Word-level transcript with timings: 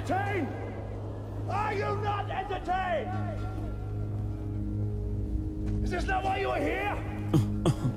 entertained? 0.00 0.48
Are 1.50 1.74
you 1.74 1.96
not 2.02 2.30
entertained? 2.30 3.10
Is 5.84 5.90
this 5.90 6.06
not 6.06 6.24
why 6.24 6.38
you 6.38 6.48
are 6.48 6.58
here? 6.58 6.96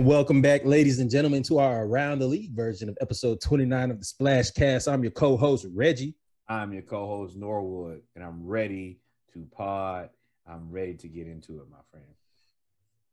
And 0.00 0.08
welcome 0.08 0.40
back, 0.40 0.64
ladies 0.64 0.98
and 0.98 1.10
gentlemen, 1.10 1.42
to 1.42 1.58
our 1.58 1.84
Around 1.84 2.20
the 2.20 2.26
League 2.26 2.54
version 2.54 2.88
of 2.88 2.96
episode 3.02 3.38
29 3.38 3.90
of 3.90 3.98
the 3.98 4.04
Splash 4.06 4.50
Cast. 4.50 4.88
I'm 4.88 5.02
your 5.02 5.10
co-host, 5.10 5.66
Reggie. 5.74 6.14
I'm 6.48 6.72
your 6.72 6.80
co-host 6.80 7.36
Norwood, 7.36 8.00
and 8.16 8.24
I'm 8.24 8.42
ready 8.46 8.98
to 9.34 9.46
pod. 9.54 10.08
I'm 10.48 10.70
ready 10.70 10.94
to 10.94 11.06
get 11.06 11.26
into 11.26 11.60
it, 11.60 11.66
my 11.70 11.76
friend. 11.90 12.06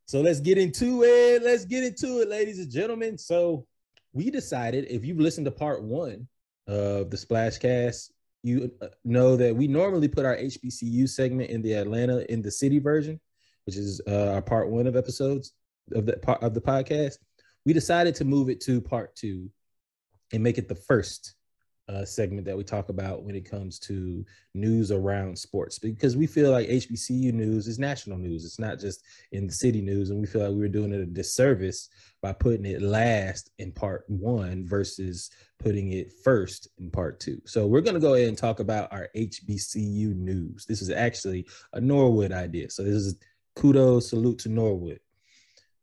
So 0.06 0.22
let's 0.22 0.40
get 0.40 0.56
into 0.56 1.02
it. 1.02 1.42
Let's 1.42 1.66
get 1.66 1.84
into 1.84 2.22
it, 2.22 2.30
ladies 2.30 2.58
and 2.58 2.72
gentlemen. 2.72 3.18
So 3.18 3.66
we 4.14 4.30
decided 4.30 4.86
if 4.88 5.04
you've 5.04 5.20
listened 5.20 5.44
to 5.44 5.50
part 5.50 5.82
one 5.82 6.26
of 6.68 7.10
the 7.10 7.18
Splash 7.18 7.58
Cast, 7.58 8.14
you 8.42 8.72
uh, 8.80 8.86
know 9.04 9.36
that 9.36 9.54
we 9.54 9.68
normally 9.68 10.08
put 10.08 10.24
our 10.24 10.38
HBCU 10.38 11.06
segment 11.06 11.50
in 11.50 11.60
the 11.60 11.74
Atlanta 11.74 12.24
in 12.32 12.40
the 12.40 12.50
city 12.50 12.78
version, 12.78 13.20
which 13.66 13.76
is 13.76 14.00
uh, 14.08 14.32
our 14.32 14.40
part 14.40 14.70
one 14.70 14.86
of 14.86 14.96
episodes 14.96 15.52
of 15.92 16.06
the 16.06 16.16
part 16.18 16.42
of 16.42 16.54
the 16.54 16.60
podcast. 16.60 17.16
We 17.64 17.72
decided 17.72 18.14
to 18.16 18.24
move 18.24 18.48
it 18.48 18.60
to 18.62 18.80
part 18.80 19.14
two 19.14 19.50
and 20.32 20.42
make 20.42 20.58
it 20.58 20.68
the 20.68 20.74
first 20.74 21.34
uh, 21.88 22.04
segment 22.04 22.44
that 22.44 22.56
we 22.56 22.62
talk 22.62 22.90
about 22.90 23.24
when 23.24 23.34
it 23.34 23.48
comes 23.48 23.78
to 23.78 24.24
news 24.54 24.92
around 24.92 25.38
sports 25.38 25.78
because 25.78 26.16
we 26.16 26.26
feel 26.26 26.50
like 26.50 26.68
HBCU 26.68 27.32
news 27.32 27.66
is 27.66 27.78
national 27.78 28.18
news. 28.18 28.44
It's 28.44 28.58
not 28.58 28.78
just 28.78 29.02
in 29.32 29.46
the 29.46 29.52
city 29.52 29.80
news, 29.80 30.10
and 30.10 30.20
we 30.20 30.26
feel 30.26 30.42
like 30.42 30.50
we 30.50 30.58
were 30.58 30.68
doing 30.68 30.92
it 30.92 31.00
a 31.00 31.06
disservice 31.06 31.88
by 32.20 32.32
putting 32.32 32.66
it 32.66 32.82
last 32.82 33.50
in 33.58 33.72
part 33.72 34.04
one 34.08 34.66
versus 34.66 35.30
putting 35.58 35.92
it 35.92 36.12
first 36.22 36.68
in 36.78 36.90
part 36.90 37.20
two. 37.20 37.40
So 37.46 37.66
we're 37.66 37.80
gonna 37.80 38.00
go 38.00 38.14
ahead 38.14 38.28
and 38.28 38.38
talk 38.38 38.60
about 38.60 38.92
our 38.92 39.08
HBCU 39.16 40.14
news. 40.14 40.66
This 40.66 40.82
is 40.82 40.90
actually 40.90 41.46
a 41.72 41.80
Norwood 41.80 42.32
idea. 42.32 42.68
So 42.70 42.82
this 42.82 42.94
is 42.94 43.18
kudos, 43.56 44.10
salute 44.10 44.38
to 44.40 44.50
Norwood. 44.50 45.00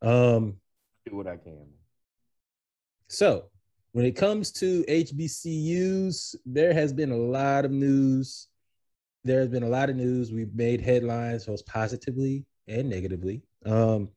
Um, 0.05 0.57
Do 1.09 1.15
what 1.15 1.27
I 1.27 1.37
can. 1.37 1.67
so 3.07 3.45
when 3.91 4.05
it 4.05 4.15
comes 4.15 4.51
to 4.51 4.83
HBCUs, 4.89 6.35
there 6.45 6.73
has 6.73 6.93
been 6.93 7.11
a 7.11 7.17
lot 7.17 7.65
of 7.65 7.71
news. 7.71 8.47
There 9.23 9.39
has 9.39 9.49
been 9.49 9.63
a 9.63 9.69
lot 9.69 9.89
of 9.89 9.95
news. 9.95 10.31
We've 10.31 10.53
made 10.53 10.81
headlines 10.81 11.45
both 11.45 11.65
positively 11.65 12.45
and 12.67 12.89
negatively. 12.89 13.41
Um, 13.65 14.09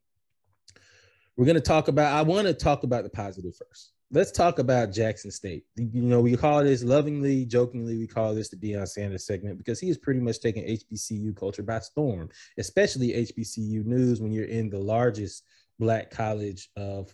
we're 1.37 1.45
going 1.45 1.55
to 1.55 1.61
talk 1.61 1.87
about, 1.87 2.13
I 2.13 2.21
want 2.21 2.45
to 2.47 2.53
talk 2.53 2.83
about 2.83 3.03
the 3.03 3.09
positive 3.09 3.55
first. 3.55 3.93
Let's 4.11 4.31
talk 4.31 4.59
about 4.59 4.91
Jackson 4.91 5.31
State. 5.31 5.63
You 5.77 6.01
know, 6.01 6.19
we 6.19 6.35
call 6.35 6.63
this 6.63 6.83
lovingly, 6.83 7.45
jokingly, 7.45 7.97
we 7.97 8.07
call 8.07 8.35
this 8.35 8.49
the 8.49 8.57
Deion 8.57 8.87
Sanders 8.87 9.25
segment 9.25 9.57
because 9.57 9.79
he 9.79 9.89
is 9.89 9.97
pretty 9.97 10.19
much 10.19 10.41
taking 10.41 10.65
HBCU 10.65 11.35
culture 11.37 11.63
by 11.63 11.79
storm, 11.79 12.29
especially 12.57 13.13
HBCU 13.13 13.85
news 13.85 14.19
when 14.19 14.31
you're 14.31 14.45
in 14.45 14.69
the 14.69 14.79
largest 14.79 15.43
black 15.79 16.11
college 16.11 16.69
of 16.75 17.13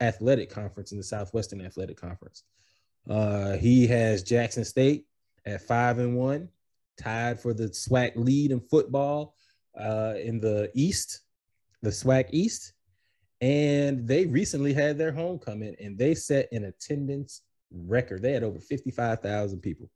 athletic 0.00 0.50
conference 0.50 0.92
in 0.92 0.98
the 0.98 1.04
Southwestern 1.04 1.64
Athletic 1.64 1.96
Conference. 1.96 2.44
Uh, 3.08 3.56
he 3.56 3.86
has 3.86 4.22
Jackson 4.22 4.64
State 4.64 5.06
at 5.46 5.62
five 5.62 5.98
and 5.98 6.16
one, 6.16 6.48
tied 7.00 7.40
for 7.40 7.52
the 7.52 7.68
SWAC 7.68 8.12
lead 8.16 8.50
in 8.50 8.60
football 8.60 9.34
uh, 9.78 10.14
in 10.22 10.40
the 10.40 10.70
East, 10.74 11.20
the 11.82 11.90
SWAC 11.90 12.28
East. 12.30 12.72
And 13.40 14.06
they 14.06 14.26
recently 14.26 14.72
had 14.72 14.96
their 14.96 15.12
homecoming 15.12 15.74
and 15.80 15.98
they 15.98 16.14
set 16.14 16.50
an 16.52 16.64
attendance 16.64 17.42
record. 17.70 18.22
They 18.22 18.32
had 18.32 18.44
over 18.44 18.60
55,000 18.60 19.60
people. 19.60 19.90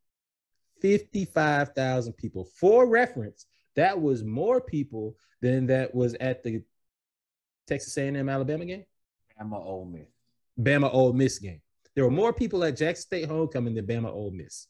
55,000 0.83 2.13
people. 2.15 2.45
For 2.45 2.87
reference, 2.87 3.47
that 3.77 3.99
was 4.01 4.25
more 4.25 4.61
people 4.61 5.17
than 5.41 5.67
that 5.69 5.95
was 5.95 6.15
at 6.15 6.43
the 6.43 6.63
Texas 7.69 7.97
A&M 7.99 8.29
Alabama 8.29 8.65
game. 8.65 8.85
I'm 9.39 9.53
a 9.53 9.63
Ole 9.63 9.85
Miss. 9.85 10.09
Bama 10.59 10.93
Ole 10.93 11.13
Miss 11.13 11.39
game. 11.39 11.61
There 11.95 12.05
were 12.05 12.11
more 12.11 12.33
people 12.33 12.65
at 12.65 12.77
Jackson 12.77 13.03
State 13.03 13.29
homecoming 13.29 13.75
than 13.75 13.87
Bama 13.87 14.11
Ole 14.11 14.31
Miss. 14.31 14.67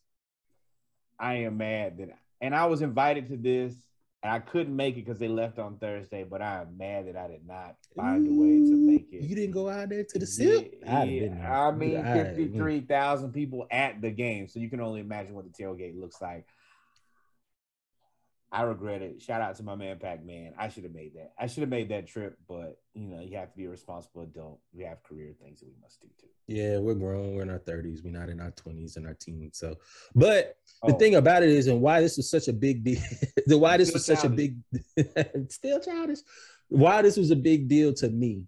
I 1.19 1.35
am 1.35 1.57
mad 1.59 1.99
that, 1.99 2.11
and 2.41 2.55
I 2.55 2.67
was 2.67 2.83
invited 2.83 3.29
to 3.29 3.37
this, 3.37 3.75
and 4.23 4.33
I 4.33 4.41
couldn't 4.41 4.75
make 4.75 4.97
it 4.97 5.05
because 5.05 5.19
they 5.19 5.29
left 5.29 5.59
on 5.59 5.79
Thursday. 5.79 6.25
But 6.25 6.43
I 6.43 6.61
am 6.63 6.77
mad 6.77 7.09
that 7.09 7.17
I 7.17 7.29
did 7.29 7.47
not 7.47 7.77
find 7.97 8.27
a 8.27 8.31
way 8.31 8.71
to 8.71 8.77
make 8.77 9.09
it. 9.13 9.23
You 9.23 9.35
didn't 9.35 9.53
go 9.53 9.69
out 9.69 9.89
there 9.89 10.05
to 10.05 10.19
the 10.19 10.27
SIP? 10.27 10.81
Yeah, 10.83 11.01
I'd 11.01 11.09
have 11.09 11.09
been. 11.09 11.45
I 11.45 11.71
mean, 11.73 12.05
fifty-three 12.05 12.81
thousand 12.81 13.33
people 13.33 13.67
at 13.71 14.01
the 14.01 14.11
game, 14.11 14.49
so 14.49 14.61
you 14.61 14.69
can 14.69 14.81
only 14.81 15.01
imagine 15.01 15.35
what 15.35 15.45
the 15.45 15.63
tailgate 15.63 15.99
looks 15.99 16.21
like. 16.21 16.47
I 18.51 18.63
regret 18.63 19.03
it. 19.03 19.21
Shout 19.21 19.43
out 19.43 19.57
to 19.57 19.63
my 19.63 19.75
man 19.75 19.99
Pac 19.99 20.25
Man. 20.25 20.55
I 20.59 20.69
should 20.69 20.85
have 20.85 20.95
made 20.95 21.15
that. 21.15 21.33
I 21.39 21.47
should 21.47 21.61
have 21.61 21.69
made 21.69 21.91
that 21.91 22.07
trip, 22.07 22.39
but 22.49 22.81
you 22.95 23.07
know, 23.07 23.21
you 23.21 23.37
have 23.37 23.51
to 23.51 23.57
be 23.57 23.67
a 23.67 23.71
responsible 23.71 24.23
adult. 24.23 24.61
We 24.73 24.85
have 24.85 25.03
career 25.03 25.35
things 25.43 25.61
that 25.61 25.67
we 25.67 25.75
must 25.83 26.01
do 26.01 26.09
too. 26.19 26.29
Yeah, 26.47 26.79
we're 26.79 26.95
grown. 26.95 27.35
We're 27.35 27.43
in 27.43 27.51
our 27.51 27.59
30s. 27.59 28.03
We're 28.03 28.19
not 28.19 28.31
in 28.31 28.41
our 28.41 28.53
20s 28.53 28.97
and 28.97 29.07
our 29.07 29.13
teens. 29.13 29.59
So, 29.59 29.77
but 30.15 30.57
the 30.87 30.95
Oh, 30.95 30.99
thing 30.99 31.17
about 31.17 31.43
it 31.43 31.51
is, 31.51 31.67
and 31.67 31.83
why 31.83 32.01
this 32.01 32.17
was 32.17 32.31
such 32.31 32.49
a 32.49 32.53
big 32.55 32.85
deal, 32.85 33.01
the 33.47 33.59
why 33.59 33.77
this 33.77 33.89
Still 33.89 33.97
was 33.97 34.07
such 34.07 34.25
a 34.25 34.31
big, 34.31 34.57
still 35.51 35.81
childish, 35.81 36.21
why 36.69 37.03
this 37.03 37.19
was 37.19 37.31
a 37.31 37.37
big 37.37 37.69
deal 37.69 37.93
to 37.95 38.09
me 38.09 38.45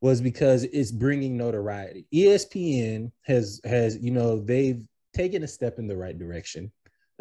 was 0.00 0.20
because 0.20 0.64
it's 0.64 0.92
bringing 0.92 1.36
notoriety. 1.36 2.06
ESPN 2.14 3.10
has 3.22 3.60
has 3.64 3.98
you 3.98 4.12
know 4.12 4.38
they've 4.38 4.82
taken 5.14 5.42
a 5.42 5.48
step 5.48 5.78
in 5.78 5.88
the 5.88 5.96
right 5.96 6.16
direction. 6.18 6.70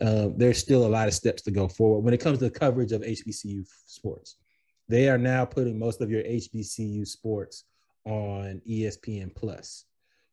Uh, 0.01 0.29
there's 0.35 0.57
still 0.57 0.85
a 0.85 0.87
lot 0.87 1.07
of 1.07 1.13
steps 1.13 1.41
to 1.43 1.51
go 1.51 1.67
forward 1.67 2.01
when 2.01 2.13
it 2.13 2.21
comes 2.21 2.39
to 2.39 2.45
the 2.45 2.51
coverage 2.51 2.91
of 2.91 3.01
HBCU 3.01 3.65
sports. 3.85 4.37
They 4.87 5.09
are 5.09 5.17
now 5.17 5.45
putting 5.45 5.77
most 5.77 6.01
of 6.01 6.09
your 6.09 6.23
HBCU 6.23 7.05
sports 7.07 7.65
on 8.05 8.61
ESPN 8.67 9.35
Plus. 9.35 9.85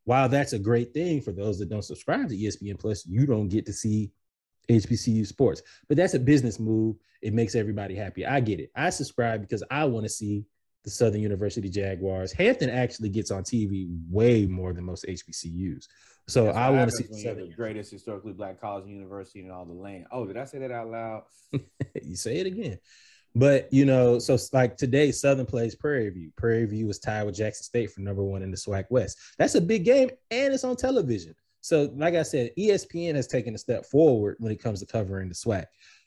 While 0.04 0.28
that's 0.28 0.52
a 0.52 0.58
great 0.58 0.94
thing 0.94 1.20
for 1.20 1.32
those 1.32 1.58
that 1.58 1.68
don't 1.68 1.82
subscribe 1.82 2.28
to 2.28 2.36
ESPN 2.36 2.78
Plus, 2.78 3.04
you 3.06 3.26
don't 3.26 3.48
get 3.48 3.66
to 3.66 3.72
see 3.72 4.12
HBCU 4.68 5.26
sports. 5.26 5.62
But 5.88 5.96
that's 5.96 6.14
a 6.14 6.18
business 6.20 6.60
move. 6.60 6.96
It 7.22 7.34
makes 7.34 7.54
everybody 7.54 7.94
happy. 7.94 8.24
I 8.24 8.40
get 8.40 8.60
it. 8.60 8.70
I 8.74 8.90
subscribe 8.90 9.40
because 9.40 9.62
I 9.70 9.84
want 9.84 10.04
to 10.04 10.10
see 10.10 10.44
the 10.84 10.90
Southern 10.90 11.20
University 11.20 11.68
Jaguars. 11.68 12.32
Hampton 12.32 12.70
actually 12.70 13.08
gets 13.08 13.32
on 13.32 13.42
TV 13.42 13.88
way 14.08 14.46
more 14.46 14.72
than 14.72 14.84
most 14.84 15.04
HBCUs. 15.08 15.86
So 16.28 16.46
that's 16.46 16.56
I 16.56 16.70
want 16.70 16.90
to 16.90 16.96
see 16.96 17.04
the 17.04 17.10
when 17.10 17.20
you're 17.20 17.32
Southern. 17.32 17.48
the 17.50 17.54
greatest 17.54 17.92
historically 17.92 18.32
black 18.32 18.60
college 18.60 18.84
and 18.84 18.94
university 18.94 19.40
in 19.40 19.50
all 19.50 19.64
the 19.64 19.72
land. 19.72 20.06
Oh, 20.10 20.26
did 20.26 20.36
I 20.36 20.44
say 20.44 20.58
that 20.58 20.72
out 20.72 20.90
loud? 20.90 21.22
you 22.02 22.16
say 22.16 22.38
it 22.38 22.46
again. 22.46 22.78
But 23.36 23.70
you 23.70 23.84
know, 23.84 24.18
so 24.18 24.38
like 24.52 24.76
today, 24.76 25.12
Southern 25.12 25.46
plays 25.46 25.74
Prairie 25.74 26.08
View. 26.08 26.32
Prairie 26.36 26.64
View 26.64 26.86
was 26.86 26.98
tied 26.98 27.24
with 27.24 27.36
Jackson 27.36 27.64
State 27.64 27.90
for 27.90 28.00
number 28.00 28.24
one 28.24 28.42
in 28.42 28.50
the 28.50 28.56
SWAC 28.56 28.86
West. 28.88 29.18
That's 29.38 29.54
a 29.54 29.60
big 29.60 29.84
game, 29.84 30.10
and 30.30 30.54
it's 30.54 30.64
on 30.64 30.74
television. 30.74 31.34
So, 31.60 31.92
like 31.96 32.14
I 32.14 32.22
said, 32.22 32.52
ESPN 32.58 33.14
has 33.14 33.26
taken 33.26 33.54
a 33.54 33.58
step 33.58 33.84
forward 33.86 34.36
when 34.38 34.52
it 34.52 34.62
comes 34.62 34.80
to 34.80 34.86
covering 34.86 35.28
the 35.28 35.34
SWAC. 35.34 35.66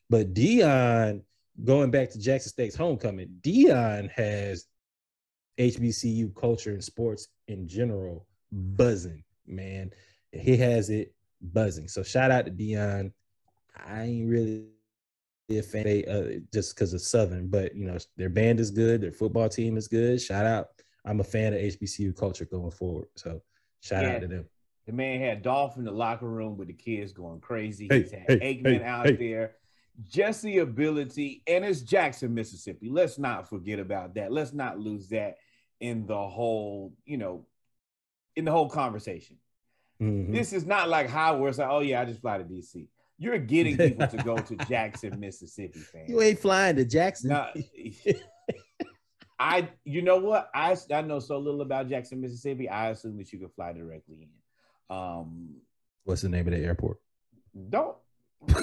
But 0.10 0.34
Deion, 0.34 1.22
going 1.64 1.92
back 1.92 2.10
to 2.12 2.20
Jackson 2.20 2.50
State's 2.50 2.76
homecoming, 2.76 3.30
Deion 3.42 4.10
has 4.12 4.66
HBCU 5.60 6.34
culture 6.34 6.72
and 6.72 6.84
sports 6.84 7.28
in 7.48 7.68
general 7.68 8.26
buzzing, 8.52 9.24
man. 9.46 9.92
He 10.32 10.58
has 10.58 10.90
it 10.90 11.14
buzzing. 11.42 11.88
So 11.88 12.04
shout 12.04 12.32
out 12.32 12.46
to 12.46 12.52
Deion. 12.52 13.12
I 13.76 14.04
ain't 14.04 14.30
really 14.30 14.66
a 15.50 15.62
fan 15.62 16.04
uh, 16.08 16.40
just 16.54 16.76
because 16.76 16.94
of 16.94 17.02
Southern, 17.02 17.48
but 17.48 17.76
you 17.76 17.86
know 17.86 17.98
their 18.18 18.30
band 18.30 18.60
is 18.60 18.70
good, 18.72 19.02
their 19.02 19.12
football 19.12 19.50
team 19.50 19.78
is 19.78 19.88
good. 19.88 20.22
Shout 20.22 20.46
out 20.46 20.70
I'm 21.06 21.20
a 21.22 21.24
fan 21.24 21.54
of 21.54 21.60
HBCU 21.60 22.16
culture 22.16 22.46
going 22.46 22.72
forward. 22.72 23.08
So 23.16 23.42
shout 23.82 24.04
Yeah. 24.04 24.16
out 24.16 24.22
to 24.22 24.28
them. 24.28 24.46
The 24.86 24.94
man 24.94 25.20
had 25.20 25.42
Dolph 25.42 25.78
in 25.78 25.84
the 25.86 25.92
locker 25.92 26.28
room 26.28 26.58
with 26.58 26.68
the 26.68 26.74
kids 26.74 27.14
going 27.14 27.40
crazy. 27.40 27.88
Hey, 27.90 28.02
He's 28.02 28.12
had 28.12 28.26
hey, 28.28 28.40
Aikman 28.64 28.80
hey, 28.80 28.84
out 28.84 29.06
hey. 29.08 29.16
there. 29.16 29.56
Just 30.08 30.44
the 30.44 30.60
ability, 30.60 31.44
and 31.46 31.66
it's 31.66 31.82
Jackson, 31.82 32.34
Mississippi. 32.34 32.90
Let's 32.90 33.18
not 33.18 33.50
forget 33.50 33.80
about 33.80 34.16
that. 34.16 34.32
Let's 34.32 34.54
not 34.54 34.80
lose 34.80 35.10
that 35.10 35.38
in 35.82 36.06
the 36.06 36.18
whole, 36.18 36.94
you 37.06 37.18
know, 37.18 37.46
in 38.36 38.46
the 38.46 38.52
whole 38.52 38.70
conversation. 38.70 39.38
Mhm. 40.02 40.32
This 40.32 40.54
is 40.54 40.66
not 40.66 40.88
like 40.90 41.10
Howard. 41.10 41.50
It's 41.50 41.58
like, 41.58 41.70
oh 41.70 41.82
yeah, 41.82 42.02
I 42.02 42.06
just 42.06 42.22
fly 42.22 42.38
to 42.38 42.44
DC. 42.44 42.88
You're 43.18 43.38
getting 43.38 43.78
people 43.78 44.08
to 44.08 44.18
go 44.18 44.38
to 44.38 44.56
Jackson, 44.70 45.20
Mississippi, 45.20 45.80
fam. 45.80 46.06
You 46.08 46.22
ain't 46.22 46.40
flying 46.40 46.78
to 46.78 46.86
Jackson. 46.86 47.32
Nah, 47.32 47.50
I, 49.40 49.70
you 49.84 50.02
know 50.02 50.18
what? 50.18 50.50
I 50.54 50.76
I 50.92 51.02
know 51.02 51.20
so 51.20 51.38
little 51.38 51.62
about 51.62 51.90
Jackson, 51.90 52.22
Mississippi. 52.22 52.70
I 52.70 52.90
assume 52.90 53.18
that 53.18 53.32
you 53.34 53.40
can 53.40 53.50
fly 53.50 53.74
directly 53.74 54.22
in. 54.22 54.96
Um, 54.96 55.56
What's 56.06 56.22
the 56.22 56.30
name 56.30 56.48
of 56.48 56.54
the 56.54 56.60
airport? 56.60 57.00
don't. 57.70 57.98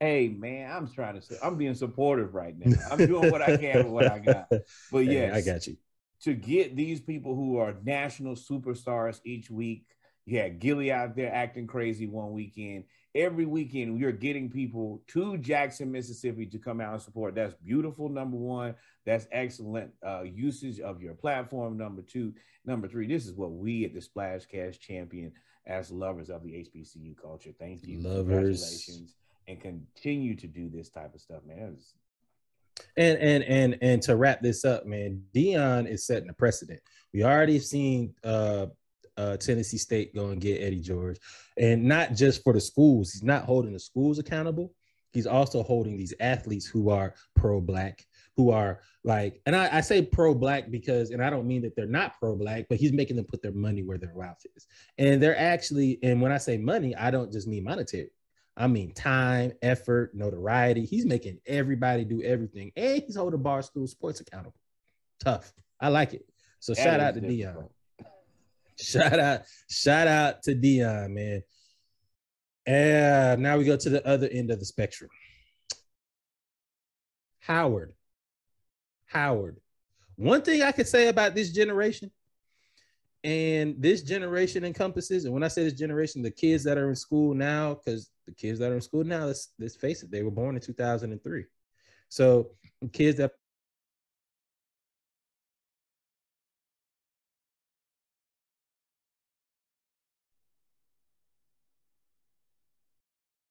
hey 0.00 0.28
man, 0.28 0.70
I'm 0.70 0.92
trying 0.92 1.18
to. 1.18 1.38
I'm 1.42 1.56
being 1.56 1.74
supportive 1.74 2.34
right 2.34 2.54
now. 2.58 2.76
I'm 2.90 2.98
doing 2.98 3.30
what 3.30 3.40
I 3.40 3.56
can 3.56 3.84
with 3.84 3.92
what 3.92 4.06
I 4.06 4.18
got. 4.18 4.48
But 4.92 5.04
Hey, 5.04 5.12
yes, 5.12 5.34
I 5.34 5.52
got 5.52 5.66
you. 5.66 5.76
To 6.22 6.34
get 6.34 6.76
these 6.76 7.00
people 7.00 7.34
who 7.34 7.56
are 7.58 7.76
national 7.82 8.34
superstars 8.34 9.20
each 9.24 9.50
week. 9.50 9.86
You 10.26 10.38
had 10.38 10.60
Gilly 10.60 10.92
out 10.92 11.16
there 11.16 11.32
acting 11.34 11.66
crazy 11.66 12.06
one 12.06 12.32
weekend. 12.32 12.84
Every 13.14 13.46
weekend, 13.46 13.98
you're 13.98 14.12
getting 14.12 14.50
people 14.50 15.02
to 15.08 15.36
Jackson, 15.38 15.90
Mississippi 15.90 16.46
to 16.46 16.58
come 16.58 16.80
out 16.80 16.92
and 16.92 17.02
support. 17.02 17.34
That's 17.34 17.54
beautiful, 17.54 18.08
number 18.08 18.36
one. 18.36 18.76
That's 19.04 19.26
excellent 19.32 19.90
uh, 20.06 20.22
usage 20.22 20.78
of 20.78 21.02
your 21.02 21.14
platform, 21.14 21.76
number 21.76 22.02
two. 22.02 22.34
Number 22.64 22.86
three, 22.86 23.08
this 23.08 23.26
is 23.26 23.32
what 23.32 23.52
we 23.52 23.84
at 23.84 23.94
the 23.94 24.00
Splash 24.00 24.44
Cast 24.46 24.80
champion 24.80 25.32
as 25.66 25.90
lovers 25.90 26.30
of 26.30 26.44
the 26.44 26.50
HBCU 26.50 27.16
culture. 27.20 27.50
Thank 27.58 27.86
you. 27.86 28.00
Lovers. 28.00 28.26
Congratulations. 28.26 29.14
And 29.48 29.60
continue 29.60 30.36
to 30.36 30.46
do 30.46 30.68
this 30.68 30.90
type 30.90 31.14
of 31.14 31.20
stuff, 31.20 31.40
man. 31.44 31.72
It's- 31.72 31.94
And 32.96 33.18
and 33.18 33.44
and 33.44 33.78
and 33.82 34.02
to 34.02 34.16
wrap 34.16 34.40
this 34.40 34.64
up, 34.64 34.86
man, 34.86 35.22
Deion 35.34 35.88
is 35.88 36.06
setting 36.06 36.30
a 36.30 36.34
precedent. 36.34 36.80
We 37.12 37.24
already 37.24 37.58
seen 37.58 38.14
uh 38.24 38.66
uh 39.16 39.36
Tennessee 39.36 39.78
State 39.78 40.14
go 40.14 40.28
and 40.28 40.40
get 40.40 40.62
Eddie 40.62 40.80
George, 40.80 41.18
and 41.56 41.84
not 41.84 42.14
just 42.14 42.42
for 42.42 42.52
the 42.52 42.60
schools. 42.60 43.12
He's 43.12 43.22
not 43.22 43.44
holding 43.44 43.72
the 43.72 43.80
schools 43.80 44.18
accountable. 44.18 44.72
He's 45.12 45.26
also 45.26 45.64
holding 45.64 45.96
these 45.96 46.14
athletes 46.20 46.66
who 46.66 46.90
are 46.90 47.14
pro-black, 47.34 48.06
who 48.36 48.52
are 48.52 48.80
like, 49.02 49.40
and 49.44 49.56
I, 49.56 49.78
I 49.78 49.80
say 49.80 50.02
pro-black 50.02 50.70
because, 50.70 51.10
and 51.10 51.20
I 51.20 51.30
don't 51.30 51.48
mean 51.48 51.62
that 51.62 51.74
they're 51.74 51.86
not 51.86 52.16
pro-black, 52.20 52.66
but 52.68 52.78
he's 52.78 52.92
making 52.92 53.16
them 53.16 53.24
put 53.24 53.42
their 53.42 53.50
money 53.50 53.82
where 53.82 53.98
their 53.98 54.14
mouth 54.14 54.40
is. 54.54 54.68
And 54.98 55.20
they're 55.20 55.36
actually, 55.36 55.98
and 56.04 56.22
when 56.22 56.30
I 56.30 56.38
say 56.38 56.58
money, 56.58 56.94
I 56.94 57.10
don't 57.10 57.32
just 57.32 57.48
mean 57.48 57.64
monetary. 57.64 58.12
I 58.60 58.66
mean 58.66 58.92
time, 58.92 59.52
effort, 59.62 60.14
notoriety. 60.14 60.84
He's 60.84 61.06
making 61.06 61.38
everybody 61.46 62.04
do 62.04 62.22
everything, 62.22 62.72
and 62.76 63.02
he's 63.02 63.16
holding 63.16 63.42
bar 63.42 63.62
school 63.62 63.86
sports 63.86 64.20
accountable. 64.20 64.60
Tough. 65.18 65.50
I 65.80 65.88
like 65.88 66.12
it. 66.12 66.26
So 66.58 66.74
that 66.74 66.82
shout 66.84 67.00
out 67.00 67.14
to 67.14 67.22
Deion. 67.22 67.68
Shout 68.78 69.20
out, 69.20 69.42
shout 69.68 70.08
out 70.08 70.42
to 70.44 70.54
Deion, 70.54 71.10
man. 71.10 71.42
And 72.64 73.42
now 73.42 73.58
we 73.58 73.64
go 73.64 73.76
to 73.76 73.90
the 73.90 74.06
other 74.06 74.26
end 74.26 74.50
of 74.50 74.58
the 74.58 74.64
spectrum. 74.64 75.10
Howard. 77.40 77.92
Howard. 79.04 79.58
One 80.16 80.40
thing 80.40 80.62
I 80.62 80.72
could 80.72 80.88
say 80.88 81.08
about 81.08 81.34
this 81.34 81.52
generation, 81.52 82.10
and 83.22 83.74
this 83.78 84.02
generation 84.02 84.64
encompasses, 84.64 85.24
and 85.24 85.34
when 85.34 85.42
I 85.42 85.48
say 85.48 85.64
this 85.64 85.74
generation, 85.74 86.22
the 86.22 86.30
kids 86.30 86.64
that 86.64 86.78
are 86.78 86.88
in 86.88 86.96
school 86.96 87.34
now, 87.34 87.74
because 87.74 88.10
the 88.26 88.32
kids 88.32 88.58
that 88.60 88.72
are 88.72 88.76
in 88.76 88.80
school 88.80 89.04
now, 89.04 89.26
let's, 89.26 89.48
let's 89.58 89.76
face 89.76 90.02
it, 90.02 90.10
they 90.10 90.22
were 90.22 90.30
born 90.30 90.54
in 90.54 90.60
2003. 90.60 91.44
So 92.08 92.50
kids 92.92 93.18
that 93.18 93.32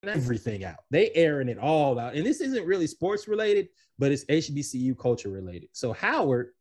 everything 0.02 0.64
out. 0.64 0.78
They 0.90 1.10
airing 1.14 1.48
it 1.48 1.58
all 1.58 1.98
out. 1.98 2.14
And 2.14 2.26
this 2.26 2.40
isn't 2.40 2.66
really 2.66 2.86
sports 2.86 3.28
related, 3.28 3.68
but 3.98 4.12
it's 4.12 4.24
HBCU 4.24 4.98
culture 4.98 5.28
related. 5.30 5.68
So 5.72 5.92
Howard 5.92 6.52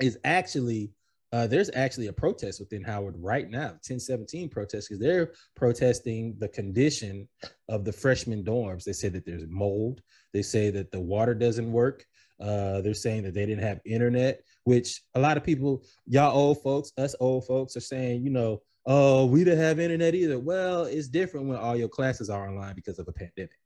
is 0.00 0.18
actually 0.24 0.92
uh, 1.36 1.46
there's 1.46 1.70
actually 1.74 2.06
a 2.06 2.12
protest 2.14 2.60
within 2.60 2.82
Howard 2.82 3.14
right 3.18 3.50
now, 3.50 3.76
1017 3.84 4.48
protest, 4.48 4.88
because 4.88 4.98
they're 4.98 5.32
protesting 5.54 6.34
the 6.38 6.48
condition 6.48 7.28
of 7.68 7.84
the 7.84 7.92
freshman 7.92 8.42
dorms. 8.42 8.84
They 8.84 8.94
say 8.94 9.10
that 9.10 9.26
there's 9.26 9.46
mold. 9.46 10.00
They 10.32 10.40
say 10.40 10.70
that 10.70 10.90
the 10.90 11.00
water 11.00 11.34
doesn't 11.34 11.70
work. 11.70 12.06
Uh, 12.40 12.80
they're 12.80 12.94
saying 12.94 13.22
that 13.24 13.34
they 13.34 13.44
didn't 13.44 13.64
have 13.64 13.80
internet, 13.84 14.40
which 14.64 15.02
a 15.14 15.20
lot 15.20 15.36
of 15.36 15.44
people, 15.44 15.84
y'all 16.06 16.34
old 16.34 16.62
folks, 16.62 16.90
us 16.96 17.14
old 17.20 17.46
folks 17.46 17.76
are 17.76 17.80
saying, 17.80 18.24
you 18.24 18.30
know, 18.30 18.62
oh, 18.86 19.26
we 19.26 19.44
didn't 19.44 19.58
have 19.58 19.78
internet 19.78 20.14
either. 20.14 20.38
Well, 20.38 20.84
it's 20.84 21.08
different 21.08 21.48
when 21.48 21.58
all 21.58 21.76
your 21.76 21.90
classes 21.90 22.30
are 22.30 22.48
online 22.48 22.74
because 22.74 22.98
of 22.98 23.08
a 23.08 23.12
pandemic. 23.12 23.60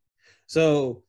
So 0.46 1.04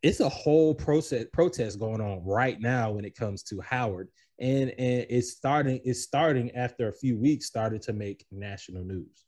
it's 0.00 0.20
a 0.20 0.28
whole 0.28 0.76
process 0.76 1.24
protest 1.32 1.80
going 1.80 2.00
on 2.00 2.24
right 2.24 2.60
now 2.60 2.92
when 2.92 3.04
it 3.04 3.16
comes 3.16 3.42
to 3.44 3.60
Howard. 3.60 4.10
And, 4.40 4.70
and 4.70 5.06
it's 5.10 5.32
starting, 5.32 5.80
it's 5.84 6.02
starting 6.02 6.52
after 6.52 6.88
a 6.88 6.92
few 6.92 7.18
weeks 7.18 7.46
started 7.46 7.82
to 7.82 7.92
make 7.92 8.24
national 8.30 8.84
news. 8.84 9.24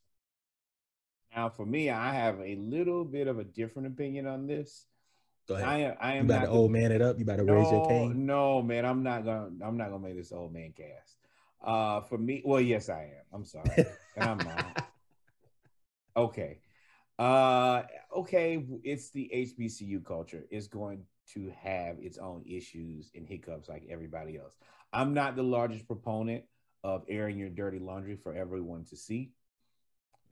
Now, 1.35 1.49
for 1.49 1.65
me, 1.65 1.91
I 1.91 2.13
have 2.15 2.41
a 2.41 2.57
little 2.57 3.05
bit 3.05 3.27
of 3.29 3.39
a 3.39 3.45
different 3.45 3.89
opinion 3.89 4.27
on 4.27 4.47
this. 4.47 4.87
Go 5.49 5.55
ahead. 5.55 5.67
I 5.67 5.79
am. 5.79 5.97
I 6.01 6.15
you 6.15 6.19
am 6.21 6.27
about 6.27 6.41
to 6.43 6.49
old 6.49 6.71
man 6.73 6.93
it 6.93 7.03
up. 7.03 7.19
You 7.19 7.25
about 7.25 7.37
to 7.37 7.45
raise 7.45 7.71
your 7.71 7.81
No, 7.81 7.89
cane. 7.89 8.23
no, 8.27 8.63
man, 8.63 8.85
I'm 8.85 9.03
not 9.03 9.25
gonna. 9.25 9.51
I'm 9.65 9.77
not 9.77 9.91
gonna 9.91 10.03
make 10.03 10.17
this 10.17 10.33
old 10.33 10.53
man 10.53 10.73
cast. 10.77 11.17
Uh, 11.63 12.01
for 12.03 12.19
me, 12.19 12.43
well, 12.45 12.61
yes, 12.61 12.89
I 12.89 13.03
am. 13.03 13.25
I'm 13.33 13.45
sorry, 13.45 13.85
and 14.17 14.27
I'm 14.27 14.45
not. 14.45 14.77
Okay, 16.17 16.59
uh, 17.19 17.83
okay. 18.17 18.65
It's 18.83 19.11
the 19.11 19.31
HBCU 19.33 20.05
culture. 20.05 20.45
It's 20.51 20.67
going 20.67 21.05
to 21.35 21.53
have 21.63 21.97
its 22.01 22.19
own 22.19 22.43
issues 22.47 23.11
and 23.15 23.27
hiccups 23.27 23.69
like 23.69 23.85
everybody 23.91 24.39
else. 24.39 24.57
I'm 24.93 25.15
not 25.15 25.37
the 25.37 25.43
largest 25.43 25.87
proponent 25.87 26.45
of 26.83 27.05
airing 27.09 27.39
your 27.39 27.51
dirty 27.51 27.79
laundry 27.79 28.17
for 28.17 28.35
everyone 28.35 28.85
to 28.87 28.97
see. 28.97 29.33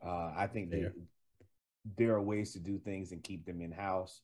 Uh, 0.04 0.32
I 0.36 0.46
think 0.48 0.70
that 0.70 0.92
there 1.96 2.14
are 2.14 2.22
ways 2.22 2.52
to 2.52 2.58
do 2.58 2.78
things 2.78 3.12
and 3.12 3.22
keep 3.22 3.44
them 3.46 3.60
in 3.60 3.72
house. 3.72 4.22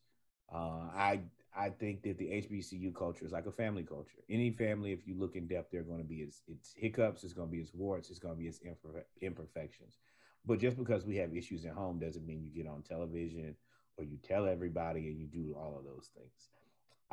Uh, 0.53 0.89
I 0.95 1.21
I 1.57 1.71
think 1.71 2.03
that 2.03 2.19
the 2.19 2.27
HBCU 2.27 2.95
culture 2.95 3.25
is 3.25 3.33
like 3.33 3.47
a 3.47 3.53
family 3.53 3.85
culture. 3.85 4.19
Any 4.29 4.51
family, 4.51 4.93
if 4.93 5.07
you 5.07 5.15
look 5.17 5.37
in 5.37 5.47
depth, 5.47 5.71
they're 5.71 5.83
going 5.83 5.99
to 5.99 6.05
be 6.05 6.17
its 6.17 6.43
its 6.49 6.73
hiccups, 6.77 7.25
it's 7.25 7.33
going 7.33 7.49
to 7.49 7.53
be 7.53 7.61
its 7.61 7.75
warts, 7.75 8.11
it's 8.11 8.19
going 8.19 8.35
to 8.35 8.41
be 8.41 8.49
its 8.49 8.61
imperfe- 8.61 9.05
imperfections. 9.21 9.99
But 10.45 10.59
just 10.59 10.77
because 10.77 11.05
we 11.07 11.17
have 11.17 11.35
issues 11.35 11.65
at 11.65 11.73
home 11.73 11.99
doesn't 11.99 12.27
mean 12.27 12.43
you 12.43 12.51
get 12.51 12.71
on 12.71 12.83
television 12.83 13.57
or 13.97 14.05
you 14.05 14.19
tell 14.23 14.47
everybody 14.47 15.09
and 15.09 15.19
you 15.19 15.27
do 15.27 15.55
all 15.59 15.77
of 15.79 15.85
those 15.85 16.11
things. 16.15 16.51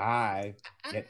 I 0.01 0.55
get 0.91 1.07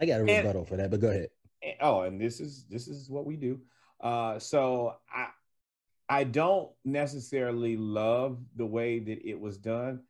I 0.00 0.06
got 0.06 0.16
a 0.16 0.18
And- 0.20 0.28
rebuttal 0.28 0.64
for 0.64 0.76
that, 0.76 0.90
but 0.90 1.00
go 1.00 1.10
ahead. 1.10 1.30
and- 1.62 1.76
oh, 1.80 2.02
and 2.02 2.20
this 2.20 2.40
is 2.40 2.64
this 2.66 2.88
is 2.88 3.08
what 3.10 3.24
we 3.26 3.36
do. 3.36 3.60
Uh, 4.00 4.38
so 4.38 4.96
I 5.12 5.28
I 6.08 6.24
don't 6.24 6.72
necessarily 6.84 7.76
love 7.76 8.38
the 8.56 8.66
way 8.66 8.98
that 8.98 9.24
it 9.28 9.38
was 9.38 9.56
done. 9.58 10.02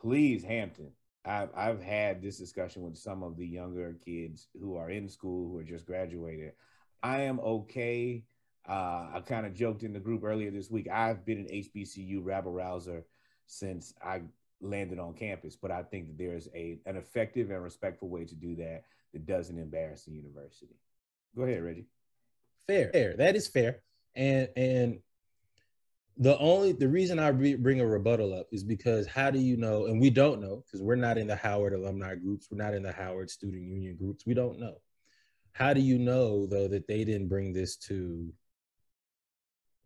Please, 0.00 0.42
Hampton. 0.42 0.92
I've 1.24 1.50
I've 1.54 1.82
had 1.82 2.22
this 2.22 2.38
discussion 2.38 2.82
with 2.82 2.96
some 2.96 3.22
of 3.22 3.36
the 3.36 3.46
younger 3.46 3.94
kids 4.04 4.48
who 4.58 4.76
are 4.76 4.90
in 4.90 5.08
school 5.08 5.50
who 5.50 5.58
are 5.58 5.64
just 5.64 5.86
graduated. 5.86 6.52
I 7.02 7.22
am 7.22 7.38
okay. 7.40 8.24
Uh, 8.68 9.10
I 9.14 9.22
kind 9.24 9.46
of 9.46 9.54
joked 9.54 9.82
in 9.82 9.92
the 9.92 10.00
group 10.00 10.24
earlier 10.24 10.50
this 10.50 10.70
week. 10.70 10.88
I've 10.88 11.24
been 11.24 11.38
an 11.38 11.48
HBCU 11.48 12.20
rabble 12.24 12.52
rouser 12.52 13.04
since 13.46 13.94
I 14.02 14.22
landed 14.60 14.98
on 14.98 15.14
campus, 15.14 15.56
but 15.56 15.70
I 15.70 15.82
think 15.82 16.08
that 16.08 16.18
there's 16.18 16.48
a 16.54 16.78
an 16.86 16.96
effective 16.96 17.50
and 17.50 17.62
respectful 17.62 18.08
way 18.08 18.24
to 18.24 18.34
do 18.34 18.56
that 18.56 18.82
that 19.12 19.26
doesn't 19.26 19.58
embarrass 19.58 20.04
the 20.04 20.12
university. 20.12 20.76
Go 21.36 21.42
ahead, 21.42 21.62
Reggie. 21.62 21.86
fair. 22.66 22.90
fair. 22.92 23.16
That 23.16 23.36
is 23.36 23.48
fair. 23.48 23.82
And 24.14 24.48
and 24.56 24.98
the 26.16 26.36
only 26.38 26.72
the 26.72 26.88
reason 26.88 27.18
I 27.18 27.28
re- 27.28 27.54
bring 27.54 27.80
a 27.80 27.86
rebuttal 27.86 28.34
up 28.34 28.48
is 28.50 28.64
because 28.64 29.06
how 29.06 29.30
do 29.30 29.38
you 29.38 29.56
know? 29.56 29.86
And 29.86 30.00
we 30.00 30.10
don't 30.10 30.40
know 30.40 30.64
because 30.66 30.82
we're 30.82 30.96
not 30.96 31.18
in 31.18 31.28
the 31.28 31.36
Howard 31.36 31.74
alumni 31.74 32.16
groups. 32.16 32.48
We're 32.50 32.62
not 32.62 32.74
in 32.74 32.82
the 32.82 32.92
Howard 32.92 33.30
student 33.30 33.62
union 33.62 33.96
groups. 33.96 34.26
We 34.26 34.34
don't 34.34 34.58
know. 34.58 34.80
How 35.52 35.72
do 35.72 35.80
you 35.80 35.98
know 35.98 36.46
though 36.46 36.68
that 36.68 36.88
they 36.88 37.04
didn't 37.04 37.28
bring 37.28 37.52
this 37.52 37.76
to 37.76 38.32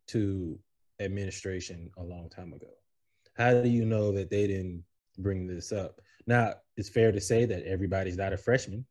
to 0.09 0.59
administration 1.01 1.91
a 1.99 2.03
long 2.03 2.31
time 2.31 2.55
ago? 2.55 2.71
How 3.35 3.63
do 3.63 3.69
you 3.69 3.85
know 3.85 4.13
that 4.13 4.31
they 4.31 4.47
didn't 4.47 4.85
bring 5.19 5.47
this 5.47 5.73
up? 5.73 6.01
Now, 6.27 6.55
it's 6.77 6.89
fair 6.89 7.13
to 7.13 7.21
say 7.21 7.45
that 7.47 7.65
everybody's 7.65 8.17
not 8.17 8.33
a 8.33 8.37
freshman 8.37 8.85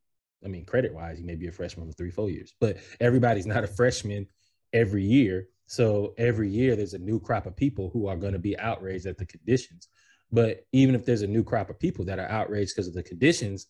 I 0.43 0.47
mean, 0.47 0.65
credit 0.65 0.93
wise, 0.93 1.19
you 1.19 1.25
may 1.25 1.35
be 1.35 1.47
a 1.47 1.51
freshman 1.51 1.87
for 1.87 1.93
three, 1.93 2.11
four 2.11 2.29
years, 2.29 2.53
but 2.59 2.77
everybody's 2.99 3.45
not 3.45 3.63
a 3.63 3.67
freshman 3.67 4.27
every 4.73 5.03
year. 5.03 5.47
So 5.67 6.13
every 6.17 6.49
year 6.49 6.75
there's 6.75 6.93
a 6.93 6.99
new 6.99 7.19
crop 7.19 7.45
of 7.45 7.55
people 7.55 7.89
who 7.93 8.07
are 8.07 8.17
going 8.17 8.33
to 8.33 8.39
be 8.39 8.57
outraged 8.59 9.05
at 9.05 9.17
the 9.17 9.25
conditions. 9.25 9.87
But 10.31 10.65
even 10.71 10.95
if 10.95 11.05
there's 11.05 11.21
a 11.21 11.27
new 11.27 11.43
crop 11.43 11.69
of 11.69 11.79
people 11.79 12.05
that 12.05 12.19
are 12.19 12.29
outraged 12.29 12.73
because 12.75 12.87
of 12.87 12.93
the 12.93 13.03
conditions, 13.03 13.67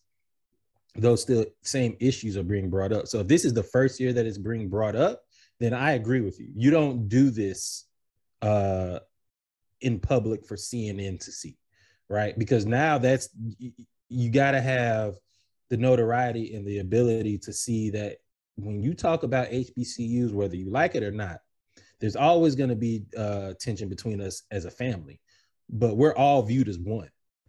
those 0.94 1.22
still 1.22 1.46
same 1.62 1.96
issues 2.00 2.36
are 2.36 2.42
being 2.42 2.70
brought 2.70 2.92
up. 2.92 3.06
So 3.06 3.20
if 3.20 3.28
this 3.28 3.44
is 3.44 3.54
the 3.54 3.62
first 3.62 4.00
year 4.00 4.12
that 4.12 4.26
it's 4.26 4.38
being 4.38 4.68
brought 4.68 4.96
up, 4.96 5.22
then 5.60 5.74
I 5.74 5.92
agree 5.92 6.20
with 6.20 6.40
you. 6.40 6.48
You 6.54 6.70
don't 6.70 7.08
do 7.08 7.30
this 7.30 7.86
uh, 8.40 9.00
in 9.82 10.00
public 10.00 10.46
for 10.46 10.56
CNN 10.56 11.20
to 11.24 11.32
see, 11.32 11.56
right? 12.08 12.38
Because 12.38 12.66
now 12.66 12.98
that's 12.98 13.28
you, 13.58 13.72
you 14.08 14.30
got 14.30 14.52
to 14.52 14.60
have 14.60 15.14
the 15.70 15.76
notoriety 15.76 16.54
and 16.54 16.66
the 16.66 16.78
ability 16.78 17.38
to 17.38 17.52
see 17.52 17.90
that 17.90 18.18
when 18.56 18.80
you 18.82 18.94
talk 18.94 19.22
about 19.22 19.48
HBCUs, 19.50 20.32
whether 20.32 20.56
you 20.56 20.70
like 20.70 20.94
it 20.94 21.02
or 21.02 21.10
not, 21.10 21.38
there's 22.00 22.16
always 22.16 22.54
going 22.54 22.68
to 22.70 22.76
be 22.76 23.04
uh, 23.16 23.54
tension 23.58 23.88
between 23.88 24.20
us 24.20 24.42
as 24.50 24.64
a 24.64 24.70
family, 24.70 25.20
but 25.70 25.96
we're 25.96 26.14
all 26.14 26.42
viewed 26.42 26.68
as 26.68 26.78
one. 26.78 27.08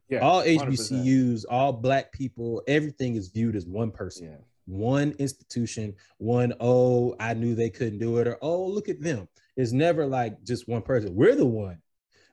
Yeah, 0.10 0.20
all 0.20 0.44
100%. 0.44 0.60
HBCUs, 0.68 1.46
all 1.50 1.74
black 1.74 2.12
people, 2.12 2.62
everything 2.68 3.16
is 3.16 3.30
viewed 3.30 3.56
as 3.56 3.66
one 3.66 3.92
person, 3.92 4.28
Yeah. 4.28 4.38
one 4.66 5.14
institution, 5.20 5.96
one, 6.18 6.54
oh, 6.60 7.16
I 7.20 7.34
knew 7.34 7.56
they 7.56 7.70
couldn't 7.70 8.00
do 8.00 8.20
it, 8.20 8.28
or 8.28 8.38
oh, 8.42 8.66
look 8.66 8.90
at 8.90 9.02
them. 9.02 9.28
It's 9.58 9.72
never 9.72 10.06
like 10.06 10.44
just 10.44 10.68
one 10.68 10.82
person. 10.82 11.16
We're 11.16 11.36
the 11.36 11.46
one 11.46 11.82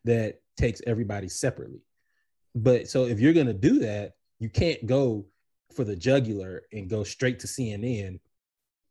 that 0.04 0.40
takes 0.56 0.80
everybody 0.86 1.28
separately. 1.28 1.80
But 2.54 2.88
so 2.88 3.06
if 3.06 3.20
you're 3.20 3.32
gonna 3.32 3.52
do 3.52 3.80
that, 3.80 4.12
you 4.38 4.48
can't 4.48 4.84
go 4.86 5.26
for 5.74 5.84
the 5.84 5.96
jugular 5.96 6.62
and 6.72 6.88
go 6.88 7.04
straight 7.04 7.38
to 7.40 7.46
CNN 7.46 8.18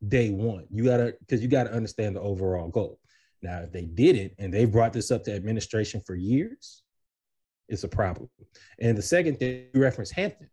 day 0.08 0.30
one. 0.30 0.66
You 0.72 0.86
gotta 0.86 1.16
because 1.20 1.42
you 1.42 1.48
gotta 1.48 1.72
understand 1.72 2.16
the 2.16 2.22
overall 2.22 2.70
goal. 2.70 3.00
Now, 3.42 3.60
if 3.60 3.72
they 3.72 3.86
did 3.86 4.16
it 4.16 4.36
and 4.38 4.54
they 4.54 4.66
brought 4.66 4.94
this 4.94 5.12
up 5.12 5.24
to 5.24 5.34
administration 5.34 6.01
for 6.06 6.16
years, 6.16 6.84
it's 7.68 7.84
a 7.84 7.88
problem. 7.88 8.30
And 8.80 8.98
the 8.98 9.01
second 9.01 9.39
thing 9.39 9.68
you 9.74 9.82
reference 9.82 10.12
Hampton. 10.12 10.50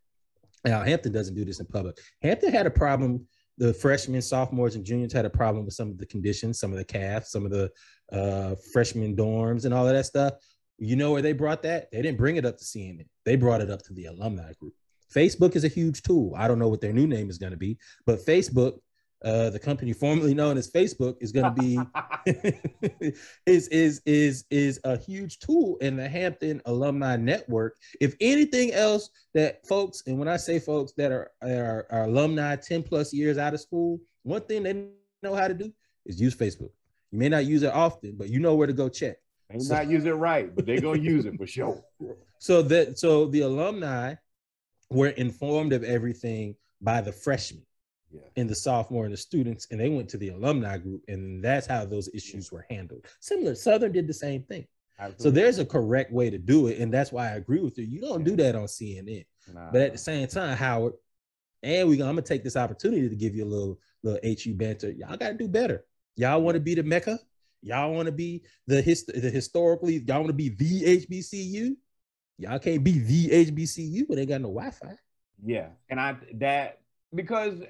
Now, 0.64 0.82
Hampton 0.82 1.12
doesn't 1.12 1.34
do 1.34 1.44
this 1.44 1.60
in 1.60 1.66
public. 1.66 1.98
Hampton 2.22 2.52
had 2.52 2.66
a 2.66 2.70
problem. 2.70 3.26
The 3.58 3.72
freshmen, 3.72 4.20
sophomores, 4.22 4.74
and 4.74 4.84
juniors 4.84 5.12
had 5.12 5.24
a 5.24 5.30
problem 5.30 5.64
with 5.64 5.74
some 5.74 5.90
of 5.90 5.98
the 5.98 6.06
conditions, 6.06 6.58
some 6.58 6.72
of 6.72 6.78
the 6.78 6.84
calves, 6.84 7.30
some 7.30 7.44
of 7.44 7.50
the 7.50 7.70
uh, 8.12 8.54
freshman 8.72 9.16
dorms, 9.16 9.64
and 9.64 9.72
all 9.72 9.86
of 9.86 9.94
that 9.94 10.06
stuff. 10.06 10.34
You 10.78 10.96
know 10.96 11.12
where 11.12 11.22
they 11.22 11.32
brought 11.32 11.62
that? 11.62 11.90
They 11.90 12.02
didn't 12.02 12.18
bring 12.18 12.36
it 12.36 12.44
up 12.44 12.58
to 12.58 12.64
CNN. 12.64 13.06
They 13.24 13.36
brought 13.36 13.62
it 13.62 13.70
up 13.70 13.82
to 13.84 13.94
the 13.94 14.06
alumni 14.06 14.52
group. 14.60 14.74
Facebook 15.14 15.56
is 15.56 15.64
a 15.64 15.68
huge 15.68 16.02
tool. 16.02 16.34
I 16.36 16.48
don't 16.48 16.58
know 16.58 16.68
what 16.68 16.80
their 16.80 16.92
new 16.92 17.06
name 17.06 17.30
is 17.30 17.38
going 17.38 17.52
to 17.52 17.56
be, 17.56 17.78
but 18.04 18.24
Facebook, 18.26 18.80
uh, 19.26 19.50
the 19.50 19.58
company 19.58 19.92
formerly 19.92 20.34
known 20.34 20.56
as 20.56 20.70
Facebook, 20.70 21.16
is 21.20 21.32
going 21.32 21.52
to 21.52 21.60
be 21.60 21.80
is 23.46 23.66
is 23.68 24.00
is 24.06 24.44
is 24.50 24.78
a 24.84 24.96
huge 24.96 25.40
tool 25.40 25.76
in 25.80 25.96
the 25.96 26.08
Hampton 26.08 26.62
alumni 26.66 27.16
network. 27.16 27.76
If 28.00 28.14
anything 28.20 28.72
else 28.72 29.10
that 29.34 29.66
folks, 29.66 30.04
and 30.06 30.16
when 30.16 30.28
I 30.28 30.36
say 30.36 30.60
folks 30.60 30.92
that 30.92 31.10
are 31.10 31.32
are, 31.42 31.88
are 31.90 32.04
alumni 32.04 32.54
10 32.54 32.84
plus 32.84 33.12
years 33.12 33.36
out 33.36 33.52
of 33.52 33.60
school, 33.60 33.98
one 34.22 34.42
thing 34.42 34.62
they 34.62 34.86
know 35.24 35.34
how 35.34 35.48
to 35.48 35.54
do 35.54 35.72
is 36.04 36.20
use 36.20 36.36
Facebook. 36.36 36.70
You 37.10 37.18
may 37.18 37.28
not 37.28 37.46
use 37.46 37.64
it 37.64 37.72
often, 37.72 38.14
but 38.16 38.28
you 38.28 38.38
know 38.38 38.54
where 38.54 38.68
to 38.68 38.72
go 38.72 38.88
check. 38.88 39.16
They 39.50 39.58
may 39.58 39.64
not 39.64 39.90
use 39.90 40.04
it 40.04 40.12
right, 40.12 40.54
but 40.54 40.66
they're 40.66 40.80
gonna 40.80 41.00
use 41.00 41.26
it 41.26 41.36
for 41.36 41.48
sure. 41.48 41.82
So 42.38 42.60
that 42.60 42.98
so 42.98 43.28
the 43.28 43.40
alumni 43.40 44.16
were 44.90 45.08
informed 45.08 45.72
of 45.72 45.82
everything 45.82 46.54
by 46.82 47.00
the 47.00 47.10
freshmen 47.10 47.64
Yeah. 48.12 48.20
and 48.36 48.48
the 48.48 48.54
sophomore 48.54 49.04
and 49.04 49.12
the 49.12 49.16
students, 49.18 49.66
and 49.70 49.80
they 49.80 49.88
went 49.88 50.08
to 50.10 50.16
the 50.16 50.28
alumni 50.28 50.78
group, 50.78 51.02
and 51.08 51.42
that's 51.44 51.66
how 51.66 51.84
those 51.84 52.08
issues 52.14 52.52
were 52.52 52.64
handled. 52.70 53.04
Similar, 53.20 53.54
Southern 53.56 53.92
did 53.92 54.06
the 54.06 54.14
same 54.14 54.42
thing. 54.44 54.66
So 55.18 55.30
there's 55.30 55.58
a 55.58 55.66
correct 55.66 56.10
way 56.12 56.30
to 56.30 56.38
do 56.38 56.68
it, 56.68 56.78
and 56.78 56.94
that's 56.94 57.12
why 57.12 57.26
I 57.26 57.32
agree 57.36 57.60
with 57.60 57.76
you. 57.76 57.84
You 57.84 58.00
don't 58.00 58.24
do 58.24 58.34
that 58.36 58.54
on 58.54 58.64
CNN, 58.66 59.26
Nah. 59.52 59.70
but 59.70 59.82
at 59.82 59.92
the 59.92 59.98
same 59.98 60.26
time, 60.28 60.56
Howard, 60.56 60.94
and 61.62 61.88
we 61.88 61.96
I'm 61.96 62.06
gonna 62.10 62.22
take 62.22 62.44
this 62.44 62.56
opportunity 62.56 63.08
to 63.08 63.14
give 63.16 63.34
you 63.34 63.44
a 63.44 63.50
little 63.52 63.78
little 64.02 64.20
HU 64.22 64.54
banter. 64.54 64.90
Y'all 64.92 65.16
gotta 65.16 65.34
do 65.34 65.48
better. 65.48 65.84
Y'all 66.16 66.40
want 66.40 66.54
to 66.54 66.60
be 66.60 66.74
the 66.74 66.82
mecca. 66.82 67.18
Y'all 67.60 67.92
want 67.92 68.06
to 68.06 68.12
be 68.12 68.42
the 68.68 68.80
hist- 68.80 69.08
the 69.12 69.28
historically. 69.28 69.96
Y'all 70.06 70.18
want 70.18 70.28
to 70.28 70.32
be 70.32 70.48
the 70.48 70.84
HBCU. 70.84 71.76
Y'all 72.38 72.58
can't 72.58 72.84
be 72.84 72.98
the 73.00 73.30
HBCU, 73.46 74.06
but 74.08 74.16
they 74.16 74.24
got 74.26 74.40
no 74.40 74.48
Wi-Fi. 74.48 74.96
Yeah, 75.44 75.68
and 75.90 76.00
I 76.00 76.16
that 76.34 76.80
because 77.14 77.60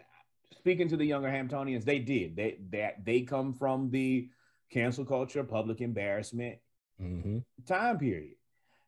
speaking 0.52 0.88
to 0.88 0.96
the 0.96 1.04
younger 1.04 1.28
Hamptonians, 1.28 1.84
they 1.84 1.98
did. 1.98 2.36
They 2.36 2.58
that 2.70 3.04
they 3.04 3.22
come 3.22 3.52
from 3.52 3.90
the 3.90 4.28
cancel 4.70 5.04
culture, 5.04 5.44
public 5.44 5.80
embarrassment 5.80 6.58
Mm-hmm. 7.00 7.38
time 7.66 7.98
period. 7.98 8.36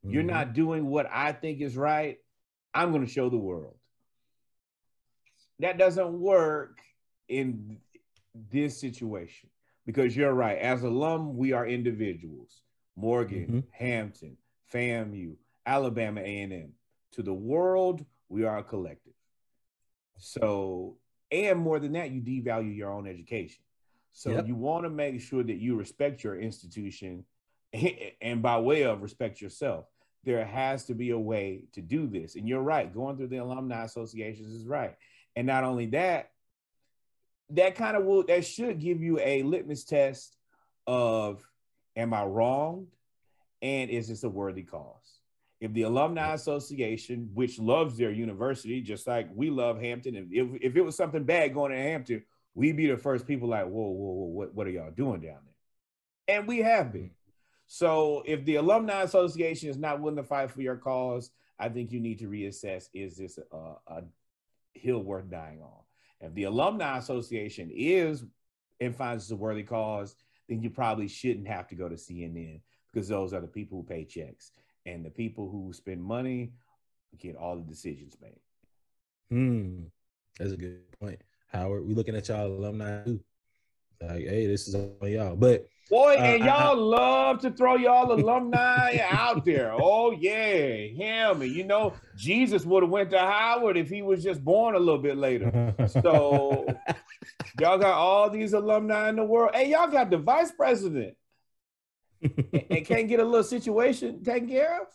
You're 0.02 0.22
Mhm. 0.22 0.26
not 0.26 0.52
doing 0.54 0.86
what 0.86 1.06
I 1.10 1.32
think 1.32 1.60
is 1.60 1.76
right. 1.76 2.18
I'm 2.72 2.90
going 2.90 3.04
to 3.04 3.12
show 3.12 3.28
the 3.28 3.36
world. 3.36 3.76
That 5.58 5.76
doesn't 5.76 6.18
work 6.18 6.80
in 7.28 7.80
this 8.50 8.80
situation 8.80 9.50
because 9.84 10.16
you're 10.16 10.32
right. 10.32 10.56
As 10.58 10.82
alum, 10.84 11.36
we 11.36 11.52
are 11.52 11.66
individuals. 11.66 12.62
Morgan, 12.96 13.46
Mhm. 13.46 13.64
Hampton, 13.72 14.38
FAMU, 14.72 15.36
Alabama 15.66 16.20
A&M. 16.22 16.72
To 17.12 17.22
the 17.22 17.34
world, 17.34 18.06
we 18.30 18.44
are 18.44 18.58
a 18.58 18.64
collective. 18.64 19.14
So, 20.16 20.96
and 21.30 21.58
more 21.58 21.78
than 21.78 21.92
that, 21.92 22.10
you 22.10 22.20
devalue 22.20 22.74
your 22.74 22.92
own 22.92 23.06
education. 23.06 23.62
So 24.12 24.30
Yep. 24.30 24.46
you 24.48 24.54
want 24.54 24.84
to 24.84 24.90
make 24.90 25.20
sure 25.20 25.42
that 25.42 25.58
you 25.58 25.76
respect 25.76 26.24
your 26.24 26.38
institution 26.38 27.24
and 28.20 28.42
by 28.42 28.58
way 28.58 28.82
of 28.82 29.02
respect 29.02 29.40
yourself 29.40 29.84
there 30.24 30.44
has 30.44 30.86
to 30.86 30.94
be 30.94 31.10
a 31.10 31.18
way 31.18 31.64
to 31.72 31.80
do 31.80 32.06
this 32.06 32.34
and 32.34 32.48
you're 32.48 32.62
right 32.62 32.92
going 32.92 33.16
through 33.16 33.26
the 33.28 33.36
alumni 33.36 33.84
associations 33.84 34.52
is 34.52 34.66
right 34.66 34.96
and 35.36 35.46
not 35.46 35.64
only 35.64 35.86
that 35.86 36.30
that 37.50 37.74
kind 37.74 37.96
of 37.96 38.04
will 38.04 38.24
that 38.24 38.44
should 38.44 38.80
give 38.80 39.02
you 39.02 39.18
a 39.20 39.42
litmus 39.42 39.84
test 39.84 40.36
of 40.86 41.46
am 41.96 42.14
i 42.14 42.24
wrong? 42.24 42.86
and 43.60 43.90
is 43.90 44.08
this 44.08 44.24
a 44.24 44.28
worthy 44.28 44.62
cause 44.62 45.17
if 45.60 45.72
the 45.72 45.82
alumni 45.82 46.34
association 46.34 47.30
which 47.34 47.58
loves 47.58 47.96
their 47.96 48.10
university 48.10 48.80
just 48.80 49.06
like 49.06 49.28
we 49.34 49.50
love 49.50 49.80
hampton 49.80 50.14
if, 50.14 50.26
if, 50.30 50.48
if 50.60 50.76
it 50.76 50.82
was 50.82 50.96
something 50.96 51.24
bad 51.24 51.52
going 51.52 51.72
to 51.72 51.78
hampton 51.78 52.22
we'd 52.58 52.76
be 52.76 52.88
the 52.88 52.96
first 52.96 53.26
people 53.26 53.48
like 53.48 53.66
whoa 53.66 53.88
whoa 53.88 54.12
whoa 54.12 54.26
what, 54.26 54.54
what 54.54 54.66
are 54.66 54.70
y'all 54.70 54.90
doing 54.90 55.20
down 55.20 55.38
there? 55.44 56.36
And 56.36 56.46
we 56.46 56.58
have 56.58 56.92
been. 56.92 57.12
So 57.68 58.22
if 58.26 58.44
the 58.44 58.56
alumni 58.56 59.02
association 59.02 59.68
is 59.68 59.78
not 59.78 60.00
willing 60.00 60.16
to 60.16 60.24
fight 60.24 60.50
for 60.50 60.60
your 60.60 60.76
cause, 60.76 61.30
I 61.58 61.68
think 61.68 61.92
you 61.92 62.00
need 62.00 62.18
to 62.18 62.28
reassess: 62.28 62.88
is 62.92 63.16
this 63.16 63.38
a, 63.52 63.74
a 63.86 64.02
hill 64.74 65.02
worth 65.02 65.30
dying 65.30 65.62
on? 65.62 65.82
If 66.20 66.34
the 66.34 66.44
alumni 66.44 66.98
association 66.98 67.70
is 67.72 68.24
and 68.80 68.94
finds 68.94 69.24
it's 69.24 69.30
a 69.30 69.36
worthy 69.36 69.62
cause, 69.62 70.16
then 70.48 70.62
you 70.62 70.70
probably 70.70 71.08
shouldn't 71.08 71.46
have 71.46 71.68
to 71.68 71.74
go 71.74 71.88
to 71.88 71.94
CNN 71.94 72.60
because 72.92 73.08
those 73.08 73.32
are 73.32 73.40
the 73.40 73.46
people 73.46 73.78
who 73.78 73.84
pay 73.84 74.04
checks 74.04 74.50
and 74.88 75.04
the 75.04 75.10
people 75.10 75.48
who 75.48 75.72
spend 75.72 76.02
money 76.02 76.52
get 77.18 77.36
all 77.36 77.56
the 77.56 77.62
decisions 77.62 78.16
made. 78.20 78.40
Hmm. 79.30 79.84
That's 80.38 80.52
a 80.52 80.56
good 80.56 80.80
point, 81.00 81.20
Howard. 81.48 81.86
We 81.86 81.94
looking 81.94 82.16
at 82.16 82.28
y'all 82.28 82.46
alumni 82.46 83.04
too. 83.04 83.20
Like, 84.00 84.24
hey, 84.24 84.46
this 84.46 84.68
is 84.68 84.74
on 84.74 84.94
y'all. 85.02 85.36
But 85.36 85.66
Boy, 85.90 86.16
Uh, 86.16 86.22
and 86.22 86.44
y'all 86.44 86.76
love 86.76 87.40
to 87.40 87.50
throw 87.50 87.76
y'all 87.76 88.12
alumni 88.12 88.98
out 89.10 89.44
there. 89.44 89.72
Oh 89.80 90.12
yeah, 90.12 90.86
him. 90.86 91.42
And 91.42 91.50
you 91.50 91.64
know, 91.64 91.94
Jesus 92.16 92.64
would 92.64 92.82
have 92.82 92.90
went 92.90 93.10
to 93.10 93.18
Howard 93.18 93.76
if 93.76 93.88
he 93.88 94.02
was 94.02 94.22
just 94.22 94.44
born 94.44 94.74
a 94.74 94.78
little 94.78 95.00
bit 95.00 95.16
later. 95.16 95.74
So 95.88 96.66
y'all 97.60 97.78
got 97.78 97.94
all 97.94 98.30
these 98.30 98.52
alumni 98.52 99.08
in 99.08 99.16
the 99.16 99.24
world. 99.24 99.54
Hey, 99.54 99.70
y'all 99.70 99.90
got 99.90 100.10
the 100.10 100.18
vice 100.18 100.52
president 100.52 101.16
and, 102.22 102.64
and 102.70 102.86
can't 102.86 103.08
get 103.08 103.20
a 103.20 103.24
little 103.24 103.44
situation 103.44 104.22
taken 104.22 104.48
care 104.48 104.80
of. 104.82 104.88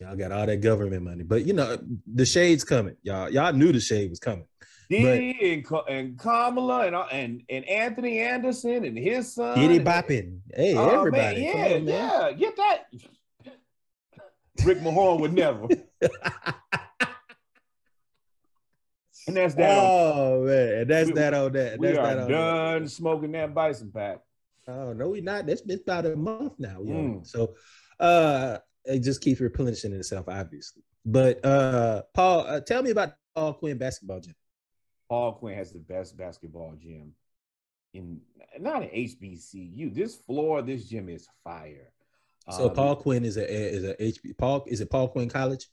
y'all 0.00 0.16
got 0.16 0.32
all 0.32 0.46
that 0.46 0.58
government 0.60 1.02
money. 1.02 1.22
But 1.24 1.44
you 1.46 1.52
know, 1.52 1.78
the 2.12 2.24
shade's 2.26 2.64
coming. 2.64 2.96
Y'all, 3.02 3.28
y'all 3.30 3.52
knew 3.52 3.72
the 3.72 3.80
shade 3.80 4.10
was 4.10 4.18
coming. 4.20 4.44
Diddy 4.88 5.54
and, 5.54 5.64
and 5.88 6.18
Kamala 6.18 6.86
and, 6.86 6.96
uh, 6.96 7.06
and 7.12 7.42
and 7.48 7.64
Anthony 7.68 8.18
Anderson 8.18 8.84
and 8.84 8.98
his 8.98 9.32
son. 9.34 9.56
Giddy 9.56 9.76
and- 9.76 9.86
bopping. 9.86 10.38
Hey, 10.52 10.74
Oh, 10.74 10.86
man, 10.86 10.94
everybody. 10.96 11.40
yeah, 11.42 11.52
on, 11.76 11.84
man. 11.84 11.86
yeah, 11.86 12.32
get 12.32 12.56
that. 12.56 12.86
Rick 14.64 14.78
Mahorn 14.80 15.20
would 15.20 15.32
never. 15.32 15.68
And 19.28 19.36
that's 19.36 19.54
that. 19.54 19.78
on- 19.78 19.84
Oh 20.40 20.44
man, 20.44 20.68
and 20.80 20.90
that's 20.90 21.08
We- 21.08 21.14
that 21.14 21.34
on 21.34 21.52
that. 21.52 21.78
we 21.78 21.86
That's 21.86 21.98
are 21.98 22.06
that 22.06 22.18
on 22.24 22.30
done 22.30 22.82
that. 22.84 22.88
smoking 22.90 23.32
that 23.32 23.54
bison 23.54 23.90
pack. 23.94 24.18
Oh 24.70 24.92
no, 24.92 25.08
we 25.08 25.20
not. 25.20 25.46
That's 25.46 25.62
been 25.62 25.80
about 25.80 26.06
a 26.06 26.16
month 26.16 26.54
now. 26.58 26.78
Mm. 26.80 27.26
So 27.26 27.54
uh 27.98 28.58
it 28.84 29.00
just 29.00 29.20
keeps 29.20 29.40
replenishing 29.40 29.92
itself, 29.92 30.28
obviously. 30.28 30.82
But 31.04 31.44
uh 31.44 32.02
Paul, 32.14 32.40
uh, 32.46 32.60
tell 32.60 32.82
me 32.82 32.90
about 32.90 33.14
Paul 33.34 33.54
Quinn 33.54 33.78
basketball 33.78 34.20
gym. 34.20 34.34
Paul 35.08 35.32
Quinn 35.34 35.56
has 35.56 35.72
the 35.72 35.78
best 35.80 36.16
basketball 36.16 36.74
gym 36.80 37.12
in 37.94 38.20
not 38.58 38.82
an 38.82 38.90
HBCU. 38.92 39.92
This 39.94 40.16
floor, 40.16 40.62
this 40.62 40.84
gym 40.88 41.08
is 41.08 41.28
fire. 41.44 41.92
So 42.50 42.68
Um, 42.68 42.74
Paul 42.74 42.96
Quinn 42.96 43.24
is 43.24 43.36
a 43.36 43.46
is 43.48 43.84
a 43.84 43.94
HB 44.02 44.36
Paul 44.38 44.64
is 44.66 44.80
it 44.80 44.90
Paul 44.90 45.08
Quinn 45.08 45.28
College? 45.28 45.66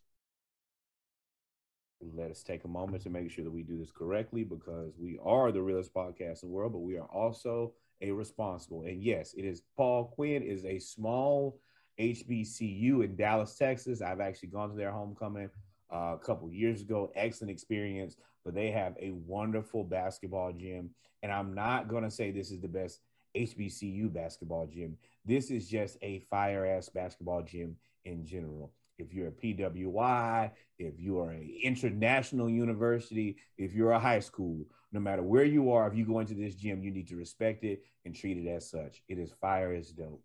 let 2.14 2.32
us 2.32 2.44
take 2.44 2.64
a 2.64 2.68
moment 2.68 3.04
to 3.04 3.10
make 3.10 3.30
sure 3.32 3.44
that 3.44 3.52
we 3.52 3.64
do 3.64 3.78
this 3.78 3.92
correctly 3.92 4.44
because 4.44 4.94
we 5.00 5.20
are 5.24 5.52
the 5.52 5.62
realest 5.62 5.94
podcast 5.94 6.44
in 6.44 6.50
the 6.50 6.56
world, 6.56 6.72
but 6.72 6.80
we 6.80 6.98
are 6.98 7.08
also 7.08 7.74
a 8.02 8.12
responsible. 8.12 8.84
And 8.84 9.02
yes, 9.02 9.34
it 9.34 9.46
is 9.46 9.62
Paul 9.76 10.06
Quinn 10.06 10.44
is 10.44 10.66
a 10.66 10.80
small 10.80 11.60
HBCU 12.00 13.04
in 13.04 13.16
Dallas, 13.16 13.56
Texas. 13.56 14.02
I've 14.02 14.20
actually 14.20 14.50
gone 14.50 14.70
to 14.70 14.76
their 14.76 14.92
homecoming 14.92 15.50
uh, 15.92 16.16
a 16.16 16.20
couple 16.24 16.52
years 16.52 16.82
ago. 16.82 17.12
Excellent 17.16 17.52
experience, 17.52 18.18
but 18.46 18.54
they 18.54 18.72
have 18.72 18.96
a 19.00 19.12
wonderful 19.12 19.84
basketball 19.84 20.52
gym. 20.54 20.92
And 21.24 21.32
I'm 21.32 21.54
not 21.54 21.88
going 21.88 22.04
to 22.04 22.12
say 22.12 22.32
this 22.32 22.52
is 22.52 22.62
the 22.62 22.68
best 22.68 23.00
HBCU 23.36 24.14
basketball 24.14 24.68
gym. 24.68 24.98
This 25.26 25.50
is 25.50 25.68
just 25.68 25.98
a 26.02 26.20
fire 26.30 26.66
ass 26.66 26.90
basketball 26.90 27.42
gym 27.42 27.76
in 28.06 28.26
general. 28.26 28.72
If 28.98 29.14
you're 29.14 29.28
a 29.28 29.32
PWI, 29.32 30.52
if 30.80 31.00
you 31.00 31.20
are 31.20 31.32
an 31.32 31.50
international 31.64 32.50
university, 32.50 33.38
if 33.58 33.74
you're 33.74 33.92
a 33.92 34.00
high 34.00 34.20
school, 34.20 34.66
no 34.92 35.00
matter 35.00 35.22
where 35.22 35.44
you 35.44 35.72
are, 35.72 35.88
if 35.88 35.96
you 35.96 36.06
go 36.06 36.20
into 36.20 36.34
this 36.34 36.56
gym, 36.56 36.82
you 36.82 36.92
need 36.92 37.08
to 37.10 37.16
respect 37.16 37.64
it 37.64 37.84
and 38.06 38.16
treat 38.16 38.38
it 38.38 38.48
as 38.50 38.70
such. 38.70 39.02
It 39.10 39.18
is 39.20 39.32
fire 39.42 39.74
as 39.74 39.90
dope. 39.92 40.22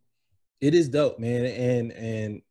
It 0.61 0.75
is 0.75 0.89
dope, 0.89 1.19
man. 1.19 1.45
And 1.47 1.93
and 1.93 2.43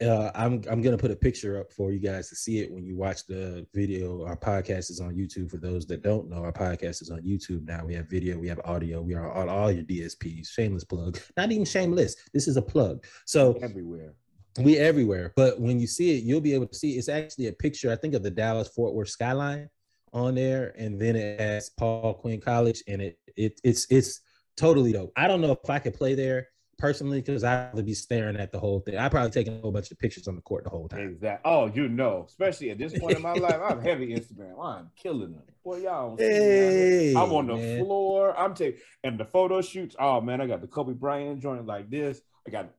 uh, 0.00 0.30
I'm 0.34 0.62
I'm 0.70 0.80
gonna 0.80 0.96
put 0.96 1.10
a 1.10 1.16
picture 1.16 1.58
up 1.58 1.72
for 1.72 1.90
you 1.92 1.98
guys 1.98 2.28
to 2.30 2.36
see 2.36 2.60
it 2.60 2.70
when 2.72 2.84
you 2.86 2.96
watch 2.96 3.26
the 3.26 3.66
video. 3.74 4.24
Our 4.24 4.36
podcast 4.36 4.90
is 4.90 5.00
on 5.00 5.14
YouTube. 5.14 5.50
For 5.50 5.58
those 5.58 5.86
that 5.88 6.02
don't 6.02 6.30
know, 6.30 6.44
our 6.44 6.52
podcast 6.52 7.02
is 7.02 7.10
on 7.10 7.22
YouTube 7.22 7.66
now. 7.66 7.84
We 7.84 7.94
have 7.94 8.08
video, 8.08 8.38
we 8.38 8.48
have 8.48 8.60
audio, 8.64 9.02
we 9.02 9.14
are 9.14 9.30
on 9.32 9.48
all 9.48 9.70
your 9.70 9.82
DSPs. 9.84 10.48
Shameless 10.48 10.84
plug. 10.84 11.18
Not 11.36 11.50
even 11.52 11.64
shameless. 11.64 12.14
This 12.32 12.46
is 12.48 12.56
a 12.56 12.62
plug. 12.62 13.04
So 13.26 13.58
Everywhere. 13.60 14.14
we 14.60 14.78
everywhere. 14.78 15.32
But 15.36 15.60
when 15.60 15.80
you 15.80 15.86
see 15.88 16.16
it, 16.16 16.22
you'll 16.24 16.40
be 16.40 16.54
able 16.54 16.68
to 16.68 16.74
see 16.74 16.92
it's 16.96 17.08
actually 17.08 17.48
a 17.48 17.52
picture, 17.52 17.90
I 17.92 17.96
think, 17.96 18.14
of 18.14 18.22
the 18.22 18.30
Dallas 18.30 18.68
Fort 18.68 18.94
Worth 18.94 19.08
skyline 19.08 19.68
on 20.12 20.34
there, 20.34 20.74
and 20.76 21.00
then 21.00 21.16
it 21.16 21.40
has 21.40 21.70
Paul 21.70 22.14
Quinn 22.14 22.40
College, 22.40 22.82
and 22.88 23.00
it 23.00 23.18
it 23.36 23.60
it's 23.64 23.86
it's 23.90 24.20
totally 24.56 24.92
dope. 24.92 25.12
I 25.16 25.28
don't 25.28 25.40
know 25.40 25.52
if 25.52 25.70
I 25.70 25.78
could 25.78 25.94
play 25.94 26.14
there 26.14 26.48
personally 26.78 27.20
because 27.20 27.44
I 27.44 27.70
would 27.74 27.86
be 27.86 27.94
staring 27.94 28.36
at 28.36 28.50
the 28.50 28.58
whole 28.58 28.80
thing. 28.80 28.96
I 28.96 29.08
probably 29.08 29.30
taking 29.30 29.58
a 29.58 29.60
whole 29.60 29.70
bunch 29.70 29.90
of 29.90 29.98
pictures 29.98 30.26
on 30.26 30.34
the 30.34 30.40
court 30.40 30.64
the 30.64 30.70
whole 30.70 30.88
time. 30.88 31.00
Exactly. 31.00 31.50
Oh, 31.50 31.66
you 31.66 31.88
know, 31.88 32.24
especially 32.26 32.70
at 32.70 32.78
this 32.78 32.98
point 32.98 33.16
in 33.16 33.22
my 33.22 33.34
life, 33.34 33.60
I'm 33.62 33.80
heavy 33.82 34.14
Instagram. 34.14 34.54
I'm 34.62 34.90
killing 34.96 35.32
them. 35.32 35.42
Boy, 35.62 35.78
y'all. 35.78 36.16
don't 36.16 36.18
see 36.18 36.24
me 36.24 36.34
out 36.34 36.40
Hey. 36.40 37.14
I'm 37.16 37.32
on 37.32 37.46
the 37.46 37.56
man. 37.56 37.84
floor. 37.84 38.38
I'm 38.38 38.54
taking 38.54 38.80
and 39.04 39.20
the 39.20 39.26
photo 39.26 39.60
shoots. 39.60 39.94
Oh 39.98 40.20
man, 40.20 40.40
I 40.40 40.46
got 40.46 40.62
the 40.62 40.66
Kobe 40.66 40.94
Bryant 40.94 41.40
joint 41.40 41.66
like 41.66 41.90
this. 41.90 42.20
I 42.46 42.50
got 42.50 42.70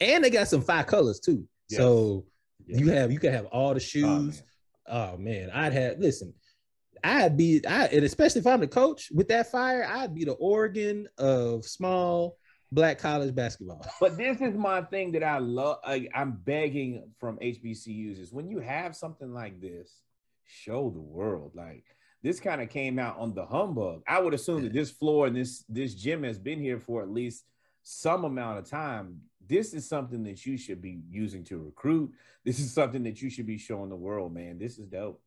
And 0.00 0.24
they 0.24 0.30
got 0.30 0.48
some 0.48 0.62
five 0.62 0.86
colors 0.86 1.20
too. 1.20 1.46
Yes. 1.68 1.78
So 1.78 2.24
Yes. 2.66 2.80
you 2.80 2.88
have 2.90 3.12
you 3.12 3.18
can 3.18 3.32
have 3.32 3.46
all 3.46 3.70
the 3.70 3.76
oh, 3.76 3.78
shoes. 3.78 4.42
Oh, 4.86 5.02
man. 5.06 5.12
Oh 5.12 5.16
man, 5.18 5.50
I'd 5.50 5.72
have 5.72 5.98
listen. 5.98 6.34
I'd 7.04 7.36
be 7.36 7.64
I 7.66 7.86
and 7.86 8.04
especially 8.04 8.40
if 8.40 8.46
I'm 8.46 8.60
the 8.60 8.68
coach 8.68 9.10
with 9.12 9.28
that 9.28 9.50
fire, 9.50 9.84
I'd 9.84 10.14
be 10.14 10.24
the 10.24 10.32
Oregon 10.32 11.08
of 11.18 11.64
small 11.64 12.36
black 12.72 12.98
college 12.98 13.34
basketball. 13.34 13.84
But 14.00 14.16
this 14.16 14.40
is 14.40 14.54
my 14.54 14.82
thing 14.82 15.12
that 15.12 15.24
I 15.24 15.38
love. 15.38 15.78
I, 15.84 16.08
I'm 16.14 16.32
begging 16.32 17.10
from 17.18 17.38
HBCUs 17.38 18.20
is 18.20 18.32
when 18.32 18.48
you 18.48 18.60
have 18.60 18.96
something 18.96 19.32
like 19.32 19.60
this, 19.60 20.02
show 20.46 20.90
the 20.90 21.00
world. 21.00 21.52
Like 21.54 21.84
this 22.22 22.40
kind 22.40 22.60
of 22.60 22.68
came 22.68 22.98
out 22.98 23.18
on 23.18 23.34
the 23.34 23.46
humbug. 23.46 24.02
I 24.06 24.20
would 24.20 24.34
assume 24.34 24.62
that 24.62 24.72
this 24.72 24.90
floor 24.90 25.26
and 25.26 25.36
this 25.36 25.64
this 25.68 25.94
gym 25.94 26.22
has 26.22 26.38
been 26.38 26.60
here 26.60 26.78
for 26.78 27.02
at 27.02 27.10
least 27.10 27.44
some 27.82 28.24
amount 28.24 28.58
of 28.58 28.68
time. 28.68 29.20
This 29.46 29.74
is 29.74 29.88
something 29.88 30.22
that 30.24 30.46
you 30.46 30.56
should 30.56 30.80
be 30.80 31.00
using 31.10 31.44
to 31.44 31.58
recruit. 31.58 32.12
This 32.44 32.60
is 32.60 32.72
something 32.72 33.02
that 33.04 33.20
you 33.20 33.30
should 33.30 33.46
be 33.46 33.58
showing 33.58 33.88
the 33.88 33.96
world, 33.96 34.32
man. 34.32 34.58
This 34.58 34.78
is 34.78 34.86
dope. 34.86 35.20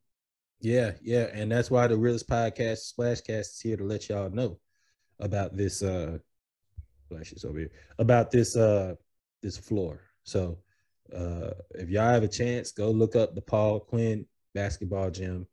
Yeah, 0.64 0.92
yeah, 1.02 1.28
and 1.34 1.52
that's 1.52 1.70
why 1.70 1.86
the 1.86 1.98
realest 1.98 2.26
podcast, 2.26 2.90
Splashcast, 2.90 3.40
is 3.40 3.60
here 3.60 3.76
to 3.76 3.84
let 3.84 4.08
y'all 4.08 4.30
know 4.30 4.58
about 5.20 5.54
this. 5.54 5.82
uh 5.82 6.16
Flash 7.10 7.32
is 7.32 7.44
over 7.44 7.58
here 7.58 7.70
about 7.98 8.30
this. 8.30 8.56
uh 8.56 8.94
This 9.42 9.58
floor. 9.58 10.00
So, 10.22 10.58
uh 11.14 11.50
if 11.74 11.90
y'all 11.90 12.08
have 12.08 12.22
a 12.22 12.28
chance, 12.28 12.72
go 12.72 12.90
look 12.90 13.14
up 13.14 13.34
the 13.34 13.42
Paul 13.42 13.78
Quinn 13.78 14.24
basketball 14.54 15.10
gym 15.10 15.46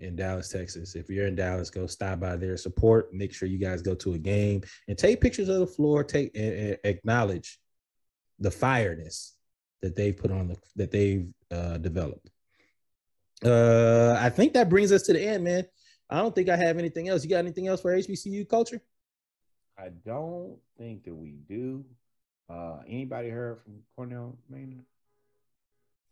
in 0.00 0.16
Dallas, 0.16 0.48
Texas. 0.48 0.96
If 0.96 1.08
you're 1.08 1.28
in 1.28 1.36
Dallas, 1.36 1.70
go 1.70 1.86
stop 1.86 2.18
by 2.18 2.34
there, 2.34 2.56
support. 2.56 3.14
Make 3.14 3.32
sure 3.32 3.46
you 3.46 3.58
guys 3.58 3.80
go 3.80 3.94
to 3.94 4.14
a 4.14 4.18
game 4.18 4.62
and 4.88 4.98
take 4.98 5.20
pictures 5.20 5.48
of 5.48 5.60
the 5.60 5.68
floor. 5.68 6.02
Take 6.02 6.36
and, 6.36 6.52
and 6.52 6.78
acknowledge 6.82 7.60
the 8.40 8.50
fireness 8.50 9.34
that 9.82 9.94
they've 9.94 10.16
put 10.16 10.32
on 10.32 10.48
the 10.48 10.56
that 10.74 10.90
they've 10.90 11.28
uh, 11.52 11.78
developed. 11.78 12.28
Uh, 13.44 14.16
I 14.18 14.30
think 14.30 14.52
that 14.54 14.68
brings 14.68 14.92
us 14.92 15.02
to 15.02 15.12
the 15.12 15.22
end, 15.22 15.44
man. 15.44 15.64
I 16.10 16.18
don't 16.18 16.34
think 16.34 16.48
I 16.48 16.56
have 16.56 16.78
anything 16.78 17.08
else. 17.08 17.22
You 17.22 17.30
got 17.30 17.38
anything 17.38 17.68
else 17.68 17.80
for 17.80 17.94
HBCU 17.94 18.48
culture? 18.48 18.80
I 19.78 19.90
don't 20.04 20.58
think 20.76 21.04
that 21.04 21.14
we 21.14 21.36
do. 21.48 21.84
Uh, 22.48 22.78
anybody 22.86 23.28
heard 23.28 23.60
from 23.62 23.80
Cornell 23.94 24.36
Maynard? 24.48 24.84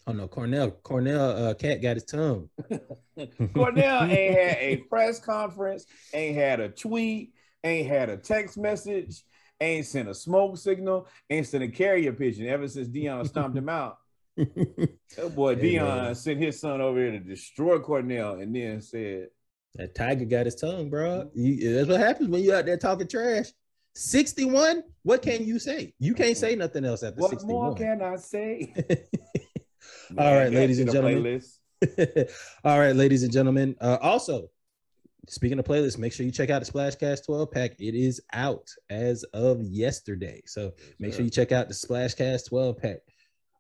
Oh 0.07 0.12
no, 0.12 0.29
Cornell. 0.29 0.71
Cornell 0.71 1.31
uh, 1.31 1.55
cat 1.55 1.83
got 1.83 1.97
his 1.97 2.05
tongue. 2.05 2.49
Cornell 3.55 4.05
ain't 4.05 4.39
had 4.39 4.57
a 4.61 4.77
press 4.89 5.19
conference, 5.19 5.87
ain't 6.15 6.37
had 6.37 6.61
a 6.61 6.69
tweet, 6.69 7.33
ain't 7.65 7.89
had 7.89 8.09
a 8.09 8.17
text 8.17 8.57
message, 8.57 9.25
ain't 9.61 9.87
sent 9.87 10.09
a 10.09 10.15
smoke 10.15 10.59
signal, 10.59 11.09
ain't 11.29 11.49
sent 11.49 11.65
a 11.65 11.69
carrier 11.69 12.12
pigeon 12.12 12.47
ever 12.47 12.69
since 12.69 12.89
Deion 12.89 13.27
stomped 13.27 13.57
him 13.57 13.69
out. 13.69 13.99
That 14.37 15.33
boy 15.35 15.57
Hey, 15.57 15.75
Deion 15.75 16.03
man. 16.05 16.14
sent 16.14 16.40
his 16.40 16.61
son 16.61 16.81
over 16.81 16.99
here 16.99 17.12
to 17.12 17.20
destroy 17.20 17.79
Cornell 17.79 18.35
and 18.35 18.55
then 18.55 18.81
said, 18.81 19.29
that 19.77 19.94
tiger 19.94 20.25
got 20.25 20.46
his 20.46 20.55
tongue, 20.55 20.88
bro. 20.90 21.31
You- 21.35 21.75
that's 21.75 21.88
what 21.88 22.01
happens 22.01 22.29
when 22.31 22.42
you're 22.42 22.57
out 22.57 22.64
there 22.66 22.77
talking 22.79 23.09
trash. 23.09 23.46
61. 23.94 24.83
What 25.03 25.22
can 25.22 25.44
you 25.44 25.59
say? 25.59 25.94
You 25.99 26.14
can't 26.14 26.37
say 26.37 26.55
nothing 26.55 26.85
else 26.85 27.03
after 27.03 27.20
What 27.20 27.31
61. 27.31 27.61
more 27.62 27.75
can 27.75 28.03
I 28.03 28.16
say? 28.16 28.75
All 30.18 30.35
right, 30.35 30.44
that 30.44 30.53
ladies 30.53 30.79
and 30.81 30.90
gentlemen. 30.90 31.40
All 32.64 32.79
right, 32.79 32.94
ladies 32.96 33.22
and 33.22 33.33
gentlemen. 33.33 33.75
Uh, 33.81 33.99
also, 34.01 34.49
speaking 35.29 35.59
of 35.59 35.64
playlists, 35.64 35.99
make 35.99 36.12
sure 36.12 36.25
you 36.27 36.33
check 36.33 36.51
out 36.51 36.64
the 36.64 36.70
Splashcast 36.70 37.25
12 37.27 37.51
pack. 37.51 37.72
It 37.79 37.94
is 37.94 38.20
out 38.33 38.68
as 38.90 39.25
of 39.35 39.62
yesterday. 39.62 40.42
So 40.46 40.72
make 40.99 41.12
sure 41.14 41.22
you 41.25 41.31
check 41.31 41.53
out 41.53 41.68
the 41.68 41.75
Splashcast 41.75 42.49
12 42.49 42.77
pack. 42.79 42.99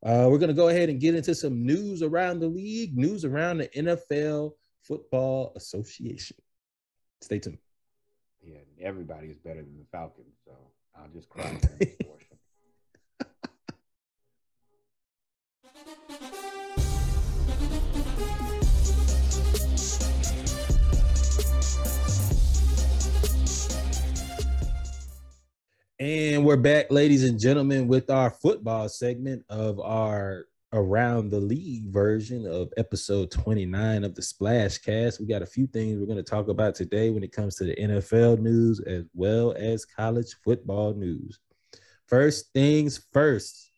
Uh, 0.02 0.28
we're 0.30 0.38
going 0.38 0.48
to 0.48 0.54
go 0.54 0.68
ahead 0.68 0.88
and 0.88 1.00
get 1.00 1.14
into 1.14 1.34
some 1.34 1.64
news 1.64 2.02
around 2.02 2.40
the 2.40 2.46
league, 2.46 2.96
news 2.96 3.24
around 3.24 3.58
the 3.58 3.68
NFL 3.68 4.52
Football 4.82 5.52
Association. 5.56 6.36
Stay 7.20 7.38
tuned. 7.38 7.58
Yeah, 8.42 8.58
everybody 8.80 9.28
is 9.28 9.38
better 9.38 9.62
than 9.62 9.78
the 9.78 9.86
Falcons, 9.90 10.36
so 10.44 10.52
I'll 10.94 11.08
just 11.08 11.28
cry 11.30 11.58
And 25.98 26.44
we're 26.44 26.56
back, 26.58 26.90
ladies 26.90 27.24
and 27.24 27.38
gentlemen, 27.40 27.88
with 27.88 28.10
our 28.10 28.30
football 28.30 28.88
segment 28.88 29.44
of 29.48 29.80
our 29.80 30.46
around 30.72 31.30
the 31.30 31.40
league 31.40 31.86
version 31.90 32.46
of 32.46 32.70
episode 32.76 33.30
29 33.30 34.04
of 34.04 34.14
the 34.14 34.20
Splash 34.20 34.76
Cast. 34.78 35.20
We 35.20 35.26
got 35.26 35.40
a 35.40 35.46
few 35.46 35.66
things 35.66 35.98
we're 35.98 36.04
going 36.06 36.16
to 36.18 36.22
talk 36.22 36.48
about 36.48 36.74
today 36.74 37.08
when 37.08 37.22
it 37.22 37.32
comes 37.32 37.54
to 37.56 37.64
the 37.64 37.74
NFL 37.76 38.40
news 38.40 38.80
as 38.80 39.04
well 39.14 39.54
as 39.56 39.86
college 39.86 40.34
football 40.44 40.92
news. 40.92 41.38
First 42.08 42.52
things 42.52 43.02
first. 43.12 43.70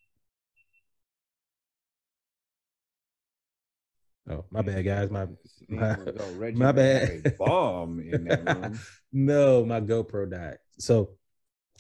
Oh, 4.29 4.45
my 4.51 4.63
bad, 4.63 4.85
guys. 4.85 5.11
My 5.11 5.27
my- 5.69 5.95
Seems 5.95 6.05
though 6.17 6.33
Reggie 6.37 6.59
my 6.59 6.73
bad. 6.73 7.37
Bomb 7.39 8.01
in 8.01 8.25
that 8.25 8.45
room. 8.63 8.79
no, 9.13 9.65
my 9.65 9.81
GoPro 9.81 10.29
died. 10.29 10.59
So, 10.79 11.11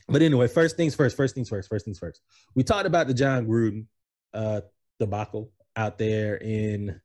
but 0.09 0.23
anyway, 0.23 0.49
first 0.49 0.77
things 0.77 0.94
first. 0.94 1.16
First 1.16 1.35
things 1.35 1.49
first. 1.49 1.68
First 1.68 1.85
things 1.85 1.99
first. 1.99 2.21
We 2.55 2.62
talked 2.64 2.87
about 2.87 3.07
the 3.07 3.14
Jon 3.14 3.47
Gruden 3.47 3.87
uh, 4.35 4.62
debacle 4.99 5.51
out 5.77 5.99
there 5.99 6.37
in 6.37 7.01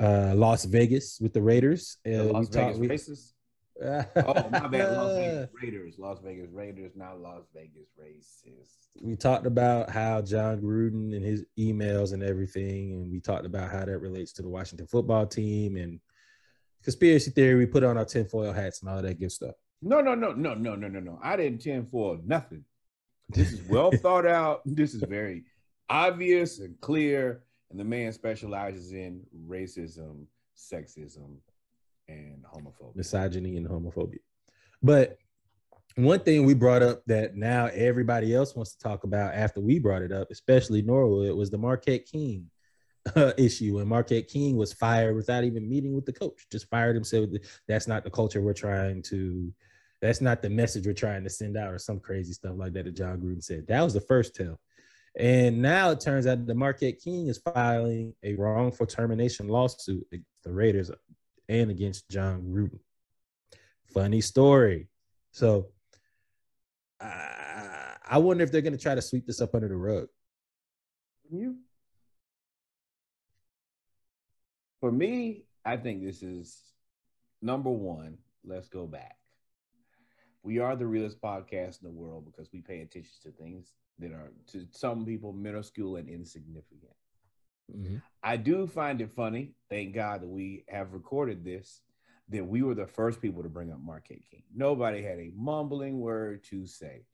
uh, 0.00 0.32
Las 0.34 0.64
Vegas 0.64 1.18
with 1.20 1.32
the 1.32 1.42
Raiders. 1.42 1.98
The 2.04 2.20
Uh, 2.20 2.24
we 2.26 2.30
Las 2.32 2.48
talked- 2.48 2.76
Vegas 2.76 2.78
we- 2.78 2.88
racists. 2.88 3.32
Oh, 4.16 4.48
my 4.50 4.66
bad. 4.68 4.96
Las 4.96 5.16
Vegas 5.16 5.48
Raiders. 5.62 5.94
Las 5.98 6.18
Vegas 6.24 6.48
Raiders, 6.50 6.92
not 6.96 7.20
Las 7.20 7.42
Vegas 7.54 7.88
racists. 8.00 8.86
we 9.02 9.16
talked 9.16 9.44
about 9.46 9.90
how 9.90 10.22
Jon 10.22 10.62
Gruden 10.62 11.14
and 11.14 11.22
his 11.22 11.44
emails 11.58 12.14
and 12.14 12.22
everything, 12.22 12.92
and 12.94 13.12
we 13.12 13.20
talked 13.20 13.44
about 13.44 13.70
how 13.70 13.84
that 13.84 13.98
relates 13.98 14.32
to 14.34 14.42
the 14.42 14.48
Washington 14.48 14.86
football 14.86 15.26
team 15.26 15.76
and 15.76 16.00
conspiracy 16.82 17.30
theory. 17.32 17.56
We 17.56 17.66
put 17.66 17.84
on 17.84 17.98
our 17.98 18.06
tinfoil 18.06 18.52
hats 18.54 18.80
and 18.80 18.88
all 18.90 19.02
that 19.02 19.18
good 19.20 19.30
stuff. 19.32 19.56
No, 19.82 20.00
no, 20.00 20.14
no, 20.14 20.32
no, 20.32 20.54
no, 20.54 20.74
no, 20.74 20.88
no, 20.88 21.00
no. 21.00 21.18
I 21.22 21.36
didn't 21.36 21.60
tend 21.62 21.90
for 21.90 22.18
nothing. 22.24 22.64
This 23.28 23.52
is 23.52 23.68
well 23.68 23.90
thought 24.02 24.26
out. 24.26 24.62
This 24.64 24.94
is 24.94 25.02
very 25.02 25.44
obvious 25.88 26.58
and 26.60 26.80
clear. 26.80 27.42
And 27.70 27.80
the 27.80 27.84
man 27.84 28.12
specializes 28.12 28.92
in 28.92 29.22
racism, 29.48 30.24
sexism, 30.56 31.36
and 32.08 32.44
homophobia. 32.44 32.94
misogyny 32.94 33.56
and 33.56 33.68
homophobia. 33.68 34.20
But 34.82 35.18
one 35.96 36.20
thing 36.20 36.44
we 36.44 36.54
brought 36.54 36.82
up 36.82 37.02
that 37.06 37.36
now 37.36 37.66
everybody 37.66 38.34
else 38.34 38.54
wants 38.54 38.74
to 38.74 38.78
talk 38.78 39.04
about 39.04 39.34
after 39.34 39.60
we 39.60 39.78
brought 39.78 40.02
it 40.02 40.12
up, 40.12 40.28
especially 40.30 40.82
Norwood, 40.82 41.34
was 41.36 41.50
the 41.50 41.58
Marquette 41.58 42.06
King 42.06 42.50
uh, 43.14 43.32
issue. 43.38 43.78
And 43.78 43.88
Marquette 43.88 44.28
King 44.28 44.56
was 44.56 44.72
fired 44.72 45.16
without 45.16 45.44
even 45.44 45.68
meeting 45.68 45.94
with 45.94 46.06
the 46.06 46.12
coach, 46.12 46.46
just 46.50 46.68
fired 46.68 46.94
himself. 46.94 47.30
That's 47.66 47.88
not 47.88 48.04
the 48.04 48.10
culture 48.10 48.40
we're 48.40 48.52
trying 48.52 49.02
to, 49.04 49.52
that's 50.00 50.20
not 50.20 50.42
the 50.42 50.50
message 50.50 50.86
we're 50.86 50.92
trying 50.92 51.24
to 51.24 51.30
send 51.30 51.56
out, 51.56 51.72
or 51.72 51.78
some 51.78 52.00
crazy 52.00 52.32
stuff 52.32 52.54
like 52.56 52.72
that 52.74 52.84
that 52.84 52.96
Jon 52.96 53.20
Gruden 53.20 53.42
said. 53.42 53.66
That 53.66 53.82
was 53.82 53.94
the 53.94 54.00
first 54.00 54.34
tell. 54.34 54.60
And 55.18 55.62
now 55.62 55.90
it 55.90 56.00
turns 56.00 56.26
out 56.26 56.46
the 56.46 56.54
Marquette 56.54 57.00
King 57.00 57.28
is 57.28 57.38
filing 57.38 58.14
a 58.22 58.34
wrongful 58.34 58.86
termination 58.86 59.48
lawsuit 59.48 60.06
against 60.12 60.44
the 60.44 60.52
Raiders 60.52 60.90
and 61.48 61.70
against 61.70 62.10
Jon 62.10 62.42
Gruden. 62.42 62.80
Funny 63.94 64.20
story. 64.20 64.88
So 65.30 65.68
uh, 67.00 67.94
I 68.06 68.18
wonder 68.18 68.44
if 68.44 68.52
they're 68.52 68.60
going 68.60 68.76
to 68.76 68.82
try 68.82 68.94
to 68.94 69.02
sweep 69.02 69.26
this 69.26 69.40
up 69.40 69.54
under 69.54 69.68
the 69.68 69.76
rug. 69.76 70.08
You? 71.30 71.56
For 74.80 74.92
me, 74.92 75.44
I 75.64 75.78
think 75.78 76.04
this 76.04 76.22
is 76.22 76.60
number 77.40 77.70
one. 77.70 78.18
Let's 78.44 78.68
go 78.68 78.86
back. 78.86 79.16
We 80.46 80.60
are 80.60 80.76
the 80.76 80.86
realest 80.86 81.20
podcast 81.20 81.82
in 81.82 81.88
the 81.88 81.90
world 81.90 82.24
because 82.24 82.52
we 82.52 82.60
pay 82.60 82.80
attention 82.80 83.10
to 83.24 83.32
things 83.32 83.72
that 83.98 84.12
are 84.12 84.32
to 84.52 84.64
some 84.70 85.04
people 85.04 85.32
minuscule 85.32 85.96
and 85.96 86.08
insignificant. 86.08 86.94
Mhm. 87.68 88.00
I 88.22 88.36
do 88.36 88.68
find 88.68 89.00
it 89.00 89.10
funny, 89.10 89.56
thank 89.68 89.92
God 89.92 90.20
that 90.20 90.28
we 90.28 90.64
have 90.68 90.92
recorded 90.92 91.42
this, 91.42 91.82
that 92.28 92.46
we 92.46 92.62
were 92.62 92.76
the 92.76 92.86
first 92.86 93.20
people 93.20 93.42
to 93.42 93.48
bring 93.48 93.72
up 93.72 93.80
Marquette 93.80 94.24
King. 94.30 94.44
Nobody 94.54 95.02
had 95.02 95.18
a 95.18 95.32
mumbling 95.34 95.98
word 95.98 96.44
to 96.44 96.64
say. 96.64 97.04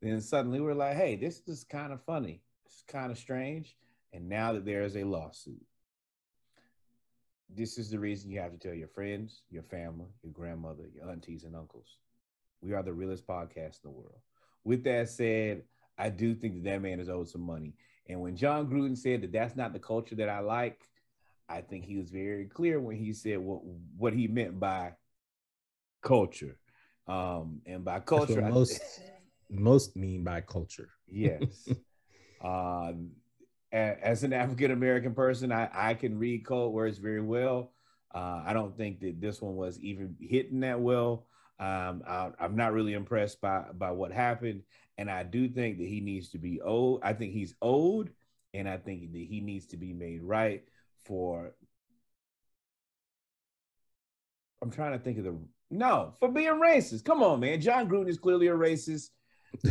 Then 0.00 0.20
suddenly 0.20 0.60
we're 0.60 0.74
like, 0.74 0.96
hey, 0.96 1.14
this 1.14 1.46
is 1.46 1.62
kind 1.62 1.92
of 1.92 2.02
funny. 2.02 2.42
It's 2.64 2.82
kind 2.82 3.12
of 3.12 3.18
strange. 3.18 3.78
And 4.12 4.28
now 4.28 4.52
that 4.54 4.64
there 4.64 4.82
is 4.82 4.96
a 4.96 5.04
lawsuit, 5.04 5.64
this 7.48 7.78
is 7.78 7.88
the 7.88 8.00
reason 8.00 8.32
you 8.32 8.40
have 8.40 8.52
to 8.52 8.58
tell 8.58 8.74
your 8.74 8.88
friends, 8.88 9.44
your 9.48 9.62
family, 9.62 10.08
your 10.24 10.32
grandmother, 10.32 10.88
your 10.88 11.08
aunties, 11.08 11.44
and 11.44 11.54
uncles. 11.54 12.00
We 12.60 12.72
are 12.74 12.82
the 12.82 12.92
realest 12.92 13.26
podcast 13.26 13.82
in 13.82 13.84
the 13.84 13.90
world. 13.90 14.20
With 14.64 14.84
that 14.84 15.08
said, 15.08 15.62
I 15.96 16.10
do 16.10 16.34
think 16.34 16.54
that 16.54 16.64
that 16.64 16.82
man 16.82 17.00
is 17.00 17.08
owed 17.08 17.28
some 17.28 17.42
money. 17.42 17.74
And 18.08 18.20
when 18.20 18.36
Jon 18.36 18.68
Gruden 18.68 18.96
said 18.96 19.22
that 19.22 19.32
that's 19.32 19.56
not 19.56 19.72
the 19.72 19.78
culture 19.78 20.14
that 20.16 20.28
I 20.28 20.40
like, 20.40 20.88
I 21.48 21.60
think 21.62 21.84
he 21.84 21.96
was 21.96 22.10
very 22.10 22.46
clear 22.46 22.80
when 22.80 22.96
he 22.96 23.12
said 23.12 23.38
what 23.38 23.60
what 23.96 24.12
he 24.12 24.28
meant 24.28 24.60
by 24.60 24.92
culture. 26.02 26.58
Um, 27.06 27.60
and 27.66 27.84
by 27.84 28.00
culture, 28.00 28.44
I- 28.44 28.48
most 28.48 28.80
most 29.50 29.96
mean 29.96 30.22
by 30.22 30.40
culture. 30.42 30.90
yes. 31.08 31.68
um, 32.40 33.10
as 33.72 34.24
an 34.24 34.32
African 34.32 34.70
American 34.72 35.14
person, 35.14 35.52
I, 35.52 35.68
I 35.72 35.94
can 35.94 36.18
read 36.18 36.44
code 36.44 36.72
words 36.72 36.98
very 36.98 37.20
well. 37.20 37.72
Uh, 38.12 38.42
I 38.44 38.52
don't 38.52 38.76
think 38.76 39.00
that 39.00 39.20
this 39.20 39.40
one 39.40 39.54
was 39.54 39.78
even 39.80 40.16
hitting 40.20 40.60
that 40.60 40.80
well. 40.80 41.26
Um, 41.60 42.02
I, 42.08 42.30
I'm 42.40 42.56
not 42.56 42.72
really 42.72 42.94
impressed 42.94 43.40
by 43.42 43.64
by 43.74 43.90
what 43.90 44.12
happened, 44.12 44.62
and 44.96 45.10
I 45.10 45.22
do 45.22 45.46
think 45.46 45.78
that 45.78 45.86
he 45.86 46.00
needs 46.00 46.30
to 46.30 46.38
be 46.38 46.60
owed. 46.62 47.00
I 47.02 47.12
think 47.12 47.34
he's 47.34 47.54
owed, 47.60 48.10
and 48.54 48.66
I 48.66 48.78
think 48.78 49.12
that 49.12 49.18
he 49.18 49.40
needs 49.40 49.66
to 49.66 49.76
be 49.76 49.92
made 49.92 50.22
right 50.22 50.64
for. 51.04 51.52
I'm 54.62 54.70
trying 54.70 54.92
to 54.92 54.98
think 54.98 55.18
of 55.18 55.24
the 55.24 55.36
no 55.70 56.14
for 56.18 56.30
being 56.30 56.60
racist. 56.60 57.04
Come 57.04 57.22
on, 57.22 57.40
man. 57.40 57.60
Jon 57.60 57.88
Gruden 57.88 58.08
is 58.08 58.18
clearly 58.18 58.46
a 58.46 58.52
racist. 58.52 59.10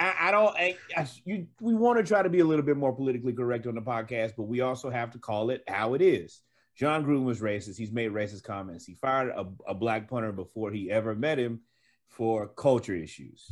I, 0.00 0.14
I 0.20 0.30
don't. 0.30 0.56
I, 0.56 0.76
I, 0.96 1.06
you, 1.26 1.46
we 1.60 1.74
want 1.74 1.98
to 1.98 2.04
try 2.04 2.22
to 2.22 2.30
be 2.30 2.40
a 2.40 2.44
little 2.46 2.64
bit 2.64 2.78
more 2.78 2.94
politically 2.94 3.34
correct 3.34 3.66
on 3.66 3.74
the 3.74 3.82
podcast, 3.82 4.32
but 4.38 4.44
we 4.44 4.62
also 4.62 4.88
have 4.88 5.10
to 5.10 5.18
call 5.18 5.50
it 5.50 5.62
how 5.68 5.92
it 5.92 6.00
is. 6.00 6.40
Jon 6.74 7.04
Gruden 7.04 7.24
was 7.24 7.40
racist. 7.40 7.76
He's 7.76 7.92
made 7.92 8.10
racist 8.12 8.42
comments. 8.44 8.84
He 8.84 8.94
fired 8.94 9.30
a, 9.30 9.46
a 9.68 9.74
black 9.74 10.08
punter 10.08 10.32
before 10.32 10.70
he 10.70 10.90
ever 10.90 11.14
met 11.14 11.38
him 11.38 11.60
for 12.08 12.48
culture 12.48 12.94
issues. 12.94 13.50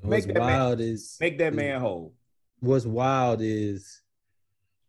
What's 0.00 0.26
Make 0.26 0.34
that 0.34 0.40
man- 0.40 0.58
wild 0.58 0.80
is 0.80 1.16
Make 1.20 1.38
that 1.38 1.52
is- 1.52 1.56
man 1.56 1.80
whole. 1.80 2.14
What's 2.60 2.84
wild 2.86 3.40
is 3.40 4.02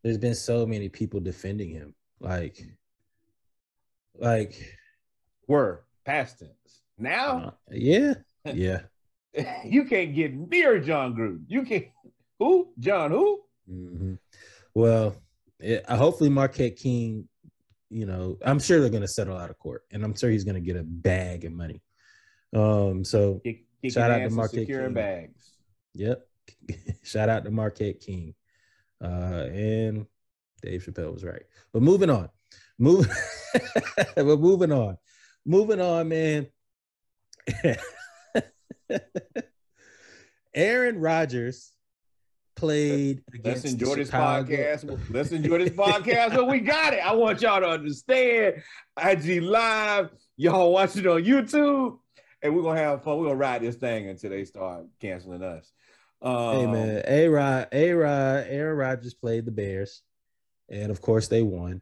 there's 0.04 0.18
been 0.18 0.36
so 0.36 0.66
many 0.66 0.90
people 0.90 1.20
defending 1.20 1.70
him. 1.70 1.94
Like, 2.20 2.58
like, 4.16 4.78
Were 5.48 5.86
past 6.06 6.40
tense. 6.40 6.52
uh, 7.00 7.02
Now 7.04 7.54
yeah, 7.72 8.16
yeah. 8.46 8.82
you 9.64 9.86
can't 9.86 10.14
get 10.16 10.34
near 10.34 10.80
Jon 10.80 11.16
Gruden. 11.16 11.44
You 11.48 11.64
can't. 11.64 11.86
Who? 12.40 12.74
John? 12.80 13.12
Who? 13.12 13.42
Mhm. 13.70 14.18
Well, 14.74 15.16
it, 15.60 15.86
uh, 15.88 15.96
hopefully 15.96 16.30
Marquette 16.30 16.76
King, 16.76 17.28
you 17.90 18.06
know, 18.06 18.38
I'm 18.46 18.60
sure 18.60 18.80
they're 18.80 18.90
going 18.90 19.02
to 19.02 19.08
settle 19.08 19.38
out 19.38 19.50
of 19.50 19.58
court, 19.58 19.84
and 19.92 20.04
I'm 20.04 20.16
sure 20.16 20.30
he's 20.30 20.44
going 20.44 20.56
to 20.56 20.62
get 20.62 20.76
a 20.76 20.84
bag 20.84 21.46
of 21.46 21.54
money. 21.54 21.82
Um, 22.54 23.04
so 23.04 23.42
Kick, 23.44 23.66
Shout 23.90 24.12
out 24.12 24.20
to 24.20 24.30
Marquette 24.30 24.68
King. 24.68 24.94
bags. 24.94 25.54
Yep. 25.94 26.28
Shout 27.04 27.30
out 27.30 27.46
to 27.46 27.52
Marquette 27.52 28.00
King. 28.00 28.34
Uh, 29.02 29.48
and 29.52 30.06
Dave 30.62 30.84
Chappelle 30.84 31.14
was 31.14 31.24
right. 31.24 31.44
But 31.72 31.82
moving 31.82 32.10
on. 32.10 32.30
Move 32.78 33.08
but 34.16 34.26
moving 34.40 34.72
on. 34.72 34.98
Moving 35.46 35.82
on, 35.82 36.10
man. 36.10 36.48
Aaron 40.54 41.00
Rodgers 41.00 41.72
played 42.60 43.24
Let's 43.44 43.64
enjoy 43.64 43.96
this 43.96 44.08
Chicago- 44.10 44.52
podcast. 44.52 45.10
Let's 45.10 45.32
enjoy 45.32 45.60
this 45.60 45.70
podcast. 45.72 46.36
But 46.36 46.48
we 46.48 46.60
got 46.60 46.94
it. 46.94 47.00
I 47.00 47.14
want 47.14 47.42
y'all 47.42 47.60
to 47.62 47.68
understand. 47.70 48.62
IG 49.02 49.42
Live, 49.42 50.10
y'all 50.38 50.72
watch 50.74 50.96
it 50.98 51.08
on 51.08 51.24
YouTube, 51.24 51.98
and 52.42 52.56
we're 52.56 52.62
gonna 52.64 52.80
have 52.80 53.04
fun. 53.04 53.18
We're 53.18 53.28
gonna 53.28 53.38
ride 53.38 53.62
this 53.62 53.76
thing 53.78 54.10
until 54.10 54.30
they 54.32 54.44
start 54.46 54.86
canceling 55.00 55.42
us. 55.42 55.72
Um, 56.22 56.56
Hey 56.56 56.66
man, 56.68 57.04
A 57.08 57.28
Rod, 57.30 57.68
A 57.72 57.92
Rod, 57.94 58.46
Aaron 58.50 58.78
Rodgers 58.78 59.14
played 59.14 59.46
the 59.46 59.52
Bears, 59.52 60.02
and 60.70 60.92
of 60.92 61.02
course 61.02 61.28
they 61.30 61.42
won. 61.42 61.82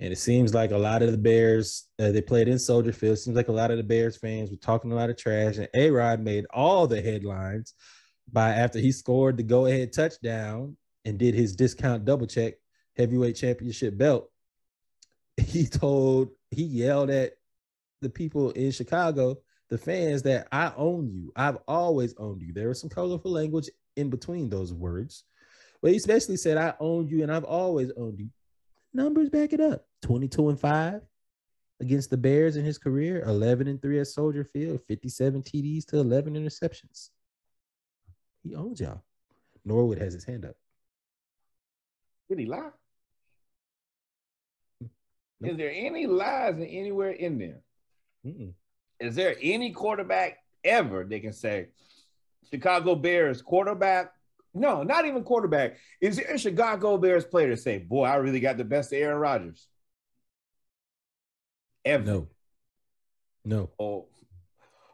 And 0.00 0.12
it 0.12 0.18
seems 0.18 0.54
like 0.54 0.70
a 0.70 0.78
lot 0.78 1.02
of 1.02 1.10
the 1.10 1.18
Bears, 1.18 1.88
uh, 1.98 2.12
they 2.12 2.20
played 2.20 2.46
in 2.46 2.58
Soldier 2.58 2.92
Field. 2.92 3.18
Seems 3.18 3.34
like 3.36 3.48
a 3.48 3.52
lot 3.52 3.72
of 3.72 3.78
the 3.78 3.82
Bears 3.82 4.16
fans 4.16 4.48
were 4.50 4.56
talking 4.56 4.92
a 4.92 4.94
lot 4.94 5.10
of 5.10 5.16
trash. 5.16 5.56
And 5.56 5.68
A 5.74 5.90
Rod 5.90 6.20
made 6.20 6.44
all 6.50 6.86
the 6.86 7.00
headlines 7.02 7.74
by 8.32 8.50
after 8.50 8.78
he 8.78 8.92
scored 8.92 9.36
the 9.36 9.42
go 9.42 9.66
ahead 9.66 9.92
touchdown 9.92 10.76
and 11.04 11.18
did 11.18 11.34
his 11.34 11.56
discount 11.56 12.04
double 12.04 12.26
check 12.26 12.54
heavyweight 12.96 13.36
championship 13.36 13.96
belt. 13.96 14.30
He 15.36 15.66
told, 15.66 16.30
he 16.50 16.64
yelled 16.64 17.10
at 17.10 17.34
the 18.00 18.10
people 18.10 18.50
in 18.50 18.72
Chicago, 18.72 19.38
the 19.70 19.78
fans, 19.78 20.22
that 20.22 20.48
I 20.50 20.72
own 20.76 21.08
you. 21.08 21.32
I've 21.36 21.58
always 21.68 22.14
owned 22.18 22.42
you. 22.42 22.52
There 22.52 22.68
was 22.68 22.80
some 22.80 22.90
colorful 22.90 23.30
language 23.30 23.70
in 23.96 24.10
between 24.10 24.50
those 24.50 24.72
words. 24.72 25.24
But 25.80 25.92
he 25.92 26.00
basically 26.06 26.36
said, 26.36 26.58
I 26.58 26.74
owned 26.80 27.10
you 27.10 27.22
and 27.22 27.32
I've 27.32 27.44
always 27.44 27.92
owned 27.96 28.18
you. 28.18 28.30
Numbers 28.92 29.30
back 29.30 29.52
it 29.52 29.60
up 29.60 29.86
22 30.02 30.48
and 30.48 30.60
5 30.60 31.02
against 31.80 32.10
the 32.10 32.16
Bears 32.16 32.56
in 32.56 32.64
his 32.64 32.78
career, 32.78 33.22
11 33.24 33.68
and 33.68 33.80
3 33.80 34.00
at 34.00 34.08
Soldier 34.08 34.44
Field, 34.44 34.80
57 34.88 35.42
TDs 35.42 35.86
to 35.86 35.98
11 35.98 36.34
interceptions. 36.34 37.10
He 38.48 38.54
owns 38.54 38.80
y'all. 38.80 39.02
Norwood 39.64 39.98
has 39.98 40.14
his 40.14 40.24
hand 40.24 40.46
up. 40.46 40.56
Did 42.30 42.38
he 42.38 42.46
lie? 42.46 42.70
Nope. 44.80 45.50
Is 45.50 45.56
there 45.58 45.70
any 45.70 46.06
lies 46.06 46.54
in 46.54 46.64
anywhere 46.64 47.10
in 47.10 47.38
there? 47.38 47.60
Mm-mm. 48.26 48.54
Is 49.00 49.14
there 49.14 49.36
any 49.42 49.72
quarterback 49.72 50.38
ever 50.64 51.04
they 51.04 51.20
can 51.20 51.32
say 51.32 51.68
Chicago 52.50 52.94
Bears 52.94 53.42
quarterback? 53.42 54.12
No, 54.54 54.82
not 54.82 55.04
even 55.04 55.24
quarterback. 55.24 55.76
Is 56.00 56.16
there 56.16 56.34
a 56.34 56.38
Chicago 56.38 56.96
Bears 56.96 57.26
player 57.26 57.50
to 57.50 57.56
say, 57.56 57.78
"Boy, 57.78 58.04
I 58.04 58.16
really 58.16 58.40
got 58.40 58.56
the 58.56 58.64
best 58.64 58.92
of 58.92 58.98
Aaron 58.98 59.18
Rodgers"? 59.18 59.68
Ever? 61.84 62.04
No. 62.04 62.28
No. 63.44 63.70
Oh, 63.78 64.08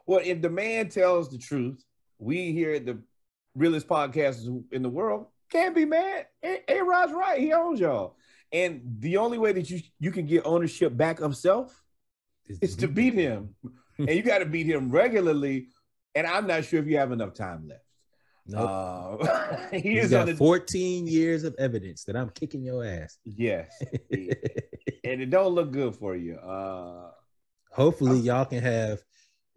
well, 0.05 0.21
if 0.23 0.41
the 0.41 0.49
man 0.49 0.89
tells 0.89 1.29
the 1.29 1.37
truth, 1.37 1.83
we 2.19 2.51
here 2.51 2.73
at 2.73 2.85
the 2.85 2.99
realest 3.55 3.87
podcasters 3.87 4.63
in 4.71 4.81
the 4.83 4.89
world 4.89 5.27
can't 5.51 5.75
be 5.75 5.85
mad. 5.85 6.27
A- 6.43 6.63
A-Rod's 6.71 7.13
right. 7.13 7.39
He 7.39 7.53
owns 7.53 7.79
y'all. 7.79 8.17
And 8.51 8.81
the 8.99 9.17
only 9.17 9.37
way 9.37 9.53
that 9.53 9.69
you 9.69 9.79
you 9.99 10.11
can 10.11 10.25
get 10.25 10.45
ownership 10.45 10.95
back 10.95 11.19
of 11.19 11.35
self 11.35 11.83
is 12.61 12.75
to 12.77 12.87
beat 12.87 13.13
him, 13.13 13.55
and 13.97 14.09
you 14.09 14.21
got 14.21 14.39
to 14.39 14.45
beat 14.45 14.67
him 14.67 14.89
regularly. 14.91 15.67
And 16.13 16.25
I'm 16.25 16.47
not 16.47 16.63
sure 16.65 16.79
if 16.79 16.87
you 16.87 16.97
have 16.97 17.11
enough 17.11 17.33
time 17.33 17.67
left. 17.67 17.81
Nope. 18.47 18.69
Uh, 18.69 19.57
he 19.71 19.79
He's 19.95 20.05
is 20.05 20.11
got 20.11 20.21
on 20.21 20.27
the 20.27 20.35
14 20.35 21.07
years 21.07 21.43
of 21.43 21.55
evidence 21.57 22.03
that 22.05 22.15
I'm 22.15 22.29
kicking 22.29 22.63
your 22.63 22.85
ass. 22.85 23.17
yes, 23.23 23.67
and 24.11 25.21
it 25.21 25.29
don't 25.29 25.53
look 25.53 25.71
good 25.71 25.95
for 25.95 26.15
you. 26.15 26.35
Uh, 26.37 27.11
Hopefully, 27.71 28.19
y'all 28.19 28.45
can 28.45 28.61
have 28.61 28.99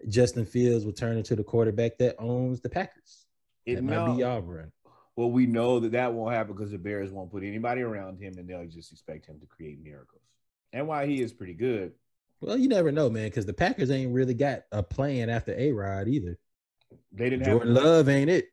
Justin 0.08 0.44
Fields 0.46 0.84
will 0.84 0.92
turn 0.92 1.16
into 1.18 1.36
the 1.36 1.44
quarterback 1.44 1.98
that 1.98 2.16
owns 2.18 2.60
the 2.60 2.68
Packers. 2.70 3.26
It 3.68 3.84
might 3.84 4.14
be 4.14 4.22
y'all 4.22 4.42
well, 5.18 5.32
we 5.32 5.46
know 5.46 5.80
that 5.80 5.90
that 5.90 6.14
won't 6.14 6.32
happen 6.32 6.54
because 6.54 6.70
the 6.70 6.78
Bears 6.78 7.10
won't 7.10 7.32
put 7.32 7.42
anybody 7.42 7.82
around 7.82 8.20
him, 8.20 8.34
and 8.38 8.48
they'll 8.48 8.68
just 8.68 8.92
expect 8.92 9.26
him 9.26 9.40
to 9.40 9.46
create 9.46 9.82
miracles. 9.82 10.22
And 10.72 10.86
while 10.86 11.04
he 11.04 11.20
is 11.20 11.32
pretty 11.32 11.54
good, 11.54 11.90
Well, 12.40 12.56
you 12.56 12.68
never 12.68 12.92
know, 12.92 13.10
man, 13.10 13.24
because 13.24 13.44
the 13.44 13.52
Packers 13.52 13.90
ain't 13.90 14.14
really 14.14 14.34
got 14.34 14.62
a 14.70 14.80
plan 14.80 15.28
after 15.28 15.52
A 15.58 15.72
Rod 15.72 16.06
either. 16.06 16.38
they 17.10 17.30
didn't 17.30 17.46
Jordan 17.46 17.74
have. 17.74 17.84
Love 17.84 18.08
ain't 18.08 18.30
it. 18.30 18.46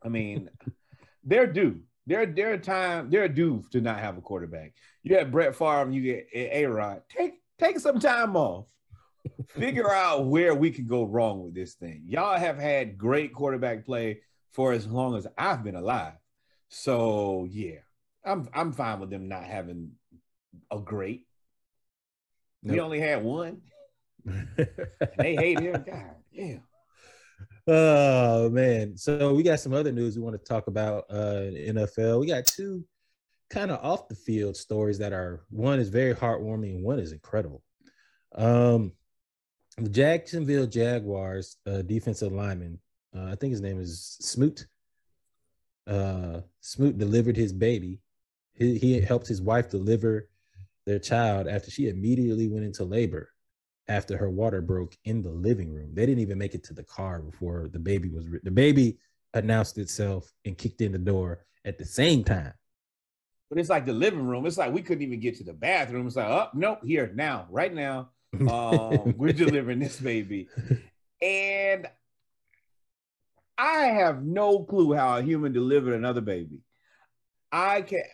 I 0.00 0.08
mean, 0.08 0.48
they're 1.24 1.48
due. 1.48 1.80
They're 2.06 2.26
they're 2.26 2.56
time. 2.58 3.10
They're 3.10 3.28
due 3.28 3.64
to 3.72 3.80
not 3.80 3.98
have 3.98 4.16
a 4.16 4.20
quarterback. 4.20 4.74
You 5.02 5.16
got 5.16 5.32
Brett 5.32 5.56
Favre, 5.56 5.82
and 5.82 5.92
you 5.92 6.02
get 6.02 6.28
A 6.32 6.66
Rod. 6.66 7.02
Take 7.08 7.42
take 7.58 7.80
some 7.80 7.98
time 7.98 8.36
off. 8.36 8.66
Figure 9.48 9.90
out 9.90 10.26
where 10.26 10.54
we 10.54 10.70
can 10.70 10.86
go 10.86 11.04
wrong 11.04 11.44
with 11.44 11.54
this 11.54 11.74
thing. 11.74 12.02
Y'all 12.06 12.38
have 12.38 12.58
had 12.58 12.98
great 12.98 13.32
quarterback 13.32 13.84
play 13.84 14.20
for 14.52 14.72
as 14.72 14.86
long 14.86 15.16
as 15.16 15.26
I've 15.36 15.62
been 15.62 15.76
alive. 15.76 16.14
So 16.68 17.46
yeah, 17.50 17.78
I'm 18.24 18.48
I'm 18.52 18.72
fine 18.72 19.00
with 19.00 19.10
them 19.10 19.28
not 19.28 19.44
having 19.44 19.92
a 20.70 20.78
great. 20.78 21.26
We 22.62 22.80
only 22.80 23.00
had 23.00 23.22
one. 23.22 23.62
They 24.24 25.36
hate 25.36 25.60
him. 25.60 25.72
God 25.86 26.16
damn. 26.34 26.62
oh 27.66 28.50
man. 28.50 28.96
So 28.96 29.34
we 29.34 29.42
got 29.42 29.60
some 29.60 29.72
other 29.72 29.92
news 29.92 30.16
we 30.16 30.22
want 30.22 30.36
to 30.38 30.44
talk 30.44 30.66
about 30.66 31.04
uh 31.08 31.50
NFL. 31.54 32.20
We 32.20 32.26
got 32.26 32.44
two 32.46 32.84
kind 33.48 33.70
of 33.70 33.82
off 33.82 34.08
the 34.08 34.14
field 34.14 34.56
stories 34.56 34.98
that 34.98 35.12
are 35.12 35.44
one 35.50 35.78
is 35.78 35.88
very 35.88 36.14
heartwarming 36.14 36.76
and 36.76 36.84
one 36.84 36.98
is 36.98 37.12
incredible. 37.12 37.62
Um 38.34 38.92
the 39.78 39.88
Jacksonville 39.88 40.66
Jaguars 40.66 41.56
uh 41.66 41.82
defensive 41.82 42.32
lineman, 42.32 42.78
uh, 43.16 43.24
I 43.24 43.34
think 43.34 43.52
his 43.52 43.60
name 43.60 43.80
is 43.80 44.16
Smoot. 44.20 44.66
Uh 45.86 46.40
Smoot 46.60 46.98
delivered 46.98 47.36
his 47.36 47.52
baby. 47.52 48.00
He, 48.54 48.78
he 48.78 49.00
helped 49.00 49.28
his 49.28 49.40
wife 49.40 49.70
deliver 49.70 50.28
their 50.86 50.98
child 50.98 51.46
after 51.46 51.70
she 51.70 51.88
immediately 51.88 52.48
went 52.48 52.64
into 52.64 52.84
labor 52.84 53.30
after 53.88 54.16
her 54.16 54.30
water 54.30 54.60
broke 54.60 54.96
in 55.04 55.22
the 55.22 55.30
living 55.30 55.72
room. 55.72 55.90
They 55.94 56.06
didn't 56.06 56.22
even 56.22 56.38
make 56.38 56.54
it 56.54 56.64
to 56.64 56.74
the 56.74 56.84
car 56.84 57.20
before 57.20 57.68
the 57.72 57.78
baby 57.78 58.08
was 58.08 58.26
the 58.42 58.50
baby 58.50 58.98
announced 59.34 59.78
itself 59.78 60.32
and 60.44 60.58
kicked 60.58 60.80
in 60.80 60.92
the 60.92 60.98
door 60.98 61.44
at 61.64 61.78
the 61.78 61.84
same 61.84 62.24
time. 62.24 62.52
But 63.48 63.58
it's 63.58 63.70
like 63.70 63.86
the 63.86 63.92
living 63.92 64.26
room. 64.26 64.44
It's 64.44 64.58
like 64.58 64.72
we 64.72 64.82
couldn't 64.82 65.02
even 65.02 65.20
get 65.20 65.36
to 65.36 65.44
the 65.44 65.54
bathroom. 65.54 66.06
It's 66.06 66.16
like, 66.16 66.26
oh, 66.26 66.48
nope, 66.52 66.80
here, 66.84 67.10
now, 67.14 67.46
right 67.50 67.72
now. 67.72 68.10
Um, 68.34 69.14
we're 69.16 69.32
delivering 69.34 69.78
this 69.78 70.00
baby. 70.00 70.48
And 71.20 71.88
I 73.56 73.86
have 73.86 74.22
no 74.22 74.60
clue 74.64 74.94
how 74.94 75.18
a 75.18 75.22
human 75.22 75.52
delivered 75.52 75.94
another 75.94 76.20
baby. 76.20 76.60
I 77.50 77.82
can't. 77.82 78.06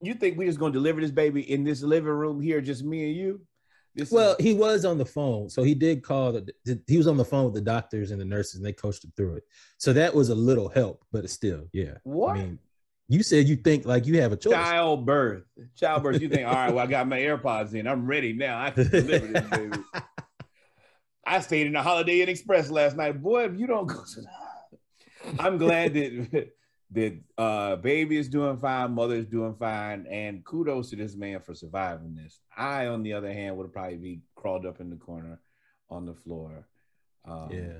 You 0.00 0.14
think 0.14 0.38
we're 0.38 0.48
just 0.48 0.58
gonna 0.58 0.72
deliver 0.72 1.00
this 1.00 1.10
baby 1.10 1.50
in 1.50 1.64
this 1.64 1.82
living 1.82 2.10
room 2.10 2.40
here, 2.40 2.60
just 2.60 2.84
me 2.84 3.06
and 3.08 3.16
you? 3.16 3.40
This 3.94 4.12
well, 4.12 4.36
is, 4.38 4.44
he 4.44 4.52
was 4.52 4.84
on 4.84 4.98
the 4.98 5.06
phone, 5.06 5.48
so 5.48 5.62
he 5.62 5.74
did 5.74 6.02
call. 6.02 6.32
The, 6.32 6.52
the- 6.64 6.82
he 6.86 6.98
was 6.98 7.06
on 7.06 7.16
the 7.16 7.24
phone 7.24 7.46
with 7.46 7.54
the 7.54 7.62
doctors 7.62 8.10
and 8.10 8.20
the 8.20 8.26
nurses, 8.26 8.56
and 8.56 8.64
they 8.64 8.74
coached 8.74 9.04
him 9.04 9.12
through 9.16 9.36
it. 9.36 9.44
So 9.78 9.94
that 9.94 10.14
was 10.14 10.28
a 10.28 10.34
little 10.34 10.68
help, 10.68 11.02
but 11.12 11.24
it's 11.24 11.32
still, 11.32 11.64
yeah. 11.72 11.94
what? 12.04 12.36
I 12.36 12.40
mean, 12.40 12.58
you 13.08 13.22
said 13.22 13.46
you 13.46 13.56
think 13.56 13.86
like 13.86 14.06
you 14.06 14.20
have 14.20 14.32
a 14.32 14.36
choice. 14.36 14.52
Childbirth. 14.52 15.44
Childbirth. 15.76 16.20
You 16.20 16.28
think, 16.28 16.46
all 16.46 16.54
right, 16.54 16.74
well, 16.74 16.84
I 16.84 16.86
got 16.88 17.06
my 17.08 17.18
AirPods 17.18 17.74
in. 17.74 17.86
I'm 17.86 18.06
ready 18.06 18.32
now. 18.32 18.60
I 18.60 18.70
can 18.70 18.88
deliver 18.90 19.26
this 19.26 19.46
baby. 19.50 19.78
I 21.26 21.40
stayed 21.40 21.66
in 21.66 21.72
the 21.72 21.82
Holiday 21.82 22.22
Inn 22.22 22.28
Express 22.28 22.70
last 22.70 22.96
night. 22.96 23.20
Boy, 23.22 23.44
if 23.44 23.58
you 23.58 23.66
don't 23.66 23.86
go 23.86 24.02
to 24.14 24.20
the 24.20 24.28
I'm 25.40 25.58
glad 25.58 25.94
that 25.94 26.50
that 26.92 27.18
uh 27.36 27.76
baby 27.76 28.16
is 28.16 28.28
doing 28.28 28.58
fine, 28.58 28.92
mother 28.92 29.16
is 29.16 29.26
doing 29.26 29.54
fine, 29.54 30.06
and 30.08 30.44
kudos 30.44 30.90
to 30.90 30.96
this 30.96 31.16
man 31.16 31.40
for 31.40 31.54
surviving 31.54 32.14
this. 32.14 32.40
I, 32.56 32.86
on 32.86 33.02
the 33.02 33.12
other 33.12 33.32
hand, 33.32 33.56
would 33.56 33.72
probably 33.72 33.96
be 33.96 34.20
crawled 34.36 34.66
up 34.66 34.80
in 34.80 34.90
the 34.90 34.96
corner 34.96 35.40
on 35.90 36.06
the 36.06 36.14
floor. 36.14 36.66
Um, 37.24 37.48
Yeah. 37.50 37.78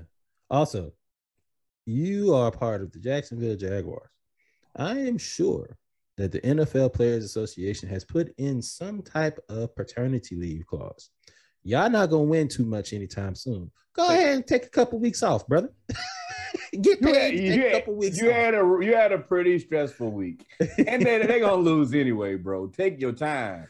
Also, 0.49 0.93
you 1.85 2.33
are 2.33 2.51
part 2.51 2.81
of 2.81 2.91
the 2.91 2.99
Jacksonville 2.99 3.55
Jaguars. 3.55 4.09
I 4.77 4.97
am 4.99 5.17
sure 5.17 5.75
that 6.17 6.31
the 6.31 6.41
NFL 6.41 6.93
Players 6.93 7.23
Association 7.23 7.89
has 7.89 8.03
put 8.03 8.33
in 8.37 8.61
some 8.61 9.01
type 9.01 9.39
of 9.49 9.75
paternity 9.75 10.35
leave 10.35 10.65
clause. 10.65 11.09
Y'all 11.63 11.89
not 11.89 12.09
gonna 12.09 12.23
win 12.23 12.47
too 12.47 12.65
much 12.65 12.93
anytime 12.93 13.35
soon. 13.35 13.69
Go 13.93 14.07
ahead 14.07 14.35
and 14.35 14.45
take 14.47 14.65
a 14.65 14.69
couple 14.69 14.99
weeks 14.99 15.21
off, 15.23 15.47
brother. 15.47 15.69
Get 16.81 17.01
You 17.01 17.07
had, 17.07 17.13
paid. 17.31 17.39
you, 17.43 17.49
take 17.51 17.59
a 17.59 17.69
had, 17.69 17.73
couple 17.81 17.95
weeks 17.95 18.21
you 18.21 18.29
off. 18.29 18.35
had 18.35 18.53
a 18.53 18.77
you 18.81 18.95
had 18.95 19.11
a 19.11 19.17
pretty 19.19 19.59
stressful 19.59 20.11
week, 20.11 20.45
and 20.59 21.01
they 21.03 21.17
they're 21.25 21.39
gonna 21.39 21.55
lose 21.61 21.93
anyway, 21.93 22.35
bro. 22.35 22.67
Take 22.67 22.99
your 23.01 23.11
time. 23.13 23.67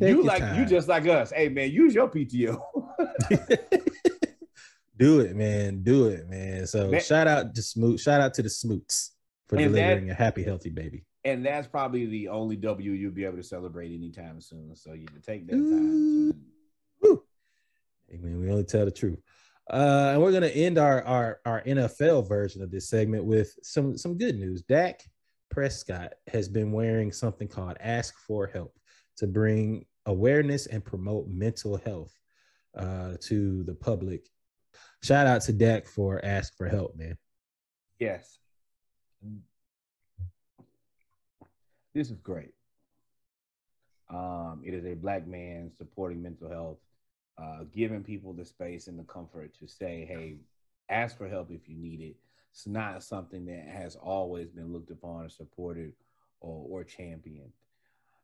Take 0.00 0.10
you 0.10 0.16
your 0.16 0.24
like 0.24 0.56
you 0.56 0.64
just 0.66 0.88
like 0.88 1.06
us. 1.06 1.30
Hey 1.32 1.48
man, 1.48 1.70
use 1.70 1.94
your 1.94 2.08
PTO. 2.08 2.60
Do 4.98 5.20
it, 5.20 5.36
man. 5.36 5.82
Do 5.84 6.08
it, 6.08 6.28
man. 6.28 6.66
So 6.66 6.90
That- 6.90 7.04
shout 7.04 7.28
out 7.28 7.54
to 7.54 7.62
Smoot. 7.62 8.00
Shout 8.00 8.20
out 8.20 8.34
to 8.34 8.42
the 8.42 8.50
Smoots 8.50 9.12
for 9.48 9.56
And 9.56 9.74
that- 9.74 9.80
delivering 9.80 10.10
a 10.10 10.14
happy, 10.14 10.42
healthy 10.42 10.70
baby. 10.70 11.04
and 11.24 11.44
that's 11.44 11.66
probably 11.66 12.06
the 12.06 12.28
only 12.28 12.56
W 12.56 12.92
you'll 12.92 13.12
be 13.12 13.24
able 13.24 13.36
to 13.38 13.42
celebrate 13.42 13.92
anytime 13.94 14.40
soon. 14.40 14.74
So 14.76 14.92
you 14.92 15.06
can 15.06 15.20
take 15.22 15.46
that 15.46 15.52
time. 15.52 16.32
To- 16.32 16.38
Woo. 17.02 17.22
Hey, 18.08 18.18
we 18.18 18.50
only 18.50 18.64
tell 18.64 18.84
the 18.84 18.90
truth. 18.90 19.20
Uh, 19.70 20.12
and 20.14 20.22
we're 20.22 20.32
gonna 20.32 20.46
end 20.46 20.78
our, 20.78 21.02
our 21.02 21.40
our 21.44 21.62
NFL 21.62 22.26
version 22.26 22.62
of 22.62 22.70
this 22.70 22.88
segment 22.88 23.24
with 23.24 23.54
some 23.62 23.98
some 23.98 24.16
good 24.16 24.36
news. 24.38 24.62
Dak 24.62 25.02
Prescott 25.50 26.14
has 26.26 26.48
been 26.48 26.72
wearing 26.72 27.12
something 27.12 27.48
called 27.48 27.76
Ask 27.80 28.16
for 28.18 28.46
Help 28.46 28.74
to 29.18 29.26
bring 29.26 29.84
awareness 30.06 30.66
and 30.66 30.82
promote 30.84 31.28
mental 31.28 31.76
health 31.76 32.14
uh, 32.76 33.16
to 33.22 33.62
the 33.64 33.74
public. 33.74 34.26
Shout 35.02 35.26
out 35.26 35.42
to 35.42 35.52
Dak 35.52 35.86
for 35.86 36.24
Ask 36.24 36.56
for 36.56 36.66
Help, 36.68 36.96
man. 36.96 37.18
Yes. 37.98 38.38
This 41.94 42.10
is 42.10 42.18
great. 42.18 42.54
Um, 44.10 44.62
it 44.64 44.72
is 44.72 44.84
a 44.86 44.94
black 44.94 45.26
man 45.26 45.70
supporting 45.76 46.22
mental 46.22 46.48
health, 46.48 46.78
uh, 47.36 47.64
giving 47.74 48.02
people 48.02 48.32
the 48.32 48.44
space 48.44 48.86
and 48.86 48.98
the 48.98 49.04
comfort 49.04 49.52
to 49.58 49.66
say, 49.66 50.06
hey, 50.08 50.36
ask 50.88 51.16
for 51.18 51.28
help 51.28 51.50
if 51.50 51.68
you 51.68 51.76
need 51.76 52.00
it. 52.00 52.16
It's 52.52 52.66
not 52.66 53.02
something 53.02 53.44
that 53.46 53.66
has 53.68 53.96
always 53.96 54.48
been 54.48 54.72
looked 54.72 54.90
upon 54.90 55.26
or 55.26 55.28
supported 55.28 55.92
or, 56.40 56.64
or 56.68 56.84
championed. 56.84 57.52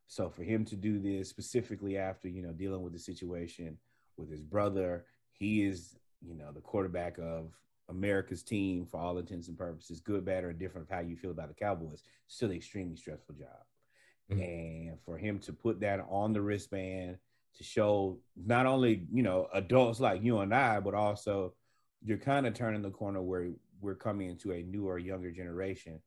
So 0.06 0.28
for 0.30 0.42
him 0.42 0.64
to 0.66 0.76
do 0.76 1.00
this 1.00 1.28
specifically 1.28 1.98
after, 1.98 2.28
you 2.28 2.42
know, 2.42 2.52
dealing 2.52 2.82
with 2.82 2.92
the 2.92 2.98
situation 2.98 3.78
with 4.16 4.30
his 4.30 4.42
brother, 4.42 5.04
he 5.32 5.64
is, 5.64 5.96
you 6.26 6.34
know, 6.34 6.52
the 6.52 6.60
quarterback 6.60 7.18
of 7.18 7.52
America's 7.88 8.42
team 8.42 8.86
for 8.86 8.98
all 9.00 9.18
intents 9.18 9.48
and 9.48 9.58
purposes, 9.58 10.00
good, 10.00 10.24
bad, 10.24 10.44
or 10.44 10.52
different 10.52 10.88
of 10.88 10.94
how 10.94 11.00
you 11.00 11.16
feel 11.16 11.30
about 11.30 11.48
the 11.48 11.54
Cowboys, 11.54 12.02
still 12.26 12.50
an 12.50 12.56
extremely 12.56 12.96
stressful 12.96 13.34
job. 13.34 13.64
Mhm. 14.30 14.40
And 14.40 15.00
for 15.02 15.18
him 15.18 15.38
to 15.40 15.52
put 15.52 15.80
that 15.80 16.00
on 16.08 16.32
the 16.32 16.40
wristband 16.40 17.18
to 17.54 17.64
show 17.64 18.20
not 18.36 18.66
only, 18.66 19.06
you 19.12 19.22
know, 19.22 19.48
adults 19.52 20.00
like 20.00 20.22
you 20.22 20.38
and 20.38 20.54
I, 20.54 20.80
but 20.80 20.94
also 20.94 21.54
you're 22.02 22.18
kind 22.18 22.46
of 22.46 22.54
turning 22.54 22.82
the 22.82 22.90
corner 22.90 23.22
where 23.22 23.52
we're 23.80 23.94
coming 23.94 24.28
into 24.30 24.52
a 24.52 24.62
newer, 24.62 24.98
younger 24.98 25.30
generation 25.30 26.00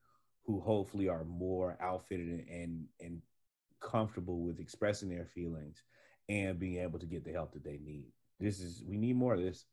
who 0.46 0.60
hopefully 0.60 1.08
are 1.10 1.24
more 1.26 1.78
outfitted 1.80 2.48
and 2.50 2.88
and 3.00 3.22
comfortable 3.80 4.42
with 4.42 4.60
expressing 4.60 5.10
their 5.10 5.26
feelings 5.26 5.84
and 6.30 6.60
being 6.60 6.82
able 6.82 7.00
to 7.00 7.06
get 7.06 7.24
the 7.24 7.32
help 7.32 7.54
that 7.54 7.64
they 7.64 7.78
need. 7.78 8.12
This 8.40 8.60
is 8.60 8.84
we 8.84 8.98
need 8.98 9.16
more 9.16 9.36
of 9.36 9.42
this. 9.42 9.66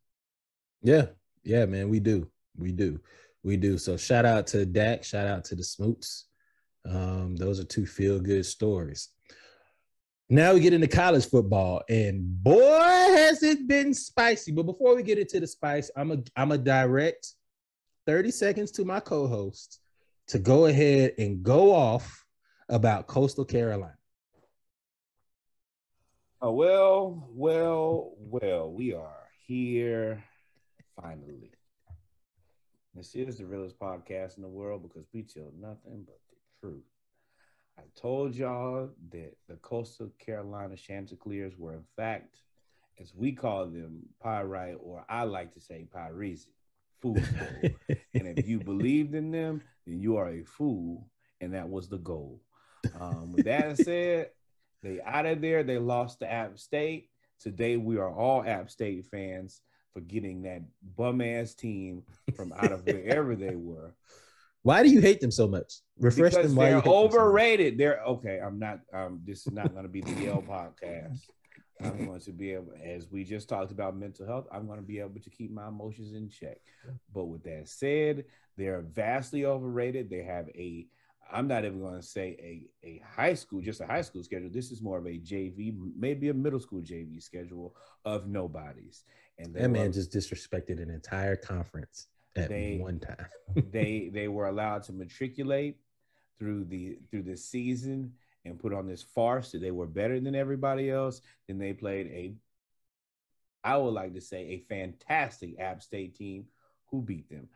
Yeah, 0.83 1.07
yeah, 1.45 1.67
man, 1.67 1.89
we 1.89 2.01
do, 2.01 2.29
we 2.57 2.73
do, 2.73 3.01
we 3.43 3.57
do. 3.57 3.79
So 3.79 3.97
shout 3.97 4.25
out 4.25 4.47
to 4.49 4.67
Dak, 4.67 5.05
shout 5.05 5.27
out 5.27 5.45
to 5.47 5.55
the 5.55 5.65
Smoots. 5.65 6.27
Um, 6.89 7.37
those 7.37 7.61
are 7.61 7.65
two 7.65 7.87
feel 7.87 8.21
good 8.21 8.45
stories. 8.45 9.09
Now 10.31 10.55
we 10.55 10.61
get 10.61 10.73
into 10.73 10.89
college 10.89 11.29
football, 11.29 11.83
and 11.89 12.43
boy, 12.43 12.81
has 12.81 13.43
it 13.43 13.69
been 13.69 13.93
spicy. 13.93 14.53
But 14.53 14.65
before 14.65 14.97
we 14.97 15.03
get 15.03 15.19
into 15.19 15.39
the 15.39 15.47
spice, 15.47 15.91
I'm 15.97 16.13
a 16.13 16.19
I'm 16.35 16.53
a 16.53 16.59
direct 16.59 17.35
30 18.07 18.31
seconds 18.31 18.71
to 18.73 18.85
my 18.85 19.01
co-host 19.01 19.81
to 20.29 20.39
go 20.39 20.67
ahead 20.67 21.13
and 21.19 21.43
go 21.43 21.75
off 21.75 22.25
about 22.69 23.07
Coastal 23.07 23.45
Carolina. 23.45 23.97
Oh 26.41 26.53
well, 26.53 27.29
well, 27.31 28.15
well. 28.19 28.73
We 28.73 28.95
are 28.95 29.29
here 29.47 30.25
finally. 31.01 31.53
This 32.95 33.15
is 33.15 33.39
the 33.39 33.47
realest 33.47 33.79
podcast 33.79 34.37
in 34.37 34.43
the 34.43 34.49
world 34.49 34.83
because 34.83 35.07
we 35.13 35.23
tell 35.23 35.51
nothing 35.59 36.05
but 36.07 36.21
the 36.31 36.61
truth. 36.61 36.85
I 37.77 37.83
told 38.01 38.37
y'all 38.37 38.91
that 39.11 39.37
the 39.49 39.57
Coastal 39.57 40.13
Carolina 40.19 40.77
Chanticleers 40.77 41.59
were, 41.59 41.75
in 41.75 41.85
fact, 41.97 42.39
as 43.01 43.13
we 43.13 43.33
call 43.33 43.67
them, 43.67 44.03
pyrite, 44.23 44.77
or 44.81 45.05
I 45.09 45.25
like 45.25 45.53
to 45.55 45.61
say 45.61 45.89
pyrese, 45.93 46.47
fool. 47.03 47.17
and 48.15 48.39
if 48.39 48.47
you 48.47 48.61
believed 48.61 49.15
in 49.17 49.33
them, 49.33 49.61
then 49.87 49.99
you 49.99 50.17
are 50.17 50.31
a 50.31 50.45
fool, 50.45 51.09
and 51.41 51.55
that 51.55 51.69
was 51.69 51.89
the 51.89 51.99
goal. 51.99 52.41
Um, 53.01 53.33
with 53.33 53.47
that 53.47 53.77
said, 53.85 54.31
they 54.85 55.01
out 55.05 55.27
of 55.27 55.41
there. 55.41 55.65
They 55.65 55.79
lost 55.79 56.21
to 56.21 56.31
App 56.31 56.59
State. 56.61 57.09
Today 57.41 57.77
we 57.77 57.97
are 57.97 58.13
all 58.13 58.45
App 58.45 58.71
State 58.71 59.07
fans 59.07 59.63
for 59.95 60.01
getting 60.01 60.43
that 60.43 60.63
bum 60.97 61.21
ass 61.21 61.55
team 61.55 62.03
from 62.37 62.53
out 62.53 62.73
of 62.73 62.85
wherever 62.85 63.35
they 63.35 63.55
were. 63.55 63.95
Why 64.63 64.83
do 64.83 64.89
you 64.89 65.01
hate 65.01 65.21
them 65.21 65.31
so 65.31 65.47
much? 65.47 65.81
Refresh 65.99 66.33
because 66.33 66.49
them 66.49 66.57
why 66.57 66.71
they're 66.71 66.81
them 66.81 66.85
so 66.85 66.97
overrated. 66.97 67.79
They're 67.79 68.01
okay. 68.03 68.41
I'm 68.45 68.59
not. 68.59 68.81
Um, 68.93 69.21
this 69.25 69.47
is 69.47 69.53
not 69.53 69.73
going 69.73 69.85
to 69.85 69.91
be 69.91 70.01
the 70.01 70.13
Yale 70.13 70.45
podcast. 70.47 71.21
I'm 71.83 72.07
going 72.07 72.21
to 72.21 72.33
be 72.33 72.53
able, 72.53 72.73
as 72.83 73.11
we 73.11 73.25
just 73.25 73.49
talked 73.49 73.73
about 73.73 73.97
mental 73.97 74.27
health, 74.27 74.47
I'm 74.53 74.67
going 74.67 74.79
to 74.79 74.87
be 74.87 75.01
able 75.01 75.21
to 75.21 75.31
keep 75.31 75.51
my 75.51 75.69
emotions 75.69 76.15
in 76.15 76.29
check. 76.29 76.59
But 77.13 77.25
with 77.25 77.43
that 77.45 77.69
said, 77.69 78.25
they're 78.57 78.83
vastly 78.83 79.45
overrated. 79.45 80.09
They 80.09 80.23
have 80.23 80.49
a, 80.51 80.87
I'm 81.31 81.49
not 81.49 81.65
even 81.65 81.81
going 81.81 82.01
to 82.01 82.07
say 82.07 82.37
a, 82.83 82.87
a 82.87 83.03
high 83.05 83.35
school, 83.35 83.61
just 83.61 83.81
a 83.81 83.87
high 83.87 84.03
school 84.03 84.23
schedule. 84.23 84.51
This 84.53 84.71
is 84.71 84.81
more 84.81 84.99
of 84.99 85.07
a 85.07 85.19
JV, 85.19 85.77
maybe 85.97 86.29
a 86.29 86.35
middle 86.35 86.61
school 86.61 86.81
JV 86.81 87.23
schedule 87.23 87.75
of 88.05 88.29
nobodies. 88.29 89.05
And 89.39 89.53
they 89.55 89.61
That 89.63 89.71
man 89.71 89.87
were- 89.89 89.93
just 89.93 90.13
disrespected 90.13 90.81
an 90.83 90.91
entire 90.91 91.37
conference 91.37 92.09
at 92.37 92.49
They- 92.49 92.79
one 92.79 93.01
time. 93.01 93.27
they 93.71 94.09
they 94.13 94.29
were 94.29 94.47
allowed 94.49 94.83
to 94.85 94.93
matriculate 94.93 95.79
through 96.39 96.65
the 96.65 96.99
through 97.11 97.23
the 97.23 97.37
season 97.37 98.15
and 98.45 98.59
put 98.59 98.73
on 98.75 98.87
this 98.87 99.03
farce 99.03 99.53
that 99.53 99.61
they 99.61 99.71
were 99.71 99.87
better 99.87 100.21
than 100.21 100.35
everybody 100.35 100.91
else. 100.91 101.21
Then 101.49 101.59
they 101.59 101.73
played 101.73 102.07
a, 102.09 102.35
I 103.63 103.77
would 103.79 103.95
like 103.95 104.13
to 104.15 104.21
say, 104.21 104.41
a 104.49 104.59
fantastic 104.69 105.59
App 105.59 105.83
State 105.83 106.15
team 106.15 106.47
who 106.91 107.01
beat 107.01 107.29
them. 107.31 107.49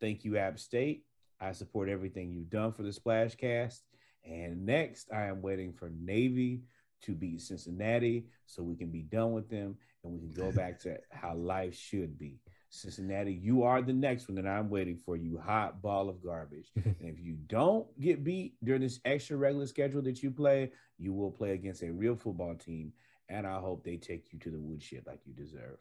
Thank 0.00 0.24
you, 0.24 0.36
App 0.36 0.58
State. 0.60 1.04
I 1.40 1.50
support 1.52 1.88
everything 1.88 2.30
you've 2.30 2.50
done 2.50 2.72
for 2.72 2.82
the 2.84 2.92
Splash 2.92 3.34
Cast. 3.34 3.82
And 4.24 4.64
next, 4.64 5.12
I 5.12 5.24
am 5.24 5.42
waiting 5.42 5.72
for 5.72 5.90
Navy 5.90 6.62
to 7.02 7.14
beat 7.14 7.40
Cincinnati 7.40 8.26
so 8.46 8.62
we 8.62 8.76
can 8.76 8.90
be 8.90 9.02
done 9.02 9.32
with 9.32 9.48
them 9.48 9.76
and 10.06 10.14
we 10.14 10.20
can 10.20 10.32
go 10.32 10.52
back 10.52 10.80
to 10.80 10.96
how 11.10 11.34
life 11.34 11.76
should 11.76 12.18
be. 12.18 12.38
Cincinnati, 12.70 13.32
you 13.32 13.62
are 13.62 13.80
the 13.80 13.92
next 13.92 14.28
one 14.28 14.36
that 14.36 14.46
I'm 14.46 14.68
waiting 14.68 14.96
for, 14.96 15.16
you 15.16 15.38
hot 15.38 15.80
ball 15.80 16.08
of 16.08 16.22
garbage. 16.22 16.70
and 16.76 16.96
if 17.00 17.20
you 17.20 17.36
don't 17.46 17.86
get 18.00 18.24
beat 18.24 18.54
during 18.62 18.82
this 18.82 19.00
extra 19.04 19.36
regular 19.36 19.66
schedule 19.66 20.02
that 20.02 20.22
you 20.22 20.30
play, 20.30 20.72
you 20.98 21.12
will 21.12 21.30
play 21.30 21.52
against 21.52 21.82
a 21.82 21.92
real 21.92 22.16
football 22.16 22.54
team. 22.54 22.92
And 23.28 23.46
I 23.46 23.58
hope 23.58 23.84
they 23.84 23.96
take 23.96 24.32
you 24.32 24.38
to 24.40 24.50
the 24.50 24.60
woodshed 24.60 25.04
like 25.06 25.20
you 25.24 25.32
deserve. 25.32 25.78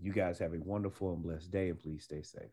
You 0.00 0.12
guys 0.12 0.38
have 0.38 0.54
a 0.54 0.58
wonderful 0.58 1.12
and 1.12 1.22
blessed 1.22 1.52
day, 1.52 1.68
and 1.68 1.78
please 1.78 2.02
stay 2.02 2.22
safe. 2.22 2.50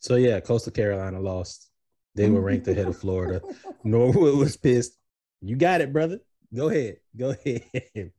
So 0.00 0.16
yeah, 0.16 0.40
Coastal 0.40 0.72
Carolina 0.72 1.20
lost. 1.20 1.70
They 2.14 2.28
were 2.28 2.40
ranked 2.40 2.66
ahead 2.66 2.88
of 2.88 2.96
Florida. 2.96 3.40
Norwood 3.84 4.38
was 4.38 4.56
pissed. 4.56 4.98
You 5.40 5.54
got 5.54 5.80
it, 5.80 5.92
brother. 5.92 6.18
Go 6.54 6.68
ahead. 6.68 6.96
Go 7.16 7.30
ahead. 7.44 8.12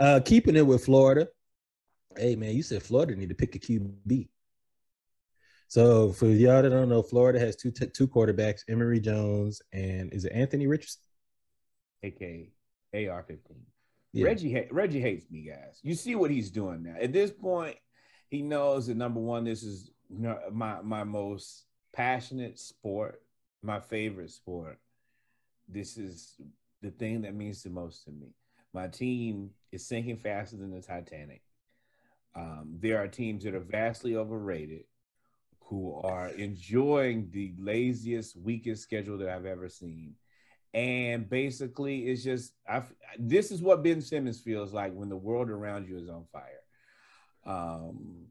Uh, 0.00 0.18
keeping 0.24 0.56
it 0.56 0.66
with 0.66 0.84
Florida. 0.84 1.28
Hey 2.16 2.34
man, 2.34 2.54
you 2.54 2.62
said 2.62 2.82
Florida 2.82 3.14
need 3.14 3.28
to 3.28 3.34
pick 3.34 3.54
a 3.54 3.58
QB. 3.58 4.28
So 5.68 6.10
for 6.12 6.26
y'all 6.26 6.62
that 6.62 6.70
don't 6.70 6.88
know, 6.88 7.02
Florida 7.02 7.38
has 7.38 7.54
two 7.54 7.70
t- 7.70 7.86
two 7.86 8.08
quarterbacks, 8.08 8.62
Emory 8.68 8.98
Jones 8.98 9.62
and 9.72 10.12
is 10.12 10.24
it 10.24 10.32
Anthony 10.32 10.66
Richardson? 10.66 11.02
aka 12.02 12.50
AR 12.94 13.22
15. 13.22 13.56
Yeah. 14.12 14.24
Reggie 14.24 14.52
ha- 14.52 14.68
Reggie 14.70 15.00
hates 15.00 15.30
me, 15.30 15.42
guys. 15.42 15.78
You 15.82 15.94
see 15.94 16.14
what 16.14 16.30
he's 16.30 16.50
doing 16.50 16.82
now. 16.82 16.96
At 17.00 17.12
this 17.12 17.30
point, 17.30 17.76
he 18.30 18.42
knows 18.42 18.86
that 18.86 18.96
number 18.96 19.20
one, 19.20 19.44
this 19.44 19.62
is 19.62 19.90
my 20.50 20.80
my 20.82 21.04
most 21.04 21.66
passionate 21.92 22.58
sport, 22.58 23.22
my 23.62 23.80
favorite 23.80 24.30
sport. 24.30 24.78
This 25.68 25.96
is 25.96 26.40
the 26.82 26.90
thing 26.90 27.22
that 27.22 27.34
means 27.34 27.62
the 27.62 27.70
most 27.70 28.04
to 28.04 28.10
me. 28.10 28.34
My 28.72 28.88
team 28.88 29.50
is 29.72 29.86
sinking 29.86 30.18
faster 30.18 30.56
than 30.56 30.70
the 30.70 30.80
Titanic. 30.80 31.42
Um, 32.34 32.76
there 32.78 33.02
are 33.02 33.08
teams 33.08 33.44
that 33.44 33.54
are 33.54 33.60
vastly 33.60 34.16
overrated 34.16 34.84
who 35.60 36.00
are 36.02 36.28
enjoying 36.28 37.28
the 37.32 37.54
laziest, 37.58 38.36
weakest 38.36 38.82
schedule 38.82 39.18
that 39.18 39.28
I've 39.28 39.46
ever 39.46 39.68
seen. 39.68 40.14
And 40.72 41.28
basically, 41.28 42.06
it's 42.06 42.22
just 42.22 42.52
I. 42.68 42.82
This 43.18 43.50
is 43.50 43.60
what 43.60 43.82
Ben 43.82 44.00
Simmons 44.00 44.40
feels 44.40 44.72
like 44.72 44.92
when 44.92 45.08
the 45.08 45.16
world 45.16 45.50
around 45.50 45.88
you 45.88 45.98
is 45.98 46.08
on 46.08 46.26
fire. 46.32 46.62
Um, 47.44 48.26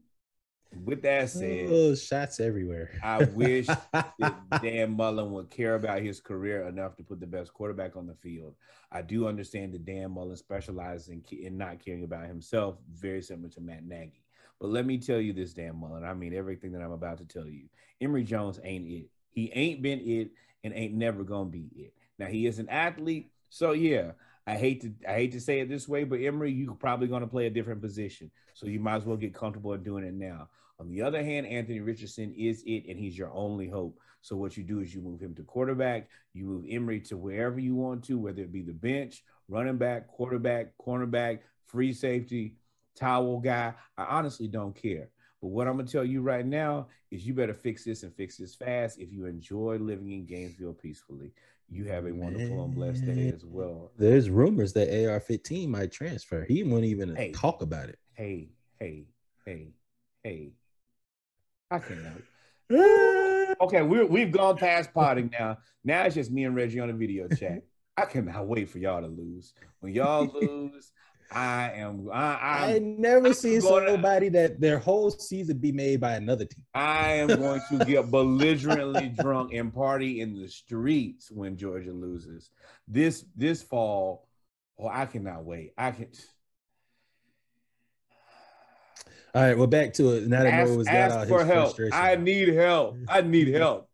with 0.84 1.02
that 1.02 1.30
said, 1.30 1.68
Oh, 1.68 1.94
shots 1.94 2.40
everywhere. 2.40 2.90
I 3.02 3.24
wish 3.24 3.66
that 3.92 4.60
Dan 4.62 4.96
Mullen 4.96 5.32
would 5.32 5.50
care 5.50 5.74
about 5.74 6.02
his 6.02 6.20
career 6.20 6.68
enough 6.68 6.96
to 6.96 7.02
put 7.02 7.20
the 7.20 7.26
best 7.26 7.52
quarterback 7.52 7.96
on 7.96 8.06
the 8.06 8.14
field. 8.14 8.54
I 8.92 9.02
do 9.02 9.26
understand 9.26 9.72
that 9.74 9.84
Dan 9.84 10.12
Mullen 10.12 10.36
specializes 10.36 11.08
in, 11.08 11.22
in 11.30 11.56
not 11.58 11.84
caring 11.84 12.04
about 12.04 12.26
himself, 12.26 12.76
very 12.92 13.22
similar 13.22 13.48
to 13.50 13.60
Matt 13.60 13.84
Nagy. 13.84 14.22
But 14.60 14.70
let 14.70 14.86
me 14.86 14.98
tell 14.98 15.20
you 15.20 15.32
this, 15.32 15.54
Dan 15.54 15.76
Mullen. 15.76 16.04
I 16.04 16.14
mean 16.14 16.34
everything 16.34 16.72
that 16.72 16.82
I'm 16.82 16.92
about 16.92 17.18
to 17.18 17.24
tell 17.24 17.46
you. 17.46 17.64
Emory 18.00 18.24
Jones 18.24 18.60
ain't 18.62 18.86
it. 18.86 19.08
He 19.30 19.50
ain't 19.54 19.82
been 19.82 20.00
it 20.00 20.30
and 20.64 20.74
ain't 20.74 20.94
never 20.94 21.24
gonna 21.24 21.50
be 21.50 21.70
it. 21.74 21.94
Now 22.18 22.26
he 22.26 22.46
is 22.46 22.58
an 22.58 22.68
athlete, 22.68 23.30
so 23.48 23.72
yeah. 23.72 24.12
I 24.46 24.56
hate 24.56 24.80
to 24.82 24.92
I 25.08 25.14
hate 25.14 25.32
to 25.32 25.40
say 25.40 25.60
it 25.60 25.68
this 25.68 25.86
way, 25.88 26.04
but 26.04 26.20
Emory, 26.20 26.52
you're 26.52 26.74
probably 26.74 27.08
going 27.08 27.22
to 27.22 27.28
play 27.28 27.46
a 27.46 27.50
different 27.50 27.80
position, 27.80 28.30
so 28.54 28.66
you 28.66 28.80
might 28.80 28.96
as 28.96 29.04
well 29.04 29.16
get 29.16 29.34
comfortable 29.34 29.72
in 29.74 29.82
doing 29.82 30.04
it 30.04 30.14
now. 30.14 30.48
On 30.78 30.88
the 30.88 31.02
other 31.02 31.22
hand, 31.22 31.46
Anthony 31.46 31.80
Richardson 31.80 32.32
is 32.36 32.62
it, 32.66 32.84
and 32.88 32.98
he's 32.98 33.16
your 33.16 33.30
only 33.32 33.68
hope. 33.68 33.98
So 34.22 34.36
what 34.36 34.56
you 34.56 34.62
do 34.62 34.80
is 34.80 34.94
you 34.94 35.00
move 35.00 35.20
him 35.20 35.34
to 35.34 35.42
quarterback, 35.42 36.08
you 36.32 36.44
move 36.44 36.64
Emory 36.68 37.00
to 37.00 37.16
wherever 37.16 37.58
you 37.58 37.74
want 37.74 38.04
to, 38.04 38.18
whether 38.18 38.42
it 38.42 38.52
be 38.52 38.62
the 38.62 38.72
bench, 38.72 39.22
running 39.48 39.76
back, 39.76 40.08
quarterback, 40.08 40.72
cornerback, 40.78 41.40
free 41.66 41.92
safety, 41.92 42.56
towel 42.96 43.40
guy. 43.40 43.74
I 43.96 44.04
honestly 44.04 44.48
don't 44.48 44.74
care. 44.74 45.08
But 45.40 45.48
what 45.48 45.66
I'm 45.66 45.76
gonna 45.76 45.88
tell 45.88 46.04
you 46.04 46.20
right 46.20 46.44
now 46.44 46.88
is 47.10 47.26
you 47.26 47.34
better 47.34 47.54
fix 47.54 47.84
this 47.84 48.02
and 48.02 48.14
fix 48.14 48.36
this 48.36 48.54
fast 48.54 48.98
if 48.98 49.12
you 49.12 49.26
enjoy 49.26 49.78
living 49.78 50.12
in 50.12 50.26
Gainesville 50.26 50.74
peacefully. 50.74 51.32
You 51.70 51.84
have 51.84 52.04
a 52.06 52.12
wonderful 52.12 52.64
and 52.64 52.74
blessed 52.74 53.06
day 53.06 53.28
as 53.28 53.44
well. 53.44 53.92
There's 53.96 54.28
rumors 54.28 54.72
that 54.72 54.88
AR-15 54.88 55.68
might 55.68 55.92
transfer. 55.92 56.44
He 56.44 56.64
wouldn't 56.64 56.84
even 56.84 57.14
Hey. 57.14 57.30
talk 57.32 57.62
about 57.62 57.88
it. 57.88 57.98
Hey, 58.14 58.48
hey, 58.80 59.06
hey, 59.46 59.68
hey. 60.24 60.52
I 61.70 61.78
cannot. 61.78 62.22
Okay, 63.60 63.82
we're 63.82 64.06
we've 64.06 64.32
gone 64.32 64.56
past 64.56 64.94
potting 64.94 65.28
now. 65.38 65.58
Now 65.84 66.04
it's 66.04 66.14
just 66.14 66.30
me 66.30 66.44
and 66.44 66.56
Reggie 66.56 66.80
on 66.80 66.88
a 66.88 66.94
video 66.94 67.28
chat. 67.28 67.62
I 67.96 68.06
cannot 68.06 68.46
wait 68.46 68.70
for 68.70 68.78
y'all 68.78 69.02
to 69.02 69.06
lose. 69.06 69.52
When 69.80 69.92
y'all 69.92 70.24
lose, 70.40 70.92
I 71.32 71.70
am 71.76 72.08
I 72.12 72.72
I 72.74 72.78
never 72.80 73.32
seen 73.32 73.60
gonna- 73.60 73.86
somebody 73.88 74.28
that 74.30 74.60
their 74.60 74.78
whole 74.78 75.10
season 75.10 75.58
be 75.58 75.70
made 75.70 76.00
by 76.00 76.14
another 76.16 76.44
team. 76.44 76.64
I 76.74 77.12
am 77.12 77.28
going 77.28 77.60
to 77.70 77.84
get 77.84 78.10
belligerently 78.10 79.10
drunk 79.10 79.52
and 79.52 79.72
party 79.72 80.20
in 80.22 80.34
the 80.40 80.48
streets 80.48 81.30
when 81.30 81.56
Georgia 81.56 81.92
loses. 81.92 82.50
This 82.88 83.24
this 83.36 83.62
fall, 83.62 84.26
oh, 84.78 84.88
I 84.88 85.06
cannot 85.06 85.44
wait. 85.44 85.72
I 85.78 85.92
can 85.92 86.08
All 89.32 89.42
right, 89.42 89.56
well, 89.56 89.68
back 89.68 89.92
to 89.94 90.10
it. 90.16 90.26
Now 90.26 90.42
that 90.42 90.52
ask, 90.52 90.74
got 90.76 90.86
ask 90.88 91.14
out 91.16 91.28
for 91.28 91.38
his 91.44 91.46
help. 91.52 91.66
frustration. 91.76 91.92
I 91.96 92.16
need 92.16 92.48
help. 92.48 92.96
I 93.08 93.20
need 93.20 93.48
help. 93.54 93.88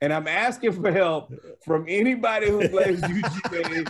And 0.00 0.12
I'm 0.12 0.26
asking 0.26 0.72
for 0.72 0.90
help 0.90 1.32
from 1.64 1.84
anybody 1.86 2.48
who 2.48 2.68
plays 2.70 3.00
UGA 3.00 3.88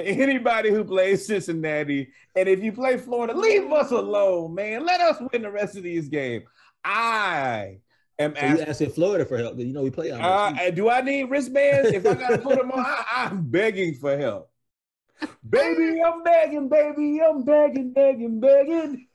anybody 0.00 0.70
who 0.70 0.84
plays 0.84 1.26
Cincinnati. 1.26 2.10
And 2.36 2.48
if 2.48 2.62
you 2.62 2.72
play 2.72 2.96
Florida, 2.96 3.34
leave 3.36 3.70
us 3.72 3.90
alone, 3.90 4.54
man. 4.54 4.84
Let 4.86 5.00
us 5.00 5.16
win 5.32 5.42
the 5.42 5.50
rest 5.50 5.76
of 5.76 5.82
these 5.82 6.08
games. 6.08 6.44
I 6.84 7.78
am 8.18 8.34
So 8.34 8.40
asking. 8.40 8.66
asking 8.68 8.90
Florida 8.90 9.24
for 9.24 9.38
help. 9.38 9.58
You 9.58 9.66
know 9.72 9.82
we 9.82 9.90
play. 9.90 10.10
Uh, 10.10 10.70
do 10.70 10.88
I 10.88 11.00
need 11.00 11.24
wristbands? 11.30 11.90
If 11.90 12.06
I 12.06 12.14
gotta 12.14 12.38
put 12.38 12.58
them 12.58 12.70
on, 12.72 12.80
I, 12.84 13.04
I'm 13.30 13.42
begging 13.48 13.94
for 13.94 14.16
help. 14.16 14.50
Baby, 15.48 16.00
I'm 16.02 16.24
begging, 16.24 16.68
baby, 16.68 17.20
I'm 17.20 17.44
begging, 17.44 17.92
begging, 17.92 18.40
begging. 18.40 19.06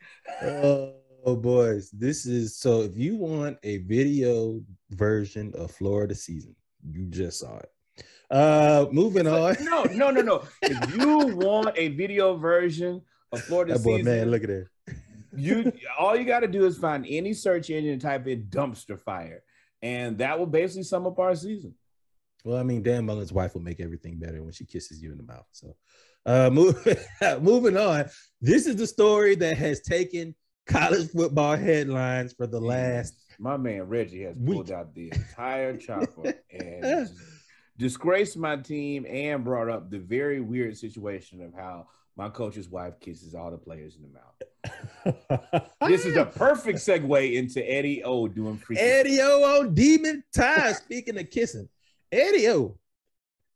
oh, 0.42 1.36
boys, 1.36 1.90
this 1.92 2.26
is 2.26 2.56
so. 2.58 2.82
If 2.82 2.96
you 2.96 3.18
want 3.18 3.58
a 3.64 3.80
video 3.80 4.62
version 4.92 5.52
of 5.56 5.72
Florida 5.72 6.16
season, 6.16 6.56
you 6.90 7.08
just 7.08 7.40
saw 7.40 7.58
it. 7.58 7.70
Uh, 8.30 8.86
moving 8.92 9.28
on. 9.28 9.56
No, 9.62 9.84
no, 9.84 10.12
no, 10.12 10.22
no. 10.22 10.44
If 10.62 10.96
you 10.96 11.36
want 11.36 11.78
a 11.78 11.90
video 11.90 12.36
version 12.38 13.02
of 13.32 13.42
Florida 13.42 13.74
That 13.74 13.84
boy, 13.84 13.98
season, 14.00 14.14
man, 14.18 14.32
look 14.32 14.44
at 14.44 14.50
it. 14.50 14.68
you 15.36 15.72
all 16.00 16.16
you 16.16 16.26
got 16.26 16.42
to 16.42 16.48
do 16.48 16.66
is 16.66 16.78
find 16.78 17.06
any 17.08 17.34
search 17.34 17.70
engine 17.70 17.94
and 17.94 18.02
type 18.02 18.28
in 18.28 18.44
dumpster 18.50 19.00
fire, 19.00 19.44
and 19.82 20.18
that 20.18 20.38
will 20.38 20.46
basically 20.46 20.84
sum 20.84 21.08
up 21.08 21.18
our 21.20 21.36
season. 21.36 21.74
Well, 22.44 22.58
I 22.58 22.64
mean, 22.64 22.84
Dan 22.84 23.06
Mullen's 23.06 23.34
wife 23.34 23.54
will 23.54 23.62
make 23.62 23.80
everything 23.80 24.20
better 24.20 24.42
when 24.44 24.54
she 24.54 24.66
kisses 24.66 25.02
you 25.02 25.12
in 25.12 25.18
the 25.18 25.24
mouth. 25.24 25.46
So, 25.52 25.76
uh, 26.26 26.50
move, 26.50 26.76
moving 27.42 27.76
on. 27.78 28.06
This 28.42 28.68
is 28.68 28.76
the 28.78 28.88
story 28.88 29.36
that 29.36 29.58
has 29.58 29.82
taken 29.82 30.34
college 30.66 31.10
football 31.12 31.56
headlines 31.56 32.34
for 32.34 32.48
the 32.48 32.60
last. 32.60 33.14
My 33.40 33.58
man 33.58 33.84
Reggie 33.84 34.24
has 34.24 34.36
Week. 34.38 34.70
out 34.72 34.94
the 34.94 35.12
entire 35.14 35.78
chopper 35.78 36.34
and 36.52 37.10
disgraced 37.78 38.38
my 38.38 38.58
team 38.58 39.06
and 39.08 39.44
brought 39.44 39.70
up 39.70 39.90
the 39.90 40.00
very 40.00 40.42
weird 40.42 40.78
situation 40.78 41.42
of 41.42 41.54
how 41.54 41.88
my 42.16 42.30
coach's 42.30 42.68
wife 42.68 43.00
kisses 43.00 43.36
all 43.36 43.52
the 43.52 43.58
players 43.58 43.96
in 43.96 44.04
the 44.04 44.10
mouth. 44.10 45.64
This 45.88 46.06
is 46.06 46.18
a 46.18 46.26
perfect 46.26 46.80
segue 46.80 47.34
into 47.34 47.64
Eddie 47.64 48.04
O 48.04 48.28
doing 48.28 48.58
free. 48.58 48.78
Eddie 48.78 49.22
O 49.22 49.60
on 49.60 49.74
Demon 49.74 50.22
Time. 50.36 50.74
Speaking 50.74 51.18
of 51.18 51.30
kissing, 51.30 51.70
Eddie 52.12 52.50
O, 52.50 52.78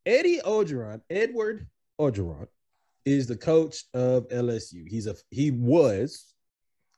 Eddie 0.06 0.40
Orgeron, 0.46 1.02
Edward 1.10 1.68
Orgeron, 2.00 2.48
is 3.04 3.28
the 3.28 3.36
coach 3.36 3.84
of 3.94 4.30
LSU. 4.30 4.88
He's 4.88 5.08
a 5.08 5.16
he 5.30 5.52
was 5.52 6.34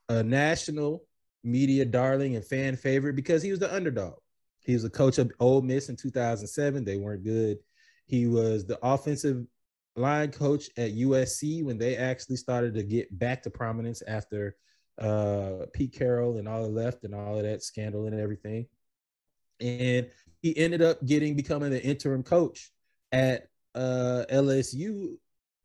a 0.09 0.21
national 0.21 1.03
media 1.43 1.85
darling 1.85 2.35
and 2.35 2.45
fan 2.45 2.75
favorite 2.75 3.15
because 3.15 3.41
he 3.41 3.49
was 3.49 3.59
the 3.59 3.73
underdog. 3.73 4.15
He 4.63 4.73
was 4.73 4.83
the 4.83 4.89
coach 4.89 5.17
of 5.17 5.31
Ole 5.39 5.61
Miss 5.61 5.89
in 5.89 5.95
2007. 5.95 6.83
They 6.83 6.97
weren't 6.97 7.23
good. 7.23 7.57
He 8.05 8.27
was 8.27 8.65
the 8.65 8.79
offensive 8.83 9.45
line 9.95 10.31
coach 10.31 10.69
at 10.77 10.95
USC 10.95 11.63
when 11.63 11.77
they 11.77 11.97
actually 11.97 12.37
started 12.37 12.73
to 12.75 12.83
get 12.83 13.17
back 13.17 13.43
to 13.43 13.49
prominence 13.49 14.01
after 14.07 14.55
uh, 14.99 15.65
Pete 15.73 15.93
Carroll 15.93 16.37
and 16.37 16.47
all 16.47 16.63
the 16.63 16.69
left 16.69 17.03
and 17.03 17.13
all 17.13 17.37
of 17.37 17.43
that 17.43 17.63
scandal 17.63 18.05
and 18.05 18.19
everything. 18.19 18.67
And 19.59 20.09
he 20.41 20.57
ended 20.57 20.81
up 20.81 21.05
getting 21.05 21.35
becoming 21.35 21.71
the 21.71 21.83
interim 21.83 22.23
coach 22.23 22.71
at 23.11 23.47
uh, 23.75 24.25
LSU, 24.31 25.15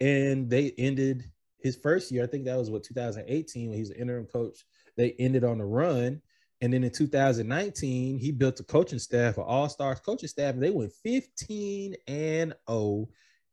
and 0.00 0.48
they 0.48 0.72
ended 0.78 1.24
his 1.60 1.76
first 1.76 2.12
year. 2.12 2.22
I 2.22 2.26
think 2.26 2.44
that 2.44 2.56
was 2.56 2.70
what 2.70 2.84
2018 2.84 3.68
when 3.68 3.74
he 3.74 3.80
was 3.80 3.90
the 3.90 4.00
interim 4.00 4.26
coach. 4.26 4.64
They 4.96 5.12
ended 5.12 5.44
on 5.44 5.60
a 5.60 5.66
run, 5.66 6.22
and 6.60 6.72
then 6.72 6.82
in 6.84 6.90
2019 6.90 8.18
he 8.18 8.32
built 8.32 8.60
a 8.60 8.64
coaching 8.64 8.98
staff, 8.98 9.36
an 9.38 9.44
all 9.46 9.68
stars 9.68 10.00
coaching 10.00 10.28
staff, 10.28 10.54
and 10.54 10.62
they 10.62 10.70
went 10.70 10.92
15 11.04 11.94
and 12.06 12.54
0 12.68 13.08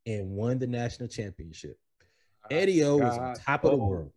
and 0.06 0.30
won 0.30 0.58
the 0.58 0.66
national 0.66 1.08
championship. 1.08 1.78
Eddie 2.50 2.84
O 2.84 2.96
was 2.98 3.18
on 3.18 3.34
top 3.34 3.64
of 3.64 3.72
the 3.72 3.76
world. 3.76 4.12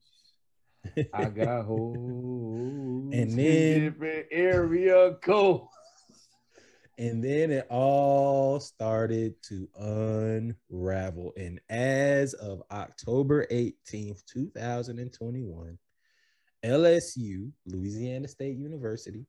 I 1.14 1.26
got 1.26 1.66
hoes 1.66 1.96
And 1.96 3.14
in 3.14 3.36
then- 3.36 3.82
different 3.82 4.26
area 4.32 5.14
code. 5.22 5.62
And 6.98 7.24
then 7.24 7.50
it 7.50 7.66
all 7.70 8.60
started 8.60 9.42
to 9.44 9.70
unravel. 9.80 11.32
And 11.38 11.62
as 11.70 12.34
of 12.34 12.62
October 12.72 13.46
18th, 13.50 14.26
2021, 14.26 15.78
LSU, 16.64 17.52
Louisiana 17.66 18.28
State 18.28 18.58
University, 18.58 19.26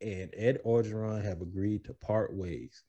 and 0.00 0.30
Ed 0.36 0.60
Orgeron 0.64 1.24
have 1.24 1.40
agreed 1.40 1.84
to 1.84 1.94
part 1.94 2.32
ways 2.34 2.82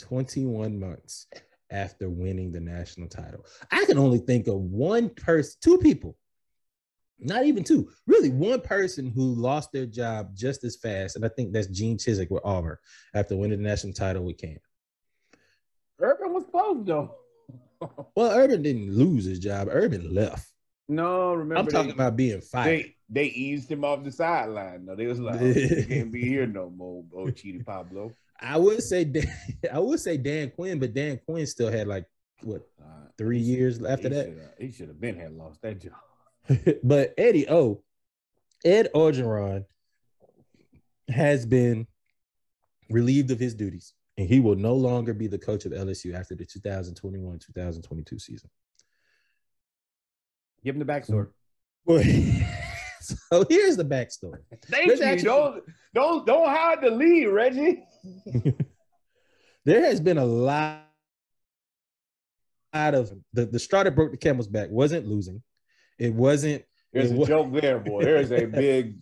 21 0.00 0.78
months 0.78 1.26
after 1.70 2.08
winning 2.08 2.52
the 2.52 2.60
national 2.60 3.08
title. 3.08 3.44
I 3.70 3.84
can 3.86 3.98
only 3.98 4.18
think 4.18 4.46
of 4.48 4.56
one 4.56 5.10
person, 5.10 5.54
two 5.60 5.78
people, 5.78 6.16
not 7.18 7.44
even 7.44 7.64
two, 7.64 7.88
really 8.06 8.30
one 8.30 8.60
person 8.60 9.10
who 9.10 9.34
lost 9.34 9.72
their 9.72 9.86
job 9.86 10.34
just 10.34 10.64
as 10.64 10.76
fast. 10.76 11.16
And 11.16 11.24
I 11.24 11.28
think 11.28 11.52
that's 11.52 11.68
Gene 11.68 11.98
Chizik 11.98 12.30
with 12.30 12.44
Auburn 12.44 12.78
after 13.14 13.36
winning 13.36 13.62
the 13.62 13.68
national 13.68 13.92
title 13.94 14.24
with 14.24 14.38
Cam. 14.38 14.58
Urban 16.00 16.32
was 16.32 16.44
close 16.50 16.84
though. 16.84 17.14
Well, 18.14 18.32
Urban 18.32 18.62
didn't 18.62 18.92
lose 18.92 19.24
his 19.24 19.38
job. 19.38 19.68
Urban 19.70 20.14
left. 20.14 20.50
no, 20.88 21.34
remember 21.34 21.60
I'm 21.60 21.66
talking 21.66 21.88
they, 21.88 21.94
about 21.94 22.16
being 22.16 22.40
fired. 22.40 22.66
they 22.66 22.95
they 23.08 23.26
eased 23.26 23.70
him 23.70 23.84
off 23.84 24.02
the 24.04 24.10
sideline. 24.12 24.84
No, 24.86 24.94
they 24.96 25.06
was 25.06 25.20
like, 25.20 25.40
oh, 25.40 25.44
you 25.44 25.84
can't 25.88 26.10
be 26.12 26.22
here 26.22 26.46
no 26.46 26.70
more, 26.70 27.04
oh 27.14 27.26
Cheaty 27.26 27.64
Pablo. 27.64 28.12
I 28.40 28.56
would 28.58 28.82
say 28.82 29.04
Dan, 29.04 29.30
I 29.72 29.78
would 29.78 30.00
say 30.00 30.16
Dan 30.16 30.50
Quinn, 30.50 30.78
but 30.78 30.92
Dan 30.94 31.20
Quinn 31.24 31.46
still 31.46 31.70
had 31.70 31.86
like 31.86 32.04
what 32.42 32.62
Uh, 32.80 33.06
three 33.16 33.38
years 33.38 33.82
after 33.82 34.08
he 34.08 34.14
that. 34.14 34.26
shoulda- 34.26 34.50
he 34.58 34.70
should 34.72 34.88
have 34.88 35.00
been 35.00 35.16
had 35.16 35.32
lost 35.32 35.62
that 35.62 35.80
job. 35.80 35.92
but 36.84 37.14
Eddie 37.16 37.48
O, 37.48 37.82
Ed 38.64 38.88
Orgeron 38.94 39.64
has 41.08 41.46
been 41.46 41.86
relieved 42.90 43.30
of 43.30 43.38
his 43.38 43.54
duties, 43.54 43.94
and 44.18 44.28
he 44.28 44.40
will 44.40 44.54
no 44.56 44.74
longer 44.74 45.14
be 45.14 45.26
the 45.28 45.38
coach 45.38 45.64
of 45.64 45.72
LSU 45.72 46.14
after 46.14 46.34
the 46.34 46.44
2021-2022 46.44 48.20
season. 48.20 48.50
Give 50.64 50.74
him 50.74 50.78
the 50.80 50.84
back 50.84 51.06
backstory. 51.06 51.28
so 53.30 53.44
here's 53.48 53.76
the 53.76 53.84
backstory. 53.84 54.40
Thank 54.66 54.88
There's 54.88 55.00
you. 55.00 55.06
actually- 55.06 55.24
don't 55.24 55.64
don't 55.94 56.26
don't 56.26 56.48
hide 56.48 56.80
the 56.82 56.90
lead, 56.90 57.26
Reggie. 57.26 57.84
there 59.64 59.82
has 59.84 60.00
been 60.00 60.18
a 60.18 60.24
lot 60.24 60.82
out 62.72 62.94
of 62.94 63.12
the, 63.32 63.46
the 63.46 63.58
straw 63.58 63.82
that 63.82 63.94
broke 63.94 64.10
the 64.12 64.16
camel's 64.18 64.48
back 64.48 64.68
wasn't 64.70 65.06
losing. 65.06 65.42
It 65.98 66.12
wasn't 66.12 66.64
There's 66.92 67.10
It 67.10 67.14
a 67.14 67.16
wa- 67.18 67.26
joke 67.26 67.52
there, 67.60 67.78
boy. 67.78 68.04
There's 68.04 68.30
a 68.32 68.44
big 68.46 68.98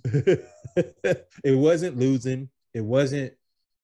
it 0.76 1.59
wasn't 1.59 1.97
losing. 1.99 2.49
It 2.72 2.82
wasn't 2.82 3.32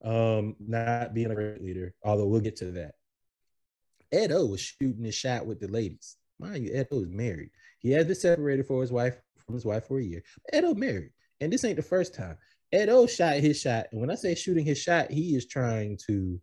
um 0.03 0.57
not 0.61 1.13
being 1.13 1.31
a 1.31 1.35
great 1.35 1.63
leader, 1.63 1.95
although 2.05 2.27
we'll 2.27 2.41
get 2.41 2.57
to 2.57 2.73
that. 2.73 2.95
Ed 4.13 4.33
O 4.33 4.47
was 4.47 4.61
shooting 4.61 5.05
his 5.05 5.15
shot 5.15 5.47
with 5.47 5.61
the 5.61 5.69
ladies. 5.69 6.17
Mind 6.39 6.65
you, 6.65 6.73
Ed 6.75 6.89
O 6.91 7.01
is 7.03 7.09
married. 7.11 7.51
He 7.81 7.91
has 7.93 8.07
been 8.07 8.15
separated 8.15 8.67
for 8.67 8.81
his 8.81 8.91
wife 8.93 9.17
from 9.51 9.57
his 9.57 9.67
wife 9.67 9.87
for 9.87 9.99
a 9.99 10.05
year. 10.05 10.23
Edo 10.55 10.75
married, 10.75 11.11
and 11.41 11.53
this 11.53 11.65
ain't 11.65 11.77
the 11.77 11.83
first 11.83 12.15
time. 12.15 12.37
Edo 12.73 13.07
shot 13.07 13.35
his 13.35 13.61
shot, 13.61 13.87
and 13.91 14.01
when 14.01 14.11
I 14.11 14.15
say 14.15 14.35
shooting 14.35 14.65
his 14.65 14.79
shot, 14.79 15.11
he 15.11 15.35
is 15.35 15.47
trying 15.47 15.99
to 16.07 16.41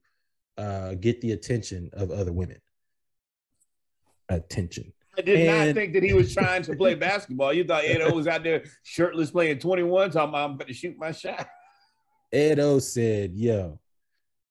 uh 0.57 0.93
get 0.95 1.21
the 1.21 1.31
attention 1.31 1.89
of 1.93 2.11
other 2.11 2.33
women. 2.33 2.59
Attention. 4.29 4.91
I 5.17 5.21
did 5.21 5.47
not 5.47 5.73
think 5.73 5.93
that 5.93 6.03
he 6.03 6.13
was 6.13 6.33
trying 6.33 6.63
to 6.63 6.75
play 6.75 6.93
basketball. 7.09 7.53
You 7.53 7.63
thought 7.63 7.85
Edo 7.85 8.13
was 8.13 8.27
out 8.27 8.43
there 8.43 8.63
shirtless 8.83 9.31
playing 9.31 9.59
21, 9.59 10.11
talking 10.11 10.29
about 10.29 10.49
I'm 10.49 10.55
about 10.55 10.67
to 10.67 10.73
shoot 10.73 10.95
my 10.97 11.11
shot. 11.11 11.47
Edo 12.31 12.77
said, 12.79 13.31
yo, 13.33 13.79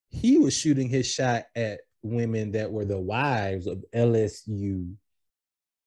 he 0.09 0.39
was 0.39 0.55
shooting 0.55 0.89
his 0.89 1.07
shot 1.07 1.45
at 1.55 1.81
women 2.03 2.53
that 2.53 2.73
were 2.73 2.87
the 2.87 2.99
wives 2.99 3.67
of 3.67 3.85
LSU 3.95 4.95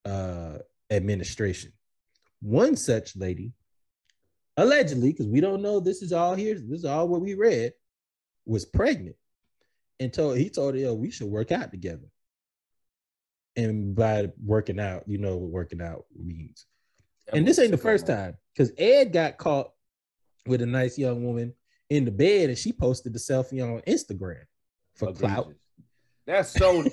uh, 0.06 0.60
administration. 0.90 1.74
One 2.42 2.76
such 2.76 3.16
lady, 3.16 3.54
allegedly, 4.58 5.12
because 5.12 5.28
we 5.28 5.42
don't 5.42 5.62
know 5.62 5.80
this 5.80 6.02
is 6.02 6.14
all 6.14 6.36
here, 6.36 6.56
this 6.56 6.80
is 6.80 6.86
all 6.86 7.08
what 7.08 7.22
we 7.22 7.34
read, 7.34 7.74
was 8.46 8.66
pregnant 8.66 9.16
and 10.00 10.14
told 10.14 10.38
he 10.38 10.50
told 10.50 10.74
her, 10.74 10.80
yo, 10.80 10.94
we 10.94 11.12
should 11.12 11.28
work 11.28 11.52
out 11.52 11.72
together. 11.72 12.08
And 13.56 13.94
by 13.94 14.30
working 14.44 14.80
out, 14.80 15.04
you 15.08 15.18
know 15.18 15.36
what 15.36 15.52
working 15.52 15.82
out 15.82 16.06
means. 16.16 16.66
And 17.34 17.48
this 17.48 17.60
ain't 17.60 17.72
the 17.72 17.78
first 17.78 18.08
time 18.08 18.38
because 18.54 18.72
Ed 18.78 19.12
got 19.12 19.38
caught 19.38 19.72
with 20.48 20.62
a 20.62 20.66
nice 20.66 20.98
young 20.98 21.24
woman 21.24 21.54
in 21.90 22.06
the 22.06 22.12
bed 22.12 22.50
and 22.50 22.58
she 22.58 22.72
posted 22.72 23.14
the 23.14 23.20
selfie 23.20 23.62
on 23.62 23.82
Instagram 23.82 24.44
for 24.96 25.14
clout. 25.14 25.54
That's 26.26 26.52
so 26.52 26.86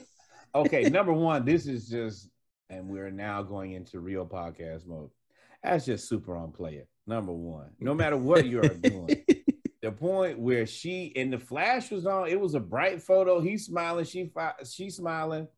okay. 0.54 0.84
Number 0.84 1.12
one, 1.12 1.44
this 1.44 1.66
is 1.66 1.88
just, 1.88 2.28
and 2.70 2.88
we're 2.88 3.10
now 3.10 3.42
going 3.42 3.72
into 3.72 4.00
real 4.00 4.26
podcast 4.26 4.86
mode. 4.86 5.10
That's 5.62 5.86
just 5.86 6.08
super 6.08 6.36
on 6.36 6.52
player. 6.52 6.86
Number 7.06 7.32
one, 7.32 7.70
no 7.80 7.94
matter 7.94 8.16
what 8.16 8.46
you 8.46 8.60
are 8.60 8.68
doing, 8.68 9.24
the 9.82 9.90
point 9.90 10.38
where 10.38 10.66
she 10.66 11.12
and 11.16 11.32
the 11.32 11.38
flash 11.38 11.90
was 11.90 12.06
on, 12.06 12.28
it 12.28 12.38
was 12.38 12.54
a 12.54 12.60
bright 12.60 13.02
photo. 13.02 13.40
He's 13.40 13.64
smiling, 13.66 14.04
she 14.04 14.30
fi- 14.32 14.54
she's 14.70 14.96
smiling. 14.96 15.48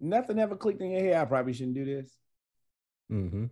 Nothing 0.00 0.38
ever 0.38 0.56
clicked 0.56 0.82
in 0.82 0.90
your 0.90 1.00
head. 1.00 1.16
I 1.16 1.24
probably 1.24 1.54
shouldn't 1.54 1.76
do 1.76 1.84
this. 1.84 2.10
Mm-hmm. 3.10 3.46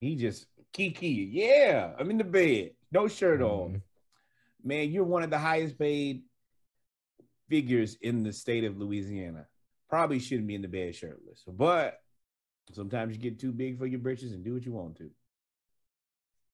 He 0.00 0.16
just 0.16 0.46
Kiki, 0.72 1.28
yeah, 1.32 1.92
I'm 1.98 2.10
in 2.10 2.18
the 2.18 2.24
bed, 2.24 2.70
no 2.90 3.06
shirt 3.08 3.42
on. 3.42 3.70
Mhm. 3.74 3.82
Man, 4.62 4.90
you're 4.90 5.04
one 5.04 5.22
of 5.22 5.30
the 5.30 5.38
highest 5.38 5.78
paid 5.78 6.22
figures 7.48 7.96
in 8.00 8.22
the 8.22 8.32
state 8.32 8.64
of 8.64 8.78
Louisiana. 8.78 9.46
Probably 9.90 10.20
shouldn't 10.20 10.46
be 10.46 10.54
in 10.54 10.62
the 10.62 10.68
bed 10.68 10.94
shirtless, 10.94 11.42
but 11.46 12.00
sometimes 12.72 13.14
you 13.14 13.20
get 13.20 13.40
too 13.40 13.52
big 13.52 13.76
for 13.76 13.86
your 13.86 13.98
britches 13.98 14.32
and 14.32 14.44
do 14.44 14.54
what 14.54 14.64
you 14.64 14.72
want 14.72 14.96
to. 14.96 15.10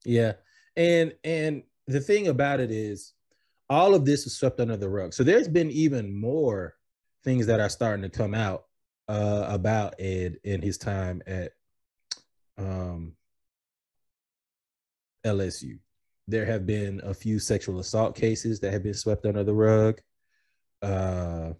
Yeah. 0.04 0.32
And 0.76 1.14
and 1.22 1.62
the 1.86 2.00
thing 2.00 2.28
about 2.28 2.60
it 2.60 2.70
is 2.70 3.12
all 3.68 3.94
of 3.94 4.04
this 4.04 4.24
was 4.24 4.36
swept 4.36 4.60
under 4.60 4.76
the 4.76 4.88
rug. 4.88 5.12
So 5.12 5.22
there's 5.22 5.48
been 5.48 5.70
even 5.70 6.18
more 6.18 6.74
things 7.24 7.46
that 7.46 7.60
are 7.60 7.68
starting 7.68 8.02
to 8.02 8.08
come 8.08 8.34
out 8.34 8.64
uh, 9.08 9.46
about 9.48 9.94
Ed 9.98 10.38
in 10.44 10.62
his 10.62 10.78
time 10.78 11.22
at 11.26 11.52
um, 12.58 13.12
LSU. 15.24 15.78
There 16.28 16.46
have 16.46 16.66
been 16.66 17.00
a 17.04 17.14
few 17.14 17.38
sexual 17.38 17.78
assault 17.80 18.16
cases 18.16 18.60
that 18.60 18.72
have 18.72 18.82
been 18.82 18.94
swept 18.94 19.26
under 19.26 19.44
the 19.44 19.54
rug. 19.54 20.00
Uh, 20.82 21.52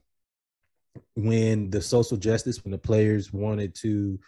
when 1.14 1.70
the 1.70 1.80
social 1.80 2.16
justice, 2.16 2.64
when 2.64 2.72
the 2.72 2.78
players 2.78 3.32
wanted 3.32 3.74
to 3.76 4.18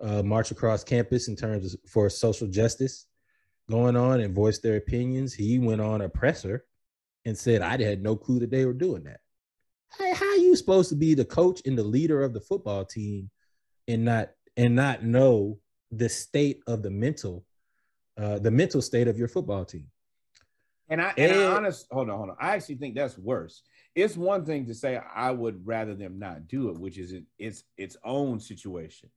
uh, 0.00 0.22
march 0.22 0.50
across 0.50 0.84
campus 0.84 1.28
in 1.28 1.36
terms 1.36 1.74
of, 1.74 1.80
for 1.88 2.08
social 2.10 2.48
justice 2.48 3.06
going 3.70 3.96
on 3.96 4.20
and 4.20 4.34
voice 4.34 4.58
their 4.58 4.76
opinions, 4.76 5.32
he 5.32 5.58
went 5.58 5.80
on 5.80 6.02
a 6.02 6.08
presser 6.08 6.64
and 7.24 7.36
said, 7.36 7.62
"I 7.62 7.82
had 7.82 8.02
no 8.02 8.16
clue 8.16 8.40
that 8.40 8.50
they 8.50 8.66
were 8.66 8.72
doing 8.72 9.04
that." 9.04 9.20
How, 9.90 10.14
how 10.14 10.26
are 10.26 10.36
you 10.36 10.56
supposed 10.56 10.90
to 10.90 10.96
be 10.96 11.14
the 11.14 11.24
coach 11.24 11.62
and 11.64 11.78
the 11.78 11.84
leader 11.84 12.22
of 12.22 12.34
the 12.34 12.40
football 12.40 12.84
team 12.84 13.30
and 13.88 14.04
not 14.04 14.30
and 14.56 14.74
not 14.74 15.02
know 15.04 15.58
the 15.90 16.08
state 16.08 16.60
of 16.66 16.82
the 16.82 16.90
mental 16.90 17.44
uh, 18.16 18.38
the 18.38 18.50
mental 18.50 18.80
state 18.80 19.08
of 19.08 19.18
your 19.18 19.28
football 19.28 19.64
team. 19.64 19.86
And 20.94 21.02
I 21.02 21.12
and, 21.18 21.32
and 21.32 21.42
I 21.42 21.56
honest 21.56 21.88
hold 21.90 22.08
on, 22.08 22.16
hold 22.16 22.30
on. 22.30 22.36
I 22.40 22.54
actually 22.54 22.76
think 22.76 22.94
that's 22.94 23.18
worse. 23.18 23.62
It's 23.96 24.16
one 24.16 24.44
thing 24.44 24.66
to 24.66 24.74
say 24.74 25.00
I 25.12 25.32
would 25.32 25.66
rather 25.66 25.92
them 25.92 26.20
not 26.20 26.46
do 26.46 26.68
it, 26.68 26.78
which 26.78 26.98
is 26.98 27.14
it's 27.36 27.64
its 27.76 27.96
own 28.04 28.38
situation. 28.38 29.10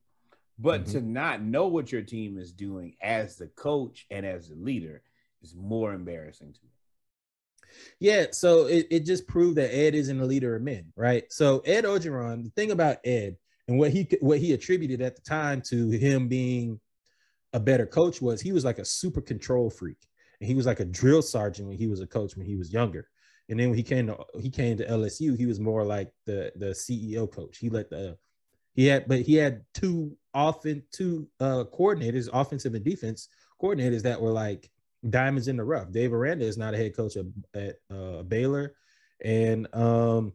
But 0.58 0.82
mm-hmm. 0.82 0.92
to 0.92 1.00
not 1.02 1.40
know 1.40 1.68
what 1.68 1.92
your 1.92 2.02
team 2.02 2.36
is 2.36 2.50
doing 2.50 2.96
as 3.00 3.36
the 3.36 3.46
coach 3.46 4.06
and 4.10 4.26
as 4.26 4.48
the 4.48 4.56
leader 4.56 5.02
is 5.40 5.54
more 5.54 5.92
embarrassing 5.92 6.52
to 6.52 6.60
me. 6.64 7.70
Yeah, 8.00 8.26
so 8.32 8.66
it, 8.66 8.88
it 8.90 9.00
just 9.06 9.28
proved 9.28 9.58
that 9.58 9.72
Ed 9.72 9.94
isn't 9.94 10.20
a 10.20 10.24
leader 10.24 10.56
of 10.56 10.62
men, 10.62 10.92
right? 10.96 11.30
So 11.30 11.60
Ed 11.60 11.84
Orgeron, 11.84 12.42
the 12.42 12.50
thing 12.50 12.72
about 12.72 12.96
Ed 13.04 13.36
and 13.68 13.78
what 13.78 13.92
he 13.92 14.08
what 14.20 14.40
he 14.40 14.52
attributed 14.52 15.00
at 15.00 15.14
the 15.14 15.22
time 15.22 15.62
to 15.68 15.90
him 15.90 16.26
being 16.26 16.80
a 17.52 17.60
better 17.60 17.86
coach 17.86 18.20
was 18.20 18.40
he 18.40 18.50
was 18.50 18.64
like 18.64 18.80
a 18.80 18.84
super 18.84 19.20
control 19.20 19.70
freak. 19.70 20.08
And 20.40 20.48
he 20.48 20.54
was 20.54 20.66
like 20.66 20.80
a 20.80 20.84
drill 20.84 21.22
sergeant 21.22 21.68
when 21.68 21.78
he 21.78 21.86
was 21.86 22.00
a 22.00 22.06
coach 22.06 22.36
when 22.36 22.46
he 22.46 22.56
was 22.56 22.72
younger. 22.72 23.08
And 23.48 23.58
then 23.58 23.70
when 23.70 23.76
he 23.76 23.82
came 23.82 24.06
to 24.08 24.18
he 24.38 24.50
came 24.50 24.76
to 24.76 24.86
LSU, 24.86 25.36
he 25.36 25.46
was 25.46 25.58
more 25.58 25.84
like 25.84 26.12
the 26.26 26.52
the 26.56 26.66
CEO 26.66 27.30
coach. 27.30 27.58
He 27.58 27.70
let 27.70 27.90
the 27.90 28.16
he 28.74 28.86
had 28.86 29.08
but 29.08 29.20
he 29.20 29.34
had 29.34 29.62
two 29.74 30.16
often 30.34 30.82
two 30.92 31.28
uh 31.40 31.64
coordinators, 31.76 32.28
offensive 32.32 32.74
and 32.74 32.84
defense 32.84 33.28
coordinators 33.60 34.02
that 34.02 34.20
were 34.20 34.30
like 34.30 34.70
diamonds 35.08 35.48
in 35.48 35.56
the 35.56 35.64
rough. 35.64 35.90
Dave 35.90 36.12
Aranda 36.12 36.44
is 36.44 36.58
not 36.58 36.74
a 36.74 36.76
head 36.76 36.94
coach 36.94 37.16
at, 37.16 37.26
at 37.54 37.76
uh, 37.90 38.22
Baylor, 38.22 38.74
and 39.24 39.66
um, 39.74 40.32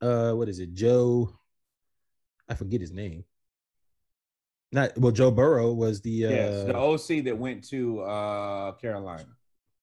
uh, 0.00 0.32
what 0.32 0.48
is 0.48 0.60
it? 0.60 0.72
Joe, 0.72 1.30
I 2.48 2.54
forget 2.54 2.80
his 2.80 2.92
name. 2.92 3.24
Not 4.74 4.98
well. 4.98 5.12
Joe 5.12 5.30
Burrow 5.30 5.72
was 5.72 6.00
the 6.00 6.26
uh, 6.26 6.30
yes, 6.30 6.64
the 6.64 6.76
OC 6.76 7.24
that 7.26 7.38
went 7.38 7.62
to 7.68 8.00
uh, 8.00 8.72
Carolina. 8.72 9.28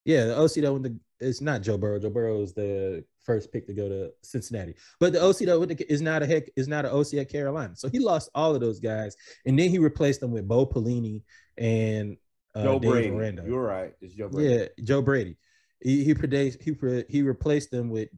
Yeah, 0.04 0.26
the 0.26 0.38
OC 0.38 0.56
that 0.56 0.74
went 0.74 0.84
to. 0.84 0.96
It's 1.22 1.40
not 1.40 1.62
Joe 1.62 1.78
Burrow. 1.78 1.98
Joe 1.98 2.10
Burrow 2.10 2.42
is 2.42 2.54
the 2.54 3.06
first 3.24 3.54
pick 3.54 3.66
to 3.68 3.74
go 3.74 3.88
to 3.88 4.12
Cincinnati, 4.22 4.76
but 5.00 5.14
the 5.14 5.24
OC 5.24 5.38
that 5.46 5.58
went 5.58 5.78
to, 5.78 5.90
is 5.90 6.02
not 6.02 6.24
a 6.24 6.26
heck 6.26 6.50
is 6.58 6.68
not 6.68 6.84
an 6.84 6.92
OC 6.92 7.14
at 7.14 7.30
Carolina. 7.30 7.74
So 7.78 7.88
he 7.88 8.00
lost 8.00 8.30
all 8.36 8.54
of 8.54 8.60
those 8.60 8.82
guys, 8.82 9.16
and 9.46 9.58
then 9.58 9.70
he 9.70 9.80
replaced 9.80 10.20
them 10.20 10.32
with 10.32 10.46
Bo 10.46 10.66
Pelini 10.66 11.24
and 11.58 12.18
uh, 12.54 12.64
Joe 12.64 12.80
Dave 12.80 12.92
Brady. 12.92 13.12
Miranda. 13.12 13.44
You're 13.48 13.64
right. 13.64 13.94
It's 14.02 14.14
Joe 14.14 14.28
Brady. 14.28 14.54
Yeah, 14.54 14.66
Joe 14.84 15.02
Brady. 15.02 15.38
He 15.80 16.04
he 16.04 16.14
predicts, 16.14 16.58
he 16.62 16.76
he 17.08 17.22
replaced 17.22 17.72
them 17.72 17.90
with, 17.90 18.10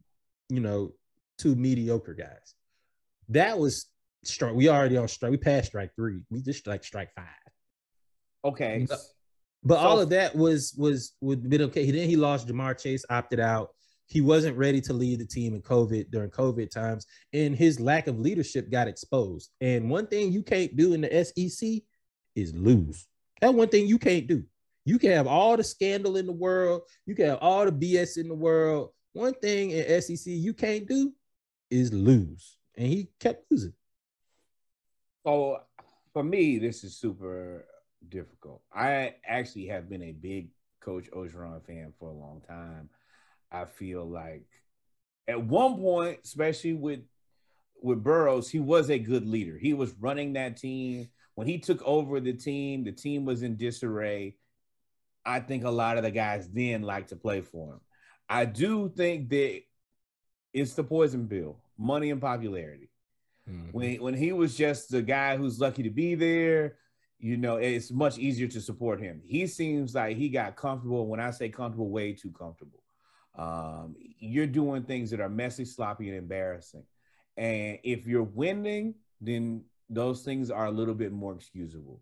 you 0.48 0.58
know, 0.58 0.92
two 1.38 1.54
mediocre 1.54 2.14
guys. 2.14 2.56
That 3.28 3.60
was 3.60 3.86
strike. 4.26 4.54
We 4.54 4.68
already 4.68 4.96
on 4.96 5.08
strike. 5.08 5.30
We 5.30 5.36
passed 5.36 5.68
strike 5.68 5.94
three. 5.96 6.20
We 6.30 6.42
just 6.42 6.66
like 6.66 6.84
strike 6.84 7.12
five. 7.14 7.26
Okay. 8.44 8.86
But, 8.88 9.00
but 9.62 9.74
so, 9.76 9.80
all 9.80 10.00
of 10.00 10.10
that 10.10 10.34
was 10.36 10.74
was 10.76 11.12
would 11.20 11.48
been 11.48 11.62
okay. 11.62 11.90
Then 11.90 12.08
he 12.08 12.16
lost 12.16 12.46
Ja'Marr 12.46 12.80
Chase, 12.80 13.04
opted 13.08 13.40
out. 13.40 13.70
He 14.06 14.20
wasn't 14.20 14.58
ready 14.58 14.82
to 14.82 14.92
lead 14.92 15.20
the 15.20 15.24
team 15.26 15.54
in 15.54 15.62
COVID 15.62 16.10
during 16.10 16.30
COVID 16.30 16.70
times, 16.70 17.06
and 17.32 17.56
his 17.56 17.80
lack 17.80 18.06
of 18.06 18.20
leadership 18.20 18.70
got 18.70 18.86
exposed. 18.86 19.50
And 19.62 19.88
one 19.88 20.06
thing 20.06 20.30
you 20.30 20.42
can't 20.42 20.76
do 20.76 20.92
in 20.92 21.00
the 21.00 21.24
SEC 21.24 21.82
is 22.34 22.54
lose. 22.54 23.06
That 23.40 23.54
one 23.54 23.68
thing 23.68 23.86
you 23.86 23.98
can't 23.98 24.26
do. 24.26 24.44
You 24.84 24.98
can 24.98 25.12
have 25.12 25.26
all 25.26 25.56
the 25.56 25.64
scandal 25.64 26.18
in 26.18 26.26
the 26.26 26.32
world, 26.32 26.82
you 27.06 27.14
can 27.14 27.26
have 27.26 27.38
all 27.40 27.64
the 27.64 27.72
BS 27.72 28.18
in 28.18 28.28
the 28.28 28.34
world. 28.34 28.90
One 29.14 29.32
thing 29.32 29.70
in 29.70 30.02
SEC 30.02 30.26
you 30.26 30.52
can't 30.52 30.86
do 30.86 31.12
is 31.70 31.92
lose. 31.92 32.56
And 32.76 32.88
he 32.88 33.08
kept 33.20 33.44
losing. 33.50 33.72
So 35.24 35.60
for 36.12 36.22
me, 36.22 36.58
this 36.58 36.84
is 36.84 36.96
super 36.96 37.64
difficult. 38.08 38.62
I 38.72 39.14
actually 39.26 39.66
have 39.66 39.88
been 39.88 40.02
a 40.02 40.12
big 40.12 40.50
Coach 40.80 41.10
Orgeron 41.10 41.64
fan 41.66 41.94
for 41.98 42.10
a 42.10 42.14
long 42.14 42.42
time. 42.46 42.90
I 43.50 43.64
feel 43.64 44.04
like 44.04 44.46
at 45.26 45.42
one 45.42 45.78
point, 45.78 46.18
especially 46.24 46.74
with 46.74 47.00
with 47.82 48.02
Burrows, 48.02 48.48
he 48.48 48.60
was 48.60 48.90
a 48.90 48.98
good 48.98 49.26
leader. 49.26 49.58
He 49.58 49.74
was 49.74 49.92
running 50.00 50.34
that 50.34 50.56
team. 50.56 51.08
When 51.34 51.46
he 51.46 51.58
took 51.58 51.82
over 51.82 52.20
the 52.20 52.32
team, 52.32 52.84
the 52.84 52.92
team 52.92 53.24
was 53.24 53.42
in 53.42 53.56
disarray. 53.56 54.36
I 55.26 55.40
think 55.40 55.64
a 55.64 55.70
lot 55.70 55.96
of 55.96 56.02
the 56.02 56.10
guys 56.10 56.48
then 56.48 56.82
like 56.82 57.08
to 57.08 57.16
play 57.16 57.40
for 57.40 57.74
him. 57.74 57.80
I 58.28 58.44
do 58.44 58.90
think 58.94 59.30
that 59.30 59.60
it's 60.52 60.74
the 60.74 60.84
poison 60.84 61.28
pill, 61.28 61.58
money 61.78 62.10
and 62.10 62.20
popularity. 62.20 62.90
Mm-hmm. 63.48 63.70
When 63.72 64.02
when 64.02 64.14
he 64.14 64.32
was 64.32 64.56
just 64.56 64.90
the 64.90 65.02
guy 65.02 65.36
who's 65.36 65.60
lucky 65.60 65.82
to 65.82 65.90
be 65.90 66.14
there, 66.14 66.76
you 67.18 67.36
know, 67.36 67.56
it's 67.56 67.90
much 67.90 68.18
easier 68.18 68.48
to 68.48 68.60
support 68.60 69.00
him. 69.00 69.20
He 69.24 69.46
seems 69.46 69.94
like 69.94 70.16
he 70.16 70.28
got 70.28 70.56
comfortable. 70.56 71.06
When 71.06 71.20
I 71.20 71.30
say 71.30 71.48
comfortable, 71.48 71.90
way 71.90 72.12
too 72.12 72.30
comfortable. 72.30 72.82
Um, 73.36 73.96
you're 74.18 74.46
doing 74.46 74.84
things 74.84 75.10
that 75.10 75.20
are 75.20 75.28
messy, 75.28 75.64
sloppy, 75.64 76.08
and 76.08 76.16
embarrassing. 76.16 76.84
And 77.36 77.78
if 77.82 78.06
you're 78.06 78.22
winning, 78.22 78.94
then 79.20 79.64
those 79.90 80.22
things 80.22 80.50
are 80.50 80.66
a 80.66 80.70
little 80.70 80.94
bit 80.94 81.12
more 81.12 81.34
excusable. 81.34 82.00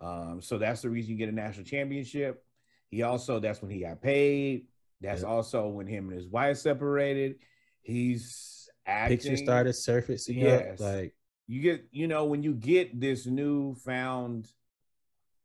Um, 0.00 0.40
so 0.40 0.58
that's 0.58 0.82
the 0.82 0.90
reason 0.90 1.12
you 1.12 1.16
get 1.16 1.28
a 1.28 1.32
national 1.32 1.64
championship. 1.64 2.44
He 2.90 3.02
also, 3.02 3.40
that's 3.40 3.60
when 3.60 3.70
he 3.70 3.80
got 3.80 4.02
paid. 4.02 4.66
That's 5.00 5.24
also 5.24 5.68
when 5.68 5.86
him 5.86 6.08
and 6.08 6.16
his 6.16 6.28
wife 6.28 6.58
separated. 6.58 7.36
He's 7.80 8.61
acting. 8.86 9.18
Pictures 9.18 9.40
started 9.40 9.72
surfacing 9.74 10.38
yes. 10.38 10.80
up. 10.80 10.80
Like 10.80 11.14
you 11.46 11.60
get, 11.60 11.86
you 11.90 12.08
know, 12.08 12.24
when 12.24 12.42
you 12.42 12.54
get 12.54 13.00
this 13.00 13.26
newfound 13.26 14.48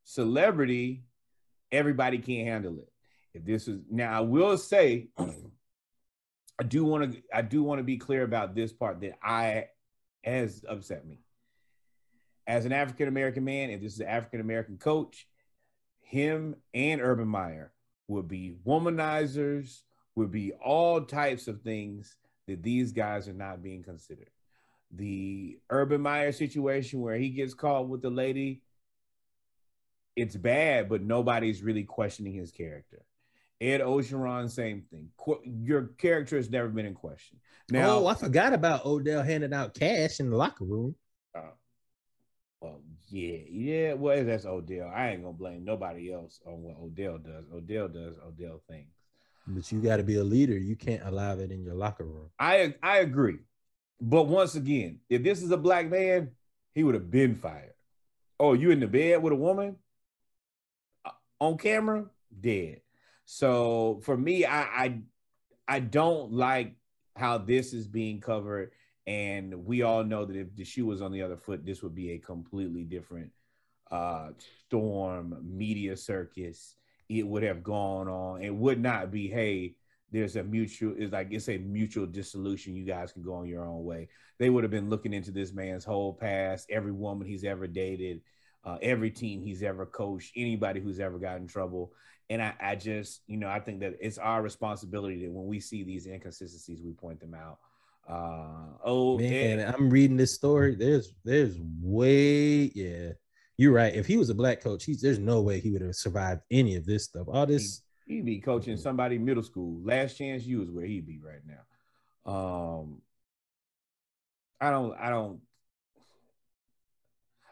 celebrity, 0.03 1.03
everybody 1.71 2.17
can't 2.17 2.47
handle 2.47 2.79
it. 2.79 2.89
If 3.33 3.45
this 3.45 3.67
is 3.67 3.79
now, 3.89 4.17
I 4.17 4.21
will 4.21 4.57
say, 4.57 5.09
I 5.17 6.63
do 6.63 6.85
want 6.85 7.11
to, 7.11 7.21
I 7.33 7.41
do 7.41 7.61
want 7.63 7.79
to 7.79 7.83
be 7.83 7.97
clear 7.97 8.23
about 8.23 8.55
this 8.55 8.73
part 8.73 9.01
that 9.01 9.17
I 9.21 9.67
has 10.23 10.63
upset 10.67 11.05
me. 11.05 11.19
As 12.47 12.65
an 12.65 12.71
African 12.71 13.07
American 13.07 13.43
man, 13.43 13.69
if 13.69 13.81
this 13.81 13.93
is 13.93 13.99
an 13.99 14.07
African 14.07 14.39
American 14.39 14.77
coach, 14.77 15.27
him 15.99 16.55
and 16.73 17.01
Urban 17.01 17.27
Meyer 17.27 17.73
would 18.07 18.27
be 18.27 18.55
womanizers, 18.65 19.81
would 20.15 20.31
be 20.31 20.53
all 20.53 21.01
types 21.01 21.47
of 21.47 21.61
things 21.61 22.15
that 22.47 22.63
these 22.63 22.91
guys 22.91 23.27
are 23.27 23.33
not 23.33 23.61
being 23.61 23.83
considered. 23.83 24.29
The 24.91 25.59
Urban 25.69 26.01
Meyer 26.01 26.31
situation 26.31 27.01
where 27.01 27.17
he 27.17 27.29
gets 27.29 27.53
caught 27.53 27.89
with 27.89 28.01
the 28.01 28.09
lady, 28.09 28.61
it's 30.15 30.35
bad, 30.35 30.89
but 30.89 31.01
nobody's 31.01 31.61
really 31.61 31.83
questioning 31.83 32.33
his 32.33 32.51
character. 32.51 33.03
Ed 33.59 33.81
Orgeron, 33.81 34.49
same 34.49 34.83
thing. 34.89 35.09
Qu- 35.17 35.41
your 35.43 35.87
character 35.97 36.37
has 36.37 36.49
never 36.49 36.69
been 36.69 36.85
in 36.85 36.93
question. 36.93 37.39
Now, 37.69 37.97
oh, 37.97 38.07
I 38.07 38.13
forgot 38.13 38.53
about 38.53 38.85
Odell 38.85 39.23
handing 39.23 39.53
out 39.53 39.73
cash 39.73 40.19
in 40.19 40.29
the 40.29 40.37
locker 40.37 40.63
room. 40.63 40.95
Uh, 41.35 41.51
well, 42.61 42.81
yeah, 43.09 43.39
yeah. 43.49 43.93
Well, 43.93 44.23
that's 44.23 44.45
Odell. 44.45 44.89
I 44.93 45.09
ain't 45.09 45.23
gonna 45.23 45.33
blame 45.33 45.65
nobody 45.65 46.13
else 46.13 46.39
on 46.45 46.61
what 46.61 46.77
Odell 46.77 47.17
does. 47.17 47.45
Odell 47.53 47.87
does 47.87 48.17
Odell 48.25 48.61
things. 48.69 48.93
But 49.47 49.71
you 49.71 49.79
got 49.79 49.97
to 49.97 50.03
be 50.03 50.15
a 50.15 50.23
leader. 50.23 50.57
You 50.57 50.75
can't 50.75 51.03
allow 51.05 51.35
that 51.35 51.51
in 51.51 51.63
your 51.63 51.73
locker 51.73 52.03
room. 52.03 52.29
I 52.37 52.75
I 52.83 52.99
agree. 52.99 53.39
But 53.99 54.23
once 54.23 54.55
again, 54.55 54.99
if 55.09 55.23
this 55.23 55.41
is 55.41 55.51
a 55.51 55.57
black 55.57 55.89
man, 55.89 56.31
he 56.73 56.83
would 56.83 56.95
have 56.95 57.09
been 57.09 57.35
fired. 57.35 57.73
Oh, 58.39 58.53
you 58.53 58.71
in 58.71 58.79
the 58.79 58.87
bed 58.87 59.23
with 59.23 59.33
a 59.33 59.37
woman 59.37 59.77
uh, 61.05 61.11
on 61.39 61.57
camera? 61.57 62.05
Dead. 62.39 62.81
So 63.25 63.99
for 64.03 64.17
me, 64.17 64.45
I 64.45 64.61
I, 64.61 64.99
I 65.67 65.79
don't 65.79 66.33
like 66.33 66.75
how 67.15 67.37
this 67.37 67.73
is 67.73 67.87
being 67.87 68.19
covered. 68.19 68.71
And 69.07 69.65
we 69.65 69.83
all 69.83 70.03
know 70.03 70.25
that 70.25 70.35
if 70.35 70.53
the 70.55 70.65
shoe 70.65 70.85
was 70.85 71.01
on 71.01 71.13
the 71.13 71.21
other 71.21 71.37
foot, 71.37 71.65
this 71.65 71.81
would 71.81 71.95
be 71.95 72.11
a 72.11 72.17
completely 72.17 72.83
different 72.83 73.31
uh, 73.89 74.31
storm 74.65 75.37
media 75.43 75.95
circus 75.95 76.75
it 77.09 77.25
would 77.25 77.43
have 77.43 77.63
gone 77.63 78.07
on. 78.07 78.41
It 78.41 78.53
would 78.53 78.81
not 78.81 79.11
be, 79.11 79.27
hey, 79.27 79.75
there's 80.11 80.35
a 80.35 80.43
mutual 80.43 80.95
it's 80.97 81.11
like 81.11 81.27
it's 81.31 81.49
a 81.49 81.57
mutual 81.57 82.05
dissolution 82.05 82.75
you 82.75 82.85
guys 82.85 83.11
can 83.11 83.21
go 83.21 83.33
on 83.33 83.47
your 83.47 83.65
own 83.65 83.83
way 83.83 84.07
they 84.39 84.49
would 84.49 84.63
have 84.63 84.71
been 84.71 84.89
looking 84.89 85.13
into 85.13 85.31
this 85.31 85.53
man's 85.53 85.83
whole 85.83 86.13
past 86.13 86.65
every 86.69 86.91
woman 86.91 87.27
he's 87.27 87.43
ever 87.43 87.67
dated 87.67 88.21
uh, 88.63 88.77
every 88.81 89.11
team 89.11 89.41
he's 89.41 89.63
ever 89.63 89.85
coached 89.85 90.31
anybody 90.35 90.79
who's 90.79 90.99
ever 90.99 91.17
gotten 91.17 91.43
in 91.43 91.47
trouble 91.47 91.91
and 92.29 92.41
I, 92.41 92.53
I 92.61 92.75
just 92.75 93.21
you 93.27 93.37
know 93.37 93.49
i 93.49 93.59
think 93.59 93.81
that 93.81 93.95
it's 93.99 94.17
our 94.17 94.41
responsibility 94.41 95.25
that 95.25 95.31
when 95.31 95.45
we 95.45 95.59
see 95.59 95.83
these 95.83 96.07
inconsistencies 96.07 96.81
we 96.81 96.93
point 96.93 97.19
them 97.19 97.33
out 97.33 97.59
uh 98.09 98.77
oh 98.85 99.17
Man, 99.17 99.59
and- 99.59 99.75
I'm 99.75 99.89
reading 99.89 100.15
this 100.15 100.33
story. 100.33 100.75
There's 100.75 101.11
there's 101.25 101.57
way 101.81 102.71
yeah. 102.73 103.09
You're 103.57 103.73
right. 103.73 103.93
If 103.93 104.05
he 104.05 104.17
was 104.17 104.29
a 104.29 104.35
black 104.35 104.61
coach, 104.61 104.85
he's 104.85 105.01
there's 105.01 105.19
no 105.19 105.41
way 105.41 105.59
he 105.59 105.71
would 105.71 105.81
have 105.81 105.95
survived 105.95 106.41
any 106.51 106.75
of 106.75 106.85
this 106.85 107.05
stuff. 107.05 107.27
All 107.27 107.45
this 107.45 107.81
he'd 108.07 108.25
be 108.25 108.39
coaching 108.39 108.77
somebody 108.77 109.17
middle 109.17 109.43
school. 109.43 109.81
Last 109.83 110.17
chance 110.17 110.45
you 110.45 110.61
is 110.61 110.71
where 110.71 110.85
he'd 110.85 111.05
be 111.05 111.19
right 111.19 111.41
now. 111.45 112.31
Um, 112.31 113.01
I 114.59 114.71
don't, 114.71 114.97
I 114.99 115.09
don't. 115.09 115.39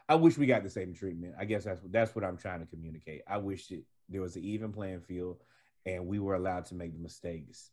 I 0.08 0.14
wish 0.14 0.38
we 0.38 0.46
got 0.46 0.62
the 0.62 0.70
same 0.70 0.94
treatment. 0.94 1.34
I 1.38 1.44
guess 1.44 1.64
that's 1.64 1.80
that's 1.90 2.14
what 2.14 2.24
I'm 2.24 2.36
trying 2.36 2.60
to 2.60 2.66
communicate. 2.66 3.22
I 3.28 3.38
wish 3.38 3.70
it, 3.70 3.84
there 4.08 4.22
was 4.22 4.36
an 4.36 4.44
even 4.44 4.72
playing 4.72 5.00
field, 5.00 5.38
and 5.84 6.06
we 6.06 6.18
were 6.18 6.34
allowed 6.34 6.66
to 6.66 6.74
make 6.74 6.92
the 6.92 7.00
mistakes, 7.00 7.70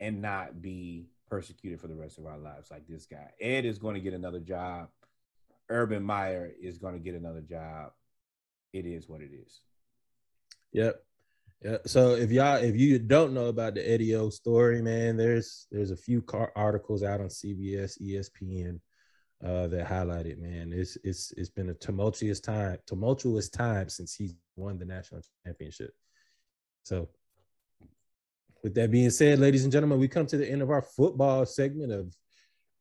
and 0.00 0.20
not 0.20 0.60
be 0.60 1.06
persecuted 1.28 1.80
for 1.80 1.88
the 1.88 1.94
rest 1.94 2.18
of 2.18 2.26
our 2.26 2.38
lives 2.38 2.70
like 2.70 2.86
this 2.88 3.06
guy. 3.06 3.30
Ed 3.40 3.64
is 3.64 3.78
going 3.78 3.94
to 3.94 4.00
get 4.00 4.12
another 4.12 4.40
job. 4.40 4.88
Urban 5.68 6.02
Meyer 6.02 6.50
is 6.60 6.78
going 6.78 6.94
to 6.94 7.00
get 7.00 7.14
another 7.14 7.40
job. 7.40 7.92
It 8.72 8.86
is 8.86 9.08
what 9.08 9.20
it 9.20 9.30
is. 9.32 9.60
Yep. 10.72 11.02
Yeah. 11.62 11.76
So 11.86 12.14
if 12.14 12.30
y'all 12.32 12.56
if 12.56 12.76
you 12.76 12.98
don't 12.98 13.34
know 13.34 13.46
about 13.46 13.74
the 13.74 13.88
Eddie 13.88 14.14
O 14.16 14.30
story, 14.30 14.82
man, 14.82 15.16
there's 15.16 15.66
there's 15.70 15.92
a 15.92 15.96
few 15.96 16.24
articles 16.56 17.02
out 17.02 17.20
on 17.20 17.28
CBS, 17.28 18.00
ESPN 18.02 18.80
uh 19.44 19.68
that 19.68 19.86
highlight 19.86 20.26
it, 20.26 20.40
man. 20.40 20.72
It's 20.72 20.96
it's 21.04 21.32
it's 21.36 21.50
been 21.50 21.70
a 21.70 21.74
tumultuous 21.74 22.40
time, 22.40 22.78
tumultuous 22.86 23.48
time 23.48 23.88
since 23.88 24.14
he 24.14 24.32
won 24.56 24.78
the 24.78 24.84
national 24.84 25.22
championship. 25.44 25.92
So 26.82 27.08
with 28.62 28.74
that 28.74 28.90
being 28.90 29.10
said, 29.10 29.38
ladies 29.38 29.64
and 29.64 29.72
gentlemen, 29.72 29.98
we 29.98 30.08
come 30.08 30.26
to 30.26 30.36
the 30.36 30.48
end 30.48 30.62
of 30.62 30.70
our 30.70 30.82
football 30.82 31.46
segment 31.46 31.92
of 31.92 32.14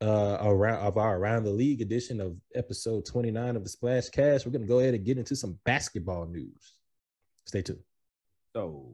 uh 0.02 0.38
around 0.42 0.80
of 0.80 0.98
our 0.98 1.18
around 1.18 1.44
the 1.44 1.52
league 1.52 1.82
edition 1.82 2.20
of 2.20 2.36
episode 2.56 3.06
29 3.06 3.56
of 3.56 3.64
the 3.64 3.70
Splash 3.70 4.10
Cast. 4.10 4.46
We're 4.46 4.52
gonna 4.52 4.66
go 4.66 4.80
ahead 4.80 4.94
and 4.94 5.06
get 5.06 5.18
into 5.18 5.36
some 5.36 5.60
basketball 5.64 6.26
news. 6.26 6.74
Stay 7.46 7.62
tuned. 7.62 7.80
So, 8.56 8.86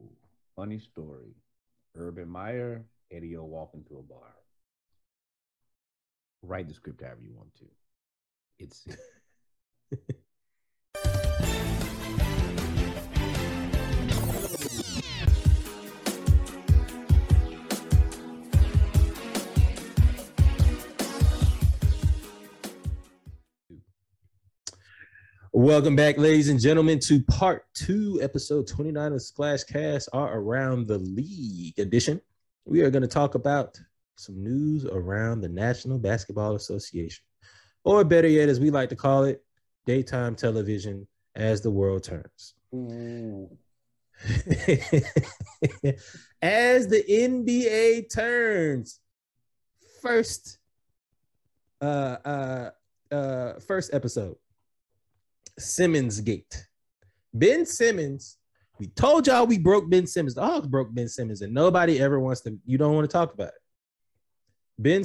funny 0.56 0.78
story. 0.78 1.34
Urban 1.96 2.28
Meyer, 2.28 2.84
Eddie 3.10 3.36
O 3.36 3.44
walk 3.44 3.70
into 3.74 3.98
a 3.98 4.02
bar. 4.02 4.34
Write 6.42 6.68
the 6.68 6.74
script 6.74 7.02
however 7.02 7.22
you 7.22 7.34
want 7.34 7.54
to. 7.56 7.64
It's 8.58 8.86
Welcome 25.58 25.96
back, 25.96 26.18
ladies 26.18 26.50
and 26.50 26.60
gentlemen, 26.60 27.00
to 27.00 27.20
part 27.20 27.66
two, 27.74 28.20
episode 28.22 28.68
29 28.68 29.12
of 29.12 29.20
Splash 29.20 29.64
Cast, 29.64 30.08
our 30.12 30.38
Around 30.38 30.86
the 30.86 30.98
League 30.98 31.76
edition. 31.80 32.20
We 32.64 32.82
are 32.82 32.90
going 32.90 33.02
to 33.02 33.08
talk 33.08 33.34
about 33.34 33.76
some 34.14 34.40
news 34.40 34.84
around 34.84 35.40
the 35.40 35.48
National 35.48 35.98
Basketball 35.98 36.54
Association, 36.54 37.24
or 37.82 38.04
better 38.04 38.28
yet, 38.28 38.48
as 38.48 38.60
we 38.60 38.70
like 38.70 38.88
to 38.90 38.94
call 38.94 39.24
it, 39.24 39.42
daytime 39.84 40.36
television 40.36 41.08
as 41.34 41.60
the 41.60 41.72
world 41.72 42.04
turns. 42.04 42.54
as 46.40 46.86
the 46.86 47.02
NBA 47.10 48.14
turns, 48.14 49.00
first, 50.00 50.58
uh, 51.80 52.16
uh, 52.24 52.70
uh, 53.10 53.54
first 53.58 53.92
episode. 53.92 54.36
Simmons 55.58 56.20
Gate. 56.20 56.66
Ben 57.34 57.66
Simmons, 57.66 58.38
we 58.78 58.86
told 58.88 59.26
y'all 59.26 59.46
we 59.46 59.58
broke 59.58 59.88
Ben 59.90 60.06
Simmons. 60.06 60.34
The 60.34 60.44
Hawks 60.44 60.66
broke 60.66 60.92
Ben 60.94 61.08
Simmons, 61.08 61.42
and 61.42 61.52
nobody 61.52 62.00
ever 62.00 62.20
wants 62.20 62.40
to, 62.42 62.58
you 62.64 62.78
don't 62.78 62.94
want 62.94 63.08
to 63.08 63.12
talk 63.12 63.34
about 63.34 63.48
it. 63.48 63.54
Ben 64.78 65.04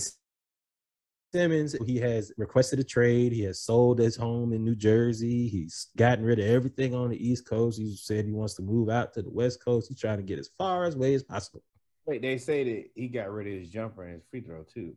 Simmons, 1.34 1.76
he 1.86 1.98
has 1.98 2.32
requested 2.38 2.80
a 2.80 2.84
trade. 2.84 3.32
He 3.32 3.42
has 3.42 3.60
sold 3.60 3.98
his 3.98 4.16
home 4.16 4.54
in 4.54 4.64
New 4.64 4.76
Jersey. 4.76 5.48
He's 5.48 5.88
gotten 5.98 6.24
rid 6.24 6.40
of 6.40 6.46
everything 6.46 6.94
on 6.94 7.10
the 7.10 7.28
East 7.28 7.48
Coast. 7.48 7.80
He 7.80 7.96
said 7.96 8.26
he 8.26 8.32
wants 8.32 8.54
to 8.56 8.62
move 8.62 8.90
out 8.90 9.14
to 9.14 9.24
the 9.24 9.32
West 9.32 9.64
Coast. 9.64 9.88
He's 9.90 10.00
trying 10.00 10.18
to 10.18 10.24
get 10.24 10.38
as 10.38 10.50
far 10.58 10.86
as 10.86 10.94
away 10.94 11.16
as 11.16 11.24
possible. 11.24 11.64
Wait, 12.06 12.22
they 12.22 12.38
say 12.38 12.64
that 12.64 12.92
he 12.96 13.08
got 13.08 13.32
rid 13.32 13.48
of 13.48 13.54
his 13.54 13.70
jumper 13.70 14.04
and 14.04 14.14
his 14.14 14.24
free 14.30 14.42
throw 14.42 14.64
too. 14.64 14.96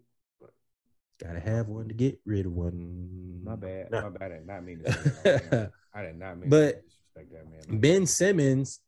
Gotta 1.22 1.40
have 1.40 1.68
one 1.68 1.88
to 1.88 1.94
get 1.94 2.20
rid 2.26 2.46
of 2.46 2.52
one. 2.52 3.40
My 3.42 3.56
bad. 3.56 3.90
No. 3.90 4.02
My 4.02 4.08
bad. 4.10 4.32
I 4.32 4.36
did 4.36 4.46
not 4.46 4.64
mean 4.64 4.82
to. 4.84 5.72
I 5.94 6.02
did 6.02 6.18
not 6.18 6.38
mean 6.38 6.50
But 6.50 6.66
to 6.66 6.82
disrespect 6.82 7.32
that 7.32 7.70
man. 7.70 7.80
Ben 7.80 8.06
Simmons 8.06 8.80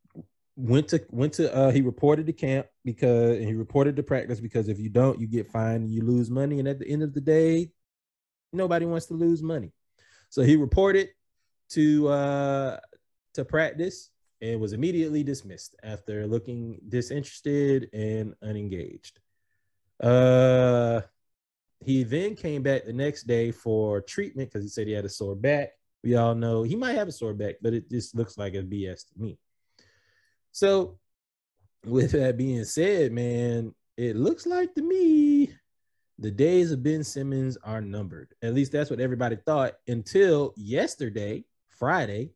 went 0.58 0.88
to 0.88 1.00
went 1.10 1.32
to 1.34 1.54
uh 1.54 1.70
he 1.70 1.80
reported 1.80 2.26
to 2.26 2.32
camp 2.32 2.66
because 2.84 3.36
and 3.36 3.46
he 3.46 3.54
reported 3.54 3.94
to 3.94 4.02
practice 4.02 4.40
because 4.40 4.68
if 4.68 4.80
you 4.80 4.90
don't 4.90 5.20
you 5.20 5.28
get 5.28 5.48
fined 5.52 5.84
and 5.84 5.92
you 5.92 6.02
lose 6.02 6.30
money 6.30 6.58
and 6.58 6.66
at 6.66 6.80
the 6.80 6.88
end 6.88 7.00
of 7.00 7.14
the 7.14 7.20
day 7.20 7.70
nobody 8.52 8.84
wants 8.84 9.06
to 9.06 9.14
lose 9.14 9.40
money 9.40 9.72
so 10.30 10.42
he 10.42 10.56
reported 10.56 11.10
to 11.68 12.08
uh 12.08 12.76
to 13.34 13.44
practice 13.44 14.10
and 14.42 14.60
was 14.60 14.72
immediately 14.72 15.22
dismissed 15.22 15.76
after 15.84 16.26
looking 16.26 16.80
disinterested 16.88 17.88
and 17.92 18.34
unengaged 18.42 19.20
uh 20.02 21.00
he 21.80 22.02
then 22.02 22.34
came 22.34 22.62
back 22.62 22.84
the 22.84 22.92
next 22.92 23.24
day 23.24 23.50
for 23.50 24.00
treatment 24.00 24.50
because 24.50 24.64
he 24.64 24.68
said 24.68 24.86
he 24.86 24.92
had 24.92 25.04
a 25.04 25.08
sore 25.08 25.36
back 25.36 25.70
we 26.02 26.14
all 26.14 26.34
know 26.34 26.62
he 26.62 26.76
might 26.76 26.94
have 26.94 27.08
a 27.08 27.12
sore 27.12 27.34
back 27.34 27.56
but 27.62 27.74
it 27.74 27.88
just 27.90 28.14
looks 28.14 28.38
like 28.38 28.54
a 28.54 28.62
bs 28.62 29.06
to 29.06 29.20
me 29.20 29.38
so, 30.52 30.98
with 31.84 32.12
that 32.12 32.36
being 32.36 32.64
said, 32.64 33.12
man, 33.12 33.74
it 33.96 34.16
looks 34.16 34.46
like 34.46 34.74
to 34.74 34.82
me 34.82 35.52
the 36.18 36.32
days 36.32 36.72
of 36.72 36.82
Ben 36.82 37.04
Simmons 37.04 37.56
are 37.62 37.80
numbered. 37.80 38.34
At 38.42 38.54
least 38.54 38.72
that's 38.72 38.90
what 38.90 38.98
everybody 38.98 39.36
thought 39.36 39.74
until 39.86 40.52
yesterday, 40.56 41.44
Friday, 41.68 42.30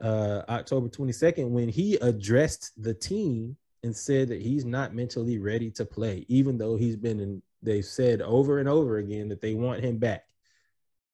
uh, 0.00 0.42
October 0.48 0.88
22nd, 0.88 1.50
when 1.50 1.68
he 1.68 1.96
addressed 1.96 2.70
the 2.80 2.94
team 2.94 3.56
and 3.82 3.96
said 3.96 4.28
that 4.28 4.40
he's 4.40 4.64
not 4.64 4.94
mentally 4.94 5.38
ready 5.38 5.72
to 5.72 5.84
play, 5.84 6.24
even 6.28 6.56
though 6.56 6.76
he's 6.76 6.96
been 6.96 7.18
in, 7.18 7.42
they've 7.62 7.84
said 7.84 8.20
over 8.20 8.58
and 8.58 8.68
over 8.68 8.98
again 8.98 9.28
that 9.28 9.40
they 9.40 9.54
want 9.54 9.84
him 9.84 9.98
back. 9.98 10.24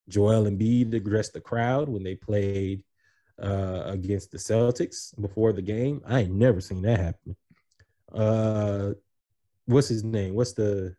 Joel 0.08 0.44
Embiid 0.44 0.94
addressed 0.94 1.34
the 1.34 1.40
crowd 1.40 1.88
when 1.88 2.02
they 2.02 2.14
played 2.14 2.82
uh, 3.42 3.82
against 3.86 4.30
the 4.32 4.38
Celtics 4.38 5.18
before 5.20 5.52
the 5.52 5.62
game. 5.62 6.00
I 6.06 6.20
ain't 6.20 6.32
never 6.32 6.60
seen 6.60 6.82
that 6.82 6.98
happen. 6.98 7.36
Uh, 8.12 8.94
what's 9.66 9.88
his 9.88 10.02
name? 10.02 10.34
What's 10.34 10.54
the 10.54 10.96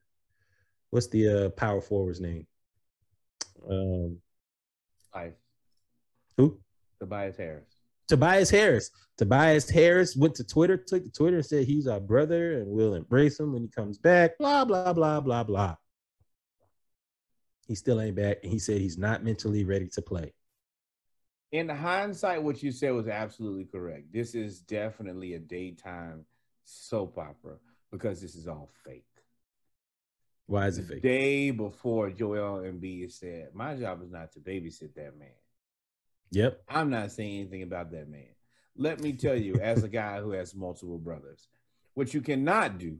what's 0.92 1.08
the 1.08 1.46
uh, 1.46 1.50
power 1.50 1.82
forward's 1.82 2.22
name? 2.22 2.46
Um, 3.70 4.18
Life. 5.14 5.34
who? 6.38 6.60
Tobias 7.00 7.38
Harris. 7.38 7.79
Tobias 8.10 8.50
Harris. 8.50 8.90
Tobias 9.18 9.70
Harris 9.70 10.16
went 10.16 10.36
to 10.36 10.44
Twitter, 10.44 10.78
took 10.78 11.04
to 11.04 11.12
Twitter 11.12 11.38
and 11.38 11.46
said 11.46 11.66
he's 11.66 11.88
our 11.88 12.00
brother 12.00 12.54
and 12.60 12.68
we'll 12.68 12.96
embrace 12.96 13.40
him 13.40 13.54
when 13.54 13.62
he 13.62 13.68
comes 13.68 13.98
back. 13.98 14.38
Blah 14.40 14.66
blah 14.66 14.94
blah 14.94 15.22
blah 15.22 15.44
blah. 15.44 15.76
He 17.68 17.76
still 17.76 18.02
ain't 18.02 18.16
back, 18.16 18.38
and 18.42 18.52
he 18.52 18.58
said 18.58 18.82
he's 18.82 18.98
not 18.98 19.24
mentally 19.24 19.64
ready 19.64 19.88
to 19.90 20.02
play. 20.02 20.34
In 21.52 21.70
hindsight, 21.70 22.42
what 22.42 22.64
you 22.64 22.72
said 22.72 22.94
was 22.94 23.08
absolutely 23.08 23.66
correct. 23.66 24.12
This 24.12 24.34
is 24.34 24.60
definitely 24.62 25.36
a 25.36 25.40
daytime 25.40 26.26
soap 26.64 27.18
opera 27.20 27.58
because 27.92 28.22
this 28.22 28.34
is 28.34 28.48
all 28.48 28.72
fake. 28.84 29.06
Why 30.48 30.66
is 30.66 30.80
it 30.80 30.88
fake? 30.88 31.04
day 31.04 31.52
before 31.52 32.10
Joel 32.10 32.62
Embiid 32.62 33.12
said, 33.12 33.54
"My 33.54 33.76
job 33.76 34.02
is 34.02 34.10
not 34.10 34.32
to 34.32 34.40
babysit 34.40 34.96
that 34.96 35.16
man." 35.16 35.30
Yep. 36.32 36.62
I'm 36.68 36.90
not 36.90 37.12
saying 37.12 37.40
anything 37.40 37.64
about 37.64 37.92
that 37.92 38.10
man. 38.10 38.28
Let 38.78 39.02
me 39.02 39.14
tell 39.14 39.36
you, 39.36 39.56
as 39.56 39.84
a 39.84 39.90
guy 40.02 40.20
who 40.20 40.32
has 40.32 40.56
multiple 40.56 40.98
brothers, 40.98 41.48
what 41.94 42.14
you 42.14 42.22
cannot 42.22 42.78
do 42.78 42.98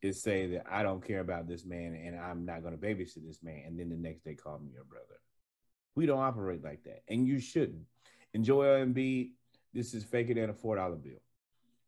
is 0.00 0.22
say 0.22 0.46
that 0.46 0.64
I 0.70 0.82
don't 0.82 1.04
care 1.06 1.20
about 1.20 1.46
this 1.46 1.64
man 1.64 1.94
and 1.94 2.18
I'm 2.18 2.44
not 2.44 2.62
going 2.62 2.76
to 2.76 2.86
babysit 2.86 3.24
this 3.26 3.42
man, 3.42 3.62
and 3.66 3.78
then 3.78 3.88
the 3.88 3.96
next 3.96 4.24
day 4.24 4.34
call 4.34 4.58
me 4.58 4.70
your 4.72 4.84
brother. 4.84 5.20
We 5.94 6.06
don't 6.06 6.20
operate 6.20 6.64
like 6.64 6.82
that, 6.84 7.02
and 7.08 7.26
you 7.26 7.38
shouldn't. 7.38 7.84
Enjoy 8.34 8.64
and 8.64 8.94
Joel 8.94 9.04
Embiid, 9.04 9.32
this 9.74 9.92
is 9.92 10.04
faker 10.04 10.34
than 10.34 10.50
a 10.50 10.54
four 10.54 10.76
dollar 10.76 10.96
bill. 10.96 11.20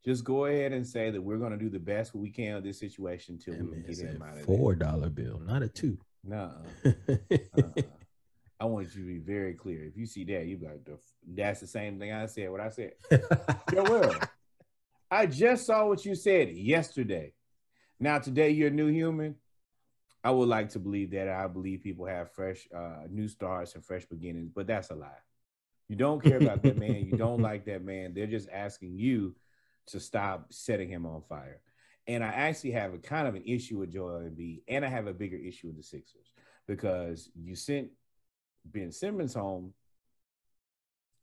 Just 0.04 0.24
go 0.24 0.44
ahead 0.44 0.72
and 0.72 0.86
say 0.86 1.10
that 1.10 1.22
we're 1.22 1.38
going 1.38 1.52
to 1.52 1.58
do 1.58 1.70
the 1.70 1.78
best 1.78 2.14
we 2.14 2.28
can 2.30 2.58
in 2.58 2.62
this 2.62 2.78
situation 2.78 3.38
until 3.46 3.64
we 3.64 3.80
get 3.80 3.98
him 3.98 4.22
out 4.22 4.36
of 4.36 4.44
four 4.44 4.74
dollar 4.74 5.08
bill, 5.08 5.40
not 5.40 5.62
a 5.62 5.68
two. 5.68 5.96
No. 6.22 6.52
Uh-uh. 6.84 7.62
I 8.64 8.66
want 8.66 8.94
you 8.94 9.02
to 9.02 9.06
be 9.06 9.18
very 9.18 9.52
clear. 9.52 9.84
If 9.84 9.94
you 9.94 10.06
see 10.06 10.24
that, 10.24 10.46
you 10.46 10.56
be 10.56 10.64
like, 10.64 10.88
"That's 11.26 11.60
the 11.60 11.66
same 11.66 11.98
thing 11.98 12.12
I 12.12 12.24
said." 12.24 12.50
What 12.50 12.62
I 12.62 12.70
said. 12.70 12.94
I 15.10 15.26
just 15.26 15.66
saw 15.66 15.86
what 15.86 16.02
you 16.06 16.14
said 16.14 16.48
yesterday. 16.48 17.34
Now 18.00 18.20
today 18.20 18.50
you're 18.50 18.68
a 18.68 18.70
new 18.70 18.86
human. 18.86 19.34
I 20.24 20.30
would 20.30 20.48
like 20.48 20.70
to 20.70 20.78
believe 20.78 21.10
that. 21.10 21.28
I 21.28 21.46
believe 21.46 21.82
people 21.82 22.06
have 22.06 22.32
fresh, 22.32 22.66
uh, 22.74 23.02
new 23.10 23.28
starts 23.28 23.74
and 23.74 23.84
fresh 23.84 24.06
beginnings, 24.06 24.50
but 24.54 24.66
that's 24.66 24.88
a 24.88 24.94
lie. 24.94 25.10
You 25.88 25.96
don't 25.96 26.22
care 26.22 26.38
about 26.38 26.62
that 26.62 26.78
man. 26.78 27.04
You 27.04 27.18
don't 27.18 27.42
like 27.50 27.66
that 27.66 27.84
man. 27.84 28.14
They're 28.14 28.26
just 28.26 28.48
asking 28.50 28.98
you 28.98 29.36
to 29.88 30.00
stop 30.00 30.54
setting 30.54 30.88
him 30.88 31.04
on 31.04 31.20
fire. 31.28 31.60
And 32.06 32.24
I 32.24 32.28
actually 32.28 32.70
have 32.70 32.94
a 32.94 32.98
kind 32.98 33.28
of 33.28 33.34
an 33.34 33.44
issue 33.44 33.76
with 33.76 33.92
Joel 33.92 34.20
Embiid, 34.20 34.62
and 34.68 34.86
I 34.86 34.88
have 34.88 35.06
a 35.06 35.12
bigger 35.12 35.36
issue 35.36 35.66
with 35.66 35.76
the 35.76 35.82
Sixers 35.82 36.32
because 36.66 37.28
you 37.34 37.54
sent 37.54 37.90
Ben 38.64 38.92
Simmons 38.92 39.34
home 39.34 39.72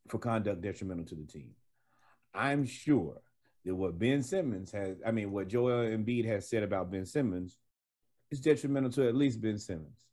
for 0.08 0.18
conduct 0.18 0.60
detrimental 0.60 1.04
to 1.06 1.14
the 1.14 1.26
team. 1.26 1.50
I'm 2.34 2.64
sure 2.66 3.20
that 3.64 3.74
what 3.74 3.98
Ben 3.98 4.22
Simmons 4.22 4.72
has, 4.72 4.96
I 5.06 5.10
mean, 5.10 5.32
what 5.32 5.48
Joel 5.48 5.84
Embiid 5.84 6.26
has 6.26 6.48
said 6.48 6.62
about 6.62 6.90
Ben 6.90 7.06
Simmons 7.06 7.58
is 8.30 8.40
detrimental 8.40 8.90
to 8.92 9.08
at 9.08 9.14
least 9.14 9.40
Ben 9.40 9.58
Simmons. 9.58 10.06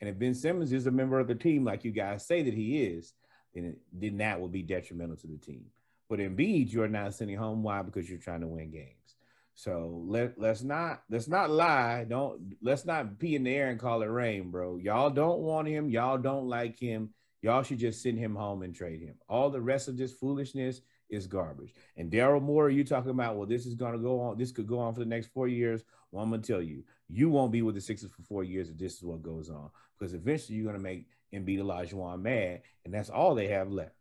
And 0.00 0.08
if 0.08 0.18
Ben 0.18 0.34
Simmons 0.34 0.72
is 0.72 0.86
a 0.86 0.90
member 0.90 1.18
of 1.18 1.28
the 1.28 1.34
team, 1.34 1.64
like 1.64 1.84
you 1.84 1.92
guys 1.92 2.26
say 2.26 2.42
that 2.42 2.54
he 2.54 2.82
is, 2.82 3.14
then, 3.54 3.64
it, 3.64 3.78
then 3.92 4.18
that 4.18 4.40
will 4.40 4.48
be 4.48 4.62
detrimental 4.62 5.16
to 5.16 5.26
the 5.26 5.38
team. 5.38 5.66
But 6.08 6.18
Embiid, 6.18 6.72
you 6.72 6.82
are 6.82 6.88
not 6.88 7.14
sending 7.14 7.36
home. 7.36 7.62
Why? 7.62 7.82
Because 7.82 8.08
you're 8.08 8.18
trying 8.18 8.40
to 8.40 8.46
win 8.46 8.70
games. 8.70 9.16
So 9.54 10.02
let 10.06 10.38
let's 10.38 10.62
not 10.62 11.02
let's 11.10 11.28
not 11.28 11.50
lie. 11.50 12.04
Don't 12.08 12.54
let's 12.62 12.84
not 12.84 13.18
pee 13.18 13.36
in 13.36 13.44
the 13.44 13.54
air 13.54 13.68
and 13.68 13.78
call 13.78 14.02
it 14.02 14.06
rain, 14.06 14.50
bro. 14.50 14.76
Y'all 14.76 15.10
don't 15.10 15.40
want 15.40 15.68
him. 15.68 15.90
Y'all 15.90 16.18
don't 16.18 16.48
like 16.48 16.78
him. 16.78 17.10
Y'all 17.42 17.62
should 17.62 17.78
just 17.78 18.02
send 18.02 18.18
him 18.18 18.34
home 18.34 18.62
and 18.62 18.74
trade 18.74 19.00
him. 19.00 19.14
All 19.28 19.50
the 19.50 19.60
rest 19.60 19.88
of 19.88 19.96
this 19.96 20.12
foolishness 20.12 20.80
is 21.10 21.26
garbage. 21.26 21.74
And 21.96 22.10
Daryl 22.10 22.40
Morey, 22.40 22.74
you 22.74 22.84
talking 22.84 23.10
about, 23.10 23.36
well, 23.36 23.46
this 23.46 23.66
is 23.66 23.74
going 23.74 23.92
to 23.92 23.98
go 23.98 24.20
on. 24.20 24.38
This 24.38 24.52
could 24.52 24.66
go 24.66 24.78
on 24.78 24.94
for 24.94 25.00
the 25.00 25.06
next 25.06 25.26
four 25.28 25.48
years. 25.48 25.82
Well, 26.10 26.22
I'm 26.22 26.30
to 26.32 26.38
tell 26.38 26.62
you, 26.62 26.84
you 27.08 27.30
won't 27.30 27.52
be 27.52 27.62
with 27.62 27.74
the 27.74 27.80
Sixers 27.80 28.10
for 28.10 28.22
four 28.22 28.44
years 28.44 28.70
if 28.70 28.78
this 28.78 28.94
is 28.94 29.02
what 29.02 29.22
goes 29.22 29.50
on. 29.50 29.70
Because 29.98 30.14
eventually 30.14 30.56
you're 30.58 30.72
to 30.72 30.78
make 30.78 31.06
Embiid 31.32 31.60
Olajuwon 31.60 32.22
mad, 32.22 32.62
and 32.84 32.92
that's 32.92 33.10
all 33.10 33.34
they 33.34 33.48
have 33.48 33.70
left. 33.70 33.94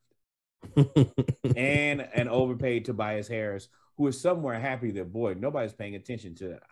and 1.56 2.02
an 2.14 2.28
overpaid 2.28 2.86
Tobias 2.86 3.28
Harris, 3.28 3.68
who 3.98 4.08
is 4.08 4.20
somewhere 4.20 4.60
happy 4.60 4.92
that, 4.92 5.12
boy, 5.12 5.36
nobody's 5.38 5.74
paying 5.74 5.96
attention 5.96 6.36
to 6.36 6.50
that. 6.50 6.64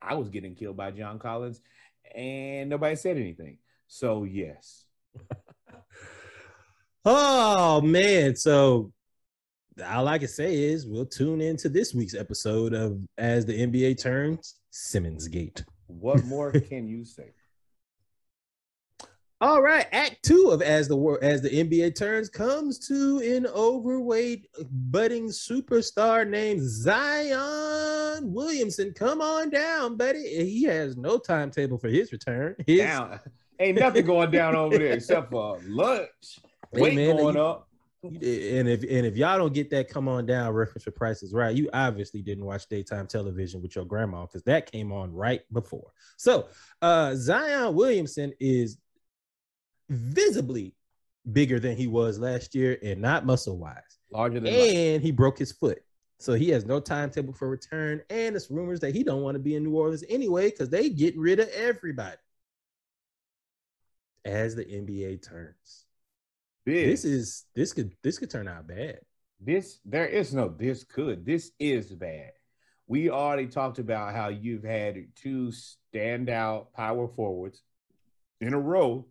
I 0.00 0.14
was 0.14 0.28
getting 0.28 0.54
killed 0.54 0.76
by 0.76 0.90
John 0.90 1.18
Collins, 1.18 1.60
and 2.14 2.70
nobody 2.70 2.96
said 2.96 3.16
anything. 3.16 3.58
So, 3.88 4.24
yes. 4.24 4.84
oh 7.04 7.80
man, 7.80 8.36
so 8.36 8.92
all 9.84 10.08
I 10.08 10.18
can 10.18 10.28
say 10.28 10.56
is 10.56 10.86
we'll 10.86 11.06
tune 11.06 11.40
into 11.40 11.68
this 11.68 11.94
week's 11.94 12.14
episode 12.14 12.74
of 12.74 13.00
As 13.16 13.46
the 13.46 13.66
NBA 13.66 14.00
Turns 14.00 14.56
Simmons 14.70 15.28
Gate. 15.28 15.64
What 15.86 16.24
more 16.24 16.52
can 16.68 16.88
you 16.88 17.04
say? 17.04 17.32
All 19.40 19.62
right, 19.62 19.86
Act 19.92 20.24
Two 20.24 20.50
of 20.50 20.62
As 20.62 20.88
the 20.88 20.96
World 20.96 21.20
as 21.22 21.40
the 21.42 21.48
NBA 21.50 21.94
Turns 21.94 22.28
comes 22.28 22.76
to 22.88 23.18
an 23.20 23.46
overweight 23.46 24.48
budding 24.90 25.28
superstar 25.28 26.28
named 26.28 26.60
Zion 26.62 28.32
Williamson. 28.32 28.92
Come 28.94 29.20
on 29.20 29.48
down, 29.50 29.96
buddy. 29.96 30.24
He 30.44 30.64
has 30.64 30.96
no 30.96 31.18
timetable 31.18 31.78
for 31.78 31.88
his 31.88 32.10
return. 32.10 32.56
His, 32.66 32.80
Down. 32.80 33.20
Ain't 33.60 33.78
nothing 33.78 34.04
going 34.06 34.32
down 34.32 34.56
over 34.56 34.76
there 34.76 34.94
except 34.94 35.30
for 35.30 35.60
lunch. 35.68 36.40
Hey, 36.72 36.80
Weight 36.80 36.94
man, 36.96 37.16
going 37.16 37.36
you- 37.36 37.40
up. 37.42 37.68
and 38.02 38.68
if 38.68 38.82
and 38.82 39.06
if 39.06 39.16
y'all 39.16 39.38
don't 39.38 39.54
get 39.54 39.70
that 39.70 39.88
come 39.88 40.06
on 40.08 40.24
down 40.26 40.52
reference 40.52 40.84
for 40.84 40.92
prices 40.92 41.32
right 41.34 41.56
you 41.56 41.68
obviously 41.72 42.22
didn't 42.22 42.44
watch 42.44 42.68
daytime 42.68 43.08
television 43.08 43.60
with 43.60 43.74
your 43.74 43.84
grandma 43.84 44.22
because 44.24 44.44
that 44.44 44.70
came 44.70 44.92
on 44.92 45.12
right 45.12 45.40
before 45.52 45.90
so 46.16 46.46
uh 46.80 47.12
zion 47.16 47.74
williamson 47.74 48.32
is 48.38 48.78
visibly 49.88 50.74
bigger 51.32 51.60
than 51.60 51.76
he 51.76 51.86
was 51.86 52.18
last 52.18 52.54
year 52.54 52.78
and 52.82 53.00
not 53.00 53.26
muscle 53.26 53.58
wise 53.58 53.98
Larger 54.10 54.40
than 54.40 54.52
life. 54.52 54.74
and 54.74 55.02
he 55.02 55.10
broke 55.10 55.38
his 55.38 55.52
foot. 55.52 55.78
So 56.20 56.34
he 56.34 56.48
has 56.50 56.64
no 56.64 56.80
timetable 56.80 57.32
for 57.32 57.48
return. 57.48 58.00
And 58.10 58.34
it's 58.34 58.50
rumors 58.50 58.80
that 58.80 58.94
he 58.94 59.04
don't 59.04 59.22
want 59.22 59.36
to 59.36 59.38
be 59.38 59.54
in 59.54 59.64
new 59.64 59.76
orleans 59.76 60.04
anyway 60.08 60.50
because 60.50 60.68
they 60.68 60.88
getting 60.90 61.20
rid 61.20 61.38
of 61.38 61.48
everybody. 61.50 62.16
As 64.24 64.54
the 64.54 64.64
nba 64.64 65.22
turns. 65.26 65.84
This. 66.66 67.04
is 67.04 67.44
this 67.54 67.72
could 67.72 67.94
this 68.02 68.18
could 68.18 68.30
turn 68.30 68.48
out 68.48 68.66
bad. 68.66 69.00
This 69.40 69.78
there 69.84 70.06
is 70.06 70.34
no 70.34 70.48
this 70.48 70.84
could 70.84 71.24
this 71.24 71.52
is 71.58 71.90
bad. 71.94 72.32
We 72.88 73.10
already 73.10 73.46
talked 73.46 73.78
about 73.78 74.14
how 74.14 74.28
you've 74.28 74.64
had 74.64 74.96
two 75.14 75.50
standout 75.94 76.72
power 76.74 77.08
forwards 77.08 77.62
in 78.40 78.54
a 78.54 78.58
row 78.58 79.06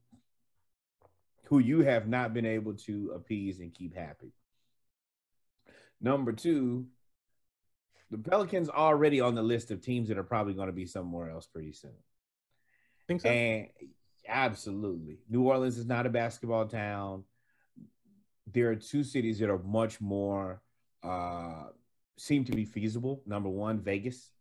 who 1.47 1.59
you 1.59 1.81
have 1.81 2.07
not 2.07 2.33
been 2.33 2.45
able 2.45 2.73
to 2.73 3.11
appease 3.15 3.59
and 3.59 3.73
keep 3.73 3.95
happy. 3.95 4.33
Number 5.99 6.31
two 6.31 6.87
the 8.09 8.17
pelicans 8.17 8.69
already 8.69 9.19
on 9.19 9.35
the 9.35 9.43
list 9.43 9.69
of 9.69 9.81
teams 9.81 10.07
that 10.07 10.17
are 10.17 10.23
probably 10.23 10.53
going 10.53 10.67
to 10.67 10.73
be 10.73 10.85
somewhere 10.85 11.29
else 11.29 11.45
pretty 11.45 11.73
soon. 11.73 11.91
Think 13.05 13.21
so? 13.21 13.29
And 13.29 13.67
absolutely. 14.27 15.19
New 15.29 15.43
orleans 15.43 15.77
is 15.77 15.85
not 15.85 16.05
a 16.05 16.09
basketball 16.09 16.67
town. 16.67 17.25
There 18.53 18.69
are 18.69 18.75
two 18.75 19.03
cities 19.03 19.39
that 19.39 19.49
are 19.49 19.59
much 19.59 19.99
more 19.99 20.61
uh 21.03 21.65
seem 22.17 22.43
to 22.45 22.51
be 22.51 22.65
feasible. 22.65 23.21
Number 23.25 23.49
one, 23.49 23.79
Vegas. 23.79 24.31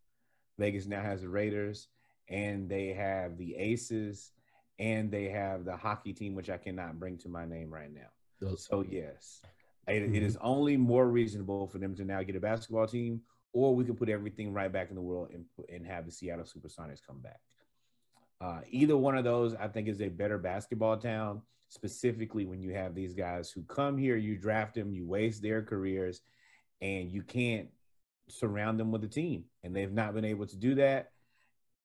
Vegas 0.58 0.86
now 0.86 1.02
has 1.02 1.20
the 1.20 1.28
Raiders, 1.28 1.88
and 2.28 2.68
they 2.68 2.94
have 2.94 3.36
the 3.36 3.54
Aces, 3.56 4.32
and 4.78 5.10
they 5.10 5.28
have 5.28 5.64
the 5.64 5.76
hockey 5.76 6.12
team, 6.12 6.34
which 6.34 6.50
I 6.50 6.58
cannot 6.58 6.98
bring 6.98 7.18
to 7.18 7.28
my 7.28 7.44
name 7.46 7.70
right 7.72 7.92
now. 7.92 8.08
Those- 8.40 8.64
So 8.64 8.82
yes, 8.82 9.42
it- 9.88 10.14
it 10.14 10.22
is 10.22 10.36
only 10.38 10.76
more 10.76 11.08
reasonable 11.08 11.66
for 11.68 11.78
them 11.78 11.94
to 11.96 12.04
now 12.04 12.22
get 12.22 12.36
a 12.36 12.40
basketball 12.40 12.86
team, 12.86 13.22
or 13.52 13.74
we 13.74 13.84
can 13.84 13.96
put 13.96 14.08
everything 14.08 14.52
right 14.52 14.70
back 14.70 14.90
in 14.90 14.94
the 14.96 15.02
world 15.02 15.30
and 15.32 15.46
and 15.68 15.86
have 15.86 16.04
the 16.04 16.12
Seattle 16.12 16.44
SuperSonics 16.44 17.02
come 17.02 17.20
back. 17.20 17.40
Uh, 18.40 18.60
either 18.68 18.96
one 18.96 19.16
of 19.16 19.24
those, 19.24 19.54
I 19.54 19.68
think, 19.68 19.88
is 19.88 20.02
a 20.02 20.08
better 20.10 20.36
basketball 20.38 20.98
town. 20.98 21.42
Specifically, 21.68 22.44
when 22.44 22.60
you 22.60 22.72
have 22.74 22.94
these 22.94 23.14
guys 23.14 23.50
who 23.50 23.62
come 23.64 23.96
here, 23.96 24.16
you 24.16 24.36
draft 24.36 24.74
them, 24.74 24.92
you 24.92 25.06
waste 25.06 25.42
their 25.42 25.62
careers, 25.62 26.20
and 26.80 27.10
you 27.10 27.22
can't 27.22 27.70
surround 28.28 28.78
them 28.78 28.92
with 28.92 29.02
a 29.04 29.08
team. 29.08 29.46
And 29.62 29.74
they've 29.74 29.92
not 29.92 30.12
been 30.14 30.24
able 30.24 30.46
to 30.46 30.56
do 30.56 30.74
that. 30.76 31.12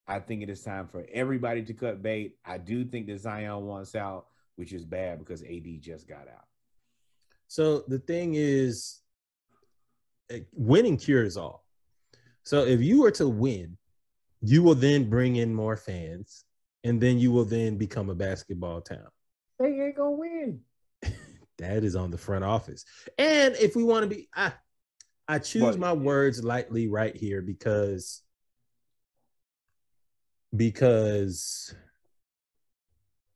I 0.06 0.18
think 0.18 0.42
it 0.42 0.50
is 0.50 0.62
time 0.62 0.88
for 0.88 1.06
everybody 1.12 1.62
to 1.62 1.74
cut 1.74 2.02
bait. 2.02 2.36
I 2.44 2.58
do 2.58 2.84
think 2.84 3.06
that 3.06 3.20
Zion 3.20 3.66
wants 3.66 3.94
out, 3.94 4.26
which 4.56 4.72
is 4.72 4.84
bad 4.84 5.18
because 5.18 5.42
AD 5.42 5.80
just 5.80 6.08
got 6.08 6.28
out. 6.28 6.46
So 7.48 7.80
the 7.86 7.98
thing 7.98 8.34
is, 8.34 9.00
eh, 10.30 10.40
winning 10.52 10.96
cures 10.96 11.36
all. 11.36 11.64
So 12.42 12.64
if 12.64 12.80
you 12.80 13.02
were 13.02 13.10
to 13.12 13.28
win, 13.28 13.76
you 14.40 14.62
will 14.62 14.74
then 14.74 15.08
bring 15.08 15.36
in 15.36 15.54
more 15.54 15.76
fans, 15.76 16.44
and 16.82 17.00
then 17.00 17.18
you 17.18 17.30
will 17.30 17.44
then 17.44 17.76
become 17.76 18.10
a 18.10 18.14
basketball 18.14 18.80
town. 18.80 19.06
They 19.60 19.66
ain't 19.66 19.96
gonna 19.96 20.10
win. 20.12 20.60
That 21.58 21.84
is 21.84 21.94
on 21.94 22.10
the 22.10 22.18
front 22.18 22.42
office. 22.42 22.84
And 23.18 23.54
if 23.54 23.76
we 23.76 23.84
want 23.84 24.02
to 24.02 24.08
be, 24.08 24.28
I, 24.34 24.52
I 25.28 25.38
choose 25.38 25.62
But- 25.62 25.78
my 25.78 25.92
words 25.92 26.42
lightly 26.42 26.88
right 26.88 27.14
here 27.14 27.40
because, 27.40 28.21
because, 30.54 31.74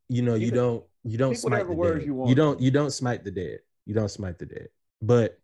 you 0.09 0.23
know, 0.23 0.35
you 0.35 0.51
don't, 0.51 0.85
you 1.05 1.19
don't 1.19 1.37
smite 1.37 1.69
the 1.69 1.75
dead. 1.75 2.07
you 2.07 2.15
You, 2.29 2.35
don't, 2.35 2.61
you 2.61 2.71
don't 2.71 2.91
smite 2.91 3.25
the 3.25 3.31
dead. 3.31 3.61
You 3.87 3.95
don't 3.95 4.11
smite 4.11 4.39
the 4.39 4.47
dead. 4.47 4.69
But 5.01 5.39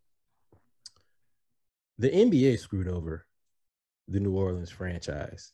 the 1.98 2.10
NBA 2.10 2.58
screwed 2.58 2.88
over 2.88 3.26
the 4.08 4.20
New 4.20 4.36
Orleans 4.36 4.70
franchise. 4.70 5.52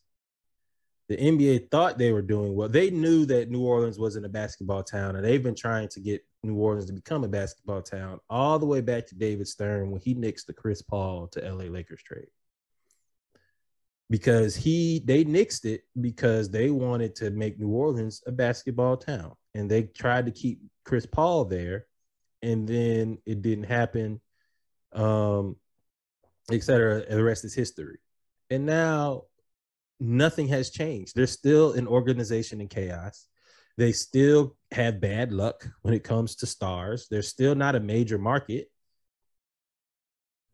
The 1.08 1.16
NBA 1.16 1.70
thought 1.70 1.96
they 1.96 2.12
were 2.12 2.22
doing 2.22 2.54
well. 2.54 2.68
They 2.68 2.90
knew 2.90 3.24
that 3.26 3.50
New 3.50 3.64
Orleans 3.64 3.98
wasn't 3.98 4.26
a 4.26 4.28
basketball 4.28 4.82
town, 4.82 5.16
and 5.16 5.24
they've 5.24 5.42
been 5.42 5.54
trying 5.54 5.88
to 5.88 6.00
get 6.00 6.22
New 6.42 6.56
Orleans 6.56 6.86
to 6.86 6.92
become 6.92 7.24
a 7.24 7.28
basketball 7.28 7.80
town 7.82 8.20
all 8.28 8.58
the 8.58 8.66
way 8.66 8.80
back 8.82 9.06
to 9.06 9.14
David 9.14 9.48
Stern 9.48 9.90
when 9.90 10.00
he 10.00 10.14
nixed 10.14 10.46
the 10.46 10.52
Chris 10.52 10.82
Paul 10.82 11.26
to 11.28 11.40
LA 11.40 11.64
Lakers 11.64 12.02
trade. 12.02 12.28
Because 14.10 14.56
he 14.56 15.02
they 15.04 15.24
nixed 15.24 15.66
it 15.66 15.82
because 16.00 16.50
they 16.50 16.70
wanted 16.70 17.14
to 17.16 17.30
make 17.30 17.58
New 17.58 17.68
Orleans 17.68 18.22
a 18.26 18.32
basketball 18.32 18.96
town. 18.96 19.34
And 19.54 19.70
they 19.70 19.82
tried 19.82 20.26
to 20.26 20.32
keep 20.32 20.60
Chris 20.84 21.04
Paul 21.04 21.44
there, 21.44 21.86
and 22.42 22.66
then 22.66 23.18
it 23.26 23.42
didn't 23.42 23.64
happen. 23.64 24.20
Um, 24.92 25.56
etc. 26.50 27.04
And 27.08 27.18
the 27.18 27.24
rest 27.24 27.44
is 27.44 27.54
history. 27.54 27.98
And 28.50 28.66
now 28.66 29.24
nothing 30.00 30.48
has 30.48 30.70
changed. 30.70 31.14
They're 31.14 31.26
still 31.26 31.72
an 31.72 31.86
organization 31.86 32.60
in 32.60 32.68
chaos. 32.68 33.26
They 33.76 33.92
still 33.92 34.56
have 34.72 35.00
bad 35.00 35.32
luck 35.32 35.68
when 35.82 35.94
it 35.94 36.04
comes 36.04 36.36
to 36.36 36.46
stars. 36.46 37.06
They're 37.10 37.22
still 37.22 37.54
not 37.54 37.76
a 37.76 37.80
major 37.80 38.18
market. 38.18 38.70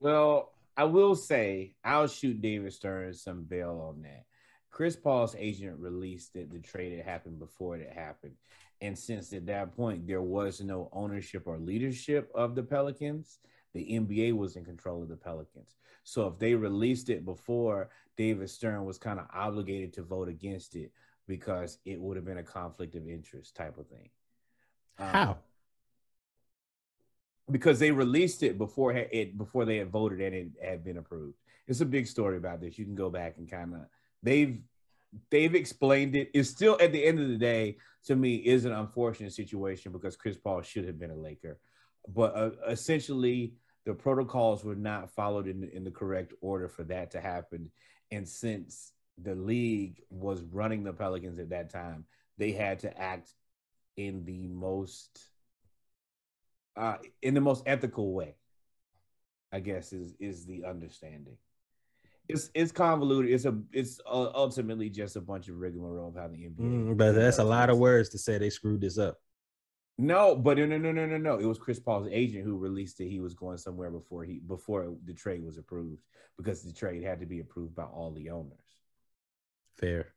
Well, 0.01 0.53
I 0.77 0.85
will 0.85 1.15
say 1.15 1.75
I'll 1.85 2.09
shoot 2.09 2.41
David 2.41 2.73
Stern 2.73 3.15
some 3.15 3.45
bail 3.45 3.87
on 3.89 4.03
that. 4.03 4.25
Chris 4.71 4.97
Paul's 4.97 5.37
agent 5.39 5.79
released 5.79 6.33
that 6.35 6.51
the 6.51 6.59
trade 6.59 6.97
had 6.97 7.05
happened 7.07 7.39
before 7.39 7.77
it 7.77 7.93
happened. 7.93 8.35
And 8.81 8.99
since 8.99 9.33
at 9.33 9.47
that 9.47 9.77
point 9.77 10.07
there 10.07 10.23
was 10.23 10.61
no 10.61 10.89
ownership 10.93 11.45
or 11.47 11.59
leadership 11.59 12.31
of 12.35 12.57
the 12.57 12.63
Pelicans, 12.63 13.39
the 13.73 13.85
NBA 13.85 14.37
was 14.37 14.57
in 14.57 14.65
control 14.65 15.03
of 15.03 15.09
the 15.09 15.17
Pelicans. 15.17 15.77
So 16.03 16.27
if 16.27 16.39
they 16.39 16.55
released 16.55 17.09
it 17.09 17.25
before, 17.25 17.89
David 18.17 18.51
Stern 18.51 18.85
was 18.85 18.99
kind 18.99 19.19
of 19.19 19.27
obligated 19.33 19.93
to 19.95 20.03
vote 20.03 20.29
against 20.29 20.75
it 20.75 20.93
because 21.27 21.79
it 21.85 22.01
would 22.01 22.17
have 22.17 22.27
been 22.27 22.39
a 22.39 22.43
conflict 22.43 22.95
of 22.95 23.09
interest 23.09 23.55
type 23.55 23.79
of 23.79 23.87
thing. 23.87 24.11
Um, 24.99 25.09
How? 25.09 25.39
Because 27.51 27.79
they 27.79 27.91
released 27.91 28.43
it 28.43 28.59
before 28.59 28.93
it 28.93 29.37
before 29.37 29.65
they 29.65 29.77
had 29.77 29.91
voted 29.91 30.21
and 30.21 30.35
it 30.35 30.49
had 30.65 30.85
been 30.85 30.99
approved. 30.99 31.37
It's 31.67 31.81
a 31.81 31.87
big 31.87 32.07
story 32.07 32.37
about 32.37 32.61
this. 32.61 32.79
You 32.79 32.85
can 32.85 32.95
go 32.95 33.11
back 33.11 33.37
and 33.39 33.51
kind 33.51 33.75
of 33.75 33.81
they've 34.23 34.59
they've 35.31 35.55
explained 35.55 36.17
it. 36.17 36.31
It's 36.35 36.51
still 36.51 36.79
at 36.81 36.93
the 36.93 37.05
end 37.05 37.21
of 37.21 37.29
the 37.29 37.37
day 37.37 37.77
to 38.07 38.17
me 38.17 38.37
is 38.37 38.65
an 38.65 38.73
unfortunate 38.73 39.33
situation 39.33 39.93
because 39.93 40.17
Chris 40.17 40.37
Paul 40.37 40.63
should 40.63 40.87
have 40.87 40.99
been 40.99 41.11
a 41.11 41.17
Laker, 41.17 41.59
but 42.09 42.35
uh, 42.35 42.51
essentially 42.69 43.55
the 43.85 43.95
protocols 43.95 44.65
were 44.65 44.75
not 44.75 45.11
followed 45.11 45.47
in 45.47 45.69
in 45.73 45.85
the 45.85 45.91
correct 45.91 46.33
order 46.41 46.69
for 46.69 46.85
that 46.85 47.11
to 47.13 47.21
happen. 47.21 47.71
And 48.11 48.27
since 48.27 48.93
the 49.23 49.35
league 49.35 50.03
was 50.11 50.43
running 50.45 50.83
the 50.83 50.93
Pelicans 50.93 51.39
at 51.39 51.51
that 51.51 51.71
time, 51.71 52.05
they 52.39 52.53
had 52.53 52.79
to 52.81 53.01
act 53.01 53.35
in 53.97 54.25
the 54.25 54.49
most 54.49 55.29
uh, 56.77 56.97
in 57.23 57.35
the 57.35 57.41
most 57.41 57.63
ethical 57.67 58.13
way. 58.13 58.37
I 59.53 59.61
guess 59.61 59.93
is 59.93 60.15
is 60.19 60.47
the 60.47 60.65
understanding. 60.65 61.37
It's 62.29 62.51
it's 62.55 62.73
convoluted. 62.73 63.31
It's 63.33 63.45
a 63.45 63.57
it's 63.73 64.01
uh, 64.07 64.31
ultimately 64.35 64.91
just 64.91 65.17
a 65.17 65.21
bunch 65.21 65.49
of 65.49 65.57
rigmarole 65.59 66.09
of 66.09 66.17
how 66.17 66.29
the 66.29 66.39
NBA. 66.39 66.61
Mm, 66.61 66.97
but 66.97 67.13
that's 67.13 67.39
a 67.39 67.45
lot 67.45 67.71
of 67.71 67.79
words 67.79 68.09
to 68.11 68.19
say 68.19 68.39
they 68.39 68.51
screwed 68.51 68.81
this 68.81 68.99
up. 68.99 69.19
No, 69.97 70.35
but 70.35 70.59
no, 70.59 70.67
no, 70.67 70.77
no, 70.77 70.91
no, 70.91 71.07
no, 71.07 71.19
no. 71.19 71.39
It 71.39 71.45
was 71.45 71.59
Chris 71.59 71.79
Paul's 71.79 72.09
agent 72.11 72.45
who 72.45 72.57
released 72.57 72.99
that 72.99 73.07
he 73.07 73.21
was 73.21 73.35
going 73.35 73.59
somewhere 73.59 73.91
before 73.91 74.25
he 74.25 74.41
before 74.41 74.93
the 75.05 75.15
trade 75.15 75.45
was 75.45 75.57
approved 75.57 76.03
because 76.37 76.63
the 76.63 76.73
trade 76.73 77.05
had 77.05 77.21
to 77.21 77.27
be 77.27 77.39
approved 77.39 77.77
by 77.77 77.85
all 77.85 78.11
the 78.11 78.31
owners. 78.31 78.59
Fair, 79.77 80.09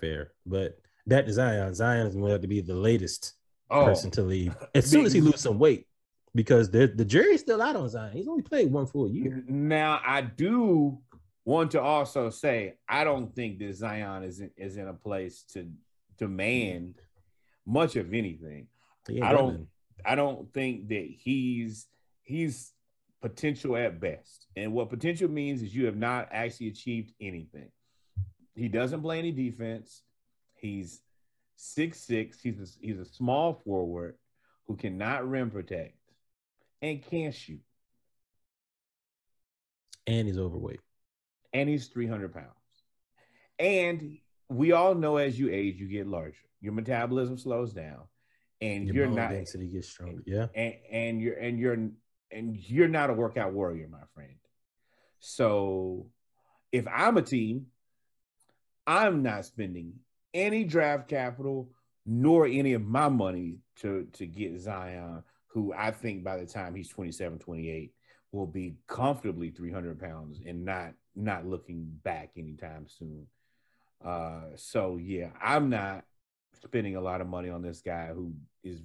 fair. 0.00 0.32
But 0.44 0.78
that 1.06 1.28
Zion, 1.28 1.74
Zion 1.74 2.06
is 2.06 2.14
going 2.14 2.40
to 2.40 2.48
be 2.48 2.60
the 2.60 2.74
latest 2.74 3.32
Oh, 3.68 3.84
person 3.84 4.12
to 4.12 4.22
leave 4.22 4.56
as 4.76 4.88
soon 4.88 5.04
as 5.04 5.12
he 5.12 5.20
loses 5.20 5.40
some 5.40 5.58
weight 5.58 5.88
because 6.36 6.70
the 6.70 6.86
the 6.86 7.04
jury's 7.04 7.40
still 7.40 7.62
out 7.62 7.74
on 7.74 7.88
Zion. 7.88 8.12
He's 8.12 8.28
only 8.28 8.42
played 8.42 8.70
one 8.70 8.86
full 8.86 9.08
year. 9.08 9.42
Now 9.48 10.00
I 10.06 10.20
do 10.20 10.98
want 11.44 11.70
to 11.72 11.80
also 11.80 12.30
say 12.30 12.74
I 12.88 13.02
don't 13.02 13.34
think 13.34 13.58
that 13.58 13.74
Zion 13.74 14.22
is 14.22 14.40
in, 14.40 14.50
is 14.56 14.76
in 14.76 14.86
a 14.86 14.92
place 14.92 15.42
to 15.54 15.66
demand 16.18 16.96
much 17.66 17.96
of 17.96 18.12
anything. 18.12 18.68
I 19.22 19.32
don't. 19.32 19.66
I 20.04 20.14
don't 20.14 20.52
think 20.52 20.88
that 20.88 21.08
he's 21.08 21.86
he's 22.22 22.72
potential 23.22 23.76
at 23.76 23.98
best. 23.98 24.46
And 24.54 24.72
what 24.72 24.90
potential 24.90 25.28
means 25.28 25.62
is 25.62 25.74
you 25.74 25.86
have 25.86 25.96
not 25.96 26.28
actually 26.30 26.68
achieved 26.68 27.12
anything. 27.20 27.70
He 28.54 28.68
doesn't 28.68 29.02
play 29.02 29.18
any 29.18 29.32
defense. 29.32 30.02
He's 30.54 31.00
six 31.56 32.00
six. 32.00 32.40
He's 32.40 32.60
a, 32.60 32.86
he's 32.86 32.98
a 32.98 33.04
small 33.06 33.54
forward 33.54 34.16
who 34.66 34.76
cannot 34.76 35.28
rim 35.28 35.50
protect 35.50 35.94
and 36.82 37.02
can't 37.02 37.34
shoot. 37.34 37.60
and 40.06 40.26
he's 40.26 40.38
overweight. 40.38 40.80
and 41.52 41.68
he's 41.68 41.88
300 41.88 42.32
pounds. 42.32 42.46
And 43.58 44.18
we 44.48 44.72
all 44.72 44.94
know 44.94 45.16
as 45.16 45.38
you 45.38 45.50
age, 45.50 45.76
you 45.76 45.88
get 45.88 46.06
larger. 46.06 46.36
Your 46.60 46.72
metabolism 46.72 47.38
slows 47.38 47.72
down, 47.72 48.02
and 48.60 48.86
Your 48.86 48.94
you're 48.94 49.08
not 49.08 49.30
density 49.30 49.66
gets 49.68 49.88
stronger. 49.88 50.22
Yeah. 50.26 50.46
and, 50.54 50.74
and 50.90 51.20
you're 51.20 51.34
and 51.34 51.58
you're 51.58 51.76
and 52.30 52.56
you're 52.56 52.88
not 52.88 53.10
a 53.10 53.14
workout 53.14 53.52
warrior, 53.52 53.88
my 53.88 54.04
friend. 54.14 54.36
So 55.20 56.06
if 56.72 56.86
I'm 56.92 57.16
a 57.16 57.22
team, 57.22 57.66
I'm 58.86 59.22
not 59.22 59.44
spending 59.46 59.94
any 60.34 60.64
draft 60.64 61.08
capital 61.08 61.70
nor 62.04 62.46
any 62.46 62.74
of 62.74 62.82
my 62.82 63.08
money 63.08 63.58
to 63.76 64.06
to 64.14 64.26
get 64.26 64.60
Zion, 64.60 65.22
who 65.56 65.72
I 65.72 65.90
think 65.90 66.22
by 66.22 66.36
the 66.36 66.44
time 66.44 66.74
he's 66.74 66.90
27, 66.90 67.38
28 67.38 67.90
will 68.30 68.46
be 68.46 68.74
comfortably 68.86 69.48
300 69.48 69.98
pounds 69.98 70.38
and 70.46 70.66
not 70.66 70.92
not 71.14 71.46
looking 71.46 71.86
back 72.04 72.32
anytime 72.36 72.86
soon. 72.86 73.26
Uh, 74.04 74.42
so 74.54 74.98
yeah, 74.98 75.30
I'm 75.42 75.70
not 75.70 76.04
spending 76.62 76.96
a 76.96 77.00
lot 77.00 77.22
of 77.22 77.26
money 77.26 77.48
on 77.48 77.62
this 77.62 77.80
guy 77.80 78.08
who 78.08 78.34
is 78.62 78.82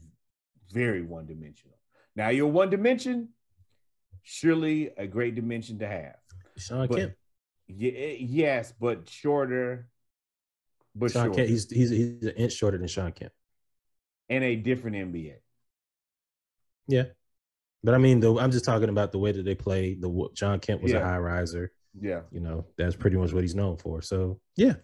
very 0.71 1.01
one 1.01 1.25
dimensional. 1.25 1.77
Now 2.15 2.29
you're 2.29 2.47
one 2.47 2.69
dimension, 2.69 3.27
surely 4.23 4.91
a 4.95 5.05
great 5.07 5.35
dimension 5.35 5.77
to 5.79 5.87
have. 5.89 6.15
Shawn 6.57 6.87
But- 6.87 6.97
Kemp. 6.97 7.13
Yeah, 7.67 7.91
yes, 8.17 8.73
but 8.79 9.09
shorter, 9.09 9.89
but 10.95 11.11
Shawn 11.11 11.25
shorter, 11.25 11.35
Kemp. 11.35 11.49
He's 11.49 11.69
he's 11.69 11.89
he's 11.89 12.23
an 12.23 12.35
inch 12.37 12.53
shorter 12.53 12.77
than 12.77 12.87
Shawn 12.87 13.11
Kemp. 13.11 13.33
and 14.29 14.41
a 14.45 14.55
different 14.55 14.95
NBA. 14.95 15.35
Yeah. 16.87 17.05
But 17.83 17.95
I 17.95 17.97
mean, 17.97 18.19
the, 18.19 18.37
I'm 18.37 18.51
just 18.51 18.65
talking 18.65 18.89
about 18.89 19.11
the 19.11 19.19
way 19.19 19.31
that 19.31 19.43
they 19.43 19.55
play. 19.55 19.95
The 19.95 20.29
Shawn 20.35 20.59
Kemp 20.59 20.83
was 20.83 20.93
a 20.93 21.03
high 21.03 21.17
riser. 21.17 21.71
Yeah, 21.99 22.21
You 22.31 22.39
know, 22.39 22.65
that's 22.77 22.95
pretty 22.95 23.17
much 23.17 23.33
what 23.33 23.43
he's 23.43 23.55
known 23.55 23.75
for. 23.77 24.01
So 24.01 24.39
yeah. 24.55 24.75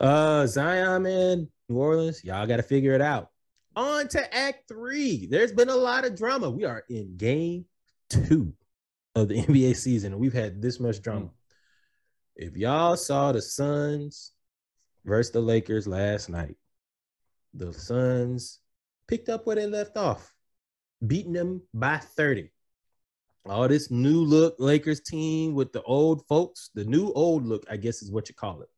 Uh 0.00 0.46
Zion, 0.46 1.02
man, 1.02 1.48
New 1.68 1.76
Orleans, 1.76 2.24
y'all 2.24 2.46
got 2.46 2.56
to 2.56 2.62
figure 2.62 2.94
it 2.94 3.00
out. 3.00 3.30
On 3.74 4.08
to 4.08 4.34
Act 4.34 4.68
Three. 4.68 5.26
There's 5.26 5.52
been 5.52 5.68
a 5.68 5.76
lot 5.76 6.06
of 6.06 6.16
drama. 6.16 6.48
We 6.48 6.64
are 6.64 6.84
in 6.88 7.16
Game 7.16 7.66
Two 8.08 8.54
of 9.14 9.28
the 9.28 9.42
NBA 9.42 9.76
season, 9.76 10.12
and 10.12 10.20
we've 10.20 10.32
had 10.32 10.62
this 10.62 10.80
much 10.80 11.02
drama. 11.02 11.30
If 12.36 12.56
y'all 12.56 12.96
saw 12.96 13.32
the 13.32 13.42
Suns 13.42 14.32
versus 15.04 15.32
the 15.32 15.40
Lakers 15.40 15.86
last 15.86 16.28
night, 16.28 16.56
the 17.54 17.72
Suns 17.72 18.60
picked 19.08 19.28
up 19.28 19.46
where 19.46 19.56
they 19.56 19.66
left 19.66 19.96
off, 19.96 20.34
beating 21.04 21.32
them 21.32 21.62
by 21.74 21.98
30. 21.98 22.50
All 23.48 23.68
this 23.68 23.90
new 23.90 24.20
look 24.20 24.56
Lakers 24.58 25.00
team 25.00 25.54
with 25.54 25.72
the 25.72 25.82
old 25.82 26.26
folks, 26.26 26.70
the 26.74 26.84
new 26.84 27.12
old 27.12 27.46
look, 27.46 27.64
I 27.70 27.76
guess 27.76 28.02
is 28.02 28.10
what 28.10 28.28
you 28.28 28.34
call 28.34 28.62
it. 28.62 28.68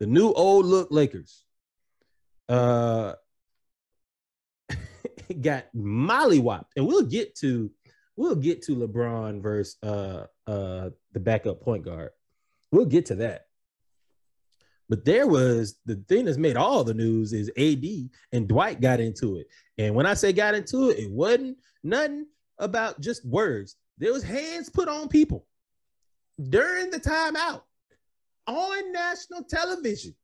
The 0.00 0.06
new 0.06 0.32
old 0.32 0.66
look 0.66 0.88
Lakers. 0.90 1.44
Uh 2.48 3.14
got 5.40 5.66
mollywopped. 5.76 6.70
And 6.76 6.86
we'll 6.86 7.06
get 7.06 7.36
to 7.36 7.70
we'll 8.16 8.34
get 8.34 8.62
to 8.62 8.74
LeBron 8.74 9.40
versus 9.42 9.76
uh 9.82 10.26
uh 10.46 10.90
the 11.12 11.20
backup 11.20 11.60
point 11.60 11.84
guard. 11.84 12.10
We'll 12.72 12.86
get 12.86 13.06
to 13.06 13.16
that. 13.16 13.46
But 14.88 15.04
there 15.04 15.28
was 15.28 15.76
the 15.86 16.02
thing 16.08 16.24
that's 16.24 16.36
made 16.36 16.56
all 16.56 16.82
the 16.82 16.94
news 16.94 17.32
is 17.32 17.48
AD 17.56 18.10
and 18.32 18.48
Dwight 18.48 18.80
got 18.80 18.98
into 18.98 19.36
it. 19.36 19.46
And 19.80 19.94
when 19.94 20.04
I 20.04 20.12
say 20.12 20.34
got 20.34 20.54
into 20.54 20.90
it, 20.90 20.98
it 20.98 21.10
wasn't 21.10 21.56
nothing 21.82 22.26
about 22.58 23.00
just 23.00 23.24
words. 23.24 23.76
There 23.96 24.12
was 24.12 24.22
hands 24.22 24.68
put 24.68 24.88
on 24.88 25.08
people 25.08 25.46
during 26.38 26.90
the 26.90 27.00
timeout 27.00 27.62
on 28.46 28.92
national 28.92 29.44
television. 29.44 30.14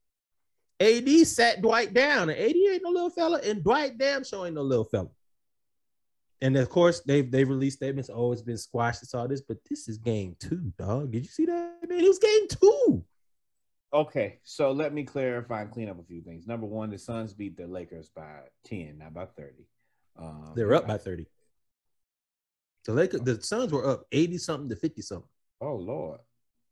AD 0.79 1.09
sat 1.27 1.63
Dwight 1.63 1.95
down, 1.95 2.29
and 2.29 2.39
AD 2.39 2.55
ain't 2.55 2.83
no 2.83 2.91
little 2.91 3.09
fella, 3.09 3.41
and 3.43 3.65
Dwight 3.65 3.97
damn 3.97 4.25
sure 4.25 4.45
ain't 4.45 4.57
no 4.57 4.63
little 4.63 4.85
fella. 4.85 5.09
And 6.43 6.55
of 6.59 6.69
course, 6.69 7.01
they've 7.01 7.31
they've 7.31 7.49
released 7.49 7.79
statements. 7.79 8.11
Oh, 8.13 8.33
it's 8.33 8.43
been 8.43 8.59
squashed. 8.59 9.03
It's 9.03 9.15
all 9.15 9.27
this, 9.27 9.41
but 9.41 9.57
this 9.71 9.89
is 9.89 9.97
game 9.97 10.37
two, 10.39 10.71
dog. 10.79 11.13
Did 11.13 11.25
you 11.25 11.31
see 11.31 11.47
that? 11.47 11.79
Man, 11.89 11.99
it 11.99 12.07
was 12.07 12.19
game 12.19 12.47
two. 12.47 13.03
Okay, 13.93 14.41
so 14.43 14.73
let 14.73 14.93
me 14.93 15.05
clarify 15.05 15.63
and 15.63 15.71
clean 15.71 15.89
up 15.89 15.99
a 15.99 16.03
few 16.03 16.21
things. 16.21 16.47
Number 16.47 16.67
one, 16.67 16.91
the 16.91 16.99
Suns 16.99 17.33
beat 17.33 17.57
the 17.57 17.67
Lakers 17.67 18.11
by 18.15 18.41
10, 18.65 18.99
not 18.99 19.15
by 19.15 19.27
30. 19.27 19.53
Um, 20.19 20.53
They're 20.55 20.75
up 20.75 20.87
by 20.87 20.99
30. 20.99 21.27
The 22.85 22.93
Lakers, 22.93 23.21
the 23.23 23.41
Suns 23.41 23.73
were 23.73 23.89
up 23.89 24.07
80 24.13 24.39
something 24.39 24.69
to 24.69 24.77
50 24.77 25.03
something. 25.03 25.29
Oh, 25.61 25.77
Lord. 25.77 26.21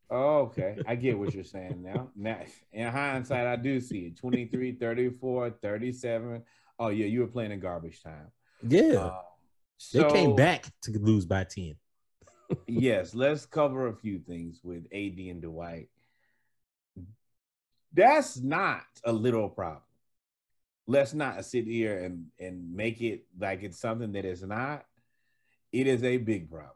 Oh, 0.09 0.37
okay. 0.41 0.77
I 0.85 0.95
get 0.95 1.17
what 1.17 1.33
you're 1.33 1.43
saying 1.43 1.81
now. 1.81 2.09
Now, 2.15 2.39
in 2.71 2.87
hindsight, 2.87 3.47
I 3.47 3.55
do 3.55 3.79
see 3.79 4.07
it 4.07 4.17
23, 4.17 4.73
34, 4.73 5.49
37. 5.61 6.43
Oh, 6.77 6.89
yeah, 6.89 7.05
you 7.05 7.21
were 7.21 7.27
playing 7.27 7.51
in 7.51 7.59
garbage 7.59 8.03
time. 8.03 8.31
Yeah. 8.67 8.95
Um, 8.97 9.11
they 9.93 10.03
came 10.09 10.35
back 10.35 10.65
to 10.83 10.91
lose 10.99 11.25
by 11.25 11.45
10. 11.45 11.75
yes, 12.67 13.15
let's 13.15 13.45
cover 13.45 13.87
a 13.87 13.95
few 13.95 14.19
things 14.19 14.61
with 14.63 14.85
AD 14.93 15.17
and 15.17 15.41
Dwight. 15.41 15.89
That's 17.95 18.37
not 18.37 18.83
a 19.03 19.11
little 19.11 19.49
problem. 19.49 19.81
Let's 20.85 21.13
not 21.13 21.43
sit 21.45 21.65
here 21.65 22.03
and, 22.03 22.27
and 22.39 22.75
make 22.75 23.01
it 23.01 23.25
like 23.39 23.63
it's 23.63 23.79
something 23.79 24.11
that 24.11 24.25
is 24.25 24.43
not. 24.43 24.85
It 25.71 25.87
is 25.87 26.03
a 26.03 26.17
big 26.17 26.51
problem. 26.51 26.71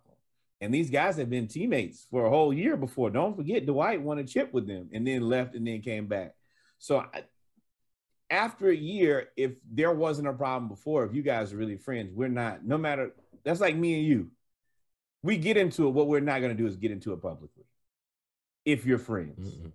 And 0.61 0.73
these 0.73 0.89
guys 0.89 1.17
have 1.17 1.29
been 1.29 1.47
teammates 1.47 2.07
for 2.09 2.25
a 2.25 2.29
whole 2.29 2.53
year 2.53 2.75
before. 2.75 3.09
Don't 3.09 3.35
forget, 3.35 3.65
Dwight 3.65 4.01
won 4.01 4.19
a 4.19 4.23
chip 4.23 4.53
with 4.53 4.67
them 4.67 4.89
and 4.93 5.05
then 5.05 5.21
left 5.21 5.55
and 5.55 5.67
then 5.67 5.81
came 5.81 6.07
back. 6.07 6.35
So 6.79 6.99
I, 6.99 7.23
after 8.29 8.69
a 8.69 8.75
year, 8.75 9.29
if 9.37 9.51
there 9.69 9.91
wasn't 9.91 10.27
a 10.27 10.33
problem 10.33 10.69
before, 10.69 11.05
if 11.05 11.13
you 11.13 11.21
guys 11.21 11.53
are 11.53 11.57
really 11.57 11.77
friends, 11.77 12.11
we're 12.13 12.29
not, 12.29 12.65
no 12.65 12.77
matter, 12.77 13.11
that's 13.43 13.59
like 13.59 13.75
me 13.75 13.95
and 13.95 14.05
you. 14.05 14.31
We 15.21 15.37
get 15.37 15.57
into 15.57 15.87
it. 15.87 15.91
What 15.91 16.07
we're 16.07 16.19
not 16.21 16.39
going 16.39 16.55
to 16.55 16.61
do 16.61 16.67
is 16.67 16.77
get 16.77 16.91
into 16.91 17.13
it 17.13 17.21
publicly 17.21 17.65
if 18.65 18.85
you're 18.85 18.97
friends. 18.97 19.53
Mm-mm. 19.53 19.71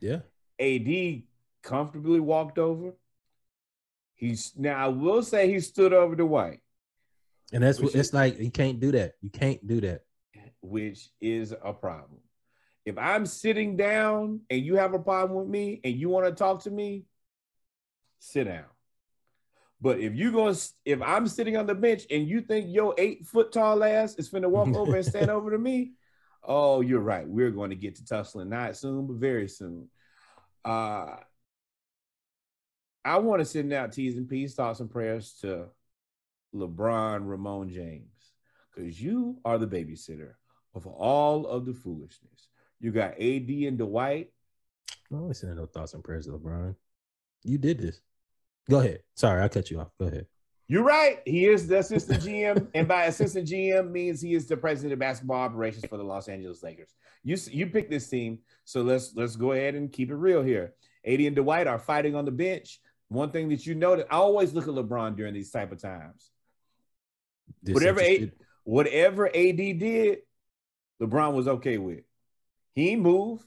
Yeah. 0.00 0.20
AD 0.60 1.22
comfortably 1.62 2.20
walked 2.20 2.58
over. 2.58 2.94
He's 4.14 4.52
now, 4.56 4.84
I 4.84 4.88
will 4.88 5.22
say 5.22 5.50
he 5.52 5.60
stood 5.60 5.92
over 5.92 6.16
the 6.16 6.26
white, 6.26 6.60
And 7.52 7.62
that's 7.62 7.80
what 7.80 7.94
it's 7.94 8.12
like. 8.12 8.38
You 8.38 8.50
can't 8.50 8.80
do 8.80 8.92
that. 8.92 9.12
You 9.20 9.30
can't 9.30 9.64
do 9.66 9.80
that. 9.82 10.02
which 10.60 11.08
is 11.20 11.52
a 11.52 11.72
problem. 11.72 12.20
If 12.84 12.98
I'm 12.98 13.26
sitting 13.26 13.76
down 13.76 14.40
and 14.50 14.60
you 14.60 14.76
have 14.76 14.94
a 14.94 14.98
problem 14.98 15.38
with 15.38 15.48
me 15.48 15.80
and 15.84 15.94
you 15.94 16.08
want 16.08 16.26
to 16.26 16.32
talk 16.32 16.64
to 16.64 16.70
me, 16.70 17.04
sit 18.18 18.44
down. 18.44 18.64
But 19.80 20.00
if 20.00 20.16
you 20.16 20.32
going 20.32 20.54
to 20.54 20.68
if 20.84 21.00
I'm 21.00 21.28
sitting 21.28 21.56
on 21.56 21.66
the 21.66 21.74
bench 21.74 22.02
and 22.10 22.26
you 22.26 22.40
think 22.40 22.66
your 22.68 22.94
eight 22.98 23.26
foot 23.26 23.52
tall 23.52 23.84
ass 23.84 24.16
is 24.16 24.28
finna 24.28 24.50
walk 24.50 24.74
over 24.74 24.96
and 24.96 25.04
stand 25.06 25.30
over 25.36 25.52
to 25.52 25.58
me, 25.58 25.92
oh, 26.42 26.80
you're 26.80 26.98
right. 27.00 27.28
We're 27.28 27.52
going 27.52 27.70
to 27.70 27.76
get 27.76 27.94
to 27.96 28.04
tussling 28.04 28.48
not 28.48 28.76
soon, 28.76 29.06
but 29.06 29.16
very 29.16 29.48
soon. 29.48 29.88
Uh 30.64 31.16
I 33.04 33.18
want 33.18 33.40
to 33.40 33.44
send 33.44 33.72
out 33.72 33.92
T's 33.92 34.16
and 34.16 34.28
P's, 34.28 34.54
thoughts 34.54 34.80
and 34.80 34.90
prayers 34.90 35.38
to 35.40 35.68
LeBron 36.54 37.26
Raymone 37.26 37.72
James 37.72 38.32
because 38.74 39.00
you 39.00 39.38
are 39.44 39.58
the 39.58 39.66
babysitter 39.66 40.32
of 40.74 40.86
all 40.86 41.46
of 41.46 41.64
the 41.64 41.74
foolishness. 41.74 42.48
You 42.80 42.92
got 42.92 43.12
AD 43.12 43.48
and 43.48 43.78
Dwight. 43.78 44.30
I'm 45.10 45.22
always 45.22 45.38
sending 45.38 45.56
no 45.56 45.66
thoughts 45.66 45.94
and 45.94 46.04
prayers 46.04 46.26
to 46.26 46.32
LeBron. 46.32 46.74
You 47.44 47.58
did 47.58 47.78
this. 47.78 48.00
Go 48.68 48.80
ahead. 48.80 49.00
Sorry, 49.14 49.42
I 49.42 49.48
cut 49.48 49.70
you 49.70 49.80
off. 49.80 49.90
Go 49.98 50.06
ahead. 50.06 50.26
You're 50.70 50.84
right. 50.84 51.20
He 51.24 51.46
is 51.46 51.66
the 51.66 51.78
assistant 51.78 52.22
GM, 52.22 52.68
and 52.74 52.86
by 52.86 53.04
assistant 53.04 53.48
GM 53.48 53.90
means 53.90 54.20
he 54.20 54.34
is 54.34 54.46
the 54.46 54.56
president 54.56 54.92
of 54.92 54.98
basketball 54.98 55.40
operations 55.40 55.86
for 55.86 55.96
the 55.96 56.04
Los 56.04 56.28
Angeles 56.28 56.62
Lakers. 56.62 56.94
You 57.24 57.38
you 57.50 57.68
picked 57.68 57.90
this 57.90 58.08
team, 58.08 58.40
so 58.64 58.82
let's 58.82 59.14
let's 59.16 59.34
go 59.34 59.52
ahead 59.52 59.74
and 59.74 59.90
keep 59.90 60.10
it 60.10 60.16
real 60.16 60.42
here. 60.42 60.74
AD 61.06 61.20
and 61.20 61.36
Dwight 61.36 61.66
are 61.66 61.78
fighting 61.78 62.14
on 62.14 62.26
the 62.26 62.30
bench. 62.30 62.80
One 63.08 63.30
thing 63.30 63.48
that 63.48 63.64
you 63.64 63.74
know 63.74 63.96
that 63.96 64.08
I 64.10 64.16
always 64.16 64.52
look 64.52 64.68
at 64.68 64.74
LeBron 64.74 65.16
during 65.16 65.32
these 65.32 65.50
type 65.50 65.72
of 65.72 65.80
times. 65.80 66.30
Whatever 67.62 68.00
Disinterested. 68.00 68.32
Whatever 68.64 69.28
AD 69.28 69.56
did, 69.56 70.18
LeBron 71.00 71.32
was 71.32 71.48
okay 71.48 71.78
with. 71.78 72.04
He 72.74 72.96
moved. 72.96 73.44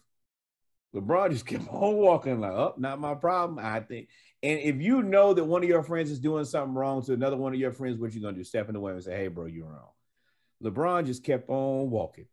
LeBron 0.95 1.32
just 1.32 1.45
kept 1.45 1.67
on 1.69 1.95
walking 1.97 2.39
like, 2.41 2.51
oh, 2.51 2.74
not 2.78 2.99
my 2.99 3.13
problem. 3.13 3.59
I 3.63 3.82
think. 3.82 4.09
And 4.44 4.60
if 4.60 4.82
you 4.82 5.04
know 5.04 5.34
that 5.34 5.44
one 5.44 5.62
of 5.64 5.70
your 5.70 5.84
friends 5.84 6.10
is 6.10 6.20
doing 6.20 6.46
something 6.46 6.74
wrong 6.74 7.04
to 7.04 7.14
another 7.14 7.38
one 7.38 7.54
of 7.54 7.60
your 7.60 7.72
friends, 7.72 7.98
what 7.98 8.14
you 8.14 8.22
gonna 8.22 8.38
do? 8.38 8.44
Step 8.44 8.68
in 8.70 8.74
the 8.74 8.80
way 8.80 8.94
and 8.94 9.04
say, 9.04 9.16
hey, 9.16 9.28
bro, 9.28 9.46
you're 9.46 9.68
wrong. 9.68 9.89
LeBron 10.64 11.06
just 11.06 11.24
kept 11.24 11.50
on 11.50 11.89
walking. 11.89 12.26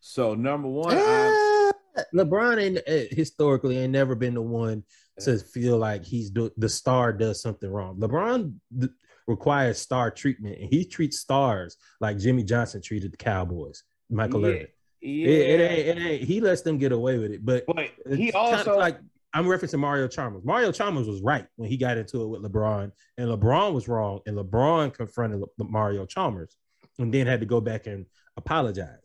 So 0.00 0.34
number 0.34 0.68
one, 0.68 0.96
I, 0.96 1.72
LeBron 2.14 2.60
ain't 2.62 2.78
uh, 2.78 3.14
historically 3.14 3.78
ain't 3.78 3.92
never 3.92 4.14
been 4.14 4.34
the 4.34 4.42
one 4.42 4.84
to 5.20 5.38
feel 5.38 5.78
like 5.78 6.04
he's 6.04 6.30
do, 6.30 6.50
the 6.56 6.68
star 6.68 7.12
does 7.12 7.40
something 7.40 7.70
wrong. 7.70 7.96
LeBron 7.96 8.54
th- 8.78 8.92
requires 9.26 9.78
star 9.78 10.10
treatment, 10.10 10.58
and 10.60 10.72
he 10.72 10.84
treats 10.84 11.18
stars 11.18 11.76
like 12.00 12.18
Jimmy 12.18 12.44
Johnson 12.44 12.82
treated 12.82 13.12
the 13.12 13.16
Cowboys, 13.16 13.82
Michael 14.10 14.42
Yeah, 14.42 14.48
Irvin. 14.48 14.66
yeah, 15.00 15.26
It, 15.26 15.60
it 15.60 15.70
ain't, 15.70 15.98
it 15.98 16.02
ain't. 16.02 16.22
He 16.24 16.40
lets 16.40 16.62
them 16.62 16.78
get 16.78 16.92
away 16.92 17.18
with 17.18 17.32
it, 17.32 17.44
but 17.44 17.64
but 17.66 17.90
he 18.14 18.30
also 18.32 18.76
like 18.78 18.98
I'm 19.36 19.44
referencing 19.44 19.80
Mario 19.80 20.08
Chalmers. 20.08 20.46
Mario 20.46 20.72
Chalmers 20.72 21.06
was 21.06 21.20
right 21.20 21.46
when 21.56 21.68
he 21.68 21.76
got 21.76 21.98
into 21.98 22.22
it 22.22 22.26
with 22.28 22.42
LeBron, 22.42 22.90
and 23.18 23.28
LeBron 23.28 23.74
was 23.74 23.86
wrong, 23.86 24.20
and 24.24 24.34
LeBron 24.34 24.94
confronted 24.94 25.40
Le- 25.40 25.64
Mario 25.68 26.06
Chalmers, 26.06 26.56
and 26.98 27.12
then 27.12 27.26
had 27.26 27.40
to 27.40 27.46
go 27.46 27.60
back 27.60 27.86
and 27.86 28.06
apologize. 28.38 28.96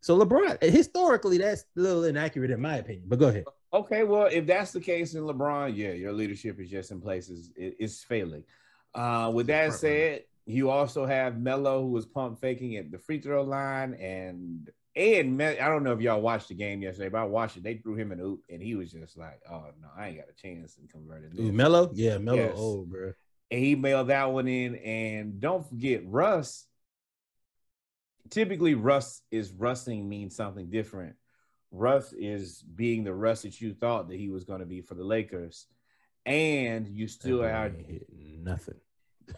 So 0.00 0.18
LeBron, 0.18 0.60
historically, 0.60 1.38
that's 1.38 1.66
a 1.76 1.80
little 1.80 2.02
inaccurate 2.02 2.50
in 2.50 2.60
my 2.60 2.78
opinion. 2.78 3.04
But 3.06 3.20
go 3.20 3.28
ahead. 3.28 3.44
Okay, 3.72 4.02
well, 4.02 4.26
if 4.26 4.44
that's 4.44 4.72
the 4.72 4.80
case 4.80 5.14
in 5.14 5.22
LeBron, 5.22 5.76
yeah, 5.76 5.92
your 5.92 6.12
leadership 6.12 6.58
is 6.58 6.68
just 6.68 6.90
in 6.90 7.00
places 7.00 7.52
it, 7.54 7.76
it's 7.78 8.02
failing. 8.02 8.42
Uh, 8.92 9.30
with 9.32 9.46
that 9.46 9.72
said, 9.72 10.24
you 10.46 10.68
also 10.68 11.06
have 11.06 11.38
Melo 11.38 11.82
who 11.82 11.90
was 11.90 12.06
pump 12.06 12.40
faking 12.40 12.74
at 12.76 12.90
the 12.90 12.98
free 12.98 13.20
throw 13.20 13.44
line, 13.44 13.94
and 13.94 14.68
and 14.96 15.36
Me- 15.36 15.58
I 15.58 15.68
don't 15.68 15.84
know 15.84 15.92
if 15.92 16.00
y'all 16.00 16.20
watched 16.20 16.48
the 16.48 16.54
game 16.54 16.80
yesterday, 16.82 17.10
but 17.10 17.18
I 17.18 17.24
watched 17.24 17.56
it. 17.58 17.62
They 17.62 17.76
threw 17.76 17.94
him 17.94 18.12
an 18.12 18.20
oop, 18.20 18.42
and 18.48 18.62
he 18.62 18.74
was 18.74 18.90
just 18.90 19.16
like, 19.18 19.40
"Oh 19.48 19.66
no, 19.80 19.88
I 19.96 20.08
ain't 20.08 20.16
got 20.18 20.28
a 20.30 20.32
chance 20.32 20.76
in 20.78 20.88
converting 20.88 21.30
this." 21.30 21.40
Ooh, 21.40 21.52
Melo, 21.52 21.90
yeah, 21.94 22.18
Melo. 22.18 22.36
Yes. 22.38 22.54
Oh, 22.56 22.84
bro. 22.84 23.12
and 23.50 23.60
he 23.60 23.74
mailed 23.74 24.08
that 24.08 24.32
one 24.32 24.48
in. 24.48 24.76
And 24.76 25.38
don't 25.40 25.68
forget, 25.68 26.02
Russ. 26.06 26.66
Typically, 28.30 28.74
Russ 28.74 29.22
is 29.30 29.52
rusting 29.52 30.08
means 30.08 30.34
something 30.34 30.68
different. 30.68 31.14
Russ 31.70 32.12
is 32.12 32.62
being 32.62 33.04
the 33.04 33.14
Russ 33.14 33.42
that 33.42 33.60
you 33.60 33.74
thought 33.74 34.08
that 34.08 34.18
he 34.18 34.30
was 34.30 34.44
going 34.44 34.60
to 34.60 34.66
be 34.66 34.80
for 34.80 34.94
the 34.94 35.04
Lakers, 35.04 35.66
and 36.24 36.88
you 36.88 37.06
still 37.06 37.44
are. 37.44 37.70
nothing. 38.42 38.80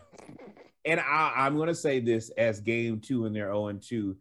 And 0.85 1.01
I, 1.01 1.33
I'm 1.37 1.57
going 1.57 1.69
to 1.69 1.75
say 1.75 2.01
this 2.01 2.31
as 2.31 2.61
game 2.61 3.01
two 3.01 3.27
and 3.27 3.37
they're 3.37 3.49
0 3.49 3.67
and 3.67 3.83
2. 3.83 4.17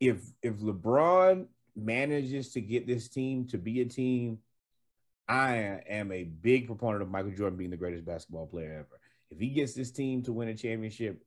If 0.00 0.22
if 0.42 0.56
LeBron 0.56 1.46
manages 1.76 2.52
to 2.52 2.60
get 2.60 2.86
this 2.86 3.08
team 3.08 3.46
to 3.48 3.58
be 3.58 3.80
a 3.82 3.84
team, 3.84 4.38
I 5.28 5.82
am 5.88 6.10
a 6.10 6.24
big 6.24 6.66
proponent 6.66 7.02
of 7.02 7.10
Michael 7.10 7.30
Jordan 7.30 7.58
being 7.58 7.70
the 7.70 7.76
greatest 7.76 8.04
basketball 8.04 8.46
player 8.46 8.72
ever. 8.72 9.00
If 9.30 9.38
he 9.38 9.50
gets 9.50 9.74
this 9.74 9.92
team 9.92 10.22
to 10.24 10.32
win 10.32 10.48
a 10.48 10.54
championship, 10.54 11.22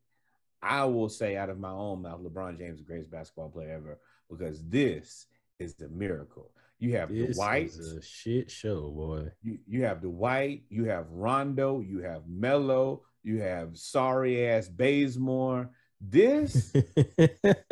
I 0.61 0.85
will 0.85 1.09
say 1.09 1.37
out 1.37 1.49
of 1.49 1.59
my 1.59 1.71
own 1.71 2.01
mouth, 2.01 2.21
LeBron 2.21 2.57
James 2.57 2.79
the 2.79 2.85
greatest 2.85 3.11
basketball 3.11 3.49
player 3.49 3.71
ever 3.75 3.99
because 4.29 4.63
this 4.67 5.27
is 5.59 5.75
the 5.75 5.89
miracle. 5.89 6.51
You 6.79 6.97
have 6.97 7.09
the 7.09 7.31
white. 7.33 7.67
This 7.67 7.75
Dwight, 7.75 7.85
is 7.85 7.93
a 7.93 8.01
shit 8.01 8.51
show, 8.51 8.89
boy. 8.89 9.29
you, 9.41 9.59
you 9.67 9.83
have 9.83 10.01
Dwight, 10.01 10.63
you 10.69 10.85
have 10.85 11.09
Rondo, 11.09 11.79
you 11.79 11.99
have 11.99 12.23
Melo, 12.27 13.03
you 13.23 13.39
have 13.39 13.77
sorry 13.77 14.47
ass 14.47 14.67
Bazemore. 14.67 15.69
This 16.05 16.71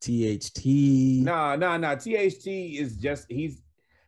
THT. 0.00 0.66
Nah, 1.24 1.56
nah, 1.56 1.76
nah. 1.78 1.94
THT 1.94 2.46
is 2.46 2.96
just 2.96 3.26
he's 3.30 3.62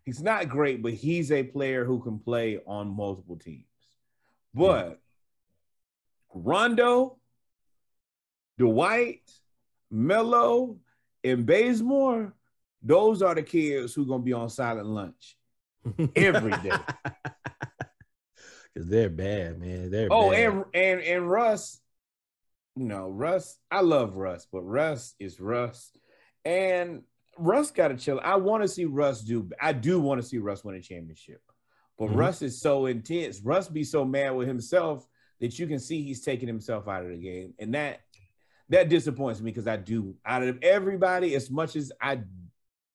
he's 0.05 0.23
not 0.23 0.49
great, 0.49 0.83
but 0.83 0.93
he's 0.93 1.33
a 1.33 1.43
player 1.43 1.85
who 1.85 2.01
can 2.03 2.19
play 2.19 2.59
on 2.67 2.89
multiple 2.95 3.37
teams. 3.37 3.65
But 4.53 5.01
Rondo, 6.35 7.19
Dwight, 8.59 9.31
Melo, 9.91 10.79
and 11.23 11.47
Bazemore, 11.47 12.35
those 12.83 13.23
are 13.23 13.35
the 13.35 13.43
kids 13.43 13.95
who 13.95 14.03
are 14.03 14.07
gonna 14.07 14.23
be 14.23 14.33
on 14.35 14.51
silent 14.51 14.87
lunch. 14.87 15.37
every 16.17 16.53
day. 16.63 16.73
Because 18.75 18.89
they're 18.89 19.09
bad, 19.09 19.61
man. 19.61 19.89
They're 19.89 20.09
Oh, 20.11 20.33
bad. 20.33 20.51
and 20.53 20.65
and 20.75 21.01
and 21.01 21.31
Russ, 21.31 21.81
you 22.77 22.85
know, 22.85 23.09
Russ, 23.09 23.59
I 23.71 23.81
love 23.81 24.17
Russ, 24.17 24.47
but 24.51 24.63
Russ 24.63 25.15
is 25.21 25.41
Russ. 25.41 25.93
And 26.45 27.03
Russ 27.39 27.71
got 27.71 27.89
to 27.89 27.97
chill. 27.97 28.21
I 28.23 28.37
want 28.37 28.63
to 28.63 28.69
see 28.69 28.85
Russ 28.85 29.23
do, 29.23 29.49
I 29.61 29.73
do 29.73 30.01
want 30.01 30.21
to 30.21 30.27
see 30.27 30.39
Russ 30.39 30.65
win 30.65 30.77
a 30.77 30.81
championship. 30.81 31.41
But 31.99 32.11
Mhm. 32.11 32.17
Russ 32.17 32.43
is 32.43 32.61
so 32.61 32.87
intense. 32.87 33.41
Russ 33.41 33.69
be 33.69 33.85
so 33.85 34.05
mad 34.05 34.31
with 34.31 34.49
himself 34.49 35.07
that 35.41 35.59
you 35.59 35.67
can 35.67 35.79
see 35.79 36.03
he's 36.03 36.25
taking 36.25 36.49
himself 36.49 36.89
out 36.89 37.05
of 37.05 37.11
the 37.11 37.19
game. 37.19 37.55
And 37.59 37.75
that 37.75 38.01
that 38.71 38.89
disappoints 38.89 39.41
me 39.41 39.51
because 39.51 39.67
I 39.67 39.77
do 39.77 40.17
out 40.25 40.43
of 40.43 40.59
everybody, 40.63 41.35
as 41.35 41.51
much 41.51 41.77
as 41.77 41.93
I 42.01 42.23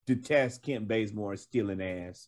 detest 0.07 0.63
Kent 0.63 0.88
Bazemore 0.88 1.36
stealing 1.36 1.82
ass. 1.82 2.27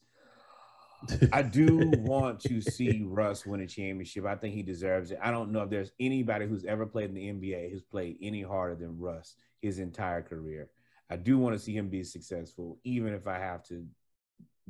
I 1.34 1.41
do 1.41 1.91
want 1.97 2.39
to 2.41 2.62
see 2.62 3.04
Russ 3.06 3.45
win 3.45 3.62
a 3.62 3.68
championship. 3.68 4.26
I 4.26 4.36
think 4.36 4.54
he 4.54 4.62
deserves 4.62 5.12
it. 5.12 5.20
I 5.22 5.32
don't 5.32 5.52
know 5.52 5.64
if 5.64 5.70
there's 5.70 5.91
anybody 5.99 6.47
who's 6.47 6.66
ever 6.66 6.86
played 6.86 7.10
in 7.10 7.16
the 7.16 7.28
NBA 7.28 7.72
who's 7.72 7.84
played 7.84 8.18
any 8.22 8.41
harder 8.41 8.76
than 8.76 8.99
Russ 8.99 9.36
his 9.62 9.80
entire 9.80 10.22
career. 10.22 10.70
I 11.10 11.18
do 11.18 11.38
want 11.38 11.56
to 11.56 11.60
see 11.60 11.76
him 11.76 11.89
be 11.89 12.04
successful, 12.04 12.78
even 12.84 13.14
if 13.14 13.28
I 13.28 13.38
have 13.38 13.64
to 13.66 13.86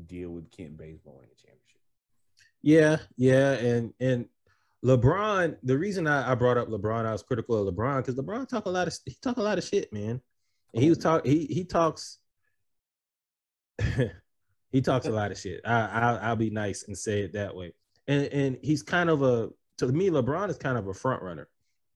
deal 0.08 0.30
with 0.30 0.52
Kent 0.52 0.78
Bazemore 0.78 1.16
winning 1.16 1.32
a 1.32 1.42
championship. 1.42 1.62
Yeah, 2.62 2.98
yeah, 3.18 3.52
and 3.54 3.94
and 4.00 4.26
LeBron. 4.84 5.58
The 5.64 5.78
reason 5.78 6.08
I, 6.08 6.32
I 6.32 6.36
brought 6.36 6.58
up 6.58 6.70
LeBron, 6.70 7.06
I 7.06 7.12
was 7.12 7.24
critical 7.24 7.68
of 7.68 7.74
LeBron 7.74 7.98
because 7.98 8.16
LeBron 8.16 8.48
talk 8.48 8.66
a 8.66 8.70
lot 8.70 8.88
of 8.88 8.98
he 9.06 9.16
talk 9.22 9.38
a 9.38 9.42
lot 9.42 9.58
of 9.58 9.64
shit, 9.64 9.92
man. 9.94 10.22
And 10.74 10.84
he 10.84 10.88
oh, 10.88 10.92
was 10.92 10.98
talk. 10.98 11.26
He 11.26 11.46
he 11.46 11.66
talks. 11.66 12.20
he 14.72 14.82
talks 14.82 15.06
a 15.06 15.12
lot 15.12 15.32
of 15.32 15.38
shit. 15.38 15.62
I, 15.66 15.80
I 15.82 16.16
I'll 16.24 16.36
be 16.36 16.50
nice 16.50 16.86
and 16.88 16.98
say 16.98 17.22
it 17.22 17.34
that 17.34 17.56
way. 17.56 17.74
And 18.08 18.26
and 18.28 18.58
he's 18.62 18.84
kind 18.84 19.10
of 19.10 19.22
a 19.22 19.50
to 19.78 19.88
me. 19.88 20.10
LeBron 20.10 20.50
is 20.50 20.58
kind 20.58 20.78
of 20.78 20.88
a 20.88 20.94
front 20.94 21.22
runner. 21.22 21.48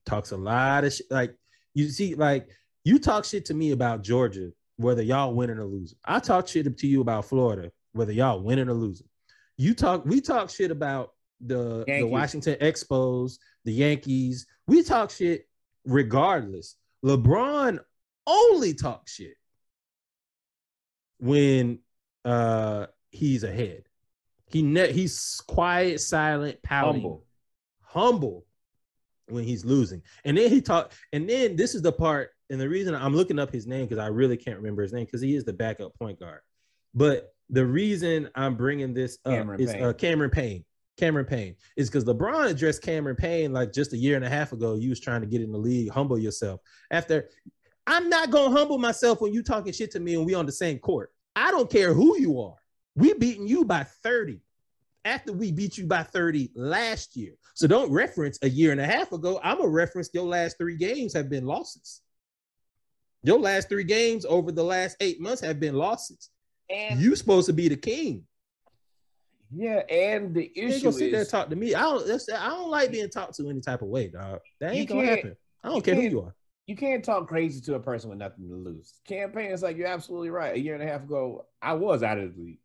Talks 0.06 0.32
a 0.32 0.38
lot 0.38 0.84
of 0.84 0.94
shit. 0.94 1.08
Like 1.10 1.36
you 1.74 1.90
see, 1.90 2.16
like 2.16 2.50
you 2.84 3.00
talk 3.00 3.26
shit 3.26 3.46
to 3.46 3.54
me 3.54 3.72
about 3.72 4.04
Georgia, 4.04 4.52
whether 4.78 5.02
y'all 5.02 5.34
winning 5.34 5.58
or 5.58 5.66
losing. 5.66 5.98
I 6.04 6.20
talk 6.20 6.48
shit 6.48 6.78
to 6.78 6.88
you 6.88 7.02
about 7.02 7.26
Florida, 7.26 7.72
whether 7.94 8.12
y'all 8.12 8.42
winning 8.42 8.70
or 8.70 8.74
losing. 8.74 9.08
You 9.58 9.74
talk. 9.74 10.06
We 10.06 10.20
talk 10.22 10.50
shit 10.50 10.72
about 10.72 11.14
the 11.40 11.86
the 11.88 12.06
Washington 12.06 12.56
Expos, 12.56 13.38
the 13.64 13.72
Yankees. 13.72 14.48
We 14.68 14.84
talk 14.84 15.12
shit 15.12 15.48
regardless. 15.86 16.76
LeBron 17.04 17.80
only 18.28 18.74
talks 18.74 19.14
shit 19.14 19.36
when 21.20 21.80
uh 22.26 22.88
he's 23.12 23.44
ahead. 23.44 23.84
He 24.48 24.62
ne- 24.62 24.92
he's 24.92 25.42
quiet, 25.48 26.02
silent, 26.02 26.62
pouting, 26.62 27.02
Humble. 27.02 27.24
humble 27.82 28.46
when 29.28 29.44
he's 29.44 29.66
losing. 29.66 30.02
And 30.24 30.38
then 30.38 30.50
he 30.50 30.62
talk, 30.62 30.92
and 31.14 31.28
then 31.30 31.56
this 31.56 31.74
is 31.74 31.82
the 31.82 31.92
part, 31.92 32.32
and 32.50 32.60
the 32.60 32.70
reason 32.70 32.94
I'm 32.94 33.16
looking 33.16 33.40
up 33.40 33.52
his 33.52 33.66
name 33.66 33.86
because 33.86 33.98
I 33.98 34.08
really 34.08 34.38
can't 34.38 34.58
remember 34.58 34.84
his 34.84 34.94
name 34.94 35.06
because 35.06 35.22
he 35.22 35.36
is 35.36 35.46
the 35.46 35.54
backup 35.54 35.98
point 35.98 36.20
guard. 36.20 36.42
But 36.94 37.34
the 37.50 37.66
reason 37.66 38.30
I'm 38.36 38.56
bringing 38.56 38.94
this 38.94 39.18
up 39.26 39.34
Cameron 39.34 39.62
is 39.62 39.74
Payne. 39.74 39.84
uh, 39.84 39.94
Cameron 39.94 40.30
Payne. 40.32 40.66
Cameron 40.98 41.26
Payne 41.26 41.56
is 41.76 41.90
because 41.90 42.06
LeBron 42.06 42.50
addressed 42.50 42.82
Cameron 42.82 43.18
Payne 43.18 43.52
like 43.52 43.74
just 43.74 43.94
a 43.94 43.98
year 43.98 44.16
and 44.16 44.24
a 44.24 44.30
half 44.30 44.54
ago. 44.54 44.76
You 44.76 44.90
was 44.90 45.00
trying 45.00 45.22
to 45.22 45.28
get 45.28 45.42
in 45.42 45.52
the 45.52 45.58
league, 45.58 45.90
humble 45.90 46.18
yourself. 46.18 46.62
After 46.92 47.30
I'm 47.88 48.10
not 48.10 48.32
gonna 48.32 48.56
humble 48.56 48.78
myself 48.78 49.22
when 49.22 49.34
you 49.34 49.44
talking 49.44 49.74
shit 49.74 49.92
to 49.92 50.00
me 50.00 50.16
and 50.16 50.26
we 50.26 50.34
on 50.34 50.46
the 50.46 50.52
same 50.52 50.80
court. 50.80 51.12
I 51.36 51.52
don't 51.52 51.70
care 51.70 51.94
who 51.94 52.18
you 52.20 52.40
are. 52.42 52.56
We 52.96 53.14
beating 53.14 53.48
you 53.48 53.66
by 53.66 53.84
30 53.84 54.40
after 55.04 55.34
we 55.34 55.52
beat 55.52 55.78
you 55.78 55.86
by 55.86 56.04
30 56.04 56.52
last 56.56 57.16
year. 57.16 57.34
So 57.54 57.68
don't 57.68 57.92
reference 57.92 58.40
a 58.42 58.50
year 58.50 58.72
and 58.72 58.82
a 58.82 58.86
half 58.86 59.12
ago. 59.12 59.40
I'm 59.44 59.58
gonna 59.58 59.70
reference 59.70 60.10
your 60.14 60.26
last 60.26 60.58
three 60.58 60.78
games 60.78 61.14
have 61.14 61.30
been 61.30 61.46
losses. 61.46 62.02
Your 63.24 63.40
last 63.40 63.70
three 63.70 63.84
games 63.84 64.26
over 64.26 64.52
the 64.52 64.64
last 64.64 64.98
eight 65.00 65.20
months 65.20 65.42
have 65.42 65.60
been 65.60 65.76
losses. 65.76 66.30
And 66.70 67.00
You 67.00 67.16
supposed 67.16 67.48
to 67.48 67.54
be 67.54 67.68
the 67.68 67.76
king. 67.76 68.26
yeah, 69.52 69.80
and 69.90 70.34
the 70.34 70.52
issue 70.56 70.62
You 70.62 70.74
ain't 70.74 70.84
gonna 70.84 70.94
sit 70.94 71.12
there 71.12 71.22
and 71.22 71.30
talk 71.30 71.50
to 71.50 71.56
me. 71.56 71.76
I 71.76 71.82
don't. 71.82 72.08
That's, 72.08 72.30
I 72.32 72.48
don't 72.50 72.70
like 72.72 72.92
being 72.92 73.10
talked 73.10 73.36
to 73.36 73.50
any 73.50 73.62
type 73.62 73.82
of 73.82 73.88
way, 73.90 74.08
dog. 74.08 74.40
That 74.60 74.74
ain't 74.74 74.90
gonna 74.90 75.06
happen. 75.06 75.36
I 75.64 75.70
don't 75.70 75.84
care 75.84 75.96
who 75.96 76.02
you 76.02 76.22
are. 76.22 76.36
You 76.68 76.76
can't 76.76 77.04
talk 77.04 77.28
crazy 77.28 77.62
to 77.62 77.76
a 77.76 77.80
person 77.80 78.10
with 78.10 78.20
nothing 78.20 78.48
to 78.48 78.56
lose. 78.56 78.94
Cam 79.08 79.32
Payne 79.32 79.52
is 79.52 79.62
like 79.62 79.78
you're 79.78 79.88
absolutely 79.88 80.30
right. 80.30 80.56
A 80.56 80.60
year 80.60 80.74
and 80.74 80.84
a 80.84 80.88
half 80.88 81.04
ago, 81.04 81.46
I 81.62 81.74
was 81.74 82.02
out 82.02 82.18
of 82.18 82.36
the 82.36 82.42
league, 82.42 82.60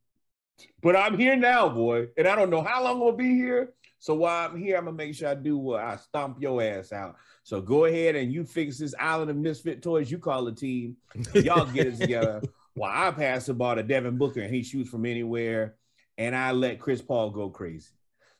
but 0.80 0.96
I'm 0.96 1.18
here 1.18 1.36
now, 1.36 1.68
boy, 1.68 2.08
and 2.16 2.26
I 2.26 2.34
don't 2.34 2.50
know 2.50 2.62
how 2.62 2.82
long 2.82 3.02
I'll 3.02 3.12
be 3.12 3.34
here. 3.34 3.74
So 3.98 4.14
while 4.14 4.48
I'm 4.48 4.56
here, 4.56 4.78
I'm 4.78 4.86
gonna 4.86 4.96
make 4.96 5.14
sure 5.14 5.28
I 5.28 5.34
do 5.34 5.58
what 5.58 5.82
I 5.82 5.96
stomp 5.96 6.40
your 6.40 6.62
ass 6.62 6.92
out. 6.92 7.16
So 7.42 7.60
go 7.60 7.84
ahead 7.84 8.16
and 8.16 8.32
you 8.32 8.44
fix 8.44 8.78
this 8.78 8.94
island 8.98 9.30
of 9.30 9.36
misfit 9.36 9.82
toys. 9.82 10.10
You 10.10 10.18
call 10.18 10.46
the 10.46 10.52
team. 10.52 10.96
Y'all 11.34 11.66
get 11.66 11.86
it 11.86 11.98
together. 11.98 12.44
While 12.72 13.08
I 13.08 13.10
pass 13.10 13.46
the 13.46 13.54
ball 13.54 13.74
to 13.74 13.82
Devin 13.82 14.16
Booker 14.16 14.40
and 14.40 14.54
he 14.54 14.62
shoots 14.62 14.88
from 14.88 15.04
anywhere, 15.04 15.74
and 16.16 16.34
I 16.34 16.52
let 16.52 16.80
Chris 16.80 17.02
Paul 17.02 17.30
go 17.30 17.50
crazy. 17.50 17.90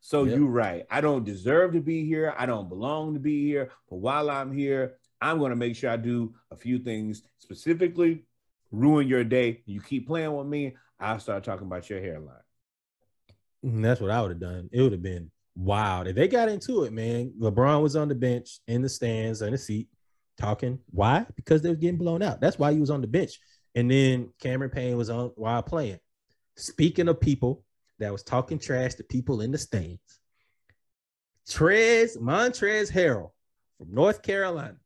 So 0.01 0.25
Yep. 0.25 0.39
you're 0.39 0.49
right. 0.49 0.87
I 0.91 1.03
don't 1.03 1.25
deserve 1.25 1.75
to 1.75 1.81
be 1.81 2.07
here. 2.07 2.35
I 2.39 2.47
don't 2.47 2.71
belong 2.71 3.13
to 3.15 3.21
be 3.21 3.45
here. 3.45 3.71
But 3.91 3.97
while 3.97 4.31
I'm 4.31 4.53
here, 4.57 4.97
I'm 5.21 5.39
going 5.39 5.51
to 5.51 5.57
make 5.57 5.77
sure 5.77 5.91
I 5.91 5.97
do 5.97 6.35
a 6.51 6.57
few 6.57 6.79
things 6.79 7.23
specifically 7.39 8.25
ruin 8.71 9.09
your 9.09 9.25
day. 9.25 9.63
You 9.67 9.81
keep 9.81 10.07
playing 10.07 10.35
with 10.35 10.47
me, 10.47 10.77
I'll 10.99 11.21
start 11.21 11.45
talking 11.45 11.67
about 11.67 11.89
your 11.91 12.01
hairline. 12.01 12.37
And 13.63 13.85
that's 13.85 14.01
what 14.01 14.11
I 14.11 14.23
would 14.23 14.31
have 14.31 14.41
done. 14.41 14.69
It 14.73 14.81
would 14.81 14.93
have 14.93 15.03
been 15.03 15.31
wild. 15.55 16.07
If 16.07 16.17
they 16.17 16.29
got 16.29 16.49
into 16.49 16.85
it, 16.85 16.93
man, 16.93 17.33
LeBron 17.39 17.83
was 17.83 17.97
on 17.97 18.09
the 18.09 18.15
bench, 18.15 18.61
in 18.67 18.83
the 18.83 18.89
stands, 18.89 19.43
on 19.43 19.51
the 19.51 19.59
seat, 19.59 19.89
talking. 20.39 20.79
Why? 20.91 21.27
Because 21.37 21.63
they 21.63 21.69
were 21.69 21.75
getting 21.75 21.99
blown 21.99 22.23
out. 22.23 22.41
That's 22.41 22.59
why 22.59 22.73
he 22.73 22.81
was 22.81 22.91
on 22.91 23.01
the 23.01 23.07
bench. 23.07 23.39
And 23.75 23.91
then 23.91 24.31
Cameron 24.41 24.71
Payne 24.71 24.97
was 24.97 25.11
on 25.11 25.33
while 25.37 25.63
playing. 25.63 26.01
Speaking 26.57 27.09
of 27.09 27.21
people 27.21 27.65
that 27.99 28.13
was 28.13 28.23
talking 28.23 28.59
trash 28.59 28.95
to 28.95 29.05
people 29.05 29.43
in 29.43 29.53
the 29.53 29.59
stands, 29.59 30.01
Trez, 31.49 32.17
Montrezl 32.19 32.93
Harrell 32.93 33.31
from 33.79 33.95
North 33.95 34.23
Carolina, 34.23 34.77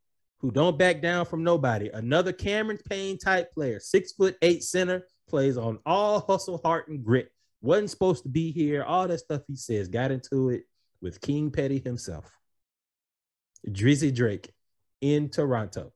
who 0.45 0.51
don't 0.51 0.77
back 0.77 1.01
down 1.01 1.25
from 1.25 1.43
nobody. 1.43 1.89
Another 1.95 2.31
Cameron 2.31 2.79
Payne 2.91 3.17
type 3.17 3.51
player, 3.55 3.81
six 3.81 4.13
foot 4.13 4.37
eight 4.43 4.63
center, 4.63 5.07
plays 5.27 5.57
on 5.57 5.79
all 5.87 6.21
hustle, 6.21 6.61
heart, 6.63 6.89
and 6.89 7.03
grit. 7.03 7.33
Wasn't 7.63 7.89
supposed 7.89 8.25
to 8.25 8.29
be 8.29 8.53
here. 8.53 8.85
All 8.85 9.09
that 9.09 9.21
stuff 9.21 9.41
he 9.49 9.57
says 9.57 9.89
got 9.89 10.11
into 10.11 10.51
it 10.51 10.65
with 11.01 11.23
King 11.23 11.51
Petty 11.51 11.79
himself. 11.79 12.31
Drizzy 13.67 14.15
Drake 14.15 14.53
in 15.01 15.31
Toronto. 15.31 15.95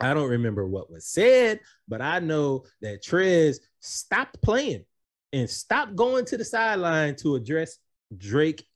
I 0.00 0.12
don't 0.12 0.30
remember 0.30 0.66
what 0.66 0.90
was 0.90 1.06
said, 1.06 1.60
but 1.86 2.02
I 2.02 2.18
know 2.18 2.64
that 2.80 3.04
Trez 3.04 3.58
stopped 3.78 4.42
playing 4.42 4.86
and 5.32 5.48
stopped 5.48 5.94
going 5.94 6.24
to 6.24 6.36
the 6.36 6.44
sideline 6.44 7.14
to 7.18 7.36
address 7.36 7.78
Drake 8.16 8.66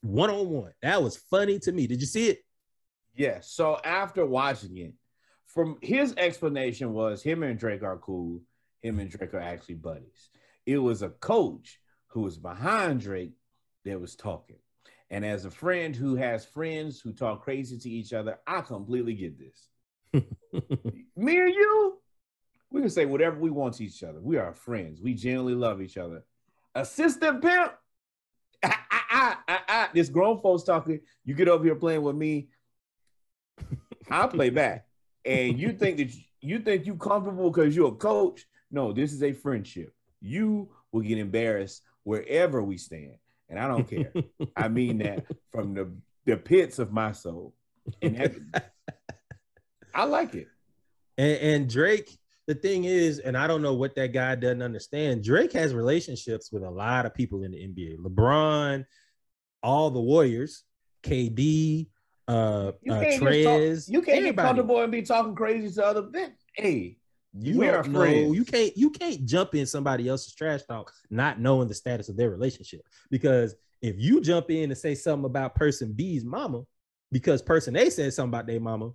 one 0.00 0.28
on 0.28 0.48
one. 0.48 0.72
That 0.82 1.00
was 1.00 1.16
funny 1.30 1.60
to 1.60 1.70
me. 1.70 1.86
Did 1.86 2.00
you 2.00 2.06
see 2.08 2.30
it? 2.30 2.40
Yes. 3.18 3.50
So 3.50 3.78
after 3.84 4.24
watching 4.24 4.78
it, 4.78 4.94
from 5.46 5.76
his 5.82 6.14
explanation 6.16 6.92
was 6.92 7.20
him 7.20 7.42
and 7.42 7.58
Drake 7.58 7.82
are 7.82 7.98
cool. 7.98 8.40
Him 8.80 9.00
and 9.00 9.10
Drake 9.10 9.34
are 9.34 9.40
actually 9.40 9.74
buddies. 9.74 10.30
It 10.66 10.78
was 10.78 11.02
a 11.02 11.08
coach 11.08 11.80
who 12.08 12.20
was 12.20 12.38
behind 12.38 13.00
Drake 13.00 13.32
that 13.84 14.00
was 14.00 14.14
talking. 14.14 14.58
And 15.10 15.24
as 15.24 15.44
a 15.44 15.50
friend 15.50 15.96
who 15.96 16.14
has 16.14 16.44
friends 16.44 17.00
who 17.00 17.12
talk 17.12 17.42
crazy 17.42 17.76
to 17.78 17.90
each 17.90 18.12
other, 18.12 18.38
I 18.46 18.60
completely 18.60 19.14
get 19.14 19.38
this. 19.38 19.68
Me 21.16 21.40
and 21.40 21.54
you, 21.54 21.98
we 22.70 22.82
can 22.82 22.90
say 22.90 23.04
whatever 23.06 23.40
we 23.40 23.50
want 23.50 23.74
to 23.74 23.84
each 23.84 24.02
other. 24.04 24.20
We 24.20 24.36
are 24.36 24.52
friends. 24.52 25.00
We 25.00 25.14
genuinely 25.14 25.54
love 25.54 25.82
each 25.82 25.96
other. 25.96 26.22
Assistant 26.74 27.42
pimp. 27.42 27.72
Ah, 29.10 29.42
ah, 29.48 29.62
ah. 29.68 29.90
This 29.94 30.08
grown 30.08 30.38
folks 30.38 30.62
talking. 30.62 31.00
You 31.24 31.34
get 31.34 31.48
over 31.48 31.64
here 31.64 31.74
playing 31.74 32.02
with 32.02 32.14
me. 32.14 32.48
I'll 34.10 34.28
play 34.28 34.50
back. 34.50 34.86
And 35.24 35.58
you 35.58 35.72
think 35.72 35.98
that 35.98 36.12
you 36.40 36.60
think 36.60 36.86
you 36.86 36.96
comfortable 36.96 37.50
because 37.50 37.74
you're 37.74 37.88
a 37.88 37.96
coach. 37.96 38.46
No, 38.70 38.92
this 38.92 39.12
is 39.12 39.22
a 39.22 39.32
friendship. 39.32 39.92
You 40.20 40.68
will 40.92 41.02
get 41.02 41.18
embarrassed 41.18 41.82
wherever 42.04 42.62
we 42.62 42.78
stand. 42.78 43.16
And 43.48 43.58
I 43.58 43.68
don't 43.68 43.88
care. 43.88 44.12
I 44.56 44.68
mean 44.68 44.98
that 44.98 45.24
from 45.52 45.74
the, 45.74 45.90
the 46.26 46.36
pits 46.36 46.78
of 46.78 46.92
my 46.92 47.12
soul. 47.12 47.54
And 48.02 48.16
that, 48.16 48.72
I 49.94 50.04
like 50.04 50.34
it. 50.34 50.48
And, 51.16 51.38
and 51.38 51.70
Drake, 51.70 52.18
the 52.46 52.54
thing 52.54 52.84
is, 52.84 53.18
and 53.18 53.36
I 53.36 53.46
don't 53.46 53.62
know 53.62 53.74
what 53.74 53.94
that 53.96 54.12
guy 54.12 54.34
doesn't 54.34 54.62
understand. 54.62 55.24
Drake 55.24 55.52
has 55.52 55.74
relationships 55.74 56.50
with 56.52 56.62
a 56.62 56.70
lot 56.70 57.06
of 57.06 57.14
people 57.14 57.42
in 57.42 57.52
the 57.52 57.58
NBA. 57.58 57.98
LeBron, 57.98 58.84
all 59.62 59.90
the 59.90 60.00
Warriors, 60.00 60.64
KD, 61.02 61.88
uh, 62.28 62.72
You 62.82 62.92
uh 62.92 63.02
Trez, 63.02 63.86
talk, 63.86 63.92
you 63.92 64.02
can't 64.02 64.24
get 64.24 64.36
comfortable 64.36 64.80
and 64.80 64.92
be 64.92 65.02
talking 65.02 65.34
crazy 65.34 65.74
to 65.74 65.84
other 65.84 66.02
people. 66.02 66.30
Hey, 66.54 66.98
You 67.32 67.58
we 67.58 67.68
are 67.68 67.82
know. 67.82 68.00
friends. 68.00 68.36
You 68.36 68.44
can't. 68.44 68.76
You 68.76 68.90
can't 68.90 69.24
jump 69.24 69.54
in 69.54 69.66
somebody 69.66 70.08
else's 70.08 70.34
trash 70.34 70.62
talk, 70.64 70.92
not 71.10 71.40
knowing 71.40 71.68
the 71.68 71.74
status 71.74 72.08
of 72.08 72.16
their 72.16 72.30
relationship. 72.30 72.82
Because 73.10 73.56
if 73.80 73.96
you 73.98 74.20
jump 74.20 74.50
in 74.50 74.70
and 74.70 74.78
say 74.78 74.94
something 74.94 75.24
about 75.24 75.54
person 75.54 75.92
B's 75.92 76.24
mama, 76.24 76.62
because 77.10 77.42
person 77.42 77.76
A 77.76 77.90
said 77.90 78.12
something 78.12 78.30
about 78.30 78.46
their 78.46 78.60
mama, 78.60 78.90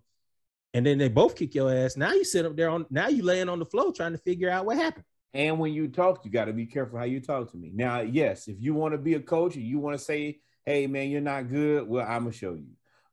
and 0.74 0.86
then 0.86 0.98
they 0.98 1.08
both 1.10 1.36
kick 1.36 1.56
your 1.56 1.74
ass. 1.74 1.98
Now 1.98 2.14
you 2.14 2.24
sit 2.24 2.46
up 2.46 2.56
there 2.56 2.70
on. 2.70 2.86
Now 2.90 3.08
you 3.08 3.24
laying 3.24 3.50
on 3.50 3.60
the 3.60 3.66
floor 3.66 3.92
trying 3.92 4.12
to 4.14 4.18
figure 4.20 4.50
out 4.50 4.66
what 4.66 4.78
happened. 4.78 5.06
And 5.34 5.58
when 5.58 5.74
you 5.74 5.88
talk, 5.88 6.24
you 6.24 6.30
got 6.30 6.46
to 6.46 6.54
be 6.54 6.68
careful 6.68 7.00
how 7.00 7.06
you 7.06 7.20
talk 7.20 7.50
to 7.52 7.58
me. 7.58 7.72
Now, 7.74 8.02
yes, 8.02 8.48
if 8.48 8.58
you 8.60 8.76
want 8.76 8.94
to 8.94 9.00
be 9.00 9.16
a 9.16 9.20
coach 9.20 9.56
and 9.56 9.66
you 9.66 9.80
want 9.80 9.98
to 9.98 10.04
say, 10.04 10.42
hey, 10.64 10.86
man, 10.86 11.10
you're 11.10 11.22
not 11.22 11.50
good, 11.50 11.88
well, 11.88 12.06
I'm 12.08 12.26
to 12.26 12.32
show 12.32 12.54
you. 12.54 12.68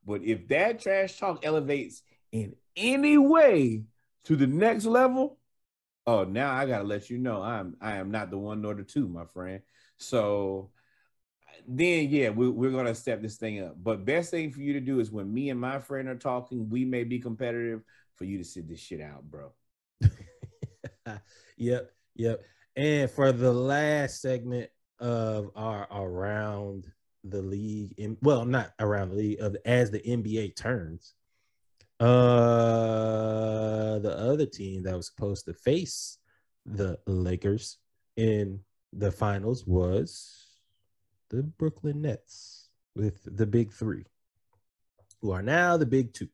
But 0.05 0.23
if 0.23 0.47
that 0.47 0.79
trash 0.79 1.17
talk 1.17 1.45
elevates 1.45 2.01
in 2.31 2.55
any 2.75 3.17
way 3.17 3.83
to 4.25 4.35
the 4.35 4.47
next 4.47 4.85
level, 4.85 5.37
oh, 6.07 6.23
now 6.23 6.53
I 6.53 6.65
got 6.65 6.79
to 6.79 6.83
let 6.83 7.09
you 7.09 7.17
know 7.17 7.41
I'm 7.41 7.75
I 7.81 7.97
am 7.97 8.11
not 8.11 8.31
the 8.31 8.37
one 8.37 8.61
nor 8.61 8.73
the 8.73 8.83
two, 8.83 9.07
my 9.07 9.25
friend. 9.25 9.61
So 9.97 10.71
then, 11.67 12.09
yeah, 12.09 12.29
we, 12.29 12.49
we're 12.49 12.83
to 12.83 12.95
step 12.95 13.21
this 13.21 13.37
thing 13.37 13.61
up. 13.61 13.75
But 13.81 14.05
best 14.05 14.31
thing 14.31 14.51
for 14.51 14.61
you 14.61 14.73
to 14.73 14.79
do 14.79 14.99
is 14.99 15.11
when 15.11 15.31
me 15.31 15.49
and 15.49 15.59
my 15.59 15.79
friend 15.79 16.07
are 16.07 16.15
talking, 16.15 16.69
we 16.69 16.85
may 16.85 17.03
be 17.03 17.19
competitive 17.19 17.81
for 18.15 18.25
you 18.25 18.37
to 18.37 18.43
sit 18.43 18.67
this 18.67 18.79
shit 18.79 19.01
out, 19.01 19.23
bro. 19.23 19.51
yep, 21.57 21.91
yep. 22.15 22.41
And 22.75 23.09
for 23.11 23.31
the 23.31 23.51
last 23.51 24.21
segment 24.21 24.69
of 24.99 25.51
our 25.55 25.87
around 25.91 26.91
the 27.23 27.41
league, 27.41 27.93
in, 27.97 28.17
well, 28.21 28.45
not 28.45 28.71
around 28.79 29.09
the 29.09 29.15
league, 29.15 29.39
of 29.39 29.55
as 29.65 29.91
the 29.91 29.99
NBA 29.99 30.55
turns. 30.55 31.13
Uh, 31.99 33.99
the 33.99 34.15
other 34.17 34.45
team 34.45 34.83
that 34.83 34.95
was 34.95 35.07
supposed 35.07 35.45
to 35.45 35.53
face 35.53 36.17
the 36.65 36.97
Lakers 37.05 37.77
in 38.17 38.59
the 38.93 39.11
finals 39.11 39.65
was 39.65 40.47
the 41.29 41.43
Brooklyn 41.43 42.01
Nets 42.01 42.69
with 42.95 43.19
the 43.37 43.45
big 43.45 43.71
three, 43.71 44.05
who 45.21 45.31
are 45.31 45.43
now 45.43 45.77
the 45.77 45.85
big 45.85 46.13
two. 46.13 46.27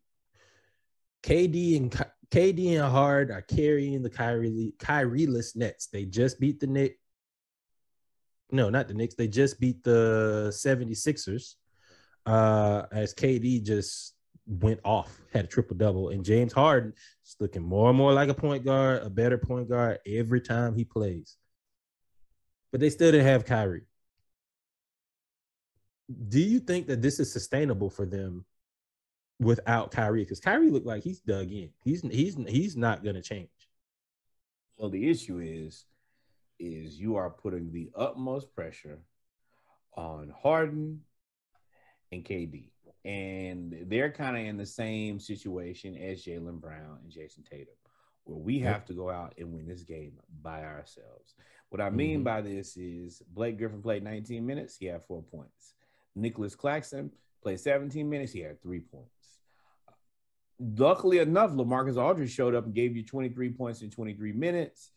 KD 1.23 1.77
and 1.77 1.91
Ky- 1.91 2.03
KD 2.31 2.79
and 2.79 2.91
Hard 2.91 3.31
are 3.31 3.41
carrying 3.41 4.01
the 4.01 4.09
Kyrie 4.09 4.73
Kyrie-less 4.79 5.55
Nets. 5.55 5.87
They 5.87 6.05
just 6.05 6.39
beat 6.39 6.59
the 6.59 6.67
Knicks. 6.67 6.95
No, 8.51 8.69
not 8.69 8.87
the 8.87 8.93
Knicks. 8.93 9.15
They 9.15 9.27
just 9.27 9.59
beat 9.59 9.83
the 9.83 10.49
76ers. 10.53 11.55
Uh, 12.25 12.85
as 12.91 13.13
KD 13.13 13.63
just 13.63 14.13
went 14.45 14.79
off, 14.83 15.21
had 15.33 15.45
a 15.45 15.47
triple 15.47 15.75
double, 15.75 16.09
and 16.09 16.23
James 16.23 16.53
Harden 16.53 16.93
is 17.25 17.35
looking 17.39 17.63
more 17.63 17.89
and 17.89 17.97
more 17.97 18.13
like 18.13 18.29
a 18.29 18.33
point 18.33 18.63
guard, 18.65 19.03
a 19.03 19.09
better 19.09 19.37
point 19.37 19.69
guard 19.69 19.99
every 20.05 20.41
time 20.41 20.75
he 20.75 20.85
plays. 20.85 21.37
But 22.71 22.81
they 22.81 22.89
still 22.89 23.11
didn't 23.11 23.27
have 23.27 23.45
Kyrie. 23.45 23.85
Do 26.29 26.39
you 26.39 26.59
think 26.59 26.87
that 26.87 27.01
this 27.01 27.19
is 27.19 27.31
sustainable 27.31 27.89
for 27.89 28.05
them 28.05 28.45
without 29.39 29.91
Kyrie? 29.91 30.23
Because 30.23 30.39
Kyrie 30.39 30.69
looked 30.69 30.85
like 30.85 31.03
he's 31.03 31.19
dug 31.19 31.51
in. 31.51 31.69
He's 31.83 32.01
he's 32.01 32.35
he's 32.47 32.77
not 32.77 33.03
gonna 33.03 33.21
change. 33.21 33.49
Well, 34.77 34.89
the 34.89 35.09
issue 35.09 35.39
is, 35.39 35.85
is 36.59 36.99
you 36.99 37.15
are 37.15 37.29
putting 37.29 37.71
the 37.71 37.89
utmost 37.95 38.53
pressure 38.53 38.99
on 39.95 40.33
Harden 40.41 41.01
and 42.11 42.23
KD, 42.23 42.71
and 43.03 43.75
they're 43.87 44.11
kind 44.11 44.37
of 44.37 44.43
in 44.43 44.57
the 44.57 44.65
same 44.65 45.19
situation 45.19 45.95
as 45.97 46.23
Jaylen 46.23 46.59
Brown 46.59 46.99
and 47.03 47.11
Jayson 47.11 47.43
Tatum, 47.43 47.75
where 48.23 48.37
we 48.37 48.59
have 48.59 48.85
to 48.85 48.93
go 48.93 49.09
out 49.09 49.33
and 49.37 49.51
win 49.51 49.67
this 49.67 49.83
game 49.83 50.19
by 50.41 50.63
ourselves. 50.63 51.35
What 51.69 51.81
I 51.81 51.89
mean 51.89 52.21
Mhm. 52.21 52.23
by 52.23 52.41
this 52.41 52.77
is 52.77 53.21
Blake 53.33 53.57
Griffin 53.57 53.81
played 53.81 54.03
19 54.03 54.45
minutes, 54.45 54.77
he 54.77 54.85
had 54.85 55.03
four 55.03 55.21
points. 55.23 55.73
Nicolas 56.15 56.55
Claxton 56.55 57.11
played 57.41 57.59
17 57.59 58.09
minutes, 58.09 58.31
he 58.31 58.39
had 58.39 58.61
three 58.61 58.79
points. 58.79 59.41
Luckily 60.59 61.19
enough, 61.19 61.51
LaMarcus 61.51 61.97
Aldridge 61.97 62.31
showed 62.31 62.55
up 62.55 62.65
and 62.65 62.73
gave 62.73 62.95
you 62.95 63.03
23 63.03 63.51
points 63.51 63.81
in 63.81 63.91
23 63.91 64.31
minutes. 64.31 64.91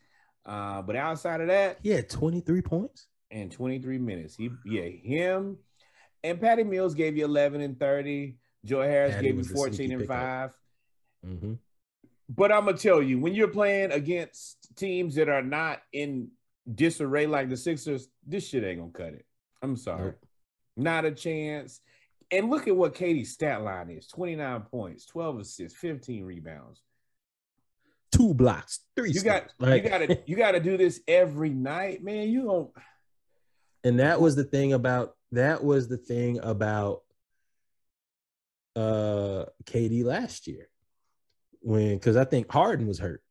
Uh, 0.46 0.82
but 0.82 0.96
outside 0.96 1.40
of 1.40 1.48
that, 1.48 1.78
He 1.82 1.90
had 1.90 2.08
23 2.08 2.62
points. 2.62 3.06
and 3.30 3.52
23 3.52 3.98
minutes, 3.98 4.34
he 4.34 4.50
yeah, 4.64 4.82
him 4.82 5.58
and 6.22 6.40
Patty 6.40 6.64
Mills 6.64 6.94
gave 6.94 7.16
you 7.16 7.24
11 7.24 7.60
and 7.60 7.78
30. 7.78 8.36
Joe 8.64 8.82
Harris 8.82 9.14
Patty 9.14 9.26
gave 9.28 9.36
you 9.38 9.44
14 9.44 9.92
and 9.92 10.00
pickup. 10.02 10.16
5. 10.16 10.50
Mm-hmm. 11.26 11.52
But 12.28 12.52
I'm 12.52 12.64
gonna 12.66 12.76
tell 12.76 13.02
you, 13.02 13.18
when 13.18 13.34
you're 13.34 13.48
playing 13.48 13.92
against 13.92 14.76
teams 14.76 15.14
that 15.16 15.28
are 15.28 15.42
not 15.42 15.80
in 15.92 16.28
disarray 16.72 17.26
like 17.26 17.48
the 17.48 17.56
Sixers, 17.56 18.08
this 18.26 18.46
shit 18.48 18.64
ain't 18.64 18.80
gonna 18.80 18.92
cut 18.92 19.14
it. 19.14 19.24
I'm 19.62 19.76
sorry. 19.76 20.04
Nope. 20.04 20.26
Not 20.76 21.04
a 21.04 21.10
chance. 21.12 21.80
And 22.30 22.48
look 22.48 22.68
at 22.68 22.76
what 22.76 22.94
KD's 22.94 23.32
stat 23.32 23.62
line 23.62 23.90
is: 23.90 24.06
29 24.08 24.62
points, 24.62 25.06
12 25.06 25.40
assists, 25.40 25.78
15 25.78 26.24
rebounds. 26.24 26.82
Two 28.12 28.35
blocks, 28.35 28.81
three. 28.97 29.12
You 29.12 29.23
got. 29.23 29.53
Like- 29.59 29.85
you 29.85 29.89
gotta 29.89 30.19
you 30.27 30.37
gotta 30.37 30.61
do 30.61 30.77
this 30.77 31.01
every 31.07 31.51
night, 31.51 32.03
man. 32.03 32.28
You 32.28 32.43
don't 32.45 32.70
and 33.85 34.01
that 34.01 34.20
was 34.20 34.37
the 34.37 34.45
thing 34.45 34.73
about 34.73 35.15
that 35.32 35.62
was 35.65 35.89
the 35.89 35.97
thing 35.97 36.39
about 36.43 37.03
uh 38.77 39.45
KD 39.65 40.05
last 40.05 40.47
year 40.47 40.69
when 41.61 41.95
because 41.97 42.16
I 42.16 42.24
think 42.24 42.51
Harden 42.51 42.87
was 42.87 42.99
hurt 42.99 43.23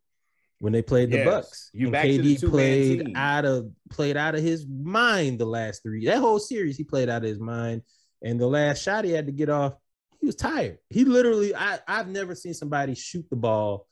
when 0.59 0.73
they 0.73 0.81
played 0.81 1.11
the 1.11 1.17
Yes. 1.17 1.25
Bucks. 1.25 1.69
You 1.73 1.87
and 1.87 1.95
to 1.95 1.99
KD 2.01 2.49
played 2.49 3.11
out 3.15 3.45
of 3.45 3.71
played 3.89 4.17
out 4.17 4.35
of 4.35 4.41
his 4.41 4.65
mind 4.67 5.39
the 5.39 5.45
last 5.45 5.83
three 5.83 6.05
that 6.05 6.17
whole 6.17 6.39
series 6.39 6.77
he 6.77 6.83
played 6.83 7.09
out 7.09 7.23
of 7.23 7.29
his 7.29 7.39
mind 7.39 7.83
and 8.21 8.39
the 8.39 8.47
last 8.47 8.83
shot 8.83 9.05
he 9.05 9.11
had 9.11 9.27
to 9.27 9.31
get 9.31 9.49
off 9.49 9.73
he 10.19 10.25
was 10.25 10.35
tired. 10.35 10.79
He 10.89 11.05
literally 11.05 11.55
I 11.55 11.79
I've 11.87 12.09
never 12.09 12.35
seen 12.35 12.53
somebody 12.53 12.93
shoot 12.95 13.25
the 13.29 13.37
ball 13.37 13.87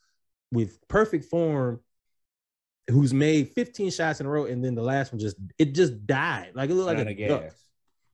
with 0.51 0.85
perfect 0.87 1.25
form 1.25 1.79
who's 2.89 3.13
made 3.13 3.49
15 3.49 3.91
shots 3.91 4.19
in 4.21 4.25
a 4.25 4.29
row 4.29 4.45
and 4.45 4.63
then 4.63 4.73
the 4.75 4.81
last 4.81 5.11
one 5.11 5.19
just 5.19 5.35
it 5.59 5.73
just 5.75 6.05
died 6.07 6.51
like 6.55 6.69
it 6.69 6.73
looked 6.73 6.87
like 6.87 6.97
out 6.99 7.07
a 7.07 7.11
of 7.11 7.17
duck. 7.29 7.41
gas. 7.43 7.63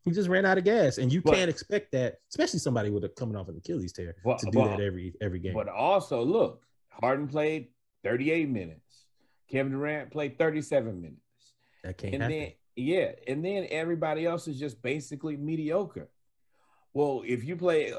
He 0.06 0.12
just 0.12 0.28
ran 0.28 0.46
out 0.46 0.58
of 0.58 0.66
gas, 0.66 0.98
and 0.98 1.14
you 1.14 1.22
But- 1.22 1.36
can't 1.36 1.50
expect 1.50 1.94
that, 1.94 2.16
especially 2.30 2.60
somebody 2.60 2.90
with 2.90 3.06
a 3.06 3.10
coming 3.10 3.38
off 3.38 3.48
an 3.48 3.56
Achilles 3.56 3.94
tear, 3.94 4.16
But- 4.26 4.40
to 4.40 4.48
do 4.48 4.58
but- 4.60 4.68
that 4.78 4.82
every 4.82 5.14
every 5.22 5.40
game. 5.40 5.54
But 5.54 5.70
also, 5.70 6.22
look, 6.24 6.66
Harden 6.90 7.28
played 7.30 7.70
38 8.04 8.50
minutes. 8.50 9.06
Kevin 9.50 9.72
Durant 9.72 10.12
played 10.12 10.38
37 10.38 11.00
minutes. 11.00 11.20
that 11.84 11.98
can't 11.98 12.16
and 12.16 12.24
happen. 12.24 12.38
then 12.40 12.52
yeah, 12.76 13.12
and 13.28 13.46
then 13.46 13.68
everybody 13.70 14.26
else 14.26 14.48
is 14.50 14.60
just 14.60 14.82
basically 14.82 15.38
mediocre. 15.38 16.10
Well, 16.94 17.24
if 17.26 17.44
you 17.46 17.56
play, 17.56 17.94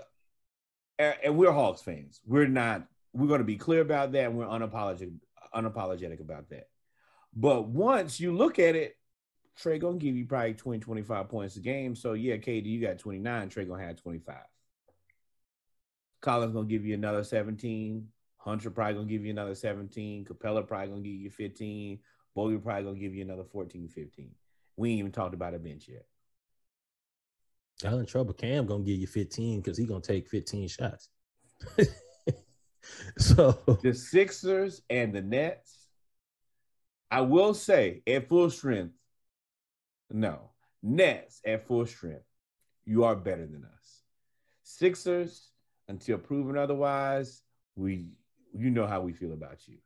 and 0.99 1.39
we're 1.39 1.53
Hawks 1.53 1.81
fans, 1.81 2.21
we're 2.27 2.49
not. 2.49 2.87
We're 3.15 3.29
going 3.29 3.39
to 3.39 3.45
be 3.45 3.57
clear 3.57 3.81
about 3.81 4.13
that. 4.13 4.27
And 4.27 4.37
we're 4.37 4.45
unapologetic, 4.45 5.15
unapologetic 5.55 6.21
about 6.21 6.51
that. 6.51 6.69
But 7.35 7.69
once 7.69 8.21
you 8.21 8.37
look 8.37 8.59
at 8.59 8.77
it, 8.77 8.97
Trae 9.61 9.81
gonna 9.81 9.99
give 9.99 10.17
you 10.17 10.27
probably 10.27 10.55
20, 10.55 10.81
25 10.81 11.29
points 11.29 11.57
a 11.57 11.61
game. 11.61 11.95
So 11.95 12.15
yeah, 12.15 12.37
KD, 12.37 12.67
you 12.67 12.81
got 12.81 12.99
29. 12.99 13.51
Trae 13.51 13.69
gonna 13.69 13.85
have 13.85 13.97
25. 13.97 14.37
Collins 16.21 16.53
gonna 16.53 16.67
give 16.67 16.85
you 16.85 16.95
another 16.95 17.25
17. 17.25 18.09
Hunter 18.39 18.71
probably 18.71 18.95
gonna 18.95 19.07
give 19.07 19.25
you 19.25 19.31
another 19.31 19.55
17. 19.55 20.25
Capela 20.25 20.67
probably 20.67 20.89
gonna 20.89 21.01
give 21.03 21.13
you 21.13 21.31
15. 21.31 21.99
Bogi 22.37 22.63
probably 22.63 22.85
gonna 22.85 22.99
give 22.99 23.15
you 23.15 23.23
another 23.23 23.45
14, 23.45 23.89
15. 23.89 24.31
We 24.77 24.91
ain't 24.91 24.99
even 24.99 25.13
talked 25.13 25.35
about 25.35 25.55
a 25.55 25.59
bench 25.59 25.89
yet. 25.89 26.05
Y'all 27.83 27.99
in 27.99 28.07
trouble. 28.07 28.35
Cam 28.35 28.67
gonna 28.67 28.85
give 28.85 28.99
you 28.99 29.07
15 29.07 29.61
because 29.61 29.79
he 29.79 29.87
gonna 29.87 30.01
take 30.01 30.29
15 30.29 30.69
shots. 30.69 31.11
so 33.19 33.59
The 33.83 33.95
Sixers 33.95 34.83
and 34.91 35.13
the 35.15 35.23
Nets, 35.23 35.89
I 37.11 37.21
will 37.21 37.55
say 37.55 38.03
at 38.07 38.29
full 38.29 38.51
strength, 38.51 38.95
no. 40.11 40.51
Nets 40.83 41.41
at 41.47 41.67
full 41.67 41.87
strength, 41.87 42.25
you 42.85 43.05
are 43.05 43.17
better 43.17 43.47
than 43.47 43.65
us. 43.65 44.03
Sixers, 44.63 45.51
until 45.89 46.19
proven 46.19 46.57
otherwise, 46.59 47.43
we 47.77 48.09
you 48.57 48.71
know 48.71 48.87
how 48.87 49.01
we 49.01 49.13
feel 49.13 49.33
about 49.33 49.67
you. 49.67 49.79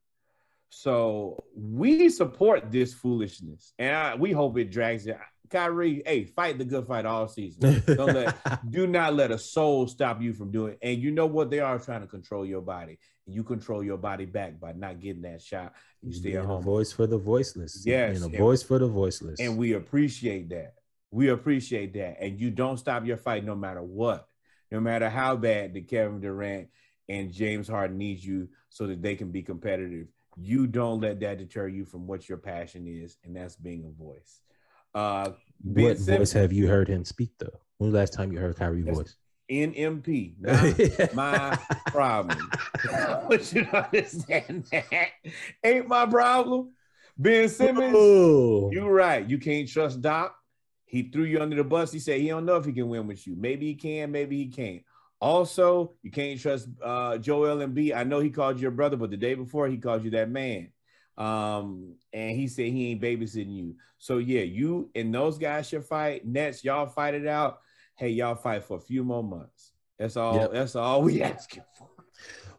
So 0.71 1.43
we 1.55 2.09
support 2.11 2.71
this 2.71 2.93
foolishness, 2.93 3.73
and 3.79 3.97
I, 3.97 4.15
we 4.15 4.33
hope 4.33 4.59
it 4.59 4.71
drags 4.71 5.07
it. 5.07 5.17
Kyrie, 5.51 6.03
hey, 6.07 6.25
fight 6.25 6.59
the 6.59 6.65
good 6.65 6.87
fight 6.87 7.07
all 7.07 7.29
season. 7.29 7.83
Don't 7.87 8.15
let 8.15 8.71
do 8.71 8.87
not 8.87 9.15
let 9.15 9.31
a 9.31 9.39
soul 9.39 9.87
stop 9.87 10.21
you 10.23 10.33
from 10.33 10.51
doing. 10.51 10.77
And 10.83 11.01
you 11.01 11.11
know 11.11 11.27
what? 11.27 11.51
They 11.51 11.61
are 11.61 11.79
trying 11.79 12.03
to 12.03 12.07
control 12.07 12.45
your 12.47 12.61
body. 12.61 12.99
And 13.27 13.35
you 13.35 13.43
control 13.45 13.83
your 13.85 13.99
body 13.99 14.25
back 14.25 14.59
by 14.61 14.73
not 14.73 15.01
getting 15.01 15.23
that 15.23 15.43
shot. 15.43 15.75
You 16.03 16.13
stay 16.13 16.31
Being 16.31 16.37
at 16.39 16.45
a 16.45 16.47
home. 16.47 16.63
voice 16.63 16.93
for 16.93 17.07
the 17.07 17.19
voiceless. 17.19 17.83
Yes, 17.87 18.13
Being 18.21 18.23
a 18.23 18.27
and- 18.27 18.39
voice 18.39 18.63
for 18.63 18.79
the 18.79 18.89
voiceless. 18.89 19.41
And 19.41 19.57
we 19.59 19.73
appreciate 19.75 20.49
that. 20.51 20.75
We 21.11 21.29
appreciate 21.29 21.95
that. 21.95 22.19
And 22.21 22.39
you 22.39 22.51
don't 22.51 22.77
stop 22.77 23.05
your 23.07 23.17
fight 23.17 23.45
no 23.45 23.55
matter 23.55 23.83
what. 23.83 24.29
No 24.71 24.81
matter 24.81 25.09
how 25.09 25.37
bad 25.37 25.73
the 25.75 25.81
Kevin 25.81 26.21
Durant 26.21 26.69
and 27.09 27.33
James 27.33 27.69
Harden 27.69 27.97
needs 27.97 28.25
you 28.25 28.49
so 28.69 28.87
that 28.87 29.01
they 29.01 29.15
can 29.15 29.31
be 29.31 29.43
competitive. 29.43 30.09
You 30.37 30.67
don't 30.67 31.01
let 31.01 31.21
that 31.21 31.39
deter 31.39 31.67
you 31.67 31.85
from 31.85 32.07
what 32.07 32.29
your 32.29 32.39
passion 32.39 32.87
is, 32.87 33.17
and 33.25 33.35
that's 33.35 33.57
being 33.57 33.85
a 33.85 33.91
voice. 34.03 34.41
Uh 34.95 35.31
Ben 35.61 35.85
what 35.85 35.99
Simmons- 35.99 36.19
voice 36.19 36.33
have 36.33 36.53
you 36.53 36.69
heard 36.69 36.89
him 36.89 37.05
speak 37.05 37.31
though? 37.39 37.61
When 37.79 37.91
was 37.91 37.93
the 37.93 37.99
last 37.99 38.13
time 38.13 38.33
you 38.33 38.39
heard 38.39 38.57
Kyrie 38.57 38.83
voice? 38.83 39.17
NMP. 39.51 40.35
Not 40.41 41.15
my 41.15 41.59
problem. 41.87 42.51
but 43.29 43.53
you 43.53 43.67
understand 43.73 44.67
that 44.73 45.09
ain't 45.65 45.89
my 45.89 46.07
problem. 46.07 46.73
Ben 47.17 47.49
Simmons, 47.49 47.95
Oh, 47.97 48.71
you're 48.73 48.93
right. 48.93 49.29
You 49.29 49.39
can't 49.39 49.69
trust 49.69 50.01
Doc. 50.01 50.35
He 50.85 51.11
threw 51.11 51.25
you 51.25 51.41
under 51.41 51.57
the 51.57 51.65
bus. 51.65 51.93
He 51.93 51.99
said 51.99 52.21
he 52.21 52.29
don't 52.29 52.47
know 52.47 52.57
if 52.57 52.65
he 52.65 52.73
can 52.73 52.89
win 52.89 53.07
with 53.07 53.27
you. 53.27 53.37
Maybe 53.37 53.67
he 53.67 53.75
can, 53.75 54.13
maybe 54.13 54.37
he 54.37 54.47
can't. 54.47 54.83
Also, 55.21 55.95
you 56.03 56.11
can't 56.11 56.41
trust 56.41 56.69
uh, 56.83 57.19
Joel 57.19 57.57
Embiid. 57.57 57.97
I 57.97 58.05
know 58.05 58.21
he 58.21 58.31
called 58.31 58.57
you 58.57 58.63
your 58.63 58.71
brother, 58.71 58.97
but 58.97 59.11
the 59.11 59.17
day 59.17 59.35
before 59.35 59.67
he 59.67 59.77
called 59.77 60.05
you 60.05 60.11
that 60.11 60.31
man. 60.31 60.71
Um, 61.19 61.97
and 62.13 62.37
he 62.37 62.47
said 62.47 62.67
he 62.67 62.93
ain't 62.93 63.03
babysitting 63.03 63.55
you. 63.55 63.75
So 63.99 64.19
yeah, 64.19 64.43
you 64.43 64.91
and 64.95 65.13
those 65.13 65.37
guys 65.37 65.69
should 65.69 65.85
fight. 65.85 66.27
Nets, 66.27 66.65
y'all 66.65 66.87
fight 66.87 67.15
it 67.15 67.27
out. 67.27 67.59
Hey, 67.97 68.11
y'all 68.11 68.37
fight 68.37 68.65
for 68.65 68.77
a 68.77 68.81
few 68.81 69.03
more 69.03 69.25
months. 69.25 69.73
That's 69.99 70.17
all. 70.17 70.37
Yep. 70.37 70.53
That's 70.53 70.77
all 70.77 71.03
we 71.03 71.23
asking 71.23 71.65
for. 71.77 71.89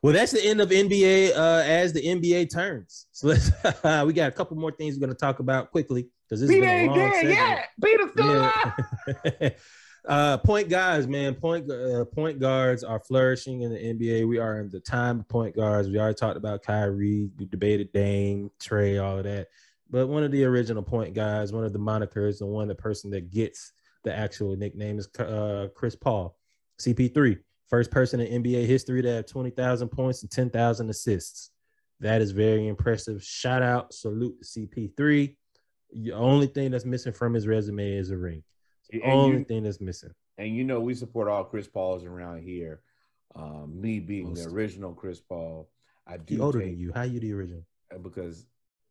Well, 0.01 0.13
that's 0.13 0.31
the 0.31 0.45
end 0.45 0.61
of 0.61 0.69
NBA 0.69 1.35
uh, 1.35 1.63
as 1.65 1.91
the 1.93 2.01
NBA 2.01 2.51
turns. 2.51 3.07
So 3.11 3.27
let's 3.27 3.49
we 4.05 4.13
got 4.13 4.27
a 4.27 4.31
couple 4.31 4.57
more 4.57 4.71
things 4.71 4.95
we're 4.95 5.05
going 5.05 5.15
to 5.15 5.19
talk 5.19 5.39
about 5.39 5.71
quickly 5.71 6.07
because 6.27 6.41
this 6.41 6.49
been 6.49 6.63
a 6.63 6.67
ain't 6.67 6.89
long 6.89 6.99
dead 6.99 7.13
segment. 7.13 7.37
yet. 7.37 7.69
Peter's 7.83 8.11
still 8.11 8.37
alive. 8.37 9.53
Uh, 10.07 10.37
point 10.37 10.69
guys, 10.69 11.07
man. 11.07 11.35
Point 11.35 11.69
uh, 11.69 12.05
point 12.05 12.39
guards 12.39 12.83
are 12.83 12.99
flourishing 12.99 13.61
in 13.61 13.71
the 13.71 13.77
NBA. 13.77 14.27
We 14.27 14.37
are 14.37 14.59
in 14.59 14.69
the 14.69 14.79
time 14.79 15.19
of 15.19 15.27
point 15.27 15.55
guards. 15.55 15.89
We 15.89 15.99
already 15.99 16.15
talked 16.15 16.37
about 16.37 16.63
Kyrie. 16.63 17.29
We 17.37 17.45
debated 17.45 17.91
Dame, 17.91 18.49
Trae, 18.59 19.03
all 19.03 19.17
of 19.17 19.25
that. 19.25 19.47
But 19.89 20.07
one 20.07 20.23
of 20.23 20.31
the 20.31 20.45
original 20.45 20.83
point 20.83 21.13
guys, 21.13 21.51
one 21.51 21.65
of 21.65 21.73
the 21.73 21.79
monikers, 21.79 22.39
the 22.39 22.45
one 22.45 22.67
the 22.67 22.75
person 22.75 23.11
that 23.11 23.31
gets 23.31 23.73
the 24.03 24.15
actual 24.15 24.55
nickname 24.55 24.99
is 24.99 25.09
uh, 25.19 25.67
Chris 25.75 25.95
Paul, 25.95 26.37
CP3, 26.79 27.39
first 27.67 27.91
person 27.91 28.19
in 28.19 28.43
NBA 28.43 28.65
history 28.65 29.01
to 29.01 29.15
have 29.15 29.25
twenty 29.25 29.49
thousand 29.49 29.89
points 29.89 30.21
and 30.21 30.31
ten 30.31 30.49
thousand 30.49 30.89
assists. 30.89 31.51
That 31.99 32.21
is 32.21 32.31
very 32.31 32.67
impressive. 32.67 33.21
Shout 33.21 33.61
out, 33.61 33.93
salute 33.93 34.37
to 34.41 34.45
CP3. 34.45 35.35
The 35.93 36.13
only 36.13 36.47
thing 36.47 36.71
that's 36.71 36.85
missing 36.85 37.11
from 37.11 37.33
his 37.33 37.45
resume 37.47 37.91
is 37.91 38.11
a 38.11 38.17
ring. 38.17 38.43
The 38.89 39.01
And 39.03 39.11
only 39.11 39.37
you- 39.39 39.43
thing 39.45 39.63
that's 39.63 39.81
missing. 39.81 40.13
And 40.37 40.55
you 40.55 40.63
know, 40.63 40.79
we 40.79 40.93
support 40.93 41.27
all 41.27 41.43
Chris 41.43 41.67
Pauls 41.67 42.03
around 42.05 42.43
here. 42.43 42.81
Um, 43.35 43.79
me 43.79 43.99
being 43.99 44.33
the 44.33 44.45
original 44.47 44.93
Chris 44.93 45.19
Paul, 45.19 45.69
I 46.07 46.17
do 46.17 46.35
He 46.35 46.39
older 46.41 46.59
take, 46.59 46.71
than 46.71 46.79
you. 46.79 46.91
How 46.93 47.03
you 47.03 47.19
the 47.19 47.33
original? 47.33 47.63
because 48.01 48.45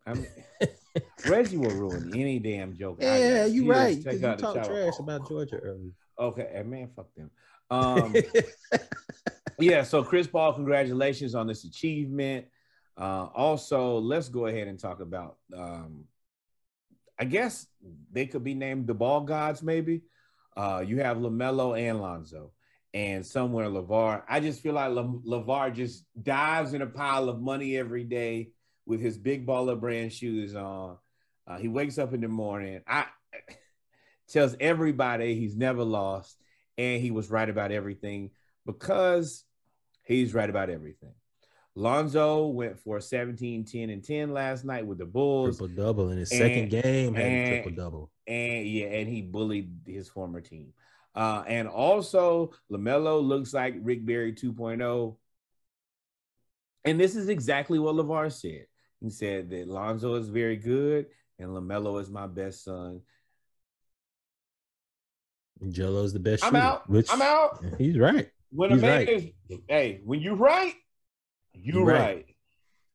I'm 0.06 0.26
Reggie 1.28 1.56
will 1.56 1.70
ruin 1.70 2.12
any 2.14 2.38
damn 2.38 2.74
joke. 2.76 2.98
Yeah, 3.00 3.44
you 3.46 3.62
He'll 3.64 3.72
right. 3.72 3.96
you 3.96 4.26
out 4.26 4.38
the 4.38 4.42
talked 4.42 4.66
shower. 4.66 4.82
trash 4.84 4.98
about 4.98 5.28
Georgia 5.28 5.56
earlier. 5.56 5.90
Okay, 6.18 6.50
and 6.54 6.70
man, 6.70 6.88
fuck 6.94 7.06
them. 7.16 7.30
Um, 7.70 8.14
yeah, 9.58 9.82
so 9.82 10.02
Chris 10.02 10.26
Paul, 10.26 10.54
congratulations 10.54 11.34
on 11.34 11.46
this 11.46 11.64
achievement. 11.64 12.46
Uh, 12.96 13.28
also, 13.34 13.98
let's 13.98 14.28
go 14.30 14.46
ahead 14.46 14.68
and 14.68 14.78
talk 14.78 15.00
about. 15.00 15.36
Um, 15.54 16.04
I 17.18 17.24
guess 17.24 17.66
they 18.12 18.26
could 18.26 18.44
be 18.44 18.54
named 18.54 18.86
the 18.86 18.94
ball 18.94 19.22
gods, 19.22 19.62
maybe. 19.62 20.02
Uh, 20.56 20.82
you 20.86 20.98
have 20.98 21.18
LaMelo 21.18 21.78
and 21.78 22.00
Lonzo, 22.00 22.52
and 22.94 23.24
somewhere 23.24 23.66
LaVar. 23.66 24.22
I 24.28 24.40
just 24.40 24.60
feel 24.60 24.74
like 24.74 24.90
LaVar 24.90 25.74
just 25.74 26.04
dives 26.20 26.74
in 26.74 26.82
a 26.82 26.86
pile 26.86 27.28
of 27.28 27.40
money 27.40 27.76
every 27.76 28.04
day 28.04 28.50
with 28.86 29.00
his 29.00 29.18
big 29.18 29.46
baller 29.46 29.78
brand 29.78 30.12
shoes 30.12 30.54
on. 30.54 30.96
Uh, 31.46 31.58
he 31.58 31.68
wakes 31.68 31.98
up 31.98 32.12
in 32.12 32.20
the 32.20 32.28
morning. 32.28 32.80
I 32.86 33.06
tells 34.28 34.56
everybody 34.60 35.34
he's 35.34 35.56
never 35.56 35.84
lost, 35.84 36.36
and 36.76 37.00
he 37.00 37.10
was 37.10 37.30
right 37.30 37.48
about 37.48 37.72
everything 37.72 38.30
because 38.66 39.44
he's 40.04 40.34
right 40.34 40.50
about 40.50 40.70
everything. 40.70 41.14
Lonzo 41.78 42.48
went 42.48 42.76
for 42.80 43.00
17, 43.00 43.64
10, 43.64 43.90
and 43.90 44.02
10 44.02 44.32
last 44.32 44.64
night 44.64 44.84
with 44.84 44.98
the 44.98 45.06
Bulls. 45.06 45.59
triple 45.59 45.76
double 45.76 46.10
in 46.10 46.18
his 46.18 46.30
And- 46.32 46.38
second 46.38 46.68
game 46.70 47.14
had 47.14 47.24
and- 47.24 47.62
triple 47.64 47.76
double. 47.84 48.10
and 48.26 48.66
yeah, 48.66 48.86
and 48.86 49.09
he 49.09 49.22
bullied 49.22 49.70
his 49.86 50.09
former 50.09 50.40
team. 50.40 50.72
Uh, 51.14 51.44
and 51.46 51.68
also, 51.68 52.52
LaMelo 52.70 53.22
looks 53.24 53.55
like 53.55 53.76
Rick 53.80 54.05
Barry 54.05 54.32
2.0. 54.32 55.16
And 56.84 56.98
this 56.98 57.14
is 57.16 57.28
exactly 57.28 57.78
what 57.78 57.94
LaVar 57.94 58.32
said. 58.32 58.66
He 59.00 59.10
said 59.10 59.50
that 59.50 59.68
Lonzo 59.68 60.14
is 60.16 60.28
very 60.28 60.56
good 60.56 61.06
and 61.38 61.50
LaMelo 61.50 62.00
is 62.00 62.10
my 62.10 62.26
best 62.26 62.64
son. 62.64 63.02
Jello's 65.70 66.12
the 66.12 66.20
best 66.20 66.44
I'm 66.44 66.50
shooter. 66.50 66.62
out. 66.62 66.88
Which 66.90 67.09
I'm 67.12 67.22
out. 67.22 67.64
He's 67.78 67.98
right. 67.98 68.30
When 68.50 68.72
a 68.72 68.76
man 68.76 69.06
right. 69.06 69.09
is, 69.09 69.59
hey, 69.68 70.00
when 70.05 70.20
you 70.20 70.34
right, 70.34 70.74
you 71.62 71.85
Right. 71.85 71.98
right. 71.98 72.26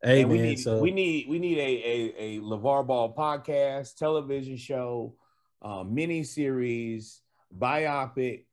Hey 0.04 0.22
and 0.22 0.30
man, 0.30 0.42
we 0.42 0.48
need 0.48 0.60
so 0.60 0.80
we 0.80 0.92
need 0.92 1.28
we 1.30 1.40
need 1.40 1.58
a 1.58 1.62
a, 1.62 2.38
a 2.38 2.40
LaVar 2.42 2.86
Ball 2.86 3.14
podcast, 3.16 3.96
television 3.96 4.58
show, 4.58 5.16
um, 5.62 5.94
mini 5.94 6.24
series, 6.24 7.22
biopic. 7.58 8.46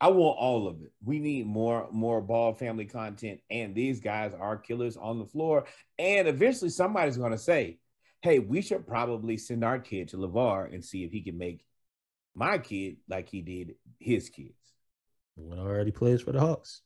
I 0.00 0.08
want 0.08 0.38
all 0.38 0.68
of 0.68 0.82
it. 0.82 0.92
We 1.02 1.18
need 1.18 1.46
more 1.46 1.88
more 1.90 2.20
ball 2.20 2.52
family 2.54 2.84
content, 2.84 3.40
and 3.50 3.74
these 3.74 4.00
guys 4.00 4.32
are 4.38 4.56
killers 4.56 4.96
on 4.96 5.18
the 5.18 5.26
floor. 5.26 5.64
And 5.98 6.28
eventually, 6.28 6.70
somebody's 6.70 7.16
going 7.16 7.32
to 7.32 7.38
say, 7.38 7.78
"Hey, 8.20 8.38
we 8.38 8.60
should 8.60 8.86
probably 8.86 9.38
send 9.38 9.64
our 9.64 9.78
kid 9.78 10.08
to 10.08 10.18
LaVar 10.18 10.72
and 10.72 10.84
see 10.84 11.02
if 11.04 11.12
he 11.12 11.22
can 11.22 11.38
make 11.38 11.64
my 12.34 12.58
kid 12.58 12.98
like 13.08 13.28
he 13.28 13.40
did 13.40 13.74
his 13.98 14.28
kids." 14.28 14.52
one 15.34 15.58
already 15.58 15.92
plays 15.92 16.20
for 16.20 16.32
the 16.32 16.40
Hawks. 16.40 16.82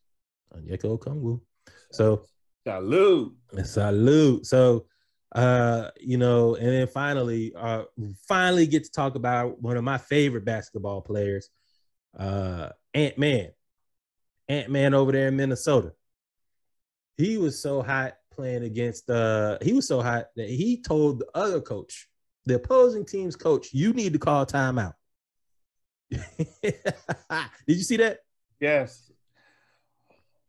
Onyeka 0.54 0.98
Okongwu. 0.98 1.40
So 1.90 2.26
Salute. 2.66 3.34
salute. 3.64 4.46
So 4.46 4.86
uh, 5.34 5.90
you 5.98 6.18
know, 6.18 6.56
and 6.56 6.68
then 6.68 6.86
finally, 6.86 7.52
uh 7.56 7.84
finally 8.28 8.66
get 8.66 8.84
to 8.84 8.90
talk 8.90 9.14
about 9.14 9.60
one 9.62 9.76
of 9.76 9.84
my 9.84 9.98
favorite 9.98 10.44
basketball 10.44 11.00
players, 11.00 11.48
uh 12.18 12.68
Ant 12.94 13.18
Man. 13.18 13.48
Ant 14.48 14.70
Man 14.70 14.94
over 14.94 15.12
there 15.12 15.28
in 15.28 15.36
Minnesota. 15.36 15.92
He 17.16 17.38
was 17.38 17.62
so 17.62 17.82
hot 17.82 18.14
playing 18.30 18.64
against 18.64 19.08
uh 19.08 19.58
he 19.62 19.72
was 19.72 19.88
so 19.88 20.02
hot 20.02 20.26
that 20.36 20.48
he 20.48 20.82
told 20.82 21.20
the 21.20 21.28
other 21.34 21.60
coach, 21.60 22.08
the 22.44 22.56
opposing 22.56 23.06
team's 23.06 23.36
coach, 23.36 23.72
you 23.72 23.92
need 23.94 24.12
to 24.12 24.18
call 24.18 24.44
timeout. 24.44 24.94
Did 26.10 26.74
you 27.66 27.82
see 27.82 27.96
that? 27.96 28.18
Yes. 28.60 29.11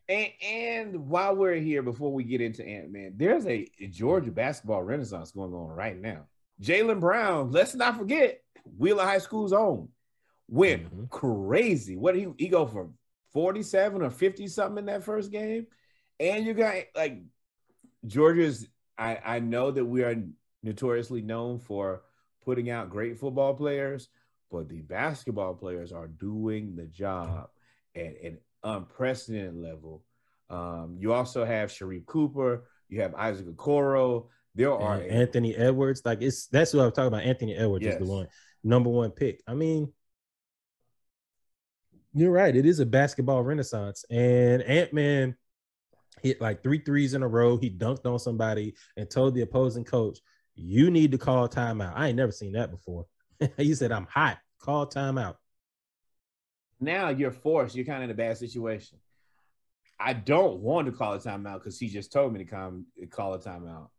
And, 0.10 0.28
and 0.44 1.08
while 1.08 1.36
we're 1.36 1.56
here, 1.56 1.82
before 1.82 2.12
we 2.12 2.24
get 2.24 2.42
into 2.42 2.66
Ant 2.66 2.92
Man, 2.92 3.14
there's 3.16 3.46
a 3.48 3.68
Georgia 3.90 4.32
basketball 4.32 4.84
renaissance 4.84 5.32
going 5.32 5.54
on 5.54 5.70
right 5.70 6.00
now. 6.00 6.28
Jaylen 6.62 7.00
Brown, 7.00 7.52
let's 7.52 7.74
not 7.76 7.98
forget, 7.98 8.42
Wheeler 8.78 9.04
High 9.04 9.18
School's 9.20 9.54
own, 9.54 9.90
went 10.50 10.84
Mhm. 10.94 11.10
crazy. 11.10 11.96
What 11.96 12.14
did 12.16 12.22
he 12.22 12.46
he 12.46 12.48
go 12.50 12.66
for 12.66 12.90
47 13.32 14.02
or 14.02 14.10
50 14.10 14.48
something 14.48 14.80
in 14.80 14.86
that 14.86 15.04
first 15.04 15.32
game? 15.32 15.68
And 16.20 16.46
you 16.46 16.54
got 16.54 16.76
like 16.96 17.22
Georgia's. 18.06 18.68
I, 18.98 19.20
I 19.26 19.40
know 19.40 19.72
that 19.72 19.84
we 19.86 20.04
are 20.04 20.16
notoriously 20.62 21.22
known 21.22 21.60
for 21.60 22.04
putting 22.46 22.70
out 22.70 22.90
great 22.90 23.18
football 23.18 23.54
players, 23.56 24.10
but 24.52 24.70
the 24.70 24.82
basketball 24.82 25.56
players 25.56 25.92
are 25.92 26.08
doing 26.08 26.76
the 26.76 26.86
job 26.86 27.50
at 27.96 28.22
an 28.22 28.38
unprecedented 28.64 29.56
level. 29.56 30.04
Um, 30.50 30.98
you 31.00 31.14
also 31.14 31.46
have 31.46 31.70
Sharife 31.70 32.06
Cooper, 32.06 32.66
you 32.90 33.02
have 33.02 33.16
Isaac 33.16 33.48
Okoro. 33.48 34.28
There 34.56 34.72
are 34.72 34.98
And 34.98 35.12
Anthony 35.12 35.56
Edwards, 35.56 36.04
like 36.06 36.22
it's 36.22 36.48
that's 36.48 36.74
what 36.74 36.86
I'm 36.86 36.92
talking 36.92 37.08
about. 37.08 37.24
Anthony 37.24 37.56
Edwards 37.56 37.86
is 37.86 37.98
the 37.98 38.06
one 38.06 38.28
number 38.64 38.90
one 38.90 39.10
pick. 39.10 39.42
I 39.48 39.56
mean, 39.56 39.92
you're 42.14 42.32
right. 42.32 42.56
It 42.56 42.66
is 42.66 42.80
a 42.80 42.86
basketball 42.86 43.42
renaissance, 43.42 44.06
and 44.12 44.62
Ant 44.62 44.94
Man 44.94 45.36
hit 46.22 46.40
like 46.40 46.62
three 46.62 46.80
threes 46.80 47.16
in 47.16 47.24
a 47.24 47.28
row. 47.28 47.58
He 47.58 47.72
dunked 47.72 48.06
on 48.06 48.20
somebody 48.20 48.76
and 48.96 49.10
told 49.10 49.34
the 49.34 49.42
opposing 49.42 49.86
coach, 49.86 50.20
"You 50.54 50.92
need 50.92 51.12
to 51.14 51.18
call 51.18 51.50
timeout." 51.50 51.94
I 51.96 52.10
ain't 52.10 52.18
never 52.18 52.32
seen 52.32 52.54
that 52.54 52.70
before. 52.70 53.08
he 53.58 53.74
said, 53.74 53.92
"I'm 53.92 54.06
hot. 54.06 54.38
Call 54.60 54.86
timeout." 54.86 55.36
Now 56.84 57.10
you're 57.10 57.32
forced. 57.32 57.76
You're 57.76 57.86
kind 57.86 58.04
of 58.04 58.10
in 58.10 58.12
a 58.12 58.18
bad 58.18 58.38
situation. 58.38 59.00
I 60.00 60.14
don't 60.14 60.60
want 60.60 60.88
to 60.88 60.92
call 60.92 61.14
a 61.14 61.20
timeout 61.20 61.56
because 61.56 61.80
he 61.80 61.88
just 61.88 62.12
told 62.12 62.34
me 62.34 62.40
to 62.40 62.46
come 62.46 62.88
call 63.10 63.34
a 63.34 63.40
timeout. 63.40 63.90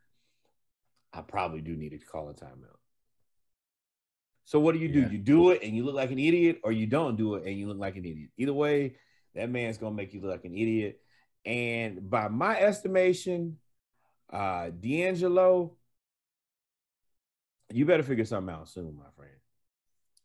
I 1.12 1.22
probably 1.22 1.60
do 1.60 1.76
need 1.76 1.90
to 1.90 1.98
call 1.98 2.28
a 2.28 2.34
timeout. 2.34 2.76
So 4.44 4.60
what 4.60 4.72
do 4.72 4.78
you 4.80 4.88
Yeah. 4.88 5.08
do? 5.08 5.12
You 5.12 5.18
do 5.18 5.50
it 5.50 5.62
and 5.62 5.74
you 5.74 5.84
look 5.84 5.94
like 5.94 6.10
an 6.10 6.18
idiot, 6.18 6.60
or 6.64 6.72
you 6.72 6.86
don't 6.86 7.16
do 7.16 7.34
it 7.36 7.46
and 7.46 7.58
you 7.58 7.66
look 7.68 7.78
like 7.78 7.96
an 7.96 8.04
idiot. 8.04 8.30
Either 8.36 8.52
way, 8.52 8.96
that 9.34 9.48
man's 9.48 9.78
gonna 9.78 9.94
make 9.94 10.12
you 10.12 10.20
look 10.20 10.30
like 10.30 10.44
an 10.44 10.54
idiot. 10.54 11.00
And 11.44 12.10
by 12.10 12.28
my 12.28 12.60
estimation, 12.60 13.58
uh 14.30 14.70
D'Angelo, 14.70 15.76
you 17.72 17.86
better 17.86 18.02
figure 18.02 18.24
something 18.24 18.54
out 18.54 18.68
soon, 18.68 18.96
my 18.96 19.10
friend. 19.16 19.30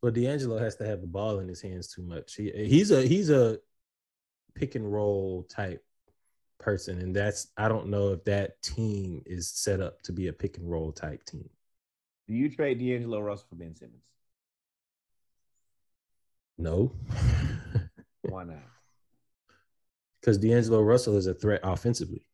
But 0.01 0.13
D'Angelo 0.13 0.57
has 0.57 0.75
to 0.77 0.85
have 0.85 1.01
the 1.01 1.07
ball 1.07 1.39
in 1.39 1.47
his 1.47 1.61
hands 1.61 1.87
too 1.93 2.03
much. 2.03 2.35
He, 2.35 2.51
he's 2.51 2.91
a 2.91 3.01
he's 3.05 3.29
a 3.29 3.59
pick 4.55 4.75
and 4.75 4.91
roll 4.91 5.43
type 5.43 5.83
person, 6.57 6.99
and 6.99 7.15
that's 7.15 7.47
I 7.57 7.67
don't 7.67 7.87
know 7.89 8.13
if 8.13 8.23
that 8.25 8.61
team 8.61 9.21
is 9.25 9.49
set 9.49 9.81
up 9.81 10.01
to 10.03 10.13
be 10.13 10.27
a 10.27 10.33
pick 10.33 10.57
and 10.57 10.69
roll 10.69 10.91
type 10.91 11.25
team. 11.25 11.49
Do 12.27 12.33
you 12.33 12.49
trade 12.49 12.79
D'Angelo 12.79 13.19
Russell 13.19 13.47
for 13.49 13.55
Ben 13.55 13.75
Simmons? 13.75 14.03
No, 16.57 16.91
Why 18.23 18.43
not? 18.43 18.57
because 20.19 20.37
D'Angelo 20.37 20.81
Russell 20.81 21.15
is 21.15 21.27
a 21.27 21.33
threat 21.33 21.61
offensively. 21.63 22.25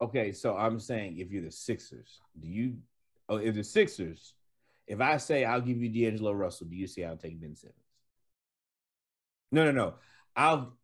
Okay, 0.00 0.32
so 0.32 0.56
I'm 0.56 0.80
saying 0.80 1.18
if 1.18 1.30
you're 1.30 1.42
the 1.42 1.50
Sixers, 1.52 2.22
do 2.40 2.48
you? 2.48 2.76
Oh, 3.28 3.36
if 3.36 3.54
the 3.54 3.62
Sixers, 3.62 4.34
if 4.86 5.00
I 5.00 5.16
say 5.16 5.44
I'll 5.44 5.60
give 5.60 5.78
you 5.78 5.88
D'Angelo 5.88 6.32
Russell, 6.32 6.66
do 6.66 6.76
you 6.76 6.86
say 6.86 7.04
I'll 7.04 7.16
take 7.16 7.40
Ben 7.40 7.56
Simmons? 7.56 7.76
No, 9.50 9.64
no, 9.64 9.72
no. 9.72 9.94
I'll. 10.34 10.76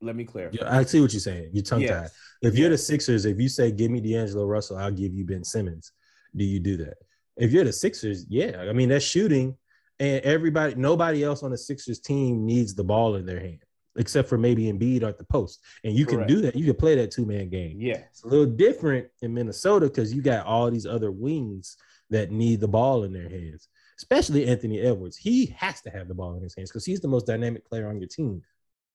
Let 0.00 0.16
me 0.16 0.24
clarify. 0.24 0.58
Yeah, 0.60 0.76
I 0.76 0.82
see 0.82 1.00
what 1.00 1.12
you're 1.12 1.20
saying. 1.20 1.50
You're 1.52 1.62
tongue 1.62 1.80
tied. 1.80 1.88
Yes. 1.88 2.16
If 2.42 2.56
you're 2.56 2.70
the 2.70 2.78
Sixers, 2.78 3.24
if 3.24 3.38
you 3.38 3.48
say 3.48 3.70
give 3.70 3.90
me 3.90 4.00
D'Angelo 4.00 4.46
Russell, 4.46 4.76
I'll 4.76 4.90
give 4.90 5.14
you 5.14 5.24
Ben 5.24 5.44
Simmons. 5.44 5.92
Do 6.34 6.44
you 6.44 6.58
do 6.58 6.76
that? 6.78 6.94
If 7.36 7.52
you're 7.52 7.64
the 7.64 7.72
Sixers, 7.72 8.26
yeah. 8.28 8.64
I 8.68 8.72
mean 8.72 8.88
that's 8.88 9.04
shooting, 9.04 9.56
and 10.00 10.20
everybody, 10.24 10.74
nobody 10.74 11.22
else 11.22 11.42
on 11.44 11.52
the 11.52 11.58
Sixers 11.58 12.00
team 12.00 12.44
needs 12.44 12.74
the 12.74 12.82
ball 12.82 13.14
in 13.14 13.24
their 13.24 13.38
hand, 13.38 13.62
except 13.96 14.28
for 14.28 14.38
maybe 14.38 14.64
Embiid 14.64 15.04
at 15.04 15.18
the 15.18 15.24
post. 15.24 15.60
And 15.84 15.94
you 15.94 16.04
Correct. 16.04 16.28
can 16.28 16.36
do 16.36 16.42
that. 16.42 16.56
You 16.56 16.64
can 16.64 16.74
play 16.74 16.96
that 16.96 17.12
two 17.12 17.24
man 17.24 17.48
game. 17.48 17.76
Yeah, 17.80 17.98
It's 18.10 18.24
a 18.24 18.28
little 18.28 18.46
different 18.46 19.06
in 19.22 19.32
Minnesota 19.32 19.86
because 19.86 20.12
you 20.12 20.20
got 20.20 20.46
all 20.46 20.68
these 20.70 20.86
other 20.86 21.12
wings 21.12 21.76
that 22.12 22.30
need 22.30 22.60
the 22.60 22.68
ball 22.68 23.04
in 23.04 23.12
their 23.12 23.28
hands, 23.28 23.68
especially 23.98 24.46
Anthony 24.46 24.80
Edwards. 24.80 25.16
He 25.16 25.46
has 25.56 25.80
to 25.82 25.90
have 25.90 26.08
the 26.08 26.14
ball 26.14 26.34
in 26.34 26.42
his 26.42 26.54
hands 26.54 26.70
because 26.70 26.86
he's 26.86 27.00
the 27.00 27.08
most 27.08 27.26
dynamic 27.26 27.66
player 27.68 27.88
on 27.88 27.98
your 27.98 28.08
team 28.08 28.42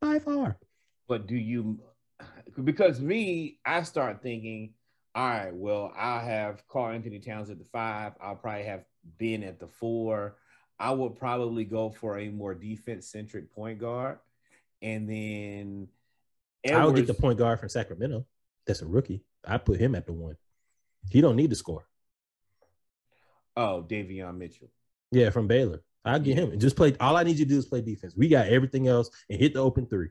by 0.02 0.19
far. 0.19 0.57
But 1.07 1.27
do 1.27 1.35
you 1.35 1.80
because 2.64 2.99
me, 2.99 3.60
I 3.65 3.84
start 3.84 4.22
thinking, 4.22 4.73
all 5.15 5.27
right, 5.27 5.53
well, 5.53 5.94
I'll 5.95 6.26
have 6.26 6.68
Karl 6.68 6.94
Anthony 6.94 7.19
Towns 7.19 7.49
at 7.49 7.60
the 7.60 7.65
five. 7.65 8.14
I'll 8.22 8.35
probably 8.35 8.64
have 8.64 8.84
Ben 9.19 9.44
at 9.44 9.60
the 9.60 9.68
four. 9.68 10.38
I 10.80 10.91
would 10.91 11.15
probably 11.15 11.65
go 11.65 11.89
for 11.89 12.19
a 12.19 12.30
more 12.30 12.53
defense 12.53 13.07
centric 13.07 13.53
point 13.53 13.80
guard. 13.80 14.19
And 14.81 15.10
then 15.10 15.88
I 16.72 16.85
would 16.85 16.95
get 16.95 17.07
the 17.07 17.14
point 17.14 17.39
guard 17.39 17.60
from 17.60 17.69
Sacramento. 17.69 18.26
That's 18.65 18.81
a 18.81 18.85
rookie. 18.85 19.23
I 19.45 19.57
put 19.57 19.80
him 19.80 19.95
at 19.95 20.06
the 20.06 20.14
one. 20.14 20.38
He 21.10 21.22
don't 21.22 21.35
need 21.35 21.49
to 21.49 21.56
score. 21.56 21.88
Oh, 23.57 23.84
Davion 23.89 24.38
Mitchell. 24.38 24.69
Yeah, 25.11 25.31
from 25.31 25.47
Baylor. 25.47 25.81
I'll 26.05 26.19
get 26.19 26.38
him 26.38 26.51
and 26.51 26.61
just 26.61 26.75
play. 26.77 26.95
All 27.01 27.17
I 27.17 27.23
need 27.23 27.38
you 27.39 27.45
to 27.45 27.49
do 27.49 27.57
is 27.57 27.65
play 27.65 27.81
defense. 27.81 28.13
We 28.15 28.29
got 28.29 28.47
everything 28.47 28.88
else 28.88 29.09
and 29.29 29.39
hit 29.39 29.53
the 29.53 29.59
open 29.59 29.88
three. 29.88 30.09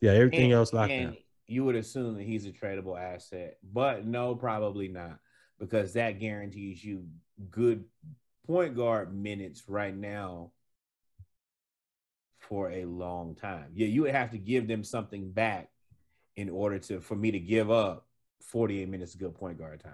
Yeah, 0.00 0.12
everything 0.12 0.44
And- 0.44 0.52
else 0.52 0.72
locked 0.72 0.90
down. 0.90 1.16
You 1.48 1.64
would 1.64 1.76
assume 1.76 2.16
that 2.16 2.24
he's 2.24 2.44
a 2.44 2.50
tradable 2.52 3.00
asset, 3.00 3.58
but 3.62 4.04
no, 4.04 4.34
probably 4.34 4.88
not, 4.88 5.20
because 5.60 5.92
that 5.94 6.18
guarantees 6.18 6.84
you 6.84 7.06
good 7.50 7.84
point 8.46 8.74
guard 8.76 9.16
minutes 9.16 9.68
right 9.68 9.96
now 9.96 10.50
for 12.38 12.70
a 12.72 12.84
long 12.84 13.36
time. 13.36 13.70
Yeah, 13.74 13.86
you 13.86 14.02
would 14.02 14.10
have 14.14 14.32
to 14.32 14.38
give 14.38 14.66
them 14.68 14.82
something 14.84 15.30
back 15.30 15.70
in 16.34 16.50
order 16.50 16.78
to 16.80 17.00
for 17.00 17.14
me 17.16 17.30
to 17.30 17.40
give 17.40 17.70
up 17.70 18.06
48 18.42 18.88
minutes 18.88 19.14
of 19.14 19.20
good 19.20 19.34
point 19.36 19.56
guard 19.58 19.80
time. 19.80 19.92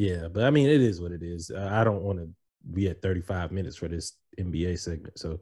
Yeah, 0.00 0.28
but 0.28 0.44
I 0.44 0.50
mean, 0.50 0.66
it 0.66 0.80
is 0.80 0.98
what 0.98 1.12
it 1.12 1.22
is. 1.22 1.50
I 1.50 1.84
don't 1.84 2.00
want 2.00 2.20
to 2.20 2.30
be 2.72 2.88
at 2.88 3.02
35 3.02 3.52
minutes 3.52 3.76
for 3.76 3.86
this 3.86 4.14
NBA 4.38 4.78
segment. 4.78 5.18
So, 5.18 5.40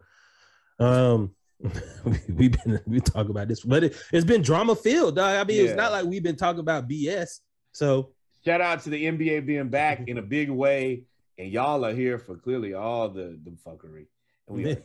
um, 0.81 1.33
we, 2.05 2.19
we've 2.29 2.65
been 2.65 2.81
we 2.87 2.99
talk 2.99 3.29
about 3.29 3.47
this, 3.47 3.61
but 3.61 3.85
it, 3.85 3.97
it's 4.13 4.25
been 4.25 4.43
drama 4.43 4.75
filled. 4.75 5.15
Dog. 5.15 5.37
I 5.37 5.45
mean, 5.45 5.59
Yeah. 5.59 5.63
it's 5.71 5.77
not 5.77 5.93
like 5.93 6.07
we've 6.07 6.25
been 6.25 6.35
talking 6.35 6.59
about 6.59 6.89
BS. 6.89 7.39
So, 7.71 8.11
Shout 8.45 8.61
out 8.61 8.83
to 8.83 8.91
the 8.91 9.05
NBA 9.05 9.47
being 9.47 9.69
back 9.69 10.03
in 10.09 10.19
a 10.19 10.23
big 10.23 10.51
way, 10.51 11.05
and 11.39 11.53
y'all 11.53 11.85
are 11.85 11.95
here 11.95 12.19
for 12.19 12.35
clearly 12.37 12.75
all 12.75 13.09
the 13.09 13.39
the 13.45 13.53
fuckery. 13.65 14.07
And 14.49 14.57
we 14.57 14.77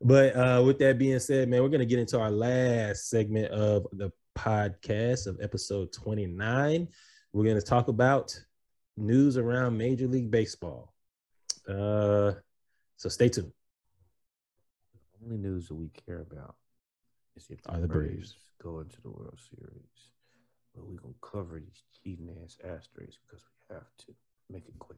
but 0.00 0.34
uh, 0.34 0.62
with 0.64 0.78
that 0.78 0.96
being 0.96 1.18
said, 1.18 1.50
man, 1.50 1.62
we're 1.62 1.68
gonna 1.68 1.84
get 1.84 1.98
into 1.98 2.18
our 2.18 2.30
last 2.30 3.10
segment 3.10 3.52
of 3.52 3.86
the 3.92 4.10
podcast 4.38 5.26
of 5.26 5.38
episode 5.42 5.92
29. 5.92 6.88
We're 7.36 7.44
gonna 7.44 7.60
talk 7.60 7.88
about 7.88 8.34
news 8.96 9.36
around 9.36 9.76
Major 9.76 10.06
League 10.06 10.30
Baseball. 10.30 10.94
Uh, 11.68 12.32
so 12.96 13.10
stay 13.10 13.28
tuned. 13.28 13.52
The 15.20 15.26
only 15.26 15.36
news 15.36 15.68
that 15.68 15.74
we 15.74 15.90
care 16.06 16.20
about 16.22 16.54
is 17.36 17.46
if 17.50 17.58
Are 17.66 17.78
the 17.78 17.88
Braves. 17.88 18.36
go 18.58 18.80
into 18.80 19.02
the 19.02 19.10
World 19.10 19.38
Series. 19.50 20.12
But 20.74 20.86
we're 20.86 20.96
gonna 20.96 21.12
cover 21.20 21.60
these 21.60 21.82
cheating 22.02 22.34
ass 22.42 22.56
asterisks 22.64 23.18
because 23.26 23.44
we 23.68 23.74
have 23.74 23.84
to 24.06 24.14
make 24.48 24.66
it 24.66 24.78
quick. 24.78 24.96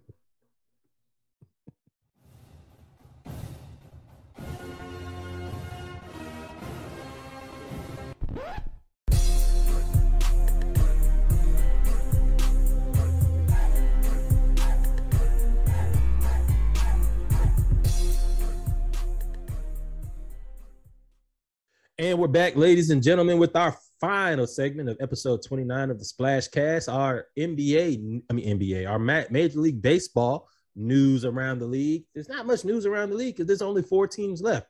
And 22.00 22.16
we're 22.16 22.28
back, 22.28 22.54
ladies 22.54 22.90
and 22.90 23.02
gentlemen, 23.02 23.38
with 23.38 23.56
our 23.56 23.76
final 24.00 24.46
segment 24.46 24.88
of 24.88 24.96
episode 25.00 25.42
29 25.42 25.90
of 25.90 25.98
the 25.98 26.04
Splash 26.04 26.46
Cast, 26.46 26.88
our 26.88 27.26
NBA, 27.36 28.22
I 28.30 28.32
mean 28.32 28.60
NBA, 28.60 28.88
our 28.88 29.00
Major 29.00 29.58
League 29.58 29.82
Baseball 29.82 30.48
news 30.76 31.24
around 31.24 31.58
the 31.58 31.66
league. 31.66 32.04
There's 32.14 32.28
not 32.28 32.46
much 32.46 32.64
news 32.64 32.86
around 32.86 33.10
the 33.10 33.16
league 33.16 33.34
because 33.34 33.48
there's 33.48 33.62
only 33.62 33.82
four 33.82 34.06
teams 34.06 34.40
left. 34.40 34.68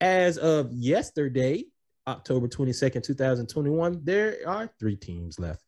As 0.00 0.38
of 0.38 0.72
yesterday, 0.72 1.66
October 2.08 2.48
22nd, 2.48 3.02
2021, 3.02 4.00
there 4.02 4.38
are 4.46 4.70
three 4.80 4.96
teams 4.96 5.38
left. 5.38 5.62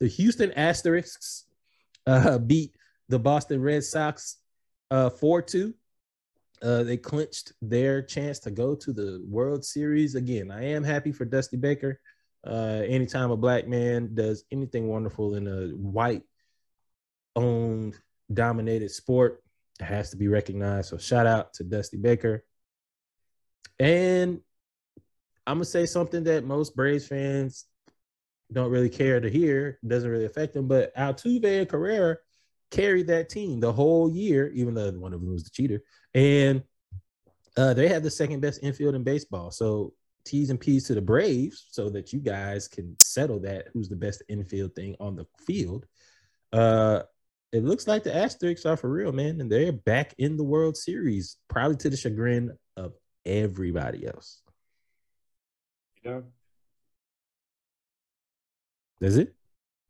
The 0.00 0.08
Houston 0.08 0.52
Asterisks 0.52 1.46
uh, 2.06 2.36
beat 2.36 2.76
the 3.08 3.18
Boston 3.18 3.62
Red 3.62 3.84
Sox 3.84 4.36
uh, 4.90 5.08
4-2 5.08 5.72
uh, 6.62 6.82
they 6.82 6.96
clinched 6.96 7.52
their 7.62 8.02
chance 8.02 8.38
to 8.40 8.50
go 8.50 8.74
to 8.74 8.92
the 8.92 9.22
World 9.26 9.64
Series 9.64 10.14
again. 10.14 10.50
I 10.50 10.64
am 10.64 10.84
happy 10.84 11.12
for 11.12 11.24
Dusty 11.24 11.56
Baker. 11.56 12.00
Uh, 12.46 12.82
anytime 12.86 13.30
a 13.30 13.36
black 13.36 13.66
man 13.66 14.14
does 14.14 14.44
anything 14.50 14.88
wonderful 14.88 15.34
in 15.34 15.46
a 15.46 15.68
white 15.76 16.22
owned 17.36 17.98
dominated 18.32 18.90
sport, 18.90 19.42
it 19.80 19.84
has 19.84 20.10
to 20.10 20.16
be 20.16 20.28
recognized. 20.28 20.90
So 20.90 20.98
shout 20.98 21.26
out 21.26 21.54
to 21.54 21.64
Dusty 21.64 21.96
Baker. 21.96 22.44
And 23.78 24.40
I'm 25.46 25.56
gonna 25.56 25.64
say 25.64 25.86
something 25.86 26.24
that 26.24 26.44
most 26.44 26.76
Braves 26.76 27.06
fans 27.06 27.66
don't 28.52 28.70
really 28.70 28.88
care 28.88 29.20
to 29.20 29.30
hear, 29.30 29.78
doesn't 29.86 30.10
really 30.10 30.24
affect 30.24 30.54
them, 30.54 30.68
but 30.68 30.94
Altuve 30.96 31.60
and 31.60 31.68
Correa 31.68 32.16
carried 32.70 33.06
that 33.08 33.28
team 33.28 33.60
the 33.60 33.72
whole 33.72 34.10
year, 34.10 34.48
even 34.50 34.74
though 34.74 34.90
one 34.92 35.12
of 35.12 35.20
them 35.20 35.32
was 35.32 35.44
the 35.44 35.50
cheater. 35.50 35.82
And 36.14 36.62
uh, 37.56 37.74
they 37.74 37.88
have 37.88 38.02
the 38.02 38.10
second 38.10 38.40
best 38.40 38.62
infield 38.62 38.94
in 38.94 39.02
baseball. 39.02 39.50
So 39.50 39.94
T's 40.24 40.50
and 40.50 40.60
P's 40.60 40.84
to 40.84 40.94
the 40.94 41.00
Braves 41.00 41.66
so 41.70 41.88
that 41.90 42.12
you 42.12 42.20
guys 42.20 42.68
can 42.68 42.96
settle 43.00 43.40
that 43.40 43.68
who's 43.72 43.88
the 43.88 43.96
best 43.96 44.22
infield 44.28 44.74
thing 44.74 44.96
on 45.00 45.16
the 45.16 45.26
field. 45.46 45.86
Uh, 46.52 47.02
it 47.50 47.64
looks 47.64 47.86
like 47.86 48.04
the 48.04 48.14
Asterisks 48.14 48.66
are 48.66 48.76
for 48.76 48.90
real, 48.90 49.10
man, 49.10 49.40
and 49.40 49.50
they're 49.50 49.72
back 49.72 50.14
in 50.18 50.36
the 50.36 50.44
World 50.44 50.76
Series, 50.76 51.38
probably 51.48 51.76
to 51.78 51.90
the 51.90 51.96
chagrin 51.96 52.56
of 52.76 52.92
everybody 53.24 54.06
else. 54.06 54.42
You 56.02 56.10
know? 56.10 56.24
Is 59.00 59.16
it? 59.16 59.34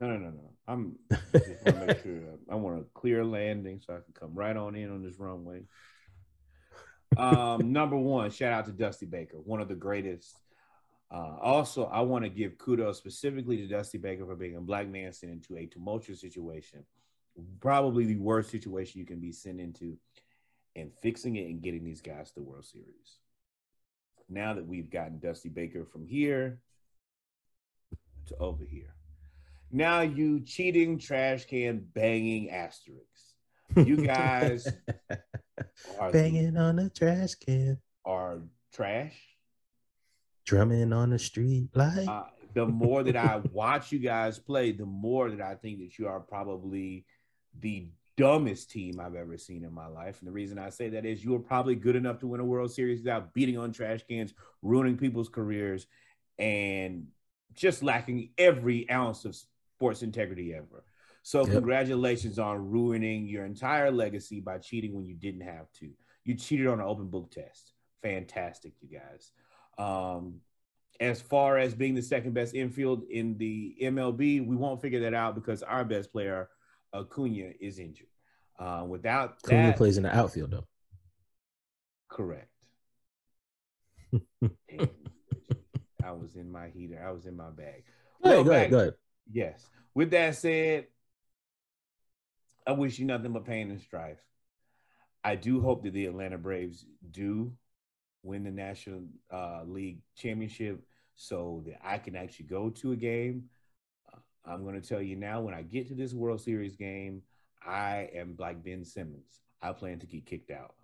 No, 0.01 0.09
no, 0.09 0.19
no, 0.19 0.31
no. 0.31 0.53
I'm 0.69 0.97
just 1.33 1.65
want 1.65 1.81
to 1.81 1.87
make 1.87 2.03
sure 2.03 2.21
I 2.51 2.55
want 2.55 2.81
a 2.81 2.85
clear 2.93 3.25
landing 3.25 3.81
so 3.85 3.95
I 3.95 3.97
can 3.97 4.13
come 4.13 4.35
right 4.35 4.57
on 4.57 4.77
in 4.77 4.91
on 4.91 5.03
this 5.03 5.19
runway. 5.19 5.63
Um, 7.17 7.73
number 7.73 7.97
one, 7.97 8.31
shout 8.31 8.53
out 8.53 8.67
to 8.67 8.73
Dusty 8.73 9.07
Baker, 9.07 9.39
one 9.39 9.63
of 9.63 9.69
the 9.69 9.75
greatest. 9.75 10.39
Uh, 11.11 11.37
also, 11.41 11.87
I 11.87 12.03
want 12.03 12.25
to 12.25 12.29
give 12.29 12.59
kudos 12.59 12.99
specifically 12.99 13.57
to 13.57 13.67
Dusty 13.67 13.97
Baker 13.97 14.27
for 14.27 14.37
being 14.37 14.57
a 14.57 14.61
black 14.61 14.87
man 14.87 15.11
sent 15.15 15.33
into 15.33 15.57
a 15.57 15.65
tumultuous 15.65 16.21
situation, 16.21 16.85
probably 17.61 18.05
the 18.05 18.17
worst 18.17 18.51
situation 18.51 19.01
you 19.01 19.07
can 19.07 19.21
be 19.21 19.33
sent 19.33 19.59
into, 19.59 19.97
and 20.77 20.93
fixing 21.01 21.37
it 21.37 21.47
and 21.47 21.63
getting 21.63 21.83
these 21.83 22.03
guys 22.03 22.29
to 22.29 22.35
the 22.35 22.43
World 22.43 22.67
Series. 22.67 23.21
Now 24.29 24.53
that 24.53 24.67
we've 24.67 24.91
gotten 24.91 25.19
Dusty 25.19 25.49
Baker 25.49 25.87
from 25.87 26.07
here 26.07 26.61
to 28.27 28.37
over 28.37 28.65
here. 28.65 28.98
Now 29.71 30.01
you 30.01 30.41
cheating 30.41 30.99
trash 30.99 31.45
can 31.45 31.87
banging 31.95 32.51
asterisks. 32.51 33.35
You 33.77 33.97
guys 34.07 34.67
are 35.99 36.11
banging 36.11 36.57
on 36.57 36.77
the 36.77 36.91
trash 36.91 37.35
can, 37.35 37.79
are 38.05 38.41
trash. 38.73 39.15
drumming 40.47 40.93
on 40.93 41.11
the 41.11 41.19
street 41.19 41.69
light. 41.75 42.09
Uh, 42.09 42.25
the 42.55 42.67
more 42.67 43.03
that 43.03 43.17
I 43.17 43.43
watch 43.53 43.93
you 43.93 43.99
guys 43.99 44.39
play, 44.39 44.73
the 44.73 44.87
more 44.87 45.31
that 45.31 45.41
I 45.41 45.55
think 45.55 45.81
that 45.81 45.99
you 45.99 46.09
are 46.09 46.21
probably 46.21 47.05
the 47.61 47.89
dumbest 48.17 48.71
team 48.71 48.99
I've 48.99 49.15
ever 49.15 49.37
seen 49.37 49.65
in 49.65 49.73
my 49.73 49.87
life. 49.87 50.19
And 50.21 50.29
the 50.29 50.33
reason 50.33 50.59
I 50.59 50.71
say 50.71 50.89
that 50.91 51.05
is 51.05 51.23
you 51.23 51.35
are 51.37 51.41
probably 51.41 51.77
good 51.77 51.95
enough 51.95 52.19
to 52.21 52.27
win 52.27 52.41
a 52.41 52.45
World 52.45 52.73
Series 52.73 53.01
without 53.01 53.35
beating 53.35 53.59
on 53.59 53.71
trash 53.71 54.01
cans, 54.09 54.33
ruining 54.63 54.97
people's 54.97 55.29
careers, 55.29 55.87
and 56.39 57.07
just 57.55 57.83
lacking 57.83 58.31
every 58.39 58.91
ounce 58.91 59.25
of 59.25 59.37
sports 59.79 60.03
integrity 60.03 60.53
ever. 60.55 60.83
So 61.23 61.45
Yep. 61.45 61.53
congratulations 61.53 62.41
on 62.41 62.69
ruining 62.69 63.27
your 63.27 63.45
entire 63.45 63.93
legacy 63.93 64.41
by 64.41 64.59
cheating 64.59 64.93
when 64.93 65.07
you 65.07 65.15
didn't 65.15 65.43
have 65.43 65.71
to. 65.75 65.89
You 66.25 66.35
cheated 66.35 66.67
on 66.67 66.81
an 66.81 66.87
open 66.87 67.07
book 67.07 67.31
test. 67.31 67.75
Fantastic, 68.03 68.73
you 68.81 68.99
guys. 68.99 69.31
Um, 69.79 70.41
as 70.99 71.21
far 71.23 71.59
as 71.59 71.77
being 71.77 71.95
the 71.95 72.03
second 72.03 72.33
best 72.35 72.55
infield 72.57 73.05
in 73.05 73.39
the 73.39 73.77
MLB, 73.81 74.45
we 74.45 74.57
won't 74.57 74.83
figure 74.83 74.99
that 75.03 75.15
out 75.15 75.37
because 75.37 75.63
our 75.63 75.85
best 75.85 76.11
player, 76.11 76.49
Acuna, 76.93 77.53
is 77.61 77.79
injured. 77.79 78.09
Uh, 78.59 78.85
without 78.89 79.41
Cunha 79.45 79.69
that, 79.69 79.77
plays 79.77 79.97
in 79.97 80.03
the 80.03 80.17
outfield 80.17 80.51
though. 80.51 80.67
Correct. 82.09 82.51
Damn, 84.41 84.89
I 86.03 86.11
was 86.11 86.35
in 86.35 86.51
my 86.51 86.67
heater. 86.69 87.01
I 87.07 87.13
was 87.13 87.27
in 87.27 87.37
my 87.37 87.51
bag. 87.51 87.85
Go 88.25 88.31
Well, 88.31 88.33
ahead, 88.41 88.47
go 88.47 88.53
ahead, 88.53 88.71
go 88.71 88.79
ahead. 88.81 88.95
Yes. 89.31 89.69
With 89.95 90.11
that 90.11 90.37
said, 90.37 90.87
I 92.67 92.73
wish 92.73 92.99
you 92.99 93.07
nothing 93.07 93.33
but 93.33 93.45
pain 93.45 93.71
and 93.71 93.81
strife. 93.81 94.19
I 95.25 95.37
do 95.37 95.61
hope 95.61 95.83
that 95.83 95.93
the 95.93 96.07
Atlanta 96.07 96.39
Braves 96.39 96.85
do 97.11 97.53
win 98.23 98.45
the 98.45 98.51
National 98.51 99.03
uh, 99.33 99.63
League 99.67 100.01
championship 100.17 100.81
so 101.17 101.63
that 101.67 101.81
I 101.83 101.99
can 101.99 102.15
actually 102.15 102.47
go 102.47 102.71
to 102.71 102.93
a 102.93 102.97
game. 102.97 103.45
Uh, 104.13 104.19
I'm 104.47 104.63
going 104.65 104.81
to 104.81 104.87
tell 104.87 105.03
you 105.03 105.17
now 105.17 105.41
when 105.41 105.55
I 105.55 105.63
get 105.63 105.89
to 105.89 105.95
this 105.95 106.15
World 106.15 106.41
Series 106.41 106.77
game, 106.77 107.23
I 107.67 108.11
am 108.15 108.37
like 108.39 108.63
Ben 108.63 108.85
Simmons. 108.85 109.41
I 109.61 109.73
plan 109.73 109.99
to 109.99 110.07
get 110.07 110.27
kicked 110.27 110.51
out. 110.51 110.75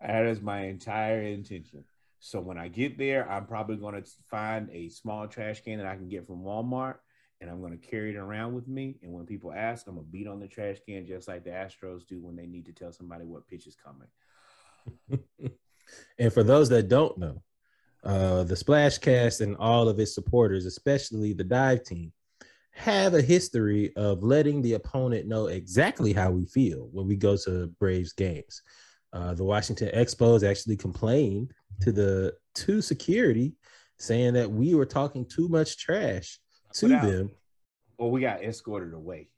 That 0.07 0.27
is 0.27 0.41
my 0.41 0.67
entire 0.67 1.21
intention. 1.23 1.85
So 2.21 2.41
when 2.41 2.59
I 2.59 2.69
get 2.69 2.99
there, 2.99 3.31
I'm 3.31 3.47
probably 3.47 3.77
going 3.77 4.03
to 4.03 4.11
find 4.31 4.69
a 4.73 4.89
small 4.89 5.29
trash 5.29 5.63
can 5.63 5.79
that 5.79 5.87
I 5.87 5.97
can 5.97 6.09
get 6.09 6.27
from 6.27 6.43
Walmart, 6.43 6.97
and 7.41 7.51
I'm 7.51 7.61
going 7.61 7.79
to 7.79 7.87
carry 7.87 8.11
it 8.11 8.17
around 8.17 8.55
with 8.55 8.67
me. 8.67 8.97
And 9.03 9.13
when 9.13 9.27
people 9.27 9.53
ask, 9.53 9.87
I'm 9.87 9.95
going 9.95 10.07
to 10.07 10.13
beat 10.13 10.27
on 10.27 10.41
the 10.41 10.49
trash 10.49 10.79
can 10.87 11.07
just 11.07 11.29
like 11.29 11.45
the 11.45 11.51
Astros 11.51 12.07
do 12.07 12.21
when 12.21 12.37
they 12.37 12.47
need 12.47 12.67
to 12.67 12.73
tell 12.73 12.93
somebody 12.93 13.25
what 13.25 13.47
pitch 13.47 13.67
is 13.67 13.77
coming. 13.77 14.09
and 16.19 16.33
for 16.33 16.43
those 16.43 16.69
that 16.71 16.89
don't 16.89 17.19
know, 17.19 17.43
uh, 18.05 18.45
the 18.45 18.55
Splashcast 18.55 19.41
and 19.41 19.57
all 19.57 19.89
of 19.89 19.99
its 19.99 20.15
supporters, 20.15 20.65
especially 20.65 21.33
the 21.33 21.45
dive 21.45 21.83
team, 21.85 22.13
have 22.73 23.15
a 23.15 23.23
history 23.23 23.95
of 23.97 24.23
letting 24.23 24.63
the 24.63 24.75
opponent 24.75 25.27
know 25.27 25.47
exactly 25.47 26.13
how 26.13 26.31
we 26.31 26.45
feel 26.45 26.89
when 26.93 27.09
we 27.09 27.17
go 27.17 27.37
to 27.37 27.69
Braves 27.81 28.13
games. 28.13 28.63
Uh, 29.13 29.35
the 29.35 29.45
Washington 29.45 29.91
Expos 29.95 30.49
actually 30.49 30.77
complained 30.77 31.53
to 31.81 31.93
the 31.93 32.35
to 32.55 32.81
security, 32.83 33.55
saying 33.99 34.35
that 34.35 34.51
we 34.51 34.75
were 34.75 34.87
talking 34.87 35.25
too 35.27 35.49
much 35.49 35.77
trash 35.79 36.39
to 36.75 36.87
Without- 36.87 37.07
them, 37.07 37.31
Or 37.99 38.11
we 38.11 38.21
got 38.21 38.43
escorted 38.45 38.93
away. 38.95 39.29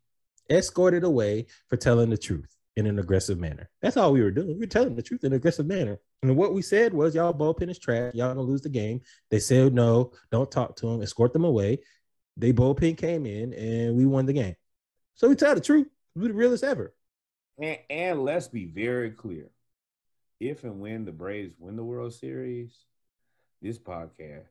escorted 0.51 1.05
away 1.05 1.47
for 1.69 1.77
telling 1.77 2.11
the 2.11 2.17
truth 2.19 2.55
in 2.77 2.87
an 2.87 2.99
aggressive 2.99 3.39
manner. 3.39 3.69
That's 3.83 3.97
all 3.97 4.13
we 4.13 4.23
were 4.23 4.31
doing. 4.31 4.49
We 4.55 4.61
were 4.61 4.67
telling 4.67 4.95
the 4.95 5.03
truth 5.03 5.25
in 5.25 5.33
an 5.33 5.37
aggressive 5.37 5.67
manner. 5.67 5.99
And 6.23 6.37
what 6.37 6.55
we 6.55 6.63
said 6.63 6.93
was, 6.95 7.15
y'all 7.15 7.35
bullpen 7.35 7.69
is 7.71 7.79
trash. 7.79 8.15
Y'all 8.15 8.29
gonna 8.29 8.43
lose 8.43 8.63
the 8.63 8.69
game. 8.69 9.01
They 9.31 9.41
said 9.41 9.75
no, 9.75 10.13
don't 10.31 10.51
talk 10.51 10.77
to 10.77 10.87
them, 10.87 11.03
escort 11.03 11.33
them 11.33 11.45
away. 11.45 11.79
They 12.37 12.53
bullpen 12.53 12.97
came 12.97 13.27
in 13.27 13.53
and 13.55 13.97
we 13.97 14.07
won 14.07 14.27
the 14.27 14.33
game. 14.33 14.55
So 15.15 15.29
we 15.29 15.35
tell 15.35 15.55
the 15.55 15.61
truth. 15.61 15.89
We 16.15 16.29
the 16.29 16.35
realest 16.35 16.63
ever. 16.65 16.95
And, 17.61 17.79
and 17.91 18.25
let's 18.25 18.47
be 18.49 18.67
very 18.67 19.11
clear. 19.11 19.51
If 20.41 20.65
and 20.65 20.81
when 20.81 21.05
the 21.05 21.13
Braves 21.13 21.55
win 21.59 21.77
the 21.77 21.85
World 21.85 22.13
Series, 22.15 22.73
this 23.61 23.79
podcast, 23.79 24.47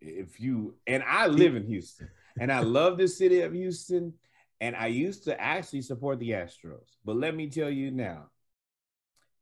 if 0.00 0.40
you 0.40 0.74
and 0.86 1.02
I 1.02 1.26
live 1.26 1.56
in 1.56 1.66
Houston 1.66 2.08
and 2.40 2.50
I 2.52 2.60
love 2.60 2.96
the 2.98 3.08
city 3.08 3.40
of 3.42 3.52
Houston, 3.52 4.14
and 4.60 4.74
I 4.74 4.86
used 4.86 5.24
to 5.24 5.38
actually 5.38 5.82
support 5.82 6.18
the 6.18 6.30
Astros. 6.30 6.96
But 7.04 7.16
let 7.16 7.34
me 7.34 7.48
tell 7.50 7.68
you 7.70 7.90
now, 7.90 8.28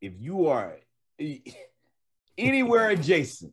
if 0.00 0.14
you 0.18 0.46
are 0.48 0.76
anywhere 2.38 2.90
adjacent, 2.90 3.52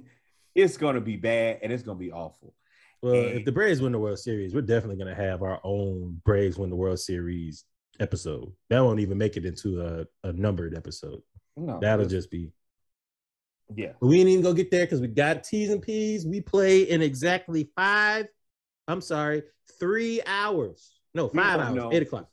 it's 0.54 0.76
gonna 0.78 1.00
be 1.00 1.16
bad 1.16 1.58
and 1.62 1.72
it's 1.72 1.82
gonna 1.82 1.98
be 1.98 2.12
awful. 2.12 2.54
Well, 3.02 3.14
Hey. 3.14 3.36
if 3.36 3.44
the 3.44 3.52
Braves 3.52 3.82
win 3.82 3.92
the 3.92 3.98
World 3.98 4.18
Series, 4.18 4.54
we're 4.54 4.62
definitely 4.62 4.96
gonna 4.96 5.14
have 5.14 5.42
our 5.42 5.60
own 5.62 6.22
Braves 6.24 6.56
win 6.58 6.70
the 6.70 6.76
World 6.76 7.00
Series 7.00 7.64
episode. 8.00 8.52
That 8.70 8.80
won't 8.80 9.00
even 9.00 9.18
make 9.18 9.36
it 9.36 9.44
into 9.44 9.80
a, 9.80 10.28
a 10.28 10.32
numbered 10.32 10.76
episode. 10.76 11.22
No, 11.56 11.78
That'll 11.80 12.06
just 12.06 12.30
be 12.30 12.50
yeah. 13.74 13.92
But 14.00 14.08
we 14.08 14.20
ain't 14.20 14.28
even 14.28 14.42
gonna 14.42 14.54
get 14.54 14.70
there 14.70 14.84
because 14.84 15.00
we 15.00 15.08
got 15.08 15.44
T's 15.44 15.70
and 15.70 15.80
P's. 15.80 16.26
We 16.26 16.40
play 16.40 16.82
in 16.82 17.02
exactly 17.02 17.70
five. 17.76 18.26
I'm 18.88 19.00
sorry, 19.00 19.42
three 19.78 20.20
hours. 20.26 20.92
No, 21.14 21.28
five 21.28 21.60
hours. 21.60 21.94
Eight 21.94 22.02
o'clock. 22.02 22.28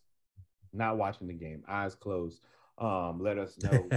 Not 0.73 0.97
watching 0.97 1.27
the 1.27 1.33
game, 1.33 1.63
eyes 1.67 1.95
closed. 1.95 2.41
Um, 2.77 3.19
let 3.21 3.37
us 3.37 3.57
know. 3.63 3.89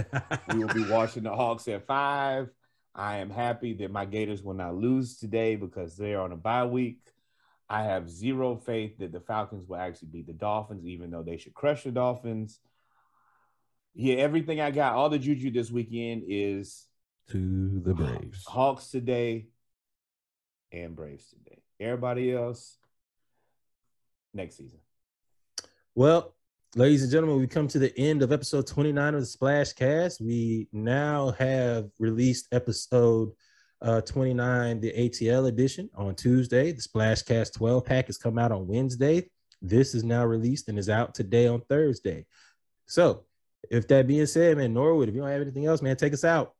we 0.53 0.59
will 0.59 0.73
be 0.73 0.85
watching 0.89 1.23
the 1.23 1.35
Hawks 1.35 1.67
at 1.67 1.85
five. 1.85 2.49
I 2.93 3.17
am 3.17 3.29
happy 3.29 3.73
that 3.75 3.91
my 3.91 4.05
Gators 4.05 4.41
will 4.41 4.53
not 4.53 4.75
lose 4.75 5.17
today 5.17 5.55
because 5.55 5.97
they're 5.97 6.21
on 6.21 6.31
a 6.31 6.37
bye 6.37 6.65
week. 6.65 6.99
I 7.69 7.83
have 7.83 8.09
zero 8.09 8.55
faith 8.55 8.97
that 8.99 9.11
the 9.11 9.19
Falcons 9.19 9.67
will 9.67 9.77
actually 9.77 10.09
beat 10.09 10.27
the 10.27 10.33
Dolphins, 10.33 10.85
even 10.85 11.09
though 11.09 11.23
they 11.23 11.37
should 11.37 11.53
crush 11.53 11.83
the 11.83 11.91
Dolphins. 11.91 12.59
Yeah, 13.95 14.15
everything 14.15 14.61
I 14.61 14.71
got, 14.71 14.93
all 14.93 15.09
the 15.09 15.17
juju 15.17 15.51
this 15.51 15.71
weekend 15.71 16.23
is 16.27 16.85
to 17.29 17.81
the 17.83 17.93
Braves. 17.93 18.45
Hawks 18.45 18.89
today 18.91 19.47
and 20.71 20.95
Braves 20.95 21.29
today. 21.29 21.61
Everybody 21.79 22.33
else 22.33 22.77
next 24.33 24.57
season. 24.57 24.79
Well, 25.95 26.35
ladies 26.75 27.03
and 27.03 27.11
gentlemen, 27.11 27.39
we 27.39 27.47
come 27.47 27.67
to 27.69 27.79
the 27.79 27.97
end 27.97 28.21
of 28.21 28.31
episode 28.31 28.67
29 28.67 29.15
of 29.15 29.21
the 29.21 29.25
Splash 29.25 29.73
Cast. 29.73 30.21
We 30.21 30.67
now 30.71 31.31
have 31.31 31.89
released 31.99 32.47
episode 32.51 33.31
uh, 33.81 34.01
29, 34.01 34.79
the 34.81 34.91
ATL 34.91 35.47
edition, 35.47 35.89
on 35.95 36.15
Tuesday. 36.15 36.71
The 36.71 36.81
Splashcast 36.81 37.53
12 37.53 37.85
pack 37.85 38.07
has 38.07 38.17
come 38.17 38.37
out 38.37 38.51
on 38.51 38.67
Wednesday. 38.67 39.29
This 39.61 39.95
is 39.95 40.03
now 40.03 40.25
released 40.25 40.69
and 40.69 40.77
is 40.77 40.89
out 40.89 41.15
today 41.15 41.47
on 41.47 41.61
Thursday. 41.61 42.25
So, 42.85 43.25
if 43.71 43.87
that 43.87 44.07
being 44.07 44.25
said, 44.25 44.57
man, 44.57 44.73
Norwood, 44.73 45.09
if 45.09 45.15
you 45.15 45.21
don't 45.21 45.29
have 45.29 45.41
anything 45.41 45.65
else, 45.65 45.81
man, 45.81 45.95
take 45.95 46.13
us 46.13 46.23
out. 46.23 46.53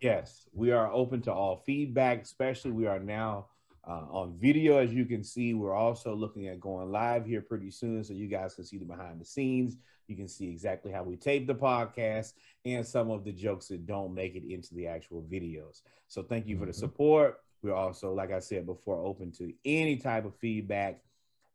Yes, 0.00 0.48
we 0.52 0.72
are 0.72 0.92
open 0.92 1.22
to 1.22 1.32
all 1.32 1.62
feedback, 1.64 2.22
especially 2.22 2.70
we 2.72 2.86
are 2.86 2.98
now 2.98 3.46
uh, 3.88 4.04
on 4.10 4.36
video. 4.38 4.78
As 4.78 4.92
you 4.92 5.06
can 5.06 5.24
see, 5.24 5.54
we're 5.54 5.74
also 5.74 6.14
looking 6.14 6.48
at 6.48 6.60
going 6.60 6.92
live 6.92 7.24
here 7.24 7.40
pretty 7.40 7.70
soon 7.70 8.04
so 8.04 8.12
you 8.12 8.28
guys 8.28 8.54
can 8.54 8.64
see 8.64 8.76
the 8.76 8.84
behind 8.84 9.20
the 9.20 9.24
scenes. 9.24 9.76
You 10.06 10.16
can 10.16 10.28
see 10.28 10.48
exactly 10.48 10.92
how 10.92 11.02
we 11.02 11.16
tape 11.16 11.46
the 11.46 11.54
podcast 11.54 12.34
and 12.64 12.86
some 12.86 13.10
of 13.10 13.24
the 13.24 13.32
jokes 13.32 13.68
that 13.68 13.86
don't 13.86 14.14
make 14.14 14.34
it 14.36 14.44
into 14.44 14.74
the 14.74 14.86
actual 14.86 15.22
videos. 15.22 15.82
So 16.06 16.22
thank 16.22 16.46
you 16.46 16.58
for 16.58 16.66
the 16.66 16.72
Mhm. 16.72 16.76
support. 16.76 17.40
We're 17.62 17.74
also, 17.74 18.14
like 18.14 18.30
I 18.30 18.38
said 18.38 18.66
before, 18.66 19.04
open 19.04 19.32
to 19.32 19.52
any 19.64 19.96
type 19.96 20.24
of 20.24 20.36
feedback. 20.36 21.02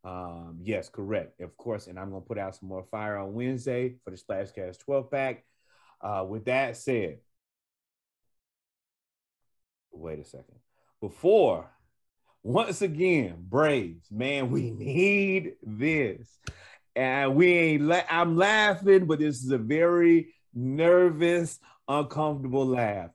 Um, 0.04 0.60
yes, 0.62 0.90
correct. 0.90 1.40
Of 1.40 1.56
course, 1.56 1.88
and 1.88 1.98
I'm 1.98 2.10
going 2.10 2.22
to 2.22 2.28
put 2.28 2.38
out 2.38 2.56
some 2.56 2.68
more 2.68 2.84
fire 2.84 3.18
on 3.18 3.34
Wednesday 3.34 3.96
for 4.04 4.12
the 4.12 4.18
Splashcast 4.18 4.80
12 4.80 5.10
pack. 5.10 5.46
Uh, 6.02 6.26
with 6.28 6.46
that 6.46 6.76
said, 6.76 7.20
wait 9.92 10.20
a 10.20 10.26
second. 10.26 10.60
Before, 11.00 11.73
once 12.44 12.82
again, 12.82 13.36
Braves, 13.40 14.12
man, 14.12 14.52
we 14.52 14.72
need 14.72 15.54
this. 15.64 16.28
And 16.96 17.36
we 17.36 17.48
ain't, 17.54 17.84
la- 17.84 18.02
I'm 18.10 18.36
laughing, 18.36 19.06
but 19.06 19.20
this 19.20 19.44
is 19.44 19.50
a 19.52 19.58
very 19.58 20.34
nervous, 20.54 21.60
uncomfortable 21.88 22.66
laugh. 22.66 23.12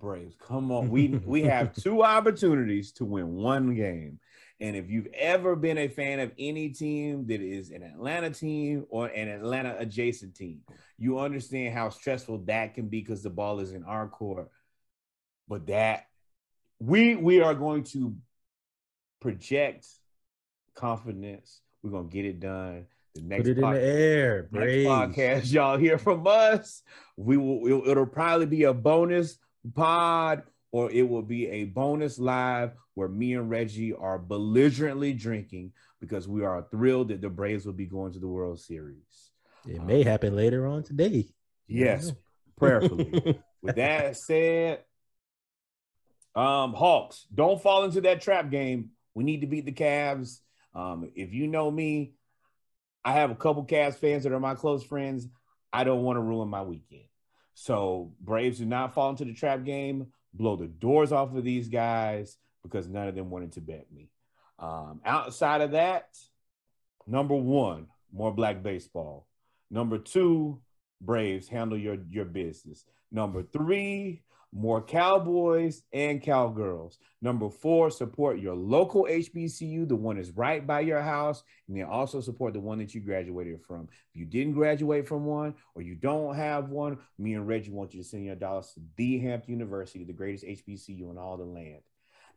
Braves, 0.00 0.36
come 0.40 0.70
on. 0.72 0.90
We 0.90 1.08
we 1.24 1.42
have 1.44 1.72
two 1.72 2.02
opportunities 2.02 2.92
to 2.94 3.04
win 3.04 3.36
one 3.36 3.74
game. 3.74 4.18
And 4.60 4.76
if 4.76 4.90
you've 4.90 5.08
ever 5.14 5.56
been 5.56 5.78
a 5.78 5.88
fan 5.88 6.20
of 6.20 6.32
any 6.38 6.68
team 6.70 7.26
that 7.28 7.40
is 7.40 7.70
an 7.70 7.82
Atlanta 7.82 8.30
team 8.30 8.86
or 8.88 9.06
an 9.06 9.28
Atlanta 9.28 9.76
adjacent 9.78 10.34
team, 10.34 10.60
you 10.98 11.18
understand 11.18 11.74
how 11.74 11.88
stressful 11.90 12.44
that 12.46 12.74
can 12.74 12.88
be 12.88 13.00
because 13.00 13.22
the 13.22 13.30
ball 13.30 13.60
is 13.60 13.72
in 13.72 13.84
our 13.84 14.08
court. 14.08 14.50
But 15.48 15.66
that 15.68 16.06
we 16.78 17.14
we 17.14 17.40
are 17.40 17.54
going 17.54 17.84
to 17.84 18.14
project 19.20 19.86
confidence. 20.74 21.60
We're 21.82 21.90
gonna 21.90 22.08
get 22.08 22.24
it 22.24 22.40
done. 22.40 22.86
The 23.14 23.22
next 23.22 23.42
Put 23.42 23.48
it 23.48 23.58
in 23.58 23.70
the 23.70 23.80
air, 23.80 24.48
next 24.50 24.52
Braves. 24.52 24.88
podcast 24.88 25.52
y'all 25.52 25.78
hear 25.78 25.98
from 25.98 26.26
us. 26.26 26.82
We 27.16 27.36
will. 27.36 27.66
It'll, 27.66 27.88
it'll 27.88 28.06
probably 28.06 28.46
be 28.46 28.64
a 28.64 28.74
bonus 28.74 29.38
pod, 29.74 30.42
or 30.72 30.90
it 30.90 31.08
will 31.08 31.22
be 31.22 31.46
a 31.48 31.64
bonus 31.64 32.18
live 32.18 32.72
where 32.94 33.08
me 33.08 33.34
and 33.34 33.50
Reggie 33.50 33.92
are 33.92 34.18
belligerently 34.18 35.12
drinking 35.12 35.72
because 36.00 36.28
we 36.28 36.44
are 36.44 36.66
thrilled 36.70 37.08
that 37.08 37.20
the 37.20 37.28
Braves 37.28 37.66
will 37.66 37.72
be 37.72 37.86
going 37.86 38.12
to 38.12 38.18
the 38.18 38.28
World 38.28 38.60
Series. 38.60 39.30
It 39.66 39.82
may 39.82 40.02
happen 40.02 40.36
later 40.36 40.66
on 40.66 40.82
today. 40.82 41.28
Yes, 41.66 42.12
prayerfully. 42.56 43.40
With 43.62 43.76
that 43.76 44.16
said, 44.16 44.80
um, 46.34 46.74
Hawks, 46.74 47.26
don't 47.34 47.62
fall 47.62 47.84
into 47.84 48.02
that 48.02 48.20
trap 48.20 48.50
game. 48.50 48.90
We 49.14 49.24
need 49.24 49.40
to 49.40 49.46
beat 49.46 49.64
the 49.64 49.72
Cavs. 49.72 50.40
Um, 50.74 51.10
if 51.14 51.32
you 51.32 51.46
know 51.46 51.70
me, 51.70 52.14
I 53.04 53.12
have 53.12 53.30
a 53.30 53.36
couple 53.36 53.64
Cavs 53.64 53.96
fans 53.96 54.24
that 54.24 54.32
are 54.32 54.40
my 54.40 54.54
close 54.54 54.82
friends. 54.82 55.28
I 55.72 55.84
don't 55.84 56.02
want 56.02 56.16
to 56.16 56.22
ruin 56.22 56.48
my 56.48 56.62
weekend. 56.62 57.04
So 57.54 58.12
Braves 58.20 58.58
do 58.58 58.66
not 58.66 58.94
fall 58.94 59.10
into 59.10 59.24
the 59.24 59.34
trap 59.34 59.64
game. 59.64 60.08
Blow 60.32 60.56
the 60.56 60.66
doors 60.66 61.12
off 61.12 61.34
of 61.34 61.44
these 61.44 61.68
guys 61.68 62.36
because 62.62 62.88
none 62.88 63.08
of 63.08 63.14
them 63.14 63.30
wanted 63.30 63.52
to 63.52 63.60
bet 63.60 63.86
me. 63.92 64.10
Um, 64.58 65.00
outside 65.04 65.60
of 65.60 65.72
that, 65.72 66.08
number 67.06 67.34
one, 67.34 67.86
more 68.12 68.32
black 68.32 68.62
baseball. 68.62 69.26
Number 69.70 69.98
two, 69.98 70.60
Braves 71.00 71.48
handle 71.48 71.78
your 71.78 71.98
your 72.10 72.24
business. 72.24 72.84
Number 73.12 73.42
three, 73.42 74.22
more 74.54 74.80
cowboys 74.80 75.82
and 75.92 76.22
cowgirls. 76.22 76.98
Number 77.20 77.50
four, 77.50 77.90
support 77.90 78.38
your 78.38 78.54
local 78.54 79.06
HBCU, 79.10 79.88
the 79.88 79.96
one 79.96 80.16
is 80.16 80.30
right 80.30 80.64
by 80.64 80.80
your 80.80 81.02
house, 81.02 81.42
and 81.66 81.76
then 81.76 81.86
also 81.86 82.20
support 82.20 82.54
the 82.54 82.60
one 82.60 82.78
that 82.78 82.94
you 82.94 83.00
graduated 83.00 83.60
from. 83.66 83.88
If 84.10 84.20
you 84.20 84.24
didn't 84.24 84.54
graduate 84.54 85.08
from 85.08 85.24
one 85.24 85.54
or 85.74 85.82
you 85.82 85.96
don't 85.96 86.36
have 86.36 86.68
one, 86.68 86.98
me 87.18 87.34
and 87.34 87.48
Reggie 87.48 87.72
want 87.72 87.94
you 87.94 88.02
to 88.02 88.08
send 88.08 88.24
your 88.24 88.36
dollars 88.36 88.72
to 88.74 88.80
the 88.96 89.18
Hampton 89.18 89.54
University, 89.54 90.04
the 90.04 90.12
greatest 90.12 90.44
HBCU 90.44 91.10
in 91.10 91.18
all 91.18 91.36
the 91.36 91.44
land. 91.44 91.80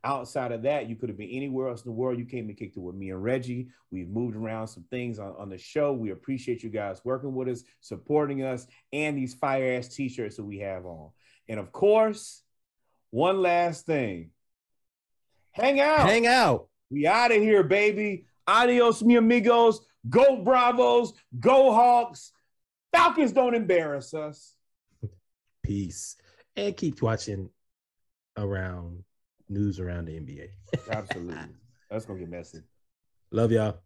Outside 0.04 0.52
of 0.52 0.62
that, 0.64 0.88
you 0.88 0.96
could 0.96 1.10
have 1.10 1.18
been 1.18 1.30
anywhere 1.30 1.70
else 1.70 1.84
in 1.84 1.90
the 1.90 1.96
world. 1.96 2.18
You 2.18 2.26
came 2.26 2.48
and 2.48 2.58
kicked 2.58 2.78
it 2.78 2.80
with 2.80 2.96
me 2.96 3.10
and 3.10 3.24
Reggie. 3.24 3.68
We've 3.92 4.10
moved 4.10 4.36
around 4.36 4.68
some 4.68 4.86
things 4.90 5.20
on, 5.20 5.36
on 5.38 5.50
the 5.50 5.58
show. 5.58 5.92
We 5.92 6.12
appreciate 6.12 6.64
you 6.64 6.70
guys 6.70 7.02
working 7.04 7.36
with 7.36 7.50
us, 7.50 7.64
supporting 7.82 8.44
us, 8.44 8.68
and 8.94 9.18
these 9.18 9.34
fire 9.34 9.78
ass 9.78 9.88
t 9.90 10.08
shirts 10.08 10.38
that 10.38 10.46
we 10.46 10.60
have 10.60 10.86
on. 10.86 11.10
And 11.50 11.60
of 11.60 11.72
course, 11.72 12.44
one 13.10 13.42
last 13.42 13.86
thing 13.86 14.32
hang 15.52 15.80
out. 15.80 16.08
Hang 16.08 16.28
out. 16.28 16.68
We 16.90 17.08
out 17.08 17.32
of 17.32 17.42
here, 17.42 17.64
baby. 17.64 18.26
Adios, 18.48 19.04
mi 19.04 19.16
amigos. 19.16 19.82
Go 20.10 20.44
Bravos. 20.44 21.14
Go 21.40 21.74
Hawks. 21.74 22.32
Falcons 22.94 23.32
don't 23.32 23.56
embarrass 23.56 24.14
us. 24.14 24.56
Peace. 25.64 26.16
And 26.56 26.76
keep 26.76 27.02
watching 27.02 27.50
around 28.38 29.04
news 29.50 29.80
around 29.80 30.06
the 30.06 30.14
NBA. 30.14 30.50
Absolutely. 30.92 31.56
That's 31.90 32.06
going 32.06 32.20
to 32.20 32.26
get 32.26 32.32
messy. 32.32 32.60
Love 33.32 33.52
y'all. 33.52 33.80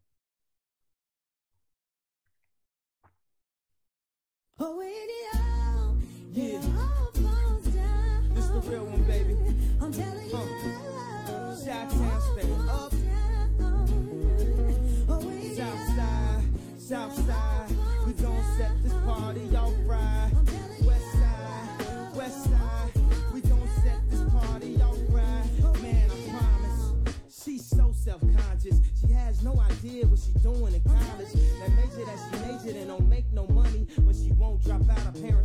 Southside, 16.92 17.70
we 18.06 18.12
gon' 18.12 18.44
set 18.58 18.84
this 18.84 18.92
party 19.06 19.56
off 19.56 19.72
right. 19.86 20.30
I'm. 20.36 20.86
West 20.86 21.12
side, 21.14 22.16
West 22.18 22.44
side, 22.44 22.92
we 23.34 23.40
gon' 23.40 23.70
set 23.82 24.10
this 24.10 24.22
party 24.30 24.76
off 24.82 24.98
right. 25.08 25.82
Man, 25.82 26.12
I 26.12 26.30
promise. 26.30 27.16
She's 27.30 27.66
so 27.66 27.94
self-conscious. 27.96 28.82
She 29.00 29.08
has 29.14 29.42
no 29.42 29.58
idea 29.62 30.06
what 30.06 30.20
she's 30.20 30.44
doing 30.44 30.74
in 30.74 30.82
college. 30.82 31.32
That 31.32 31.72
major 31.78 32.04
that 32.04 32.20
she 32.30 32.46
majored 32.46 32.76
in 32.76 32.90
don't 32.90 33.08
make 33.08 33.32
no 33.32 33.48
money, 33.48 33.88
but 34.00 34.14
she 34.14 34.34
won't 34.34 34.62
drop 34.62 34.82
out. 34.90 35.16
of 35.16 35.22
parents 35.24 35.41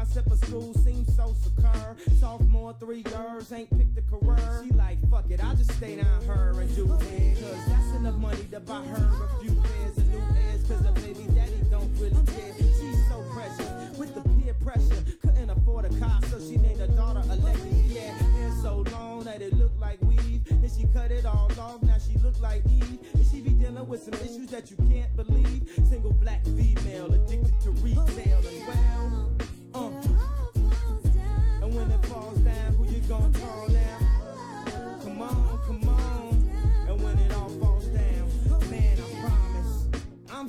concept 0.00 0.32
of 0.32 0.38
school 0.38 0.72
seems 0.76 1.14
so 1.14 1.34
secure. 1.42 1.94
Sophomore, 2.18 2.74
three 2.80 3.04
years, 3.12 3.52
ain't 3.52 3.68
picked 3.76 3.98
a 3.98 4.02
career. 4.02 4.62
She 4.64 4.70
like, 4.70 4.98
fuck 5.10 5.30
it, 5.30 5.44
I'll 5.44 5.54
just 5.54 5.72
stay 5.72 5.96
down 5.96 6.24
her 6.24 6.58
and 6.58 6.74
do 6.74 6.84
it. 6.84 7.38
Cause 7.38 7.66
that's 7.68 7.96
enough 7.96 8.14
money 8.14 8.44
to 8.50 8.60
buy 8.60 8.82
her 8.82 9.10
a 9.26 9.44
few 9.44 9.52
pairs 9.60 9.98
of 9.98 10.08
new 10.08 10.22
ears. 10.40 10.64
Cause 10.66 10.80
her 10.86 10.92
baby 10.92 11.26
daddy 11.34 11.60
don't 11.70 11.92
really 11.98 12.16
care. 12.32 12.54
She's 12.56 13.08
so 13.08 13.22
precious 13.30 13.98
with 13.98 14.14
the 14.14 14.22
peer 14.22 14.54
pressure. 14.54 15.04
Couldn't 15.20 15.50
afford 15.50 15.84
a 15.84 15.90
car, 16.00 16.18
so 16.30 16.40
she 16.40 16.56
named 16.56 16.80
her 16.80 16.86
daughter 16.86 17.22
Alexis. 17.28 17.92
Yeah, 17.92 18.16
hair 18.16 18.52
so 18.62 18.86
long 18.92 19.24
that 19.24 19.42
it 19.42 19.52
looked 19.52 19.78
like 19.78 20.00
weave. 20.00 20.40
And 20.48 20.70
she 20.70 20.86
cut 20.94 21.10
it 21.10 21.26
all 21.26 21.52
off, 21.60 21.82
now 21.82 21.98
she 21.98 22.16
look 22.20 22.40
like 22.40 22.62
Eve. 22.70 23.00
And 23.12 23.26
she 23.30 23.42
be 23.42 23.50
dealing 23.50 23.86
with 23.86 24.02
some 24.02 24.14
issues 24.14 24.48
that 24.48 24.70
you 24.70 24.78
can't 24.78 25.14
believe. 25.14 25.68
Single 25.90 26.14
black 26.14 26.42
female 26.46 27.12
addicted 27.12 27.60
to 27.60 27.70
retail 27.72 28.38
and 28.48 28.66
well. 28.66 28.89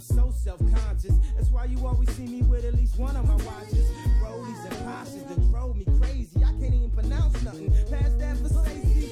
So 0.02 0.34
self-conscious. 0.36 1.14
That's 1.36 1.50
why 1.50 1.66
you 1.66 1.86
always 1.86 2.10
see 2.12 2.26
me 2.26 2.42
with 2.42 2.66
at 2.66 2.74
least 2.74 2.98
one 2.98 3.16
of 3.16 3.28
my 3.28 3.36
watches. 3.36 3.90
Rollies 4.22 4.66
and 4.66 4.74
Porsches 4.86 5.28
that 5.28 5.52
drove 5.52 5.78
me 5.78 5.86
crazy. 6.00 6.44
I 6.44 6.52
can't 6.60 6.74
even 6.74 6.92
pronounce 6.92 7.42
nothing 7.44 7.72
past 7.90 8.18
that 8.20 8.38
for 8.38 8.50
safety. 8.50 9.12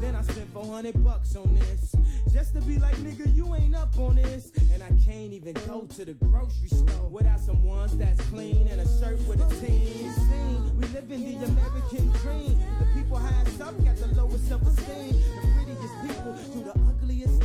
Then 0.00 0.16
I 0.16 0.22
spent 0.22 0.52
400 0.52 1.04
bucks 1.04 1.36
on 1.36 1.54
this. 1.54 1.94
Just 2.32 2.54
to 2.54 2.60
be 2.62 2.78
like, 2.78 2.96
nigga, 2.96 3.32
you 3.36 3.54
ain't 3.54 3.76
up 3.76 3.96
on 3.98 4.16
this. 4.16 4.50
And 4.72 4.82
I 4.82 4.88
can't 5.04 5.32
even 5.32 5.54
go 5.66 5.86
to 5.96 6.04
the 6.04 6.14
grocery 6.14 6.68
store 6.68 7.08
without 7.08 7.38
some 7.38 7.62
ones 7.62 7.96
that's 7.96 8.20
clean 8.28 8.66
and 8.68 8.80
a 8.80 8.88
shirt 8.98 9.20
with 9.28 9.40
a 9.40 9.48
team. 9.64 10.12
Scene. 10.12 10.80
We 10.80 10.86
live 10.88 11.10
in 11.10 11.40
the 11.40 11.46
American 11.46 12.10
dream. 12.22 12.58
The 12.80 12.86
people 13.00 13.18
highest 13.18 13.60
up 13.60 13.84
got 13.84 13.96
the 13.96 14.08
lowest 14.20 14.48
self-esteem. 14.48 15.12
The 15.12 15.48
prettiest 15.56 15.94
people 16.02 16.32
do 16.52 16.64
the 16.64 16.72
ugliest 16.88 17.42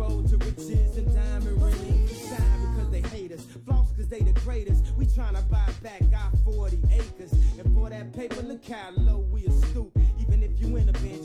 road 0.00 0.26
to 0.28 0.36
riches 0.38 0.96
and 0.96 1.14
diamond 1.14 1.62
rings. 1.62 2.10
We 2.10 2.28
shine 2.28 2.74
because 2.74 2.90
they 2.90 3.02
hate 3.02 3.32
us, 3.32 3.44
floss 3.66 3.90
because 3.90 4.08
they 4.08 4.20
the 4.20 4.32
greatest. 4.40 4.92
We 4.96 5.04
tryna 5.04 5.48
buy 5.50 5.68
back 5.82 6.02
our 6.16 6.30
40 6.44 6.80
acres. 6.90 7.32
And 7.58 7.74
for 7.74 7.90
that 7.90 8.12
paper, 8.14 8.42
look 8.42 8.64
how 8.66 8.92
low 8.96 9.18
we 9.18 9.46
are 9.46 9.60
stoop. 9.68 9.96
Even 10.18 10.42
if 10.42 10.58
you 10.58 10.74
in 10.76 10.88
a 10.88 10.92
bin, 10.92 11.19